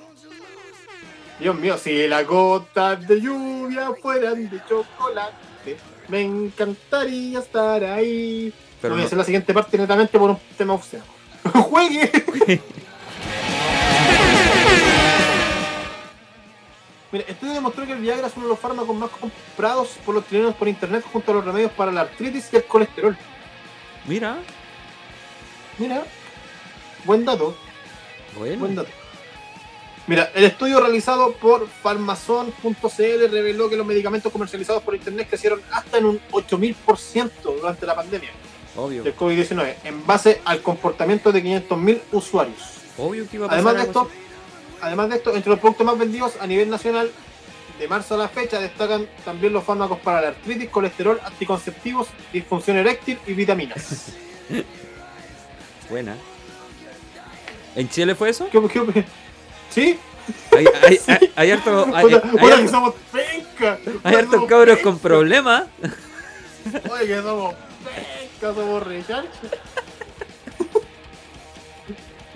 Dios 1.38 1.56
mío, 1.56 1.76
si 1.76 2.06
las 2.06 2.26
gotas 2.26 3.06
de 3.06 3.20
lluvia 3.20 3.90
fueran 4.00 4.48
de 4.48 4.60
chocolate, 4.68 5.76
me 6.08 6.20
encantaría 6.20 7.40
estar 7.40 7.82
ahí. 7.84 8.52
Pero 8.80 8.94
Voy 8.94 9.02
a 9.02 9.06
hacer 9.06 9.18
la 9.18 9.24
siguiente 9.24 9.52
parte 9.52 9.76
netamente 9.76 10.18
por 10.18 10.30
un 10.30 10.38
tema 10.56 10.74
obsceno. 10.74 11.04
¡Juegue! 11.52 12.10
Mira, 17.14 17.26
estudio 17.28 17.52
demostró 17.54 17.86
que 17.86 17.92
el 17.92 18.00
Viagra 18.00 18.26
es 18.26 18.32
uno 18.34 18.46
de 18.46 18.48
los 18.50 18.58
fármacos 18.58 18.96
más 18.96 19.08
comprados 19.08 19.90
por 20.04 20.16
los 20.16 20.26
chilenos 20.26 20.52
por 20.56 20.66
internet 20.66 21.04
junto 21.12 21.30
a 21.30 21.36
los 21.36 21.44
remedios 21.44 21.70
para 21.70 21.92
la 21.92 22.00
artritis 22.00 22.48
y 22.52 22.56
el 22.56 22.64
colesterol. 22.64 23.16
Mira. 24.04 24.38
Mira, 25.78 26.02
buen 27.04 27.24
dato. 27.24 27.56
Bueno. 28.36 28.58
Buen 28.58 28.74
dato. 28.74 28.90
Mira, 30.08 30.32
el 30.34 30.42
estudio 30.42 30.80
realizado 30.80 31.34
por 31.34 31.68
Farmazon.cl 31.68 33.30
reveló 33.30 33.70
que 33.70 33.76
los 33.76 33.86
medicamentos 33.86 34.32
comercializados 34.32 34.82
por 34.82 34.96
internet 34.96 35.28
crecieron 35.30 35.62
hasta 35.70 35.98
en 35.98 36.06
un 36.06 36.20
8000% 36.32 37.30
durante 37.60 37.86
la 37.86 37.94
pandemia 37.94 38.30
Obvio. 38.74 39.04
del 39.04 39.16
COVID-19, 39.16 39.76
en 39.84 40.04
base 40.04 40.40
al 40.44 40.62
comportamiento 40.62 41.30
de 41.30 41.44
500.000 41.44 42.00
usuarios. 42.10 42.58
Obvio 42.98 43.28
que 43.28 43.36
iba 43.36 43.46
a 43.46 43.50
pasar 43.50 43.64
Además 43.64 43.82
de 43.84 43.88
esto, 43.88 44.10
además 44.84 45.08
de 45.10 45.16
esto, 45.16 45.34
entre 45.34 45.50
los 45.50 45.58
productos 45.60 45.86
más 45.86 45.98
vendidos 45.98 46.34
a 46.40 46.46
nivel 46.46 46.70
nacional, 46.70 47.10
de 47.78 47.88
marzo 47.88 48.14
a 48.14 48.18
la 48.18 48.28
fecha 48.28 48.60
destacan 48.60 49.06
también 49.24 49.52
los 49.52 49.64
fármacos 49.64 49.98
para 49.98 50.20
la 50.20 50.28
artritis, 50.28 50.70
colesterol, 50.70 51.20
anticonceptivos, 51.24 52.08
disfunción 52.32 52.76
eréctil 52.76 53.18
y 53.26 53.32
vitaminas. 53.32 54.12
Buena. 55.90 56.16
¿En 57.74 57.88
Chile 57.88 58.14
fue 58.14 58.30
eso? 58.30 58.48
¿Qué, 58.50 58.60
qué, 58.68 59.04
¿Sí? 59.70 59.98
Hay, 60.52 60.66
hay, 60.82 61.00
hay, 61.08 61.18
hay 61.18 61.30
hay, 61.36 61.50
harto- 61.50 62.94
penca. 63.12 63.78
hartos 64.04 64.44
cabros 64.46 64.78
con 64.78 64.98
problemas. 64.98 65.64
Oye, 66.90 67.06
que 67.06 67.22
somos 67.22 67.54
penca, 67.84 68.54
somos 68.54 68.82
rechanchos. 68.86 69.32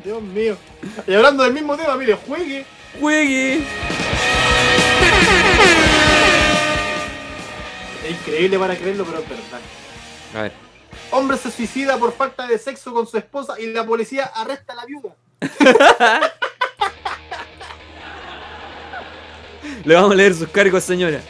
Dios 0.09 0.23
mío. 0.23 0.57
Y 1.07 1.13
hablando 1.13 1.45
del 1.45 1.53
mismo 1.53 1.77
tema, 1.77 1.95
mire, 1.97 2.15
juegue. 2.15 2.65
Juegue. 2.99 3.63
Es 8.03 8.11
increíble 8.11 8.59
para 8.59 8.75
creerlo, 8.75 9.05
pero 9.05 9.19
es 9.19 9.29
verdad. 9.29 9.61
A 10.35 10.43
ver. 10.45 10.53
Hombre 11.11 11.37
se 11.37 11.51
suicida 11.51 11.99
por 11.99 12.15
falta 12.15 12.47
de 12.47 12.57
sexo 12.59 12.95
con 12.95 13.07
su 13.07 13.19
esposa 13.19 13.61
y 13.61 13.67
la 13.67 13.85
policía 13.85 14.25
arresta 14.35 14.73
a 14.73 14.77
la 14.77 14.87
viuda. 14.87 15.15
Le 19.85 19.95
vamos 19.95 20.13
a 20.13 20.15
leer 20.15 20.35
sus 20.35 20.49
cargos, 20.49 20.85
señora. 20.85 21.21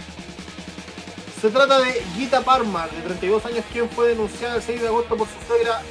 Se 1.41 1.51
trata 1.51 1.81
de 1.81 2.01
Gita 2.15 2.43
Parmar, 2.43 2.89
de 2.93 3.03
32 3.03 3.45
años, 3.45 3.65
quien 3.73 3.91
fue 3.91 4.07
denunciada 4.07 4.55
el 4.55 4.63
6 4.63 4.83
de 4.83 4.87
agosto 4.87 5.17
por 5.17 5.27
su 5.27 5.35
suegra 5.49 5.83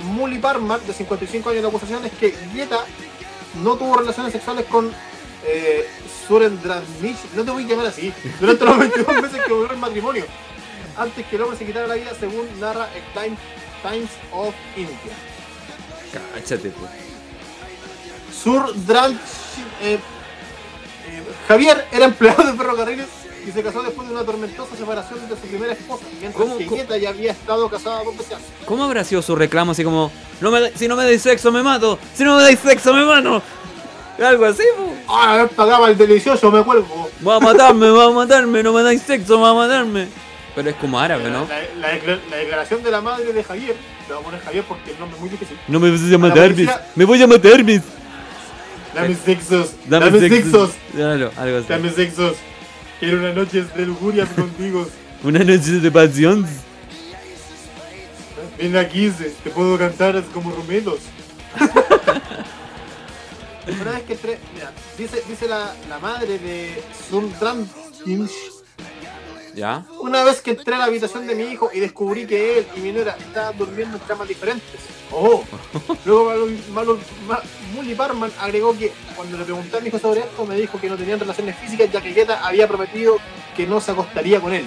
Muli 0.00 0.38
Parmar, 0.38 0.80
de 0.80 0.92
55 0.92 1.50
años. 1.50 1.62
La 1.62 1.68
acusación 1.68 2.04
es 2.04 2.12
que 2.12 2.34
Gita 2.52 2.84
no 3.62 3.76
tuvo 3.76 3.96
relaciones 3.98 4.32
sexuales 4.32 4.64
con 4.66 4.92
eh, 5.44 5.88
Surendranich, 6.26 7.16
no 7.34 7.44
te 7.44 7.50
voy 7.50 7.64
a 7.64 7.68
llamar 7.68 7.86
así, 7.86 8.12
durante 8.40 8.64
los 8.64 8.78
22 8.78 9.22
meses 9.22 9.42
que 9.42 9.48
duró 9.52 9.70
el 9.72 9.78
matrimonio, 9.78 10.24
antes 10.96 11.26
que 11.26 11.36
el 11.36 11.42
hombre 11.42 11.58
se 11.58 11.66
quitara 11.66 11.86
la 11.86 11.94
vida, 11.94 12.12
según 12.18 12.48
narra 12.60 12.88
el 12.94 13.02
Time- 13.12 13.36
Times 13.82 14.10
of 14.30 14.54
India. 14.76 14.96
Cáchate, 16.34 16.70
pues. 16.70 16.90
Surdranch 18.42 19.18
eh, 19.82 19.98
eh, 21.06 21.22
Javier 21.48 21.86
era 21.92 22.04
empleado 22.06 22.44
de 22.44 22.52
ferrocarriles 22.56 23.06
y 23.46 23.50
se 23.50 23.62
casó 23.62 23.82
después 23.82 24.06
de 24.08 24.14
una 24.14 24.24
tormentosa 24.24 24.76
separación 24.76 25.20
de 25.28 25.34
su 25.34 25.42
primera 25.42 25.72
esposa, 25.72 26.04
mientras 26.20 26.34
¿Cómo- 26.42 26.58
que 26.58 26.66
cómo? 26.66 26.80
Gita 26.80 26.96
ya 26.98 27.08
había 27.10 27.32
estado 27.32 27.68
casada 27.68 28.02
dos 28.04 28.16
veces. 28.16 28.36
¿Cómo 28.66 28.84
habrá 28.84 29.04
sido 29.04 29.22
su 29.22 29.34
reclamo 29.36 29.72
así 29.72 29.82
como, 29.84 30.10
no 30.40 30.50
me, 30.50 30.70
si 30.76 30.86
no 30.88 30.96
me 30.96 31.04
dais 31.04 31.20
sexo 31.22 31.50
me 31.52 31.62
mato, 31.62 31.98
si 32.14 32.24
no 32.24 32.36
me 32.36 32.42
dais 32.42 32.58
sexo 32.58 32.92
me 32.94 33.04
mano? 33.04 33.42
Algo 34.22 34.44
así, 34.44 34.62
pues. 34.76 34.90
Ah, 35.08 35.48
pagaba 35.56 35.88
el 35.90 35.96
delicioso, 35.98 36.50
me 36.52 36.62
cuelgo. 36.62 37.10
Va 37.26 37.36
a 37.36 37.40
matarme, 37.40 37.90
va 37.90 38.04
a 38.04 38.10
matarme, 38.10 38.62
no 38.62 38.72
me 38.72 38.82
dais 38.82 39.02
sexo, 39.02 39.40
va 39.40 39.50
a 39.50 39.54
matarme. 39.54 40.06
Pero 40.54 40.68
es 40.70 40.76
como 40.76 41.00
árabe, 41.00 41.30
¿no? 41.30 41.46
La, 41.48 41.88
la 41.88 41.94
decla- 41.98 42.20
la 42.30 42.36
declaración 42.36 42.82
de 42.82 42.90
la 42.90 43.00
madre 43.00 43.32
de 43.32 43.42
Javier, 43.42 43.74
le 44.06 44.14
voy 44.14 44.22
a 44.22 44.24
poner 44.26 44.40
Javier 44.42 44.64
porque 44.68 44.90
el 44.92 44.98
nombre 45.00 45.16
es 45.16 45.20
muy 45.22 45.30
difícil. 45.30 45.58
No 45.66 45.80
me 45.80 45.90
vas 45.90 46.00
a 46.12 46.18
matar, 46.18 46.50
policía- 46.50 46.86
Me 46.94 47.04
voy 47.06 47.22
a 47.22 47.26
matar, 47.26 47.64
mis. 47.64 47.80
Dame 48.94 49.14
sexos, 49.16 49.70
Dame, 49.86 50.04
dame, 50.06 50.20
sexo. 50.20 50.36
sexos, 50.42 50.70
Claro, 50.94 51.30
algo 51.38 51.58
así. 51.58 51.66
dame 51.68 51.90
sexos. 51.90 52.34
Quiero 53.02 53.18
una 53.18 53.32
noche 53.32 53.64
de 53.64 53.84
lujuria 53.84 54.24
contigo. 54.26 54.86
Una 55.24 55.40
noche 55.40 55.80
de 55.80 55.90
pasión. 55.90 56.46
Ven 58.56 58.76
aquí, 58.76 59.10
te 59.42 59.50
puedo 59.50 59.76
cantar 59.76 60.22
como 60.32 60.52
rumelos. 60.52 61.00
Una 63.80 63.90
vez 63.90 64.02
que 64.04 64.12
entré, 64.12 64.38
mira, 64.54 64.70
dice, 64.96 65.20
dice 65.28 65.48
la, 65.48 65.74
la 65.88 65.98
madre 65.98 66.38
de 66.38 66.80
Sundram 67.10 67.66
¿Ya? 69.54 69.84
Una 70.00 70.24
vez 70.24 70.40
que 70.40 70.52
entré 70.52 70.74
a 70.74 70.78
la 70.78 70.84
habitación 70.86 71.26
de 71.26 71.34
mi 71.34 71.44
hijo 71.44 71.70
y 71.74 71.80
descubrí 71.80 72.26
que 72.26 72.58
él 72.58 72.66
y 72.76 72.80
mi 72.80 72.90
nuera 72.92 73.16
estaban 73.18 73.56
durmiendo 73.58 73.98
en 73.98 74.02
camas 74.04 74.26
diferentes. 74.28 74.80
Oh. 75.10 75.44
Luego 76.06 76.24
Malo- 76.30 76.46
Malo- 76.72 76.98
Ma- 77.28 77.42
Mully 77.74 77.94
Parman 77.94 78.32
agregó 78.40 78.76
que 78.78 78.92
cuando 79.14 79.36
le 79.36 79.44
pregunté 79.44 79.76
a 79.76 79.80
mi 79.80 79.88
hijo 79.88 79.98
sobre 79.98 80.20
esto 80.20 80.46
me 80.46 80.56
dijo 80.56 80.80
que 80.80 80.88
no 80.88 80.96
tenían 80.96 81.20
relaciones 81.20 81.56
físicas 81.58 81.90
ya 81.92 82.00
que 82.00 82.12
Guetta 82.14 82.46
había 82.46 82.66
prometido 82.66 83.18
que 83.56 83.66
no 83.66 83.78
se 83.80 83.90
acostaría 83.90 84.40
con 84.40 84.54
él. 84.54 84.64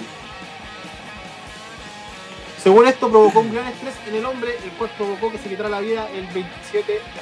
Según 2.62 2.86
esto 2.86 3.08
provocó 3.10 3.40
un 3.40 3.52
gran 3.52 3.66
estrés 3.68 3.94
en 4.08 4.14
el 4.16 4.24
hombre, 4.26 4.56
el 4.62 4.70
cual 4.72 4.90
provocó 4.96 5.30
que 5.30 5.38
se 5.38 5.48
quitara 5.48 5.68
la 5.68 5.80
vida 5.80 6.08
el 6.14 6.26
27 6.26 6.92
de 6.92 6.98
junio. 6.98 7.12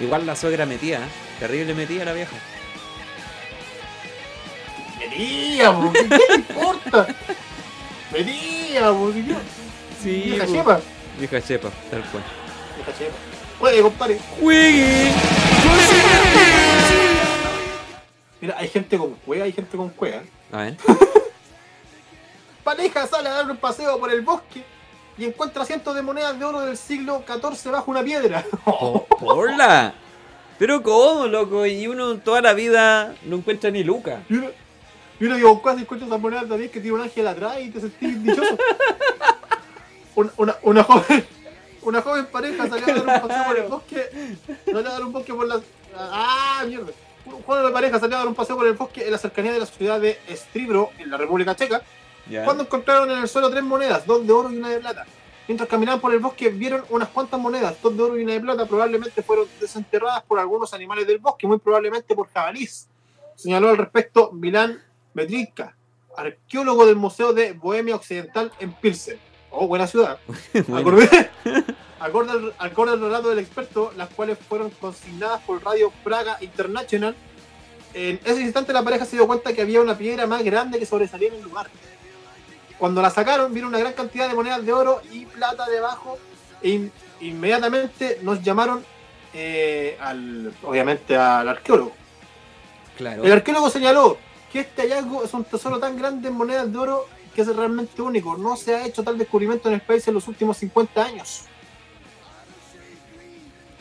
Igual 0.00 0.26
la 0.26 0.36
suegra 0.36 0.64
metía, 0.66 0.98
¿eh? 0.98 1.08
Terrible 1.40 1.74
metía 1.74 2.04
la 2.04 2.12
vieja. 2.12 2.36
Metía, 4.98 5.72
po, 5.72 5.92
¿qué 5.92 6.08
le 6.28 6.34
importa? 6.36 7.06
Yo- 9.26 9.36
Sí, 10.02 10.10
vieja 10.26 10.46
po. 10.46 10.52
chepa. 10.52 10.80
Vieja 11.18 11.40
chepa, 11.42 11.68
tal 11.90 12.02
cual. 12.10 12.22
Vieja 12.76 12.98
chepa. 12.98 13.16
Oye, 13.60 13.82
compadre, 13.82 14.20
¡Juegue! 14.40 15.12
mira, 18.40 18.56
hay 18.58 18.68
gente 18.68 18.96
con 18.96 19.14
cueva, 19.14 19.44
hay 19.44 19.52
gente 19.52 19.76
con 19.76 19.88
cueva. 19.90 20.22
A 20.52 20.56
ver. 20.58 20.76
Pareja 22.64 23.06
sale 23.06 23.28
a 23.28 23.32
dar 23.32 23.50
un 23.50 23.56
paseo 23.56 23.98
por 23.98 24.12
el 24.12 24.20
bosque 24.22 24.62
y 25.16 25.24
encuentra 25.24 25.64
cientos 25.64 25.94
de 25.94 26.02
monedas 26.02 26.38
de 26.38 26.44
oro 26.44 26.60
del 26.60 26.76
siglo 26.76 27.24
XIV 27.26 27.72
bajo 27.72 27.90
una 27.90 28.02
piedra. 28.02 28.44
Po- 28.64 29.06
¡Porla! 29.20 29.94
Pero 30.58 30.82
cómo, 30.82 31.26
loco, 31.26 31.66
y 31.66 31.86
uno 31.86 32.18
toda 32.18 32.40
la 32.40 32.52
vida 32.52 33.14
no 33.24 33.36
encuentra 33.36 33.70
ni 33.70 33.82
Luca. 33.84 34.22
Y 34.28 34.34
uno, 34.34 34.48
y 35.20 35.24
uno 35.24 35.36
que 35.36 35.44
buscas 35.44 35.78
y 35.78 35.82
encuentra 35.82 36.06
esas 36.06 36.20
monedas 36.20 36.48
también 36.48 36.70
que 36.70 36.80
tiene 36.80 36.96
un 36.96 37.02
ángel 37.02 37.26
atrás 37.26 37.58
y 37.60 37.70
te 37.70 37.80
sentís 37.80 38.22
dichoso. 38.22 38.58
Una, 40.14 40.32
una, 40.36 40.56
una 40.62 40.82
joven 40.82 41.24
una 41.82 42.02
joven 42.02 42.26
pareja 42.26 42.68
salió 42.68 42.86
a 42.86 42.94
dar 42.94 42.98
un 42.98 43.28
paseo 43.28 43.44
por 43.46 43.58
el 43.58 43.68
bosque. 43.68 44.10
Salió 44.64 44.78
a 44.78 44.92
dar 44.92 45.04
un 45.04 45.12
bosque 45.12 45.34
por 45.34 45.46
la. 45.46 45.60
¡Ah, 45.96 46.62
mierda! 46.66 46.92
Un 47.24 47.42
joven 47.42 47.66
de 47.66 47.72
pareja 47.72 47.98
salió 47.98 48.16
a 48.16 48.18
dar 48.20 48.28
un 48.28 48.34
paseo 48.34 48.56
por 48.56 48.66
el 48.66 48.74
bosque 48.74 49.04
en 49.04 49.10
la 49.10 49.18
cercanía 49.18 49.52
de 49.52 49.60
la 49.60 49.66
ciudad 49.66 50.00
de 50.00 50.18
Stribro, 50.30 50.90
en 50.98 51.10
la 51.10 51.16
República 51.16 51.54
Checa. 51.54 51.82
¿Ya? 52.28 52.44
Cuando 52.44 52.64
encontraron 52.64 53.10
en 53.10 53.18
el 53.18 53.28
suelo 53.28 53.50
tres 53.50 53.62
monedas, 53.62 54.06
dos 54.06 54.26
de 54.26 54.32
oro 54.32 54.50
y 54.50 54.58
una 54.58 54.68
de 54.68 54.80
plata. 54.80 55.06
Mientras 55.46 55.68
caminaban 55.68 55.98
por 55.98 56.12
el 56.12 56.18
bosque 56.18 56.50
vieron 56.50 56.84
unas 56.90 57.08
cuantas 57.08 57.40
monedas, 57.40 57.80
dos 57.82 57.96
de 57.96 58.02
oro 58.02 58.18
y 58.18 58.22
una 58.22 58.34
de 58.34 58.40
plata, 58.40 58.66
probablemente 58.66 59.22
fueron 59.22 59.46
desenterradas 59.58 60.22
por 60.24 60.38
algunos 60.38 60.74
animales 60.74 61.06
del 61.06 61.18
bosque, 61.18 61.46
muy 61.46 61.58
probablemente 61.58 62.14
por 62.14 62.28
jabalís. 62.28 62.86
Señaló 63.34 63.70
al 63.70 63.78
respecto 63.78 64.30
Milán 64.32 64.82
Medrinka, 65.14 65.74
arqueólogo 66.16 66.86
del 66.86 66.96
Museo 66.96 67.32
de 67.32 67.52
Bohemia 67.52 67.96
Occidental 67.96 68.52
en 68.60 68.72
Pilsen. 68.72 69.18
Oh, 69.50 69.66
buena 69.66 69.86
ciudad. 69.86 70.18
Acorde, 70.74 71.08
acorde, 72.00 72.30
al, 72.32 72.54
acorde 72.58 72.92
al 72.92 73.00
relato 73.00 73.30
del 73.30 73.38
experto, 73.38 73.92
las 73.96 74.08
cuales 74.10 74.38
fueron 74.38 74.70
consignadas 74.70 75.40
por 75.42 75.62
Radio 75.64 75.90
Praga 76.04 76.36
International. 76.40 77.14
En 77.94 78.20
ese 78.24 78.42
instante 78.42 78.72
la 78.72 78.82
pareja 78.82 79.04
se 79.06 79.16
dio 79.16 79.26
cuenta 79.26 79.52
que 79.54 79.62
había 79.62 79.80
una 79.80 79.96
piedra 79.96 80.26
más 80.26 80.42
grande 80.44 80.78
que 80.78 80.86
sobresalía 80.86 81.28
en 81.28 81.34
el 81.36 81.42
lugar. 81.42 81.68
Cuando 82.78 83.00
la 83.02 83.10
sacaron, 83.10 83.52
vieron 83.52 83.70
una 83.70 83.78
gran 83.78 83.94
cantidad 83.94 84.28
de 84.28 84.34
monedas 84.34 84.64
de 84.64 84.72
oro 84.72 85.00
y 85.10 85.24
plata 85.24 85.66
debajo 85.66 86.18
e 86.62 86.68
in- 86.68 86.92
inmediatamente 87.20 88.18
nos 88.22 88.42
llamaron 88.42 88.84
eh, 89.34 89.96
al, 90.00 90.52
obviamente 90.62 91.16
al 91.16 91.48
arqueólogo. 91.48 91.92
claro. 92.96 93.24
El 93.24 93.32
arqueólogo 93.32 93.70
señaló 93.70 94.18
que 94.52 94.60
este 94.60 94.82
hallazgo 94.82 95.24
es 95.24 95.34
un 95.34 95.44
tesoro 95.44 95.78
tan 95.78 95.96
grande 95.96 96.28
en 96.28 96.34
monedas 96.34 96.70
de 96.72 96.78
oro 96.78 97.06
que 97.34 97.42
es 97.42 97.54
realmente 97.54 98.00
único. 98.02 98.36
No 98.36 98.56
se 98.56 98.74
ha 98.74 98.86
hecho 98.86 99.02
tal 99.04 99.18
descubrimiento 99.18 99.68
en 99.68 99.74
el 99.74 99.80
país 99.80 100.06
en 100.08 100.14
los 100.14 100.26
últimos 100.28 100.56
50 100.58 101.04
años. 101.04 101.44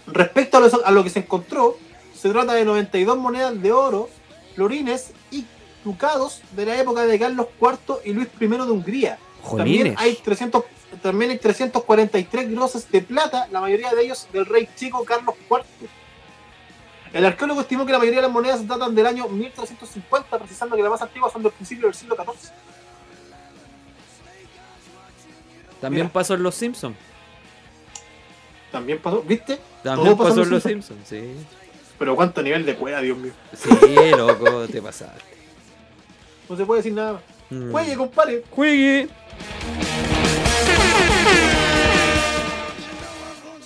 Respecto 0.07 0.57
a 0.57 0.59
lo, 0.61 0.85
a 0.85 0.91
lo 0.91 1.03
que 1.03 1.09
se 1.09 1.19
encontró, 1.19 1.77
se 2.13 2.29
trata 2.29 2.53
de 2.53 2.65
92 2.65 3.17
monedas 3.17 3.61
de 3.61 3.71
oro, 3.71 4.09
florines 4.55 5.11
y 5.31 5.45
ducados 5.83 6.41
de 6.51 6.65
la 6.65 6.79
época 6.79 7.05
de 7.05 7.19
Carlos 7.19 7.47
IV 7.61 7.99
y 8.05 8.13
Luis 8.13 8.27
I 8.39 8.47
de 8.47 8.61
Hungría. 8.63 9.19
También 9.55 9.95
hay 9.97 10.15
300 10.15 10.63
también 11.01 11.31
hay 11.31 11.37
343 11.37 12.51
grosas 12.51 12.89
de 12.89 13.01
plata, 13.01 13.47
la 13.51 13.61
mayoría 13.61 13.93
de 13.93 14.03
ellos 14.03 14.27
del 14.31 14.45
rey 14.45 14.67
chico 14.75 15.03
Carlos 15.03 15.35
IV. 15.49 15.63
El 17.17 17.25
arqueólogo 17.25 17.61
estimó 17.61 17.83
que 17.83 17.91
la 17.91 17.97
mayoría 17.97 18.19
de 18.19 18.27
las 18.27 18.31
monedas 18.31 18.67
datan 18.67 18.93
del 18.93 19.07
año 19.07 19.27
1350, 19.27 20.37
precisando 20.37 20.75
que 20.75 20.83
las 20.83 20.91
más 20.91 21.01
antiguas 21.01 21.33
son 21.33 21.41
del 21.41 21.51
principio 21.51 21.87
del 21.87 21.95
siglo 21.95 22.15
XIV. 22.15 22.51
También 25.81 26.05
Mira. 26.05 26.13
pasó 26.13 26.35
en 26.35 26.43
Los 26.43 26.53
Simpsons. 26.53 26.95
También 28.71 28.99
pasó, 28.99 29.23
¿viste? 29.23 29.59
También 29.81 30.15
Todo 30.15 30.27
pasó 30.27 30.41
en 30.41 30.43
en 30.43 30.49
Los 30.51 30.61
Simpsons, 30.61 31.07
sí. 31.07 31.33
Pero 31.97 32.15
cuánto 32.15 32.43
nivel 32.43 32.63
de 32.67 32.75
cueva, 32.75 33.01
Dios 33.01 33.17
mío. 33.17 33.33
Sí, 33.51 34.11
loco, 34.15 34.67
te 34.67 34.79
pasaste. 34.79 35.23
No 36.47 36.55
se 36.55 36.67
puede 36.67 36.81
decir 36.81 36.93
nada. 36.93 37.19
Mm. 37.49 37.71
Juegue, 37.71 37.95
compadre. 37.95 38.43
Juegue. 38.51 39.09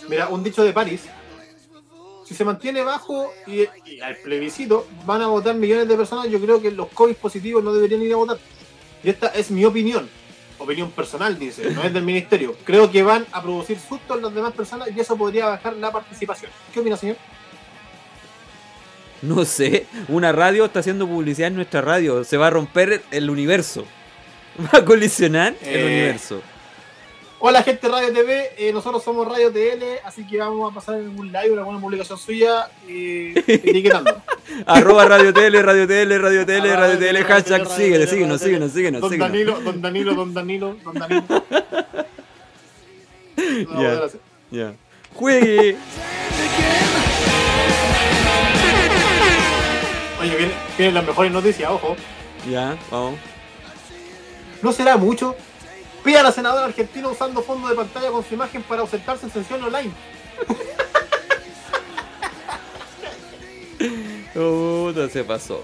Mira, 0.08 0.30
un 0.30 0.42
dicho 0.42 0.64
de 0.64 0.72
París. 0.72 1.02
Si 2.26 2.36
se 2.36 2.46
mantiene 2.46 2.82
bajo 2.84 3.32
y, 3.48 3.62
y 3.90 4.00
al 4.02 4.16
plebiscito 4.18 4.88
van 5.06 5.22
a 5.22 5.28
votar 5.28 5.56
millones 5.56 5.88
de 5.88 5.96
personas, 5.98 6.28
yo 6.30 6.40
creo 6.40 6.62
que 6.62 6.72
los 6.72 6.88
COVID 6.90 7.16
positivos 7.16 7.64
no 7.64 7.74
deberían 7.74 8.02
ir 8.04 8.14
a 8.14 8.18
votar. 8.18 8.38
Y 9.04 9.10
esta 9.10 9.28
es 9.30 9.50
mi 9.52 9.66
opinión. 9.66 10.08
Opinión 10.60 10.92
personal, 10.92 11.40
dice, 11.40 11.72
no 11.72 11.82
es 11.84 11.92
del 11.92 12.04
ministerio. 12.04 12.56
Creo 12.64 12.92
que 12.92 13.02
van 13.02 13.26
a 13.32 13.42
producir 13.42 13.80
susto 13.80 14.16
en 14.16 14.22
las 14.22 14.34
demás 14.34 14.54
personas 14.54 14.90
y 14.96 15.00
eso 15.00 15.18
podría 15.18 15.48
bajar 15.48 15.74
la 15.78 15.92
participación. 15.92 16.52
¿Qué 16.72 16.80
opina, 16.80 16.96
señor? 16.96 17.16
No 19.24 19.46
sé, 19.46 19.86
una 20.08 20.32
radio 20.32 20.66
está 20.66 20.80
haciendo 20.80 21.08
publicidad 21.08 21.48
en 21.50 21.56
nuestra 21.56 21.82
radio. 21.82 22.24
Se 22.24 22.38
va 22.38 22.48
a 22.48 22.50
romper 22.52 23.02
el 23.12 23.30
universo. 23.30 23.86
Va 24.62 24.80
a 24.80 24.86
colisionar 24.86 25.56
el 25.62 25.80
Eh. 25.80 25.86
universo. 25.86 26.42
Hola 27.44 27.64
gente 27.64 27.88
de 27.88 27.92
Radio 27.92 28.14
TV, 28.14 28.52
eh, 28.56 28.72
nosotros 28.72 29.04
somos 29.04 29.28
Radio 29.28 29.52
TL, 29.52 29.84
así 30.06 30.28
que 30.28 30.38
vamos 30.38 30.72
a 30.72 30.76
pasar 30.76 31.00
en 31.00 31.18
un 31.18 31.26
live, 31.32 31.50
una 31.50 31.64
buena 31.64 31.82
publicación 31.82 32.20
suya, 32.20 32.70
eh, 32.88 33.34
etiquetando. 33.48 34.22
Arroba 34.68 35.06
Radio 35.06 35.34
Tele, 35.34 35.60
Radio 35.64 35.88
Tele, 35.88 36.20
Radio 36.20 36.42
Arroba 36.42 36.76
Radio 36.76 37.00
Radio 37.00 37.26
hashtag 37.26 37.68
síguele, 37.68 38.06
Radio 38.06 38.08
síguenos, 38.08 38.40
Tele. 38.42 38.52
síguenos, 38.52 38.72
síguenos, 38.74 39.02
Don 39.02 39.10
síguenos. 39.10 39.32
Danilo, 39.32 39.60
don 39.60 39.82
Danilo, 39.82 40.14
don 40.14 40.34
Danilo, 40.36 40.76
don 40.84 40.94
Danilo. 40.94 41.24
No. 43.72 44.08
Ya. 44.52 44.74
Juegue. 45.16 45.76
Oye, 50.22 50.36
vienen, 50.38 50.56
vienen 50.78 50.94
las 50.94 51.08
mejores 51.08 51.32
noticias, 51.32 51.72
ojo. 51.72 51.96
Ya, 52.48 52.78
vamos. 52.92 53.18
No 54.62 54.72
será 54.72 54.96
mucho. 54.96 55.36
Pide 56.04 56.18
a 56.18 56.24
la 56.24 56.32
senadora 56.32 56.66
argentina 56.66 57.08
usando 57.08 57.44
fondo 57.44 57.68
de 57.68 57.76
pantalla 57.76 58.10
con 58.10 58.24
su 58.24 58.34
imagen 58.34 58.64
para 58.64 58.82
ausentarse 58.82 59.28
en 59.28 59.32
sesión 59.32 59.64
online. 59.64 59.92
Puta, 64.34 65.10
se 65.10 65.24
pasó. 65.24 65.64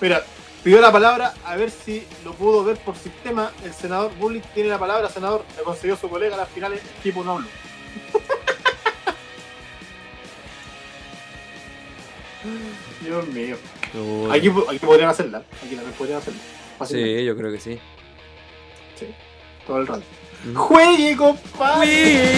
Mira, 0.00 0.22
pidió 0.62 0.80
la 0.80 0.92
palabra 0.92 1.34
a 1.44 1.56
ver 1.56 1.70
si 1.70 2.06
lo 2.24 2.32
pudo 2.34 2.62
ver 2.64 2.76
por 2.76 2.96
sistema. 2.96 3.50
El 3.64 3.72
senador 3.72 4.14
Bullitt 4.16 4.44
tiene 4.54 4.68
la 4.68 4.78
palabra, 4.78 5.08
senador. 5.08 5.44
Le 5.56 5.64
concedió 5.64 5.96
su 5.96 6.08
colega 6.08 6.34
a 6.34 6.38
las 6.38 6.48
finales 6.48 6.80
tipo 7.02 7.24
no. 7.24 7.40
Dios 13.00 13.26
mío. 13.28 13.56
Aquí, 14.30 14.52
aquí 14.68 14.78
podrían 14.78 15.10
hacerla. 15.10 15.42
Aquí 15.64 15.74
también 15.74 15.94
podrían 15.96 16.18
hacerla. 16.18 16.40
Fácilmente. 16.78 17.20
Sí, 17.20 17.24
yo 17.24 17.36
creo 17.36 17.50
que 17.50 17.60
sí. 17.60 17.80
Sí, 18.98 19.06
todo 19.66 19.78
el 19.78 19.86
rato. 19.86 20.02
Mm. 20.44 20.54
¡Juegue, 20.54 21.16
compadre! 21.16 22.34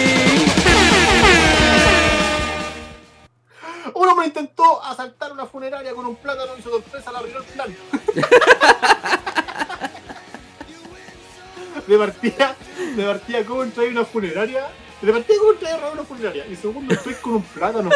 Un 3.94 4.08
hombre 4.08 4.26
intentó 4.26 4.82
asaltar 4.84 5.32
una 5.32 5.46
funeraria 5.46 5.94
con 5.94 6.04
un 6.06 6.16
plátano 6.16 6.52
y 6.58 6.62
su 6.62 6.70
sorpresa 6.70 7.12
le 7.12 7.18
arruinó 7.18 7.38
el 7.38 7.44
plan. 7.44 7.76
de 11.86 11.98
partida, 11.98 12.56
de 12.96 13.04
partida, 13.04 13.44
¿cómo 13.44 13.62
entré 13.62 13.86
a 13.86 13.90
una 13.90 14.04
funeraria? 14.04 14.66
De 15.00 15.12
partida, 15.12 15.38
¿cómo 15.38 15.52
entré 15.52 15.70
a 15.70 15.90
una 15.92 16.04
funeraria? 16.04 16.46
Y 16.46 16.56
segundo, 16.56 16.94
estoy 16.94 17.14
con 17.14 17.34
un 17.34 17.42
plátano. 17.42 17.90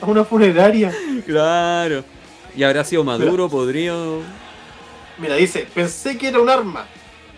A 0.00 0.06
una 0.06 0.24
funeraria. 0.24 0.92
Claro. 1.24 2.04
Y 2.54 2.62
habrá 2.62 2.84
sido 2.84 3.04
maduro, 3.04 3.48
podrido. 3.48 4.22
Mira, 5.18 5.34
dice, 5.36 5.66
pensé 5.74 6.18
que 6.18 6.28
era 6.28 6.40
un 6.40 6.48
arma. 6.50 6.86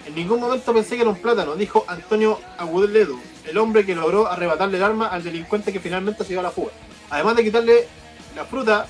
En 0.07 0.15
ningún 0.15 0.41
momento 0.41 0.73
pensé 0.73 0.97
que 0.97 1.03
era 1.03 1.11
un 1.11 1.21
plátano, 1.21 1.55
dijo 1.55 1.85
Antonio 1.87 2.41
Agudeledo, 2.57 3.17
el 3.45 3.59
hombre 3.59 3.85
que 3.85 3.95
logró 3.95 4.27
arrebatarle 4.27 4.79
el 4.79 4.83
arma 4.83 5.09
al 5.09 5.23
delincuente 5.23 5.73
que 5.73 5.81
finalmente 5.81 6.25
se 6.25 6.31
dio 6.31 6.41
a 6.41 6.43
la 6.45 6.51
fuga. 6.51 6.73
Además 7.11 7.37
de 7.37 7.45
quitarle 7.45 7.87
la 8.35 8.45
fruta, 8.47 8.87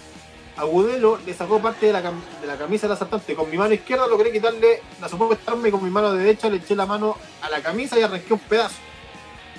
Agudelo 0.57 1.19
le 1.27 1.35
sacó 1.35 1.61
parte 1.61 1.87
de 1.87 1.93
la, 1.93 2.03
cam- 2.03 2.21
de 2.41 2.47
la 2.47 2.57
camisa 2.57 2.87
del 2.87 2.95
asaltante. 2.95 3.35
Con 3.35 3.51
mi 3.51 3.57
mano 3.57 3.75
izquierda 3.75 4.07
logré 4.07 4.33
quitarle 4.33 4.81
la 5.01 5.09
supuesta 5.09 5.53
arma 5.53 5.69
y 5.69 5.71
con 5.71 5.85
mi 5.85 5.91
mano 5.91 6.13
derecha 6.13 6.49
le 6.49 6.57
eché 6.59 6.75
la 6.75 6.87
mano 6.87 7.17
a 7.43 7.51
la 7.51 7.61
camisa 7.63 7.99
y 7.99 8.03
arranqué 8.03 8.33
un 8.33 8.41
pedazo. 8.41 8.77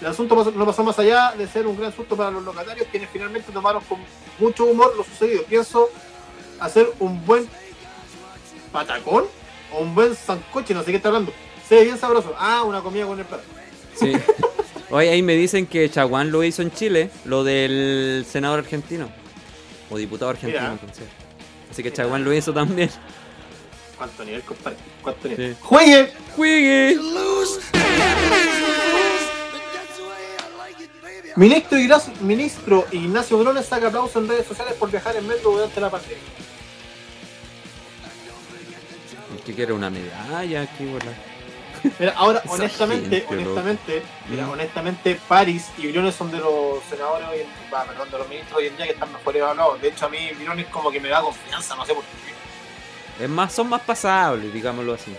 El 0.01 0.07
asunto 0.07 0.35
pasó- 0.35 0.51
no 0.51 0.65
pasó 0.65 0.83
más 0.83 0.97
allá 0.97 1.33
de 1.37 1.45
ser 1.47 1.67
un 1.67 1.77
gran 1.77 1.93
susto 1.93 2.15
para 2.15 2.31
los 2.31 2.43
locatarios, 2.43 2.87
quienes 2.89 3.09
finalmente 3.09 3.51
tomaron 3.51 3.83
con 3.83 3.99
mucho 4.39 4.63
humor 4.65 4.93
lo 4.95 5.03
sucedido. 5.03 5.43
Pienso 5.43 5.89
hacer 6.59 6.89
un 6.99 7.25
buen 7.25 7.49
patacón 8.71 9.25
o 9.73 9.81
un 9.81 9.95
buen 9.95 10.15
sancoche, 10.15 10.73
no 10.73 10.83
sé 10.83 10.91
qué 10.91 10.97
está 10.97 11.09
hablando. 11.09 11.33
Se 11.67 11.75
ve 11.75 11.83
bien 11.85 11.97
sabroso. 11.97 12.33
Ah, 12.37 12.63
una 12.63 12.81
comida 12.81 13.05
con 13.05 13.19
el 13.19 13.25
plato. 13.25 13.43
Sí. 13.95 14.13
Oye, 14.89 15.09
ahí 15.09 15.21
me 15.21 15.35
dicen 15.35 15.67
que 15.67 15.89
Chaguán 15.89 16.31
lo 16.31 16.43
hizo 16.43 16.61
en 16.63 16.71
Chile, 16.71 17.11
lo 17.25 17.43
del 17.43 18.25
senador 18.27 18.59
argentino. 18.59 19.09
O 19.91 19.97
diputado 19.97 20.31
argentino, 20.31 20.61
Mira. 20.61 20.73
entonces. 20.73 21.05
Así 21.69 21.83
que 21.83 21.93
Chaguán 21.93 22.23
lo 22.23 22.33
hizo 22.33 22.53
también. 22.53 22.89
¿Cuánto 23.97 24.23
nivel, 24.23 24.41
compadre? 24.41 24.77
¿Cuánto 25.03 25.27
nivel? 25.27 25.53
Sí. 25.53 25.59
¡Juegue! 25.61 26.13
¡Juegue! 26.35 26.97
Ministro 31.35 31.77
Ignacio, 31.77 32.13
ministro 32.21 32.85
Ignacio 32.91 33.37
Brones 33.37 33.65
saca 33.65 33.87
aplauso 33.87 34.19
en 34.19 34.27
redes 34.27 34.47
sociales 34.47 34.73
por 34.73 34.89
viajar 34.91 35.15
en 35.15 35.27
metro 35.27 35.51
durante 35.51 35.79
la 35.79 35.89
pandemia. 35.89 36.17
¿Qué 39.49 39.55
quiere? 39.55 39.73
¿Una 39.73 39.89
medalla 39.89 40.61
aquí, 40.61 40.85
bola? 40.85 41.11
Mira, 41.97 42.13
ahora, 42.15 42.39
Esa 42.45 42.53
honestamente, 42.53 43.21
gente, 43.21 43.33
honestamente, 43.33 44.03
mira, 44.29 44.45
Mm. 44.45 44.49
honestamente, 44.51 45.19
París 45.27 45.65
y 45.79 45.87
Briones 45.87 46.13
son 46.13 46.29
de 46.29 46.37
los 46.37 46.83
senadores 46.87 47.27
hoy 47.29 47.39
en, 47.39 47.47
va, 47.73 47.83
perdón, 47.85 48.11
de 48.11 48.17
los 48.19 48.29
ministros 48.29 48.57
hoy 48.59 48.67
en 48.67 48.77
día 48.77 48.85
que 48.85 48.91
están 48.91 49.11
mejor 49.11 49.35
evaluados. 49.35 49.81
De 49.81 49.87
hecho, 49.87 50.05
a 50.05 50.09
mí 50.09 50.19
Briones 50.37 50.67
como 50.67 50.91
que 50.91 50.99
me 50.99 51.09
da 51.09 51.21
confianza, 51.23 51.75
no 51.75 51.83
sé 51.83 51.95
por 51.95 52.03
qué. 52.03 53.23
Es 53.23 53.27
más, 53.29 53.51
son 53.51 53.69
más 53.69 53.81
pasables, 53.81 54.53
digámoslo 54.53 54.93
así. 54.93 55.15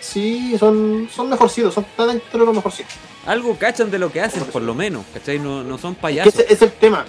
Sí, 0.00 0.56
son, 0.58 1.08
son 1.14 1.28
mejorcitos, 1.30 1.72
son 1.74 1.84
están 1.84 2.08
dentro 2.08 2.40
de 2.40 2.46
los 2.46 2.54
mejorcitos. 2.56 2.92
Algo 3.24 3.56
cachan 3.56 3.88
de 3.88 4.00
lo 4.00 4.10
que 4.10 4.20
hacen, 4.20 4.42
por 4.46 4.62
lo 4.62 4.74
menos, 4.74 5.04
¿cachai? 5.14 5.38
No, 5.38 5.62
no 5.62 5.78
son 5.78 5.94
Que 5.94 6.00
payasos. 6.00 6.34
ese 6.40 6.52
es 6.54 6.60
el 6.62 6.72
tema, 6.72 7.06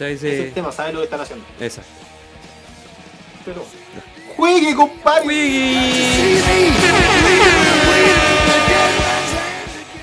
es 0.00 0.22
el 0.22 0.52
tema, 0.54 0.72
saben 0.72 0.94
lo 0.94 1.00
que 1.00 1.04
están 1.04 1.20
haciendo. 1.20 1.44
Esa. 1.60 1.82
Pero, 3.44 3.62
juegue, 4.42 4.74
compadre. 4.74 5.34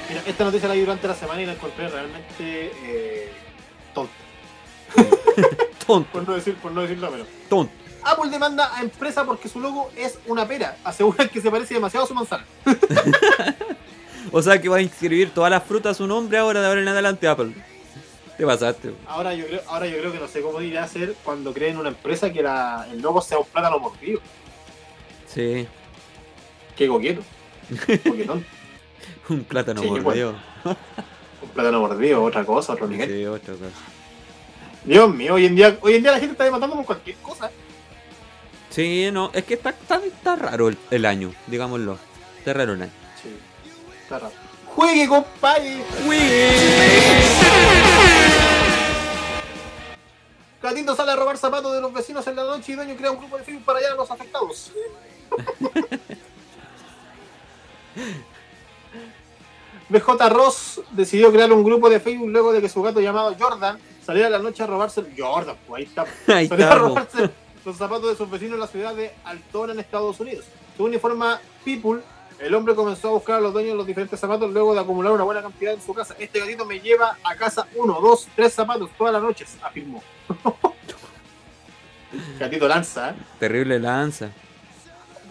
Mira, 0.07 0.21
esta 0.25 0.43
noticia 0.45 0.67
la 0.69 0.75
vi 0.75 0.79
durante 0.79 1.07
la 1.09 1.13
semana 1.13 1.41
y 1.41 1.45
la 1.45 1.53
encontré 1.53 1.89
realmente 1.89 2.71
eh, 2.85 3.31
tonta. 3.93 4.13
Tonto, 5.85 6.09
Por 6.11 6.27
no, 6.27 6.35
decir, 6.35 6.55
por 6.55 6.71
no 6.71 6.81
decirlo 6.83 7.11
menos. 7.11 7.27
tonto. 7.49 7.73
Apple 8.03 8.29
demanda 8.29 8.73
a 8.77 8.81
empresa 8.81 9.25
porque 9.25 9.49
su 9.49 9.59
logo 9.59 9.91
es 9.97 10.17
una 10.27 10.47
pera. 10.47 10.77
Aseguran 10.85 11.27
que 11.27 11.41
se 11.41 11.51
parece 11.51 11.73
demasiado 11.73 12.05
a 12.05 12.07
su 12.07 12.13
manzana. 12.13 12.45
O 14.31 14.43
sea 14.43 14.61
que 14.61 14.69
va 14.69 14.77
a 14.77 14.81
inscribir 14.81 15.31
todas 15.33 15.49
las 15.49 15.63
frutas 15.63 15.91
a 15.91 15.97
su 15.97 16.05
nombre 16.05 16.37
ahora 16.37 16.61
de 16.61 16.67
ahora 16.67 16.81
en 16.81 16.87
adelante, 16.87 17.27
Apple. 17.27 17.51
Te 18.39 18.45
pasaste. 18.45 18.93
Ahora 19.05 19.33
yo 19.35 19.45
creo, 19.45 19.61
ahora 19.67 19.85
yo 19.85 19.97
creo 19.99 20.13
que 20.13 20.17
no 20.19 20.27
sé 20.29 20.41
cómo 20.41 20.61
irá 20.61 20.83
a 20.85 20.87
ser 20.87 21.13
cuando 21.25 21.53
creen 21.53 21.77
una 21.77 21.89
empresa 21.89 22.31
que 22.31 22.41
la- 22.41 22.87
el 22.89 23.01
logo 23.01 23.21
sea 23.21 23.37
un 23.37 23.45
plátano 23.45 23.77
mordido. 23.79 24.21
Sí, 25.27 25.67
Qué 26.77 26.87
coqueto. 26.87 27.21
Coquetón. 28.05 28.45
un 29.29 29.43
plátano 29.43 29.81
Sí, 29.81 29.89
mordido. 29.89 30.35
Un 31.41 31.49
plátano 31.49 31.81
mordido, 31.81 32.23
otra 32.23 32.45
cosa, 32.45 32.71
otro 32.73 32.87
nivel. 32.87 33.09
Sí, 33.09 33.25
otra 33.25 33.53
cosa. 33.55 33.65
Dios 34.85 35.13
mío, 35.13 35.33
hoy 35.33 35.45
en 35.45 35.55
día, 35.57 35.77
hoy 35.81 35.95
en 35.95 36.03
día 36.03 36.11
la 36.13 36.19
gente 36.19 36.31
está 36.31 36.45
demandando 36.45 36.77
por 36.77 36.85
cualquier 36.85 37.17
cosa. 37.17 37.51
Sí, 38.69 39.09
no, 39.11 39.31
es 39.33 39.43
que 39.43 39.55
está, 39.55 39.71
está, 39.71 39.97
está 39.97 40.37
raro 40.37 40.69
el, 40.69 40.77
el 40.91 41.05
año, 41.05 41.33
digámoslo. 41.47 41.97
Está 42.37 42.53
raro 42.53 42.71
el 42.73 42.83
año. 42.83 42.91
Sí, 43.21 43.35
está 44.03 44.19
raro. 44.19 44.33
Juegue, 44.67 45.07
compadre. 45.09 45.81
Gatito 50.61 50.95
sale 50.95 51.11
a 51.11 51.15
robar 51.15 51.37
zapatos 51.37 51.73
de 51.73 51.81
los 51.81 51.93
vecinos 51.93 52.25
en 52.27 52.35
la 52.35 52.43
noche 52.43 52.73
y 52.73 52.75
dueño 52.75 52.95
crea 52.95 53.11
un 53.11 53.17
grupo 53.17 53.37
de 53.37 53.43
Facebook 53.43 53.65
para 53.65 53.79
hallar 53.79 53.93
a 53.93 53.95
los 53.95 54.11
afectados. 54.11 54.71
BJ 59.89 60.29
Ross 60.29 60.81
decidió 60.91 61.31
crear 61.31 61.51
un 61.51 61.63
grupo 61.63 61.89
de 61.89 61.99
Facebook 61.99 62.29
luego 62.29 62.53
de 62.53 62.61
que 62.61 62.69
su 62.69 62.81
gato 62.81 63.01
llamado 63.01 63.35
Jordan 63.39 63.79
saliera 64.05 64.27
a 64.27 64.31
la 64.31 64.39
noche 64.39 64.61
a 64.61 64.67
robarse. 64.67 65.03
Jordan, 65.17 65.57
pues 65.67 65.79
ahí 65.79 65.85
está. 65.85 66.05
Ahí 66.33 66.47
Salió 66.47 66.71
a 66.71 66.75
robarse 66.75 67.29
los 67.65 67.75
zapatos 67.75 68.09
de 68.09 68.15
sus 68.15 68.29
vecinos 68.29 68.53
en 68.55 68.59
la 68.59 68.67
ciudad 68.67 68.95
de 68.95 69.11
Altona, 69.23 69.73
en 69.73 69.79
Estados 69.79 70.19
Unidos. 70.19 70.45
Según 70.77 70.93
informa 70.93 71.41
People, 71.65 72.01
el 72.39 72.53
hombre 72.55 72.75
comenzó 72.75 73.09
a 73.09 73.11
buscar 73.11 73.35
a 73.35 73.39
los 73.41 73.53
dueños 73.53 73.73
de 73.73 73.77
los 73.77 73.87
diferentes 73.87 74.19
zapatos 74.19 74.51
luego 74.51 74.73
de 74.73 74.79
acumular 74.79 75.11
una 75.11 75.23
buena 75.23 75.41
cantidad 75.41 75.73
en 75.73 75.81
su 75.81 75.93
casa. 75.93 76.15
Este 76.19 76.39
gatito 76.39 76.65
me 76.65 76.79
lleva 76.79 77.17
a 77.23 77.35
casa 77.35 77.67
uno, 77.75 77.99
dos, 78.01 78.27
tres 78.35 78.53
zapatos 78.53 78.89
todas 78.97 79.13
las 79.13 79.21
noches, 79.21 79.55
afirmó. 79.61 80.01
gatito 82.39 82.67
lanza, 82.67 83.11
¿eh? 83.11 83.15
Terrible 83.39 83.79
lanza. 83.79 84.29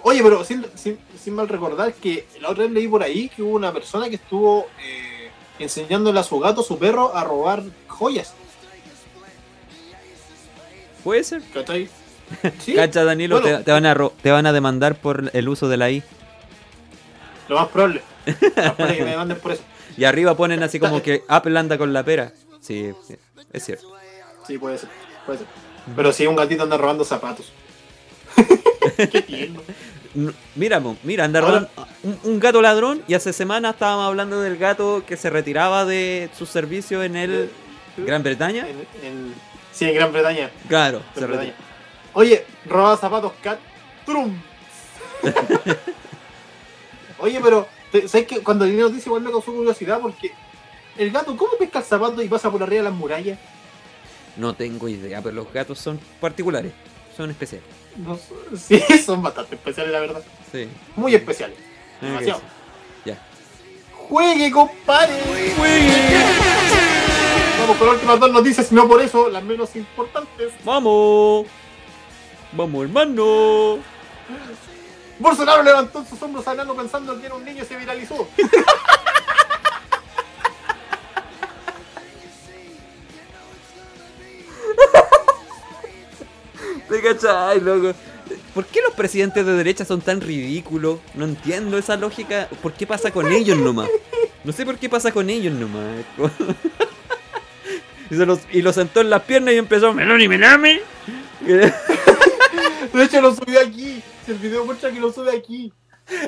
Oye, 0.03 0.23
pero 0.23 0.45
sin, 0.45 0.65
sin- 0.77 0.99
sin 1.21 1.35
mal 1.35 1.49
recordar 1.49 1.93
que 1.95 2.27
la 2.41 2.51
otra 2.51 2.65
vez 2.65 2.73
leí 2.73 2.87
por 2.87 3.03
ahí 3.03 3.29
que 3.29 3.43
hubo 3.43 3.57
una 3.57 3.73
persona 3.73 4.09
que 4.09 4.15
estuvo 4.15 4.67
eh, 4.81 5.31
enseñándole 5.59 6.21
a 6.21 6.23
su 6.23 6.39
gato, 6.39 6.63
su 6.63 6.79
perro, 6.79 7.15
a 7.17 7.25
robar 7.25 7.65
joyas. 7.89 8.33
Puede 11.03 11.25
ser. 11.25 11.43
¿Cachai? 11.53 11.89
Sí, 12.61 12.75
Cacha, 12.75 13.05
Danilo, 13.05 13.41
Bueno. 13.41 13.59
te, 13.59 13.65
te 13.65 13.73
van 13.73 13.87
a 13.87 13.97
te 14.23 14.31
van 14.31 14.45
a 14.45 14.53
demandar 14.53 15.01
por 15.01 15.31
el 15.33 15.49
uso 15.49 15.67
de 15.71 15.79
la 15.79 15.91
I. 15.91 16.03
lo 17.49 17.57
más 17.57 17.69
probable. 17.69 18.03
Lo 18.27 18.33
más 18.63 18.73
probable 18.75 18.97
que 18.97 19.05
me 19.05 19.11
demanden 19.11 19.39
por 19.41 19.53
eso. 19.53 19.63
Y 19.97 20.05
arriba 20.05 20.37
ponen 20.37 20.63
así 20.63 20.79
como 20.79 21.03
que 21.03 21.25
Apple 21.29 21.59
anda 21.59 21.77
con 21.79 21.93
la 21.93 22.03
pera. 22.05 22.33
Sí, 22.61 22.93
sí, 23.07 23.17
es 23.53 23.65
cierto. 23.65 23.89
Sí, 24.47 24.59
puede 24.59 24.79
ser, 24.79 24.89
puede 25.27 25.39
ser. 25.39 25.47
Pero 25.97 26.13
si 26.13 26.27
un 26.27 26.37
gatito 26.37 26.63
anda 26.63 26.77
robando 26.77 27.05
zapatos. 27.05 27.53
Qué 28.97 29.53
n- 30.15 30.33
Mira, 30.55 30.83
mira, 31.03 31.25
anda 31.25 31.41
rodando 31.41 31.69
un, 32.03 32.19
un 32.25 32.41
gato 32.41 32.61
ladrón 32.63 33.03
y 33.07 33.15
hace 33.15 33.33
semanas 33.33 33.75
estábamos 33.75 34.07
hablando 34.07 34.41
del 34.41 34.57
gato 34.57 35.03
que 35.07 35.17
se 35.17 35.31
retiraba 35.31 35.85
de 35.85 36.31
su 36.37 36.47
servicio 36.47 37.03
en 37.03 37.17
el 37.17 37.51
Gran 37.97 38.23
Bretaña. 38.23 38.67
En, 38.69 38.77
en- 39.07 39.35
sí, 39.73 39.85
en 39.87 39.95
Gran 39.95 40.13
Bretaña. 40.13 40.51
Claro, 40.69 41.03
Gran. 41.15 41.29
Bretaña. 41.31 41.55
Oye, 42.15 42.45
robaba 42.67 42.97
zapatos 42.97 43.33
cat. 43.43 43.59
Trum. 44.07 44.35
Oye, 47.19 47.41
pero, 47.43 47.67
¿sabes 48.07 48.27
qué? 48.27 48.41
Cuando 48.43 48.65
leí 48.65 48.77
noticia 48.77 49.09
igual 49.09 49.23
me 49.23 49.31
causó 49.31 49.53
curiosidad 49.53 50.01
porque 50.01 50.33
el 50.97 51.11
gato, 51.11 51.37
¿cómo 51.37 51.53
pesca 51.59 51.79
el 51.81 51.85
zapato 51.85 52.23
y 52.23 52.29
pasa 52.29 52.51
por 52.51 52.63
arriba 52.63 52.83
de 52.85 52.89
las 52.91 52.99
murallas? 52.99 53.39
No 54.37 54.55
tengo 54.55 54.89
idea, 54.89 55.21
pero 55.21 55.35
los 55.35 55.53
gatos 55.53 55.79
son 55.79 55.99
particulares, 56.21 56.73
son 57.17 57.31
especiales. 57.31 57.67
No. 57.97 58.19
Sí, 58.57 58.81
son 59.05 59.23
bastante 59.23 59.57
especiales, 59.57 59.93
la 59.93 60.01
verdad. 60.01 60.23
Sí. 60.53 60.69
Muy 60.97 61.15
especiales. 61.15 61.57
Ah, 62.01 62.07
Demasiado. 62.07 62.41
Ya. 63.05 63.19
¡Juegue, 63.93 64.51
compadre! 64.51 65.15
Vamos 67.61 67.77
con 67.77 67.87
las 67.89 67.95
últimas 67.97 68.21
dos 68.21 68.33
noticias, 68.33 68.73
no 68.73 68.89
por 68.89 69.03
eso, 69.03 69.29
las 69.29 69.43
menos 69.43 69.75
importantes. 69.77 70.53
¡Vamos! 70.65 71.47
¡Vamos, 72.53 72.85
hermano! 72.85 73.79
Bolsonaro 75.19 75.63
levantó 75.63 76.05
sus 76.05 76.23
hombros 76.23 76.47
hablando 76.47 76.77
pensando 76.77 77.19
que 77.19 77.27
era 77.27 77.35
un 77.35 77.45
niño 77.45 77.65
y 77.65 77.67
se 77.67 77.77
viralizó. 77.77 78.29
¿Te 86.89 87.03
cachai, 87.03 87.61
loco? 87.61 87.93
¿Por 88.55 88.65
qué 88.67 88.81
los 88.81 88.95
presidentes 88.95 89.45
de 89.45 89.53
derecha 89.53 89.85
son 89.85 90.01
tan 90.01 90.21
ridículos? 90.21 91.01
No 91.15 91.25
entiendo 91.25 91.77
esa 91.79 91.97
lógica. 91.97 92.49
¿Por 92.63 92.73
qué 92.73 92.87
pasa 92.87 93.11
con 93.11 93.31
ellos 93.31 93.59
nomás? 93.59 93.89
No 94.45 94.53
sé 94.53 94.65
por 94.65 94.79
qué 94.79 94.89
pasa 94.89 95.13
con 95.13 95.29
ellos 95.29 95.55
nomás. 95.55 96.05
y, 98.11 98.17
se 98.17 98.25
los, 98.25 98.41
y 98.53 98.63
lo 98.63 98.73
sentó 98.73 99.01
en 99.01 99.11
las 99.11 99.23
piernas 99.23 99.55
y 99.55 99.59
empezó 99.59 99.93
Meloni 99.93 100.29
Melame. 100.29 100.81
De 101.41 103.05
hecho, 103.05 103.21
lo 103.21 103.35
subí 103.35 103.57
aquí. 103.57 104.03
Si 104.29 104.33
el 104.33 104.39
video 104.41 104.63
muestra 104.67 104.93
que 104.93 105.01
lo 105.01 105.11
sube 105.11 105.35
aquí. 105.35 105.73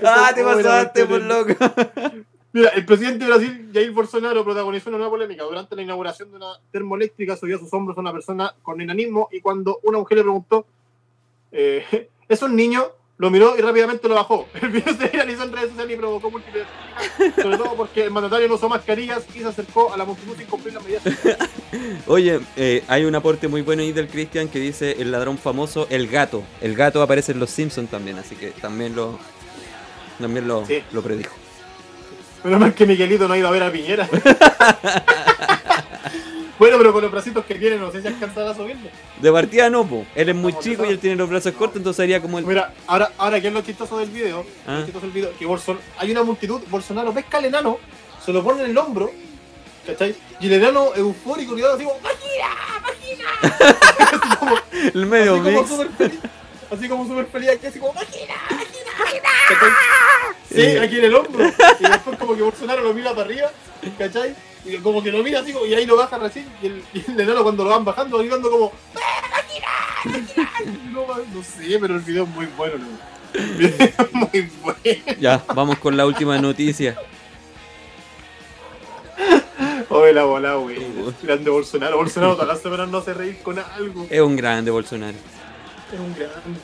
ah, 0.02 0.32
te 0.35 0.43
pasaste, 0.43 1.05
por 1.05 1.20
bastante- 1.20 1.55
loco. 1.59 2.24
Mira, 2.55 2.70
el 2.70 2.86
presidente 2.86 3.27
de 3.27 3.31
Brasil, 3.31 3.70
Jair 3.74 3.90
Bolsonaro, 3.93 4.43
protagonizó 4.43 4.89
una 4.89 4.97
nueva 4.97 5.10
polémica. 5.10 5.44
Durante 5.44 5.77
la 5.77 5.82
inauguración 5.82 6.31
de 6.31 6.36
una 6.39 6.47
termoeléctrica 6.72 7.36
subió 7.36 7.56
a 7.56 7.59
sus 7.59 7.70
hombros 7.74 7.98
a 7.98 8.01
una 8.01 8.10
persona 8.10 8.55
con 8.62 8.81
enanismo 8.81 9.28
y 9.31 9.43
cuando 9.43 9.81
una 9.82 9.98
mujer 9.98 10.16
le 10.16 10.24
preguntó, 10.24 10.64
eh, 11.52 12.09
¿es 12.28 12.40
un 12.43 12.56
niño? 12.56 12.85
Lo 13.20 13.30
miró 13.30 13.55
y 13.55 13.60
rápidamente 13.60 14.09
lo 14.09 14.14
bajó. 14.14 14.48
El 14.62 14.70
video 14.70 14.97
se 14.97 15.09
viralizó 15.09 15.42
en 15.42 15.52
redes 15.52 15.68
sociales 15.68 15.94
y 15.94 15.98
provocó 15.98 16.30
múltiples 16.30 16.64
sobre 17.36 17.59
todo 17.59 17.74
porque 17.76 18.05
el 18.05 18.10
mandatario 18.10 18.48
no 18.48 18.55
usó 18.55 18.68
mascarillas 18.68 19.24
y 19.34 19.40
se 19.40 19.47
acercó 19.47 19.92
a 19.92 19.97
la 19.98 20.06
multitud 20.06 20.34
sin 20.38 20.47
cumplir 20.47 20.72
las 20.74 20.82
medidas. 20.82 21.02
Oye, 22.06 22.40
eh, 22.56 22.82
hay 22.88 23.05
un 23.05 23.14
aporte 23.14 23.47
muy 23.47 23.60
bueno 23.60 23.82
ahí 23.82 23.92
del 23.92 24.09
Cristian 24.09 24.48
que 24.48 24.59
dice 24.59 24.97
el 24.98 25.10
ladrón 25.10 25.36
famoso, 25.36 25.86
el 25.90 26.09
gato. 26.09 26.42
El 26.62 26.74
gato 26.74 27.02
aparece 27.02 27.32
en 27.32 27.40
Los 27.40 27.51
Simpsons 27.51 27.90
también, 27.90 28.18
así 28.18 28.36
que 28.36 28.52
también 28.52 28.97
lo, 28.97 29.18
también 30.18 30.48
lo, 30.48 30.64
Sí. 30.64 30.82
lo 30.92 31.02
predijo. 31.02 31.34
Menos 32.42 32.59
mal 32.60 32.72
que 32.74 32.86
Miguelito 32.86 33.28
no 33.28 33.36
ido 33.36 33.48
a 33.48 33.51
ver 33.51 33.62
a 33.64 33.70
Piñera. 33.70 34.09
bueno, 36.61 36.77
pero 36.78 36.93
con 36.93 37.03
los 37.03 37.11
bracitos 37.11 37.45
que 37.45 37.57
tiene, 37.57 37.77
no 37.77 37.91
sé 37.91 38.01
si 38.03 38.07
alcanzará 38.07 38.51
a 38.51 38.55
subirlo. 38.55 38.89
De 39.20 39.32
partida 39.32 39.69
no, 39.69 39.85
po. 39.85 40.07
Él 40.15 40.28
es 40.28 40.35
muy 40.37 40.53
chico 40.61 40.85
y 40.85 40.91
él 40.91 40.99
tiene 41.01 41.16
los 41.16 41.28
brazos 41.28 41.53
cortos, 41.55 41.78
entonces 41.78 41.97
sería 41.97 42.20
como 42.23 42.39
el... 42.39 42.45
Mira, 42.47 42.73
ahora, 42.87 43.11
ahora 43.19 43.41
¿qué 43.41 43.49
es 43.49 43.53
lo 43.53 43.62
chistoso 43.62 43.99
del 43.99 44.11
video? 44.11 44.45
Ah. 44.66 44.82
Chistoso 44.85 45.07
del 45.07 45.11
video, 45.15 45.31
que 45.39 45.47
Bolson- 45.47 45.78
hay 45.99 46.12
una 46.12 46.23
multitud, 46.23 46.61
Bolsonaro 46.69 47.12
pesca 47.12 47.39
al 47.39 47.47
enano, 47.47 47.78
se 48.24 48.32
lo 48.32 48.45
pone 48.45 48.62
en 48.65 48.70
el 48.70 48.78
hombro, 48.78 49.11
¿cachai? 49.87 50.15
Y 50.39 50.47
el 50.47 50.53
enano 50.53 50.95
eufórico 50.95 51.59
y 51.59 51.62
así 51.62 51.82
como. 51.85 51.99
¡Máquina! 52.01 52.47
así 53.99 54.37
como, 54.39 54.57
el 54.95 55.07
medio 55.07 55.35
así 55.35 55.43
como 55.43 55.59
mix. 55.61 55.69
súper 55.69 55.89
feliz, 55.97 56.20
así 56.70 56.89
como 56.89 57.07
súper 57.09 57.27
feliz 57.27 57.49
aquí, 57.51 57.66
así 57.66 57.78
como, 57.78 57.93
¡Máquina! 57.95 58.35
¡Máquina! 58.51 59.31
¿Cachai? 59.49 59.70
Sí, 60.51 60.61
Eh. 60.62 60.81
aquí 60.81 60.99
en 60.99 61.05
el 61.07 61.15
hombro. 61.15 61.47
Y 61.81 61.82
después 61.89 62.19
como 62.19 62.37
que 62.37 62.43
Bolsonaro 62.43 62.82
lo 62.82 62.93
mira 62.93 63.11
para 63.11 63.23
arriba, 63.23 63.51
¿cachai? 63.99 64.35
Y 64.65 64.77
como 64.78 65.03
que 65.03 65.11
lo 65.11 65.23
mira 65.23 65.41
así 65.41 65.55
y 65.69 65.74
ahí 65.74 65.87
lo 65.87 65.97
baja 65.97 66.19
recién, 66.19 66.47
y 66.62 66.66
el, 66.66 66.85
y 66.93 67.11
el 67.11 67.20
enano 67.20 67.43
cuando 67.43 67.65
lo 67.65 67.70
van 67.70 67.85
bajando 67.85 68.16
va 68.16 68.23
gritando 68.23 68.51
como. 68.51 68.73
Y 70.03 70.93
no, 70.93 71.07
no 71.07 71.43
sé, 71.43 71.78
pero 71.78 71.97
el 71.97 72.01
video 72.01 72.24
es 72.24 72.31
muy 72.31 72.47
bueno, 72.57 72.78
¿no? 72.78 72.87
El 73.35 73.51
video 73.57 73.87
es 73.87 74.12
muy 74.12 74.51
bueno. 74.62 74.81
Ya, 75.20 75.45
vamos 75.55 75.78
con 75.78 75.95
la 75.95 76.07
última 76.07 76.39
noticia. 76.39 76.97
Oye, 79.91 80.12
la 80.12 80.24
bola, 80.24 80.55
güey. 80.55 80.78
Grande 81.23 81.51
Bolsonaro. 81.51 81.97
Bolsonaro 81.97 82.35
todas 82.35 82.49
las 82.49 82.61
semanas 82.62 82.89
no 82.89 82.99
hace 82.99 83.12
reír 83.12 83.43
con 83.43 83.59
algo. 83.59 84.07
Es 84.09 84.20
un 84.20 84.37
grande 84.37 84.70
Bolsonaro. 84.70 85.19
Es 85.93 86.01
un 86.01 86.15
grande. 86.15 86.61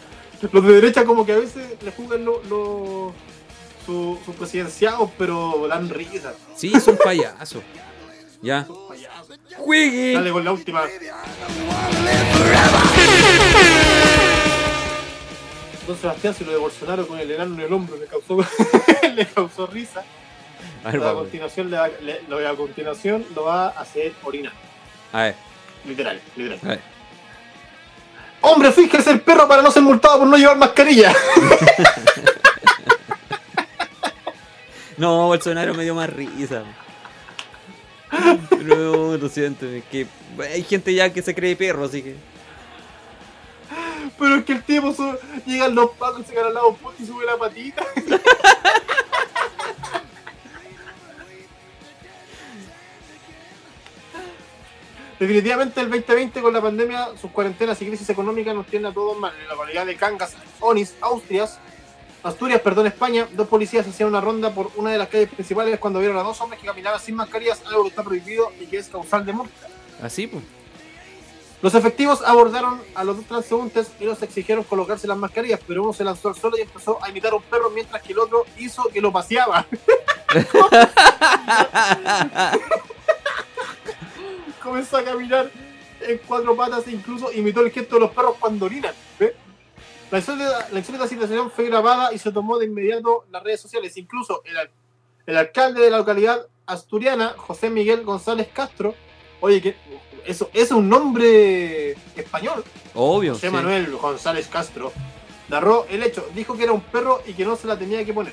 Los 0.52 0.64
de 0.64 0.72
derecha 0.72 1.04
como 1.04 1.26
que 1.26 1.32
a 1.32 1.38
veces 1.38 1.76
le 1.82 1.90
jugan 1.92 2.24
los 2.24 2.46
lo, 2.46 3.14
sus 3.86 4.18
su 4.24 4.32
presidenciados, 4.34 5.10
pero 5.16 5.66
dan 5.68 5.88
risa. 5.88 6.34
Sí, 6.56 6.72
es 6.74 6.86
un 6.88 6.98
payaso. 6.98 7.62
Ya. 8.42 8.66
¡Juegue! 9.56 10.12
Dale 10.14 10.30
con 10.32 10.44
la 10.44 10.52
última. 10.52 10.84
Don 15.86 15.96
Sebastián, 15.96 16.34
si 16.34 16.44
lo 16.44 16.50
de 16.50 16.58
Bolsonaro 16.58 17.06
con 17.06 17.18
el 17.20 17.30
enano 17.30 17.54
en 17.54 17.60
el 17.60 17.72
hombro 17.72 17.96
le 17.96 18.06
causó, 18.06 18.38
le 19.14 19.24
causó 19.26 19.66
risa, 19.68 20.02
A 20.84 20.90
ver, 20.90 21.02
a 21.04 21.12
continuación, 21.12 21.70
le 21.70 21.76
va- 21.76 21.88
le- 22.00 22.22
lo 22.28 22.48
a 22.48 22.56
continuación 22.56 23.24
lo 23.36 23.44
va 23.44 23.66
a 23.68 23.80
hacer 23.80 24.12
orinar. 24.24 24.52
A 25.12 25.22
ver, 25.22 25.34
Literal, 25.86 26.20
literal. 26.34 26.58
a 26.64 26.68
ver. 26.68 26.80
Hombre, 28.40 28.72
fíjese 28.72 29.10
el 29.12 29.20
perro 29.20 29.46
para 29.46 29.62
no 29.62 29.70
ser 29.70 29.82
multado 29.82 30.18
por 30.18 30.26
no 30.26 30.36
llevar 30.36 30.56
mascarilla. 30.56 31.14
No, 34.96 35.26
Bolsonaro 35.26 35.74
me 35.74 35.84
dio 35.84 35.94
más 35.94 36.10
risa. 36.10 36.62
No, 38.62 39.16
lo 39.16 39.28
siento, 39.28 39.66
es 39.66 39.84
que 39.84 40.06
hay 40.40 40.62
gente 40.62 40.94
ya 40.94 41.12
que 41.12 41.22
se 41.22 41.34
cree 41.34 41.54
perro, 41.56 41.84
así 41.84 42.02
que. 42.02 42.16
Pero 44.18 44.36
es 44.36 44.44
que 44.44 44.52
el 44.54 44.62
tipo 44.62 44.94
su- 44.94 45.18
llegan 45.44 45.74
los 45.74 45.90
pacos, 45.92 46.26
se 46.26 46.34
gana 46.34 46.48
al 46.48 46.54
lado 46.54 46.74
puto 46.74 46.94
y 46.98 47.06
sube 47.06 47.24
la 47.26 47.36
patita. 47.36 47.84
Definitivamente 55.18 55.80
el 55.80 55.90
2020 55.90 56.42
con 56.42 56.52
la 56.52 56.60
pandemia, 56.60 57.08
sus 57.20 57.30
cuarentenas 57.30 57.80
y 57.80 57.86
crisis 57.86 58.08
económicas 58.10 58.54
nos 58.54 58.66
tienen 58.66 58.86
a 58.90 58.94
todos 58.94 59.16
mal. 59.18 59.32
En 59.40 59.48
la 59.48 59.54
localidad 59.54 59.86
de 59.86 59.96
Cangas, 59.96 60.36
Onis, 60.60 60.94
Austrias, 61.00 61.58
Asturias, 62.26 62.60
perdón, 62.60 62.88
España, 62.88 63.28
dos 63.34 63.46
policías 63.46 63.86
hacían 63.86 64.08
una 64.08 64.20
ronda 64.20 64.52
por 64.52 64.72
una 64.74 64.90
de 64.90 64.98
las 64.98 65.08
calles 65.08 65.28
principales 65.28 65.78
cuando 65.78 66.00
vieron 66.00 66.16
a 66.16 66.24
dos 66.24 66.40
hombres 66.40 66.60
que 66.60 66.66
caminaban 66.66 66.98
sin 66.98 67.14
mascarillas, 67.14 67.62
algo 67.66 67.84
que 67.84 67.90
está 67.90 68.02
prohibido 68.02 68.50
y 68.60 68.66
que 68.66 68.78
es 68.78 68.88
causal 68.88 69.24
de 69.24 69.32
multa. 69.32 69.68
Así, 70.02 70.26
pues. 70.26 70.42
Los 71.62 71.76
efectivos 71.76 72.22
abordaron 72.22 72.82
a 72.96 73.04
los 73.04 73.18
dos 73.18 73.26
transeúntes 73.26 73.92
y 74.00 74.06
los 74.06 74.20
exigieron 74.22 74.64
colocarse 74.64 75.06
las 75.06 75.16
mascarillas, 75.16 75.60
pero 75.68 75.84
uno 75.84 75.92
se 75.92 76.02
lanzó 76.02 76.30
al 76.30 76.34
suelo 76.34 76.58
y 76.58 76.62
empezó 76.62 76.98
a 77.00 77.10
imitar 77.10 77.32
a 77.32 77.36
un 77.36 77.42
perro 77.42 77.70
mientras 77.70 78.02
que 78.02 78.12
el 78.12 78.18
otro 78.18 78.44
hizo 78.58 78.88
que 78.88 79.00
lo 79.00 79.12
paseaba. 79.12 79.64
Comenzó 84.60 84.96
a 84.96 85.04
caminar 85.04 85.48
en 86.00 86.18
cuatro 86.26 86.56
patas 86.56 86.88
e 86.88 86.90
incluso 86.90 87.30
imitó 87.32 87.60
el 87.60 87.70
gesto 87.70 87.94
de 87.94 88.00
los 88.00 88.10
perros 88.10 88.34
cuando 88.40 88.66
orinan. 88.66 88.94
La 90.10 90.18
insólita, 90.18 90.68
la 90.70 90.78
insólita 90.78 91.08
situación 91.08 91.50
fue 91.50 91.66
grabada 91.66 92.12
y 92.12 92.18
se 92.18 92.30
tomó 92.30 92.58
de 92.58 92.66
inmediato 92.66 93.24
las 93.30 93.42
redes 93.42 93.60
sociales. 93.60 93.96
Incluso 93.96 94.42
el, 94.44 94.56
el 95.26 95.36
alcalde 95.36 95.82
de 95.82 95.90
la 95.90 95.98
localidad 95.98 96.46
asturiana, 96.66 97.34
José 97.36 97.70
Miguel 97.70 98.04
González 98.04 98.48
Castro, 98.52 98.94
oye, 99.40 99.60
que 99.60 99.76
eso, 100.24 100.50
eso 100.52 100.64
es 100.64 100.70
un 100.72 100.88
nombre 100.88 101.92
español, 102.16 102.64
Obvio. 102.94 103.34
José 103.34 103.48
sí. 103.48 103.52
Manuel 103.52 103.96
González 103.96 104.48
Castro, 104.48 104.92
narró 105.48 105.86
el 105.88 106.02
hecho. 106.02 106.26
Dijo 106.34 106.56
que 106.56 106.64
era 106.64 106.72
un 106.72 106.80
perro 106.80 107.22
y 107.26 107.32
que 107.32 107.44
no 107.44 107.56
se 107.56 107.66
la 107.66 107.78
tenía 107.78 108.04
que 108.04 108.12
poner. 108.12 108.32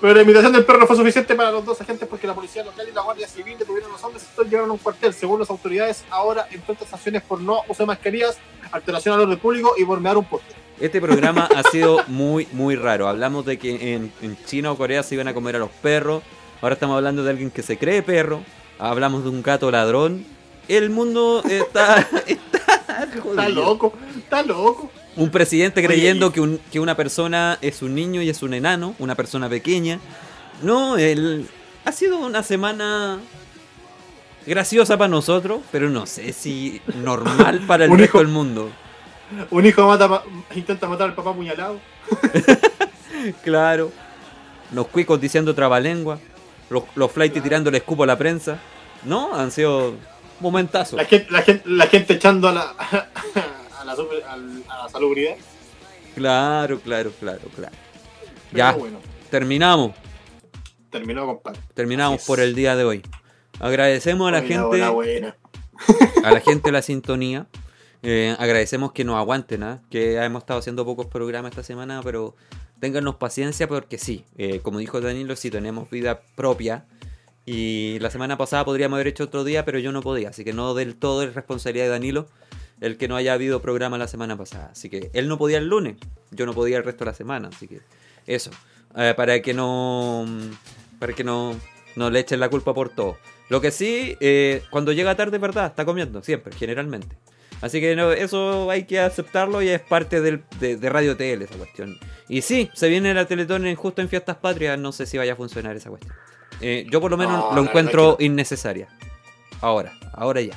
Pero 0.00 0.14
la 0.14 0.22
imitación 0.22 0.52
del 0.52 0.64
perro 0.64 0.80
no 0.80 0.86
fue 0.86 0.96
suficiente 0.96 1.34
para 1.34 1.50
los 1.50 1.64
dos 1.64 1.80
agentes 1.80 2.08
porque 2.08 2.26
la 2.26 2.34
policía 2.34 2.64
local 2.64 2.86
y 2.88 2.92
la 2.92 3.02
guardia 3.02 3.28
civil 3.28 3.56
detuvieron 3.58 3.90
a 3.90 3.92
los 3.94 4.04
hombres 4.04 4.24
y 4.24 4.44
llevaron 4.48 4.70
a 4.70 4.72
un 4.74 4.78
cuartel. 4.78 5.12
Según 5.14 5.40
las 5.40 5.50
autoridades, 5.50 6.04
ahora 6.10 6.46
enfrentan 6.50 6.88
sanciones 6.88 7.22
por 7.22 7.40
no 7.40 7.60
uso 7.68 7.82
de 7.82 7.86
mascarillas, 7.86 8.38
alteración 8.70 9.14
al 9.14 9.22
orden 9.22 9.38
público 9.38 9.74
y 9.78 9.84
por 9.84 10.00
mear 10.00 10.16
un 10.16 10.24
poste. 10.24 10.54
Este 10.78 11.00
programa 11.00 11.48
ha 11.54 11.62
sido 11.70 12.04
muy, 12.08 12.46
muy 12.52 12.76
raro. 12.76 13.08
Hablamos 13.08 13.46
de 13.46 13.58
que 13.58 13.94
en, 13.94 14.12
en 14.20 14.36
China 14.44 14.72
o 14.72 14.76
Corea 14.76 15.02
se 15.02 15.14
iban 15.14 15.28
a 15.28 15.34
comer 15.34 15.56
a 15.56 15.58
los 15.58 15.70
perros. 15.70 16.22
Ahora 16.60 16.74
estamos 16.74 16.96
hablando 16.96 17.24
de 17.24 17.30
alguien 17.30 17.50
que 17.50 17.62
se 17.62 17.78
cree 17.78 18.02
perro. 18.02 18.42
Hablamos 18.78 19.24
de 19.24 19.30
un 19.30 19.42
gato 19.42 19.70
ladrón. 19.70 20.26
El 20.68 20.90
mundo 20.90 21.42
está. 21.48 22.06
está, 22.26 22.66
Está 23.04 23.48
loco, 23.48 23.92
está 24.16 24.42
loco. 24.42 24.90
Un 25.16 25.30
presidente 25.30 25.82
creyendo 25.82 26.32
que, 26.32 26.40
un- 26.40 26.60
que 26.70 26.78
una 26.80 26.94
persona 26.94 27.58
es 27.62 27.80
un 27.82 27.94
niño 27.94 28.20
y 28.22 28.28
es 28.28 28.42
un 28.42 28.52
enano, 28.54 28.94
una 28.98 29.14
persona 29.14 29.48
pequeña. 29.48 29.98
No, 30.62 30.96
él 30.98 31.46
ha 31.84 31.92
sido 31.92 32.18
una 32.18 32.42
semana 32.42 33.18
graciosa 34.46 34.96
para 34.98 35.08
nosotros, 35.08 35.60
pero 35.72 35.88
no 35.90 36.06
sé 36.06 36.32
si 36.32 36.80
normal 37.02 37.62
para 37.66 37.84
el 37.86 37.90
resto 37.98 38.04
hijo- 38.04 38.18
del 38.18 38.28
mundo. 38.28 38.70
Un 39.50 39.66
hijo 39.66 39.86
mata, 39.88 40.06
ma- 40.06 40.22
intenta 40.54 40.86
matar 40.88 41.08
al 41.08 41.14
papá 41.14 41.30
apuñalado. 41.30 41.80
Claro. 43.42 43.90
Los 44.72 44.88
cuicos 44.88 45.20
diciendo 45.20 45.54
trabalengua. 45.54 46.18
Los, 46.70 46.84
los 46.94 47.10
tirando 47.42 47.70
el 47.70 47.76
escupo 47.76 48.04
a 48.04 48.06
la 48.06 48.18
prensa. 48.18 48.58
No, 49.04 49.34
han 49.34 49.50
sido 49.50 49.94
momentazos. 50.40 50.96
La 50.98 51.04
gente, 51.06 51.26
la 51.30 51.42
gente, 51.42 51.68
la 51.68 51.86
gente 51.86 52.14
echando 52.14 52.48
a 52.48 52.52
la, 52.52 52.74
la, 53.86 53.92
a 54.68 54.82
la 54.84 54.88
salubridad. 54.90 55.36
Claro, 56.14 56.80
claro, 56.80 57.10
claro, 57.18 57.48
claro. 57.54 57.76
Pero 58.50 58.58
Ya, 58.58 58.72
bueno, 58.72 58.98
terminamos. 59.30 59.92
terminó, 60.90 61.26
compadre. 61.26 61.60
Terminamos 61.74 62.24
por 62.24 62.40
el 62.40 62.54
día 62.54 62.74
de 62.76 62.84
hoy. 62.84 63.02
Agradecemos 63.60 64.28
a 64.28 64.32
la 64.32 64.42
gente, 64.42 64.88
buena. 64.90 65.36
a 66.24 66.30
la 66.30 66.40
gente 66.40 66.72
la 66.72 66.82
sintonía. 66.82 67.46
Eh, 68.02 68.36
agradecemos 68.38 68.92
que 68.92 69.04
nos 69.04 69.16
aguanten, 69.16 69.62
¿ah? 69.62 69.82
que 69.90 70.16
hemos 70.16 70.42
estado 70.42 70.60
haciendo 70.60 70.84
pocos 70.84 71.06
programas 71.06 71.50
esta 71.52 71.62
semana, 71.62 72.00
pero 72.04 72.36
téngannos 72.78 73.16
paciencia 73.16 73.66
porque 73.66 73.98
sí, 73.98 74.24
eh, 74.36 74.60
como 74.60 74.78
dijo 74.78 75.00
Danilo, 75.00 75.34
sí 75.36 75.50
tenemos 75.50 75.90
vida 75.90 76.20
propia. 76.36 76.86
Y 77.46 77.98
la 78.00 78.10
semana 78.10 78.36
pasada 78.36 78.64
podríamos 78.64 78.96
haber 78.96 79.08
hecho 79.08 79.24
otro 79.24 79.44
día, 79.44 79.64
pero 79.64 79.78
yo 79.78 79.92
no 79.92 80.02
podía, 80.02 80.30
así 80.30 80.44
que 80.44 80.52
no 80.52 80.74
del 80.74 80.96
todo 80.96 81.22
es 81.22 81.34
responsabilidad 81.34 81.86
de 81.86 81.90
Danilo 81.90 82.26
el 82.80 82.96
que 82.96 83.08
no 83.08 83.16
haya 83.16 83.32
habido 83.32 83.60
programa 83.62 83.98
la 83.98 84.08
semana 84.08 84.36
pasada. 84.36 84.70
Así 84.72 84.88
que 84.90 85.10
él 85.14 85.28
no 85.28 85.38
podía 85.38 85.58
el 85.58 85.66
lunes, 85.68 85.96
yo 86.30 86.46
no 86.46 86.52
podía 86.54 86.76
el 86.78 86.84
resto 86.84 87.04
de 87.04 87.10
la 87.10 87.14
semana, 87.16 87.48
así 87.48 87.68
que 87.68 87.80
eso, 88.26 88.50
Eh, 88.96 89.12
para 89.16 89.40
que 89.42 89.52
no 89.52 90.24
para 90.98 91.12
que 91.12 91.22
no, 91.24 91.54
no 91.96 92.08
le 92.10 92.20
echen 92.20 92.40
la 92.40 92.48
culpa 92.48 92.72
por 92.72 92.88
todo. 92.88 93.18
Lo 93.50 93.60
que 93.60 93.70
sí, 93.70 94.16
eh, 94.20 94.62
cuando 94.70 94.92
llega 94.92 95.14
tarde, 95.14 95.36
verdad, 95.38 95.66
está 95.66 95.84
comiendo, 95.84 96.22
siempre, 96.22 96.52
generalmente. 96.56 97.16
Así 97.60 97.80
que 97.80 97.94
no, 97.96 98.12
eso 98.12 98.70
hay 98.70 98.84
que 98.84 98.98
aceptarlo 99.00 99.62
y 99.62 99.68
es 99.68 99.80
parte 99.80 100.20
del- 100.20 100.42
de, 100.60 100.76
de 100.76 100.88
Radio 100.90 101.16
TL 101.16 101.42
esa 101.44 101.56
cuestión. 101.56 101.98
Y 102.28 102.42
sí, 102.42 102.70
se 102.74 102.88
viene 102.88 103.12
la 103.14 103.24
Teletón 103.26 103.66
en- 103.66 103.76
justo 103.76 104.02
en 104.02 104.08
Fiestas 104.08 104.36
Patrias, 104.36 104.78
no 104.78 104.92
sé 104.92 105.06
si 105.06 105.16
vaya 105.18 105.34
a 105.34 105.36
funcionar 105.36 105.76
esa 105.76 105.88
cuestión. 105.90 106.14
Eh, 106.60 106.86
yo 106.90 107.00
por 107.00 107.10
lo 107.10 107.16
menos 107.16 107.38
No, 107.50 107.54
lo 107.54 107.62
encuentro 107.62 108.16
innecesaria. 108.18 108.88
Ahora, 109.60 109.92
ahora 110.12 110.40
ya. 110.40 110.54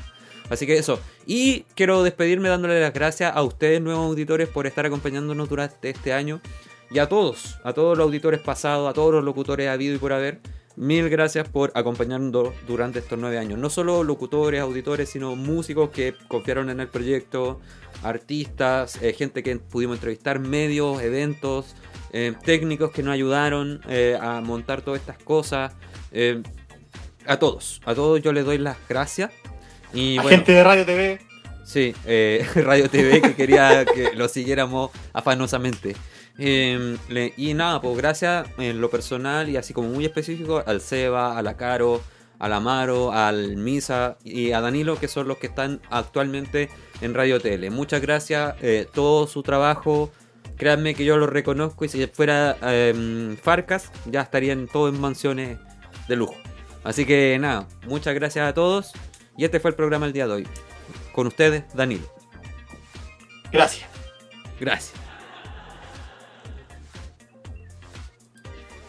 Así 0.50 0.66
que 0.66 0.78
eso. 0.78 1.00
Y 1.26 1.62
quiero 1.76 2.04
despedirme 2.04 2.50
dándole 2.50 2.82
las 2.82 2.94
gracias 2.94 3.36
a 3.36 3.44
ustedes, 3.44 3.82
nuevos 3.82 4.06
auditores, 4.08 4.50
por 4.50 4.68
estar 4.68 4.86
acompañándonos 4.86 5.50
durante 5.50 5.90
este 5.90 6.14
año. 6.14 6.42
Y 6.92 7.00
a 7.00 7.08
todos, 7.08 7.60
a 7.64 7.74
todos 7.74 7.98
los 7.98 8.06
auditores 8.06 8.40
pasados, 8.40 8.90
a 8.90 8.94
todos 8.94 9.14
los 9.14 9.24
locutores 9.24 9.70
habido 9.70 9.96
y 9.96 10.00
por 10.00 10.12
haber. 10.12 10.40
Mil 10.76 11.10
gracias 11.10 11.48
por 11.50 11.72
acompañarnos 11.76 12.54
durante 12.66 13.00
estos 13.00 13.20
nueve 13.20 13.38
años. 13.38 13.60
No 13.60 13.70
solo 13.70 14.04
locutores, 14.04 14.62
auditores, 14.62 15.10
sino 15.10 15.36
músicos 15.36 15.90
que 15.90 16.16
confiaron 16.28 16.70
en 16.70 16.80
el 16.80 16.88
proyecto, 16.88 17.60
artistas, 18.02 18.98
eh, 19.02 19.14
gente 19.14 19.44
que 19.44 19.58
pudimos 19.58 19.98
entrevistar, 19.98 20.40
medios, 20.40 21.02
eventos, 21.02 21.76
eh, 22.14 22.34
técnicos 22.46 22.92
que 22.92 23.04
nos 23.04 23.14
ayudaron 23.14 23.82
eh, 23.90 24.18
a 24.20 24.40
montar 24.42 24.82
todas 24.82 25.02
estas 25.02 25.18
cosas. 25.22 25.74
a 27.28 27.38
todos, 27.38 27.82
a 27.86 27.94
todos 27.94 28.22
yo 28.22 28.32
les 28.32 28.46
doy 28.46 28.58
las 28.58 28.78
gracias. 28.88 29.32
Y 29.94 30.16
La 30.16 30.24
bueno, 30.24 30.38
gente 30.38 30.52
de 30.54 30.64
Radio 30.64 30.86
TV. 30.86 31.20
Sí, 31.64 31.94
eh, 32.06 32.46
Radio 32.56 32.90
TV 32.90 33.22
que 33.22 33.36
quería 33.36 33.86
que 33.86 34.12
lo 34.16 34.28
siguiéramos 34.28 34.92
afanosamente. 35.14 35.96
Eh, 36.38 36.98
le- 37.10 37.34
y 37.38 37.54
nada, 37.54 37.82
pues 37.82 37.98
gracias 37.98 38.48
en 38.58 38.80
lo 38.82 38.90
personal 38.90 39.50
y 39.50 39.58
así 39.58 39.74
como 39.74 39.90
muy 39.90 40.06
específico 40.06 40.64
al 40.66 40.80
Seba, 40.82 41.38
a 41.38 41.42
la 41.42 41.58
Caro, 41.58 42.02
al 42.40 42.54
Amaro, 42.54 43.12
al 43.12 43.58
Misa 43.58 44.18
y 44.24 44.54
a 44.54 44.62
Danilo, 44.62 44.98
que 44.98 45.08
son 45.10 45.28
los 45.28 45.38
que 45.38 45.48
están 45.48 45.82
actualmente 45.90 46.70
en 47.02 47.14
Radio 47.14 47.40
Tele. 47.42 47.70
Muchas 47.70 48.02
gracias, 48.02 48.56
eh, 48.62 48.88
todo 48.94 49.28
su 49.28 49.44
trabajo. 49.44 50.12
Créanme 50.56 50.94
que 50.96 51.06
yo 51.06 51.18
lo 51.18 51.28
reconozco 51.28 51.86
y 51.86 51.90
si 51.90 52.06
fuera 52.08 52.58
eh, 52.64 53.36
Farcas, 53.42 53.92
ya 54.06 54.22
estarían 54.22 54.68
todos 54.68 54.94
en 54.94 55.00
mansiones 55.02 55.58
de 56.08 56.16
lujo. 56.16 56.36
Así 56.84 57.06
que 57.06 57.38
nada, 57.40 57.68
muchas 57.88 58.14
gracias 58.16 58.48
a 58.48 58.54
todos. 58.54 58.94
Y 59.40 59.46
este 59.46 59.62
fue 59.62 59.70
el 59.72 59.76
programa 59.76 60.06
el 60.06 60.12
día 60.12 60.28
de 60.28 60.34
hoy. 60.34 60.48
Con 61.14 61.26
ustedes, 61.26 61.64
Danilo. 61.74 62.06
Gracias. 63.54 63.88
Gracias. 64.60 64.94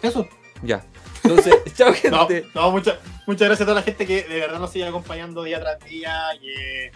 Eso. 0.02 0.28
Ya. 0.64 0.84
Entonces, 1.22 1.54
chao 1.76 1.92
No, 2.10 2.26
gente. 2.26 2.48
no, 2.52 2.72
muchas 2.72 2.98
muchas 3.28 3.46
gracias 3.46 3.60
a 3.60 3.64
toda 3.70 3.76
la 3.76 3.84
gente 3.84 4.04
que 4.04 4.24
de 4.24 4.40
verdad 4.40 4.58
nos 4.58 4.72
sigue 4.72 4.86
acompañando 4.88 5.44
día 5.44 5.60
tras 5.60 5.78
día, 5.84 6.20
que, 6.40 6.90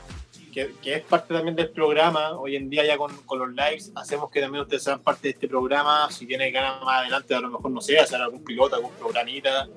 que, 0.52 0.74
que 0.82 0.94
es 0.94 1.02
parte 1.05 1.32
también 1.32 1.55
del 1.55 1.70
programa. 1.70 2.32
Hoy 2.32 2.56
en 2.56 2.68
día 2.68 2.85
ya 2.85 2.98
con, 2.98 3.16
con 3.18 3.39
los 3.39 3.51
lives 3.51 3.93
hacemos 3.94 4.32
que 4.32 4.40
también 4.40 4.62
ustedes 4.62 4.82
sean 4.82 4.98
parte 4.98 5.28
de 5.28 5.35
este 5.35 5.47
programa. 5.47 6.10
Si 6.10 6.26
tienen 6.26 6.52
ganas 6.52 6.82
más 6.82 7.02
adelante, 7.02 7.32
a 7.32 7.40
lo 7.40 7.51
mejor, 7.51 7.70
no 7.70 7.81
sé, 7.81 8.01
hacer 8.01 8.20
algún 8.20 8.43
piloto, 8.43 8.74
algún 8.74 8.90
programita, 8.94 9.68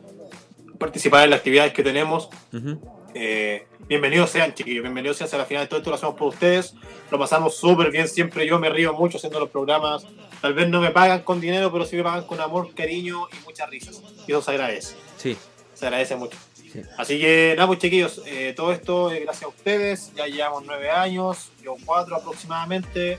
participar 0.80 1.26
en 1.26 1.30
las 1.30 1.38
actividades 1.38 1.74
que 1.74 1.84
tenemos. 1.84 2.28
Ujú. 2.52 2.97
Eh, 3.14 3.68
bienvenidos 3.88 4.30
sean, 4.30 4.54
chiquillos, 4.54 4.84
bienvenidos 4.84 5.18
sean. 5.18 5.30
A 5.34 5.38
la 5.38 5.46
final 5.46 5.64
de 5.64 5.68
todo 5.68 5.80
esto 5.80 5.90
lo 5.90 5.96
hacemos 5.96 6.16
por 6.16 6.28
ustedes. 6.30 6.76
Lo 7.10 7.18
pasamos 7.18 7.56
súper 7.56 7.92
bien 7.92 8.08
siempre. 8.08 8.46
Yo 8.46 8.60
me 8.60 8.70
río 8.70 8.94
mucho 8.94 9.18
haciendo 9.18 9.40
los 9.40 9.50
programas. 9.50 10.06
Tal 10.42 10.54
vez 10.54 10.68
no 10.70 10.82
me 10.82 10.92
pagan 10.92 11.24
con 11.24 11.40
dinero, 11.40 11.72
pero 11.72 11.86
sí 11.86 11.96
me 11.96 12.04
pagan 12.04 12.26
con 12.26 12.40
amor, 12.40 12.74
cariño 12.74 13.28
y 13.32 13.44
muchas 13.46 13.70
risas. 13.70 14.02
Y 14.28 14.32
eso 14.32 14.42
se 14.42 14.52
agradece. 14.52 14.96
Sí. 15.18 15.38
Se 15.74 15.86
agradece 15.86 16.16
mucho. 16.16 16.38
Sí. 16.54 16.82
Así 16.98 17.20
que 17.20 17.54
nada, 17.56 17.68
pues 17.68 17.80
chiquillos, 17.80 18.22
eh, 18.26 18.54
todo 18.56 18.72
esto 18.72 19.12
es 19.12 19.22
gracias 19.22 19.46
a 19.46 19.48
ustedes. 19.48 20.14
Ya 20.16 20.28
llevamos 20.28 20.64
nueve 20.66 20.90
años, 20.90 21.52
yo 21.64 21.76
cuatro 21.86 22.16
aproximadamente. 22.16 23.18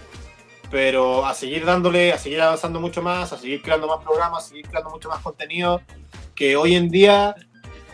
Pero 0.71 1.25
a 1.25 1.33
seguir 1.33 1.65
dándole, 1.65 2.13
a 2.13 2.19
seguir 2.19 2.43
avanzando 2.43 2.79
mucho 2.79 3.01
más, 3.01 3.33
a 3.33 3.39
seguir 3.39 3.63
creando 3.63 3.87
más 3.87 4.05
programas, 4.05 4.45
a 4.45 4.49
seguir 4.49 4.69
creando 4.69 4.91
mucho 4.91 5.09
más 5.09 5.23
contenido. 5.23 5.81
Que 6.35 6.57
hoy 6.57 6.77
en 6.77 6.91
día, 6.91 7.35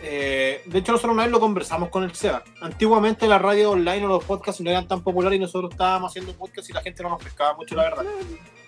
eh, 0.01 0.61
de 0.65 0.79
hecho, 0.79 0.91
nosotros 0.91 1.13
una 1.13 1.23
vez 1.23 1.31
lo 1.31 1.39
conversamos 1.39 1.89
con 1.89 2.03
el 2.03 2.13
SEBA. 2.13 2.43
Antiguamente 2.61 3.27
la 3.27 3.39
radio 3.39 3.71
online 3.71 4.05
o 4.05 4.07
los 4.07 4.23
podcasts 4.23 4.61
no 4.61 4.69
eran 4.69 4.87
tan 4.87 5.01
populares 5.01 5.37
y 5.37 5.41
nosotros 5.41 5.71
estábamos 5.71 6.11
haciendo 6.11 6.33
podcasts 6.33 6.69
y 6.69 6.73
la 6.73 6.81
gente 6.81 7.03
no 7.03 7.09
nos 7.09 7.23
pescaba 7.23 7.53
mucho, 7.55 7.75
la 7.75 7.83
verdad. 7.83 8.05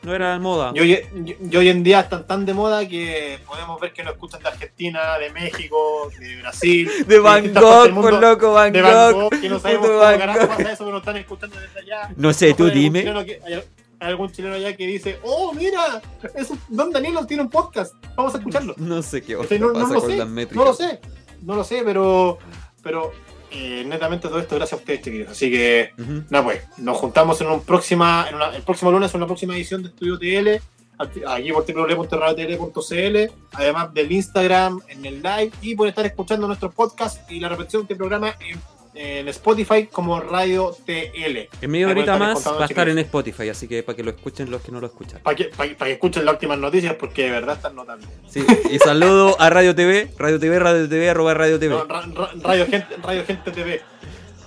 No 0.04 0.14
era 0.14 0.38
moda. 0.40 0.72
Y 0.76 0.80
hoy, 0.80 1.38
y 1.52 1.58
hoy 1.58 1.70
en 1.70 1.84
día 1.84 2.02
están 2.02 2.26
tan 2.26 2.46
de 2.46 2.54
moda 2.54 2.88
que 2.88 3.40
podemos 3.46 3.80
ver 3.80 3.94
que 3.94 4.04
nos 4.04 4.14
escuchan 4.14 4.42
de 4.42 4.50
Argentina, 4.50 5.18
de 5.18 5.32
México, 5.32 6.10
de 6.20 6.38
Brasil. 6.38 6.90
De 7.08 7.20
Gogh, 7.20 7.94
por 7.94 8.14
loco, 8.14 8.54
Van 8.54 8.72
de 8.72 8.82
Gogh. 8.82 9.30
que 9.30 9.50
no 9.50 9.60
sabemos 9.60 9.88
cómo 9.88 10.00
carajo 10.00 10.48
pasa 10.48 10.72
eso, 10.72 10.78
pero 10.86 10.92
nos 10.92 11.02
están 11.02 11.18
escuchando 11.18 11.60
desde 11.60 11.80
allá. 11.80 12.14
No 12.16 12.32
sé, 12.32 12.54
tú 12.54 12.70
dime. 12.70 13.06
hay, 13.46 13.64
algún 14.00 14.32
chileno 14.32 14.56
allá 14.56 14.76
que 14.76 14.86
dice, 14.86 15.20
oh, 15.24 15.52
mira, 15.54 16.02
es, 16.36 16.52
Don 16.70 16.92
Danilo 16.92 17.26
tiene 17.26 17.44
un 17.44 17.50
podcast, 17.50 17.94
vamos 18.16 18.36
a 18.36 18.38
escucharlo. 18.38 18.76
No 18.78 19.02
sé 19.02 19.22
qué 19.24 19.34
Este, 19.34 19.58
no, 19.58 19.68
no 19.68 19.74
pasa 19.74 19.94
lo 19.96 20.00
con 20.02 20.10
sé, 20.12 20.18
las 20.18 20.28
métricas. 20.28 20.58
no 20.58 20.72
lo 20.72 20.74
sé, 20.74 21.00
no 21.48 21.56
lo 21.56 21.64
sé, 21.64 21.82
pero, 21.84 22.38
pero 22.84 23.12
eh, 23.52 23.84
netamente 23.88 24.28
todo 24.28 24.40
esto 24.40 24.56
gracias 24.56 24.80
a 24.80 24.82
ustedes, 24.82 25.02
chiquillos. 25.02 25.30
Así 25.30 25.50
que, 25.50 25.92
Ujú. 25.98 26.24
nada, 26.30 26.44
pues, 26.44 26.62
nos 26.78 26.98
juntamos 26.98 27.40
en 27.42 27.48
un 27.48 27.62
próxima, 27.64 28.28
en 28.30 28.36
una- 28.36 28.56
el 28.56 28.62
próximo 28.62 28.92
lunes 28.92 29.12
en 29.14 29.18
una 29.18 29.26
próxima 29.28 29.56
edición 29.56 29.82
de 29.84 29.90
Estudio 29.90 30.20
TL, 30.20 30.62
aquí 31.28 31.52
por 31.52 31.66
www.radiotl.cl, 31.66 33.32
además 33.54 33.94
del 33.94 34.12
Instagram, 34.12 34.82
en 34.90 35.06
el 35.06 35.22
live, 35.22 35.52
y 35.62 35.76
por 35.76 35.88
estar 35.88 36.06
escuchando 36.06 36.48
nuestros 36.48 36.74
podcasts 36.74 37.22
y 37.32 37.40
la 37.40 37.50
repetición 37.50 37.82
de 37.84 37.86
este 37.86 37.96
programa 37.96 38.36
en, 38.40 38.60
en 38.98 39.28
Spotify 39.30 39.88
como 39.92 40.20
Radio 40.20 40.76
TL. 40.86 41.50
En 41.62 41.72
media 41.72 41.88
horita 41.90 42.18
más 42.18 42.46
va 42.48 42.64
a 42.64 42.66
estar 42.66 42.90
en. 42.90 42.98
Spotify, 43.00 43.50
así 43.50 43.68
que 43.68 43.84
para 43.84 43.96
que 43.96 44.04
lo 44.04 44.10
escuchen 44.12 44.50
los 44.50 44.62
que 44.62 44.72
no 44.72 44.80
lo 44.80 44.88
escuchan. 44.88 45.22
Para 45.24 45.36
que, 45.36 45.46
para, 45.46 45.72
para 45.78 45.88
que 45.90 45.94
escuchen 45.94 46.26
las 46.26 46.34
últimas 46.34 46.58
noticias, 46.58 46.96
porque 46.96 47.24
de 47.26 47.32
verdad 47.32 47.56
están 47.56 47.76
notando. 47.76 48.08
Sí. 48.28 48.44
Y 48.72 48.80
saludo 48.80 49.36
a 49.40 49.50
Radio 49.50 49.76
TV, 49.76 50.10
Radio 50.18 50.40
TV, 50.40 50.60
Radio 50.60 50.90
TV, 50.90 51.10
arroba 51.10 51.34
Radio 51.34 51.60
TV. 51.60 51.76
No, 51.76 51.86
ra- 51.86 52.02
ra- 52.14 52.32
radio, 52.42 52.66
gente, 52.66 52.96
radio 53.04 53.24
Gente 53.26 53.52
TV. 53.52 53.82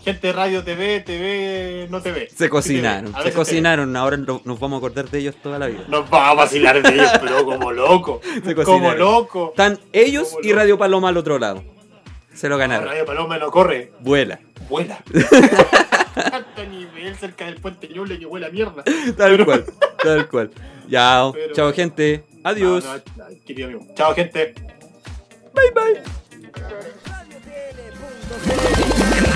Gente 0.04 0.26
de 0.28 0.32
Radio 0.32 0.64
TV, 0.64 1.00
TV, 1.00 1.86
no 1.90 2.00
TV. 2.00 2.28
Se 2.34 2.48
cocinaron, 2.48 3.12
TV. 3.12 3.24
Se 3.24 3.32
cocinaron, 3.32 3.94
ahora 3.96 4.16
no- 4.16 4.40
nos 4.46 4.58
vamos 4.58 4.76
a 4.76 4.78
acordar 4.78 5.10
de 5.10 5.18
ellos 5.18 5.34
toda 5.42 5.58
la 5.58 5.66
vida. 5.66 5.84
Nos 5.88 6.08
vamos 6.08 6.28
a 6.30 6.34
vacilar 6.34 6.82
de 6.82 6.94
ellos, 6.94 7.10
pero 7.20 7.44
como 7.44 7.70
loco. 7.70 8.20
Se 8.44 8.54
Como 8.54 8.94
loco. 8.94 9.50
Están 9.50 9.78
ellos 9.92 10.30
Como 10.30 10.40
y 10.42 10.48
loco. 10.48 10.58
Radio 10.58 10.78
Paloma 10.78 11.08
al 11.10 11.16
otro 11.18 11.38
lado. 11.38 11.62
Se 12.40 12.48
lo 12.48 12.56
ganaron. 12.56 12.88
Radio 12.88 13.04
Paloma 13.04 13.36
no 13.36 13.50
corre. 13.50 13.92
Vuela. 14.00 14.40
Vuela. 14.66 15.04
Tanto 16.14 16.64
nivel 16.64 17.14
cerca 17.14 17.44
del 17.44 17.56
puente 17.56 17.86
Ñuble 17.88 18.18
que 18.18 18.24
huele 18.24 18.46
a 18.46 18.48
mierda. 18.48 18.82
Tal 18.82 19.32
Pero... 19.32 19.44
cual, 19.44 19.66
tal 20.02 20.26
cual. 20.26 20.50
Chao, 20.90 21.32
Pero... 21.32 21.52
chao 21.52 21.70
gente. 21.74 22.24
Adiós. 22.42 22.82
No, 22.86 22.94
no, 22.94 23.94
chao 23.94 24.14
gente. 24.14 24.54
Bye 25.52 25.70
bye. 25.74 26.02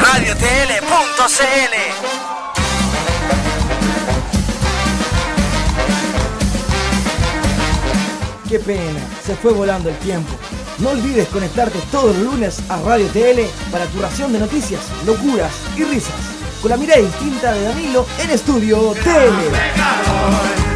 RadioTele.cl 0.01 1.74
Qué 8.48 8.59
pena, 8.60 9.01
se 9.22 9.36
fue 9.36 9.52
volando 9.52 9.90
el 9.90 9.97
tiempo. 9.97 10.32
No 10.79 10.91
olvides 10.91 11.29
conectarte 11.29 11.79
todos 11.93 12.17
los 12.17 12.33
lunes 12.33 12.61
a 12.69 12.81
Radio 12.81 13.07
TL 13.09 13.43
para 13.71 13.87
tu 13.87 14.01
ración 14.01 14.33
de 14.33 14.41
noticias, 14.41 14.81
locuras 15.07 15.53
y 15.77 15.85
risas. 15.85 16.15
Con 16.61 16.71
la 16.71 16.77
mirada 16.77 17.01
distinta 17.01 17.53
de 17.53 17.63
Danilo 17.63 18.07
en 18.19 18.31
Estudio 18.31 18.93
TL. 19.05 20.74